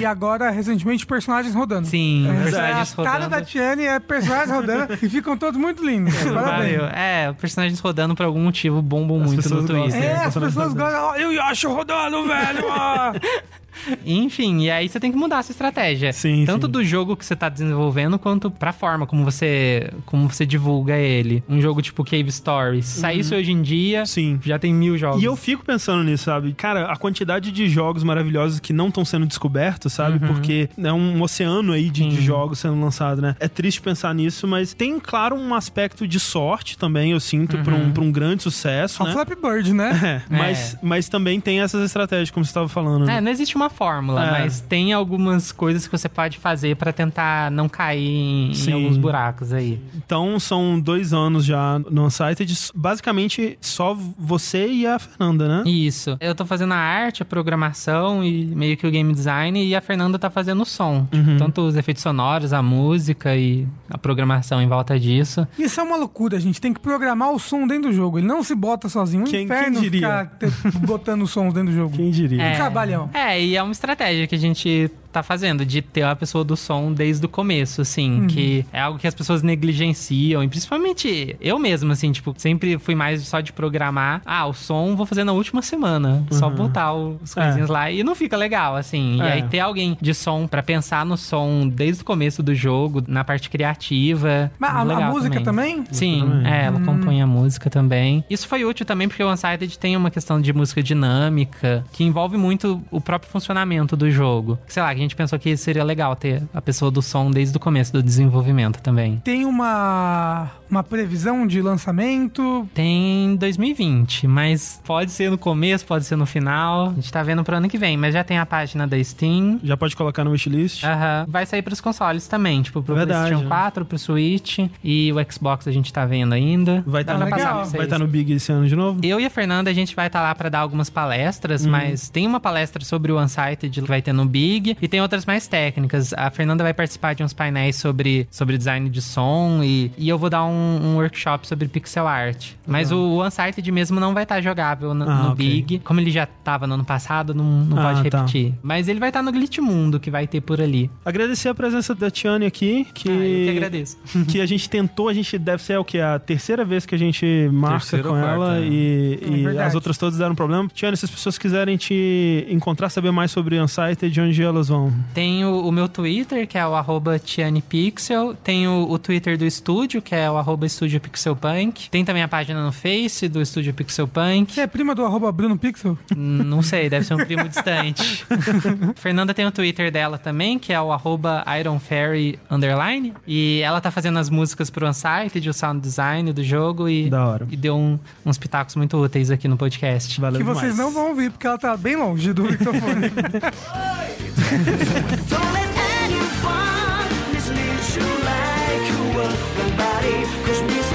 E 0.00 0.04
agora, 0.04 0.50
recentemente, 0.50 1.04
personagens 1.06 1.54
rodando. 1.54 1.86
Sim, 1.86 2.26
É, 2.28 2.42
personagens 2.42 2.54
a 2.60 2.86
cara 3.04 3.24
rodando. 3.24 3.28
da 3.30 3.42
Tiane 3.42 3.84
é 3.84 3.98
personagens 3.98 4.50
rodando 4.50 4.94
e 4.94 5.08
ficam 5.08 5.36
todos 5.36 5.58
muito 5.58 5.84
lindos. 5.84 6.14
Parabéns. 6.14 6.78
Valeu. 6.78 6.86
É, 6.86 7.32
personagens 7.40 7.80
rodando 7.80 8.14
por 8.14 8.24
algum 8.24 8.40
motivo 8.40 8.80
bombam 8.82 9.22
As 9.22 9.26
muito 9.26 9.48
no. 9.48 9.66
Twitter. 9.66 10.02
É, 10.02 10.12
as 10.24 10.34
personagens 10.34 10.54
pessoas 10.54 10.74
gostam. 10.74 11.04
Olha 11.04 11.28
o 11.28 11.32
Yoshi 11.32 11.66
rodando, 11.66 12.26
velho! 12.26 12.64
Enfim, 14.04 14.60
e 14.62 14.70
aí 14.70 14.88
você 14.88 14.98
tem 15.00 15.10
que 15.10 15.18
mudar 15.18 15.38
a 15.38 15.42
sua 15.42 15.52
estratégia. 15.52 16.12
Sim, 16.12 16.44
Tanto 16.46 16.66
sim. 16.66 16.72
do 16.72 16.84
jogo 16.84 17.16
que 17.16 17.24
você 17.24 17.34
tá 17.36 17.48
desenvolvendo, 17.48 18.18
quanto 18.18 18.50
pra 18.50 18.72
forma 18.72 19.06
como 19.06 19.24
você, 19.24 19.90
como 20.06 20.28
você 20.28 20.44
divulga 20.46 20.96
ele. 20.96 21.42
Um 21.48 21.60
jogo 21.60 21.80
tipo 21.82 22.04
Cave 22.04 22.30
Stories. 22.30 22.86
Se 22.86 23.00
saísse 23.00 23.34
hoje 23.34 23.52
em 23.52 23.62
dia, 23.62 24.04
Sim. 24.06 24.38
já 24.44 24.58
tem 24.58 24.72
mil 24.74 24.96
jogos. 24.98 25.22
E 25.22 25.24
eu 25.24 25.36
fico 25.36 25.64
pensando 25.64 26.02
nisso, 26.04 26.24
sabe? 26.24 26.52
Cara, 26.52 26.86
a 26.90 26.96
quantidade 26.96 27.50
de 27.52 27.68
jogos 27.68 28.02
maravilhosos 28.02 28.60
que 28.60 28.72
não 28.72 28.88
estão 28.88 29.04
sendo 29.04 29.26
descobertos, 29.26 29.92
sabe? 29.92 30.18
Porque 30.18 30.68
é 30.78 30.92
um 30.92 31.20
oceano 31.22 31.72
aí 31.72 31.90
de, 31.90 32.08
de 32.08 32.20
jogos 32.22 32.58
sendo 32.58 32.80
lançados, 32.80 33.22
né? 33.22 33.36
É 33.40 33.48
triste 33.48 33.80
pensar 33.80 34.14
nisso, 34.14 34.46
mas 34.46 34.74
tem, 34.74 34.98
claro, 35.00 35.36
um 35.36 35.54
aspecto 35.54 36.06
de 36.06 36.18
sorte 36.20 36.76
também, 36.78 37.12
eu 37.12 37.20
sinto, 37.20 37.58
pra, 37.58 37.74
um, 37.74 37.90
pra 37.92 38.02
um 38.02 38.10
grande 38.12 38.42
sucesso, 38.42 38.96
Só 38.96 39.04
né? 39.04 39.12
Flappy 39.12 39.36
Bird, 39.36 39.72
né? 39.72 39.90
É, 40.10 40.22
mas, 40.28 40.76
mas 40.82 41.08
também 41.08 41.40
tem 41.40 41.60
essas 41.60 41.84
estratégias, 41.84 42.30
como 42.30 42.44
você 42.44 42.50
estava 42.50 42.68
falando. 42.68 43.04
né? 43.04 43.18
É, 43.18 43.20
não 43.20 43.30
existe 43.30 43.54
uma 43.60 43.70
fórmula, 43.70 44.24
É. 44.26 44.30
mas 44.30 44.60
tem 44.60 44.92
algumas 44.92 45.52
coisas 45.52 45.86
que 45.86 45.92
você 45.96 46.08
pode 46.08 46.38
fazer 46.38 46.76
pra 46.76 46.92
tentar 46.92 47.50
não 47.50 47.68
cair 47.68 48.00
em, 48.06 48.52
em 48.52 48.72
alguns 48.72 48.96
buracos 48.96 49.52
aí. 49.52 49.80
Então 49.96 50.38
são 50.40 50.78
dois 50.80 51.12
anos 51.12 51.44
já 51.44 51.78
no 51.90 52.04
Unsighted, 52.06 52.52
basicamente 52.74 53.56
só 53.60 53.94
você 54.18 54.66
e 54.68 54.86
a 54.86 54.98
Fernanda, 54.98 55.48
né? 55.62 55.70
Isso. 55.70 56.16
Eu 56.20 56.34
tô 56.34 56.44
fazendo 56.44 56.72
a 56.72 56.76
arte, 56.76 57.22
a 57.22 57.24
programação 57.26 58.24
e 58.24 58.46
meio 58.46 58.76
que 58.76 58.86
o 58.86 58.90
game 58.90 59.12
design, 59.12 59.64
e 59.64 59.74
a 59.74 59.80
Fernanda 59.80 60.18
tá 60.18 60.30
fazendo 60.30 60.62
o 60.62 60.66
som. 60.66 61.06
Uhum. 61.12 61.24
Tipo, 61.24 61.38
tanto 61.38 61.60
os 61.62 61.76
efeitos 61.76 62.02
sonoros, 62.02 62.52
a 62.52 62.62
música 62.62 63.36
e 63.36 63.66
a 63.88 63.98
programação 63.98 64.60
em 64.62 64.66
volta 64.68 64.98
disso. 64.98 65.46
Isso 65.58 65.80
é 65.80 65.82
uma 65.82 65.96
loucura, 65.96 66.36
a 66.36 66.40
gente 66.40 66.60
tem 66.60 66.72
que 66.72 66.80
programar 66.80 67.30
o 67.32 67.38
som 67.38 67.66
dentro 67.66 67.90
do 67.90 67.94
jogo. 67.94 68.18
Ele 68.18 68.26
não 68.26 68.42
se 68.42 68.54
bota 68.54 68.88
sozinho. 68.88 69.22
Um 69.22 69.26
Quem- 69.26 69.44
inferno 69.44 69.80
quem 69.80 69.82
diria? 69.90 70.00
ficar 70.00 70.78
botando 70.80 71.26
sons 71.26 71.52
dentro 71.52 71.70
do 71.70 71.76
jogo. 71.76 71.96
Quem 71.96 72.10
diria? 72.10 72.42
É. 72.42 72.56
trabalhão. 72.56 73.10
É, 73.14 73.42
e 73.42 73.49
é 73.56 73.62
uma 73.62 73.72
estratégia 73.72 74.26
que 74.26 74.34
a 74.34 74.38
gente 74.38 74.90
tá 75.12 75.22
fazendo, 75.22 75.64
de 75.64 75.82
ter 75.82 76.02
a 76.02 76.14
pessoa 76.16 76.44
do 76.44 76.56
som 76.56 76.92
desde 76.92 77.24
o 77.26 77.28
começo, 77.28 77.80
assim, 77.82 78.26
que 78.28 78.64
é 78.72 78.80
algo 78.80 78.98
que 78.98 79.06
as 79.06 79.14
pessoas 79.14 79.42
negligenciam, 79.42 80.42
e 80.42 80.48
principalmente 80.48 81.36
eu 81.40 81.58
mesmo, 81.58 81.92
assim, 81.92 82.12
tipo, 82.12 82.34
sempre 82.36 82.78
fui 82.78 82.94
mais 82.94 83.22
só 83.26 83.40
de 83.40 83.52
programar, 83.52 84.22
ah, 84.24 84.46
o 84.46 84.52
som 84.52 84.94
vou 84.96 85.06
fazer 85.06 85.24
na 85.24 85.32
última 85.32 85.62
semana, 85.62 86.24
só 86.30 86.48
botar 86.50 86.92
os 86.94 87.36
É. 87.36 87.42
coisinhas 87.42 87.68
lá, 87.68 87.90
e 87.90 88.02
não 88.02 88.14
fica 88.14 88.36
legal, 88.36 88.76
assim, 88.76 89.16
e 89.16 89.20
É. 89.20 89.32
aí 89.32 89.42
ter 89.44 89.60
alguém 89.60 89.96
de 90.00 90.14
som 90.14 90.46
pra 90.46 90.62
pensar 90.62 91.04
no 91.04 91.16
som 91.16 91.68
desde 91.68 92.02
o 92.02 92.04
começo 92.04 92.42
do 92.42 92.54
jogo, 92.54 93.02
na 93.08 93.24
parte 93.24 93.48
criativa, 93.50 94.50
Mas 94.58 94.70
a, 94.74 94.78
a 94.78 94.82
legal 94.82 95.10
música 95.12 95.40
também? 95.40 95.84
Sim, 95.90 96.20
também. 96.20 96.52
é, 96.52 96.64
ela 96.66 96.80
compõe 96.80 97.20
a 97.22 97.26
música 97.26 97.68
também. 97.70 98.24
Isso 98.30 98.46
foi 98.46 98.64
útil 98.64 98.84
também 98.86 99.08
porque 99.08 99.22
o 99.22 99.30
Unsighted 99.30 99.78
tem 99.78 99.96
uma 99.96 100.10
questão 100.10 100.40
de 100.40 100.52
música 100.52 100.82
dinâmica 100.82 101.84
que 101.92 102.04
envolve 102.04 102.36
muito 102.36 102.82
o 102.90 103.00
próprio 103.00 103.30
funcionamento 103.30 103.96
do 103.96 104.10
jogo. 104.10 104.58
Sei 104.66 104.82
lá, 104.82 104.92
que 105.00 105.04
a 105.04 105.08
gente 105.08 105.16
pensou 105.16 105.38
que 105.38 105.56
seria 105.56 105.82
legal 105.82 106.14
ter 106.14 106.42
a 106.52 106.60
pessoa 106.60 106.90
do 106.90 107.00
som 107.00 107.30
desde 107.30 107.56
o 107.56 107.60
começo 107.60 107.92
do 107.92 108.02
desenvolvimento 108.02 108.82
também. 108.82 109.20
Tem 109.24 109.46
uma, 109.46 110.50
uma 110.70 110.82
previsão 110.82 111.46
de 111.46 111.62
lançamento. 111.62 112.68
Tem 112.74 113.34
2020, 113.36 114.26
mas 114.26 114.80
pode 114.84 115.10
ser 115.10 115.30
no 115.30 115.38
começo, 115.38 115.86
pode 115.86 116.04
ser 116.04 116.16
no 116.16 116.26
final. 116.26 116.90
A 116.90 116.94
gente 116.94 117.10
tá 117.10 117.22
vendo 117.22 117.42
pro 117.42 117.56
ano 117.56 117.68
que 117.68 117.78
vem, 117.78 117.96
mas 117.96 118.12
já 118.12 118.22
tem 118.22 118.38
a 118.38 118.44
página 118.44 118.86
da 118.86 119.02
Steam. 119.02 119.58
Já 119.64 119.76
pode 119.76 119.96
colocar 119.96 120.22
no 120.22 120.32
wishlist. 120.32 120.84
Aham. 120.84 121.24
Vai 121.28 121.46
sair 121.46 121.62
pros 121.62 121.80
consoles 121.80 122.28
também, 122.28 122.60
tipo 122.62 122.82
pro 122.82 122.94
Verdade, 122.94 123.20
PlayStation 123.20 123.44
né? 123.44 123.48
4, 123.48 123.84
pro 123.86 123.98
Switch 123.98 124.58
e 124.84 125.12
o 125.12 125.32
Xbox 125.32 125.66
a 125.66 125.72
gente 125.72 125.90
tá 125.92 126.04
vendo 126.04 126.34
ainda. 126.34 126.84
Vai 126.86 127.02
estar 127.02 127.14
Dá 127.14 127.18
no, 127.20 127.24
legal. 127.24 127.64
vai 127.64 127.86
tá 127.86 127.98
no 127.98 128.06
Big 128.06 128.32
esse 128.32 128.52
ano 128.52 128.68
de 128.68 128.76
novo? 128.76 129.00
Eu 129.02 129.18
e 129.18 129.24
a 129.24 129.30
Fernanda, 129.30 129.70
a 129.70 129.74
gente 129.74 129.96
vai 129.96 130.08
estar 130.08 130.20
lá 130.20 130.34
pra 130.34 130.48
dar 130.50 130.58
algumas 130.58 130.90
palestras, 130.90 131.64
mas 131.64 132.10
tem 132.10 132.26
uma 132.26 132.40
palestra 132.40 132.84
sobre 132.84 133.10
o 133.10 133.18
Unsighted 133.18 133.80
que 133.80 133.88
vai 133.88 134.02
ter 134.02 134.12
no 134.12 134.26
Big 134.26 134.76
e 134.80 134.88
tem 134.90 135.00
outras 135.00 135.24
mais 135.24 135.46
técnicas. 135.46 136.12
A 136.14 136.30
Fernanda 136.30 136.62
vai 136.64 136.74
participar 136.74 137.14
de 137.14 137.22
uns 137.22 137.32
painéis 137.32 137.76
sobre, 137.76 138.26
sobre 138.30 138.58
design 138.58 138.88
de 138.90 139.00
som 139.00 139.60
e, 139.62 139.90
e 139.96 140.08
eu 140.08 140.18
vou 140.18 140.28
dar 140.28 140.44
um, 140.44 140.80
um 140.82 140.96
workshop 140.96 141.46
sobre 141.46 141.68
pixel 141.68 142.06
art. 142.06 142.52
Mas 142.66 142.90
o, 142.92 142.96
o 142.98 143.24
Unsighted 143.26 143.70
mesmo 143.72 143.98
não 144.00 144.12
vai 144.14 144.24
estar 144.24 144.40
jogável 144.40 144.92
no, 144.94 145.08
Ah, 145.08 145.14
no 145.22 145.32
ok. 145.32 145.36
Big. 145.36 145.78
Como 145.80 146.00
ele 146.00 146.10
já 146.10 146.26
tava 146.26 146.66
no 146.66 146.74
ano 146.74 146.84
passado, 146.84 147.34
não, 147.34 147.44
não 147.44 147.78
Ah, 147.78 147.82
pode 147.94 148.10
tá. 148.10 148.18
repetir. 148.18 148.54
Mas 148.62 148.88
ele 148.88 148.98
vai 149.00 149.08
estar 149.10 149.22
no 149.22 149.32
Glitch 149.32 149.58
Mundo, 149.58 149.98
que 150.00 150.10
vai 150.10 150.26
ter 150.26 150.40
por 150.40 150.60
ali. 150.60 150.90
Agradecer 151.04 151.48
a 151.48 151.54
presença 151.54 151.94
da 151.94 152.10
Tiane 152.10 152.46
aqui, 152.46 152.86
que, 152.92 153.08
Ah, 153.08 153.12
eu 153.12 153.18
que 153.46 153.50
agradeço. 153.50 153.96
que 154.28 154.40
a 154.40 154.46
gente 154.46 154.68
tentou, 154.68 155.08
a 155.08 155.14
gente 155.14 155.38
deve 155.38 155.62
ser 155.62 155.78
o 155.78 155.84
que? 155.84 156.00
A 156.00 156.18
terceira 156.18 156.64
vez 156.64 156.84
que 156.86 156.94
a 156.94 156.98
gente 156.98 157.48
marca 157.52 157.78
Terceira 157.78 158.04
com 158.08 158.10
quarta, 158.14 158.34
ela 158.34 158.58
é. 158.58 158.62
e, 158.64 159.18
É 159.22 159.28
e 159.28 159.42
verdade. 159.44 159.68
as 159.68 159.74
outras 159.74 159.96
todas 159.98 160.18
deram 160.18 160.34
problema. 160.34 160.68
Tiane, 160.74 160.96
se 160.96 161.04
as 161.04 161.10
pessoas 161.10 161.38
quiserem 161.38 161.76
te 161.76 162.46
encontrar, 162.48 162.88
saber 162.88 163.10
mais 163.10 163.30
sobre 163.30 163.60
Unsighted, 163.60 164.10
de 164.12 164.20
onde 164.20 164.42
elas 164.42 164.68
vão? 164.68 164.79
Tem 165.12 165.44
o, 165.44 165.66
o 165.66 165.72
meu 165.72 165.88
Twitter, 165.88 166.46
que 166.46 166.56
é 166.56 166.66
o 166.66 166.74
arroba 166.74 167.18
TianePixel. 167.18 168.34
Tem 168.34 168.66
o, 168.68 168.88
o 168.90 168.98
Twitter 168.98 169.36
do 169.36 169.44
estúdio, 169.44 170.00
que 170.00 170.14
é 170.14 170.30
o 170.30 170.36
arroba 170.36 170.66
Estúdio 170.66 171.00
Pixelpunk. 171.00 171.90
Tem 171.90 172.04
também 172.04 172.22
a 172.22 172.28
página 172.28 172.64
no 172.64 172.72
Face 172.72 173.28
do 173.28 173.40
Estúdio 173.42 173.74
Pixelpunk. 173.74 174.52
Você 174.52 174.60
é 174.62 174.66
prima 174.66 174.94
do 174.94 175.04
arroba 175.04 175.30
Bruno 175.32 175.58
Pixel? 175.58 175.98
Não 176.16 176.62
sei, 176.62 176.88
deve 176.88 177.04
ser 177.04 177.14
um 177.14 177.24
primo 177.24 177.48
distante. 177.48 178.24
Fernanda 178.96 179.34
tem 179.34 179.46
o 179.46 179.50
Twitter 179.50 179.90
dela 179.90 180.18
também, 180.18 180.58
que 180.58 180.72
é 180.72 180.80
o 180.80 180.92
arroba 180.92 181.44
IronFairy 181.60 182.38
Underline. 182.50 183.12
E 183.26 183.60
ela 183.64 183.80
tá 183.80 183.90
fazendo 183.90 184.18
as 184.18 184.30
músicas 184.30 184.70
pro 184.70 184.86
Unsighted, 184.88 185.48
o 185.48 185.52
sound 185.54 185.80
design 185.80 186.32
do 186.32 186.42
jogo. 186.44 186.88
E, 186.88 187.10
Da 187.10 187.26
hora. 187.26 187.46
e 187.50 187.56
deu 187.56 187.76
um- 187.76 187.98
uns 188.24 188.38
pitacos 188.38 188.76
muito 188.76 188.96
úteis 188.96 189.30
aqui 189.30 189.48
no 189.48 189.56
podcast. 189.56 190.20
Valeu 190.20 190.38
Que 190.40 190.44
vocês 190.44 190.72
demais. 190.74 190.78
não 190.78 190.92
vão 190.92 191.10
ouvir, 191.10 191.30
porque 191.30 191.46
ela 191.46 191.58
tá 191.58 191.76
bem 191.76 191.96
longe 191.96 192.32
do 192.32 192.44
microfone. 192.44 193.10
Don't 194.50 194.58
let 194.58 195.70
anyone 196.02 197.08
mislead 197.32 197.82
you 197.94 198.08
like 198.26 198.82
you 198.90 199.00
were 199.14 199.34
nobody. 199.58 200.26
Cause 200.44 200.60
we 200.62 200.89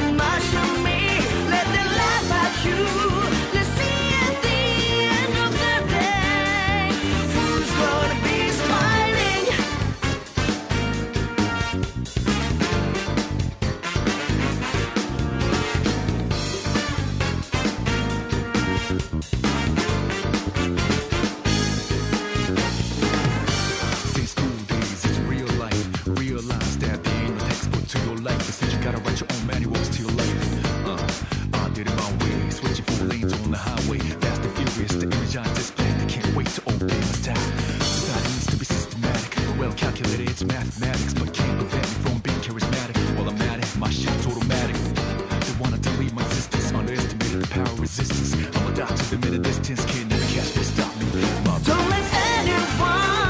Realize 26.46 26.78
that 26.78 27.04
there 27.04 27.24
ain't 27.24 27.34
no 27.34 27.40
textbook 27.40 27.88
to 27.88 28.00
your 28.06 28.18
life. 28.18 28.38
Instead, 28.46 28.72
you 28.72 28.78
gotta 28.84 29.00
write 29.00 29.20
your 29.20 29.30
own 29.34 29.48
manuals 29.48 29.90
to 29.90 30.04
your 30.04 30.12
life. 30.12 30.86
Uh, 30.86 31.58
I 31.58 31.70
did 31.70 31.88
it 31.88 31.96
my 31.96 32.12
way, 32.22 32.50
switching 32.52 32.86
four 32.86 33.08
lanes 33.08 33.34
on 33.34 33.50
the 33.50 33.58
highway. 33.58 33.98
Fast 33.98 34.42
and 34.46 34.54
furious, 34.54 34.94
the 34.94 35.10
image 35.10 35.38
I 35.38 35.44
display. 35.56 35.90
I 35.90 36.06
can't 36.06 36.36
wait 36.36 36.46
to 36.54 36.62
obey 36.70 36.94
my 36.94 37.18
style. 37.18 37.50
Society 37.82 38.30
needs 38.30 38.46
to 38.46 38.58
be 38.58 38.66
systematic, 38.66 39.32
well 39.58 39.74
calculated. 39.74 40.30
It's 40.30 40.44
mathematics, 40.44 41.16
but 41.16 41.34
can't 41.34 41.58
prevent 41.58 41.82
me 41.82 41.98
from 42.06 42.18
being 42.20 42.42
charismatic. 42.46 42.96
While 43.18 43.30
I'm 43.30 43.42
at 43.50 43.66
it, 43.66 43.78
my 43.80 43.90
shit's 43.90 44.28
automatic. 44.28 44.78
They 44.78 45.56
wanna 45.58 45.80
delete 45.80 46.14
my 46.14 46.22
existence, 46.22 46.72
underestimated 46.74 47.42
the 47.42 47.48
power 47.48 47.76
resistance. 47.82 48.38
I'm 48.56 48.72
a 48.72 48.76
doctor, 48.76 49.04
the 49.10 49.18
minute 49.18 49.42
distance 49.42 49.84
can't 49.86 50.10
never 50.10 50.28
catch 50.30 50.56
me, 50.56 50.62
stop 50.62 50.94
me. 51.00 51.06
My 51.42 51.58
Don't 51.66 51.90
let 51.90 52.06
anyone 52.14 53.25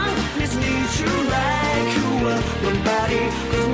somebody 2.66 3.65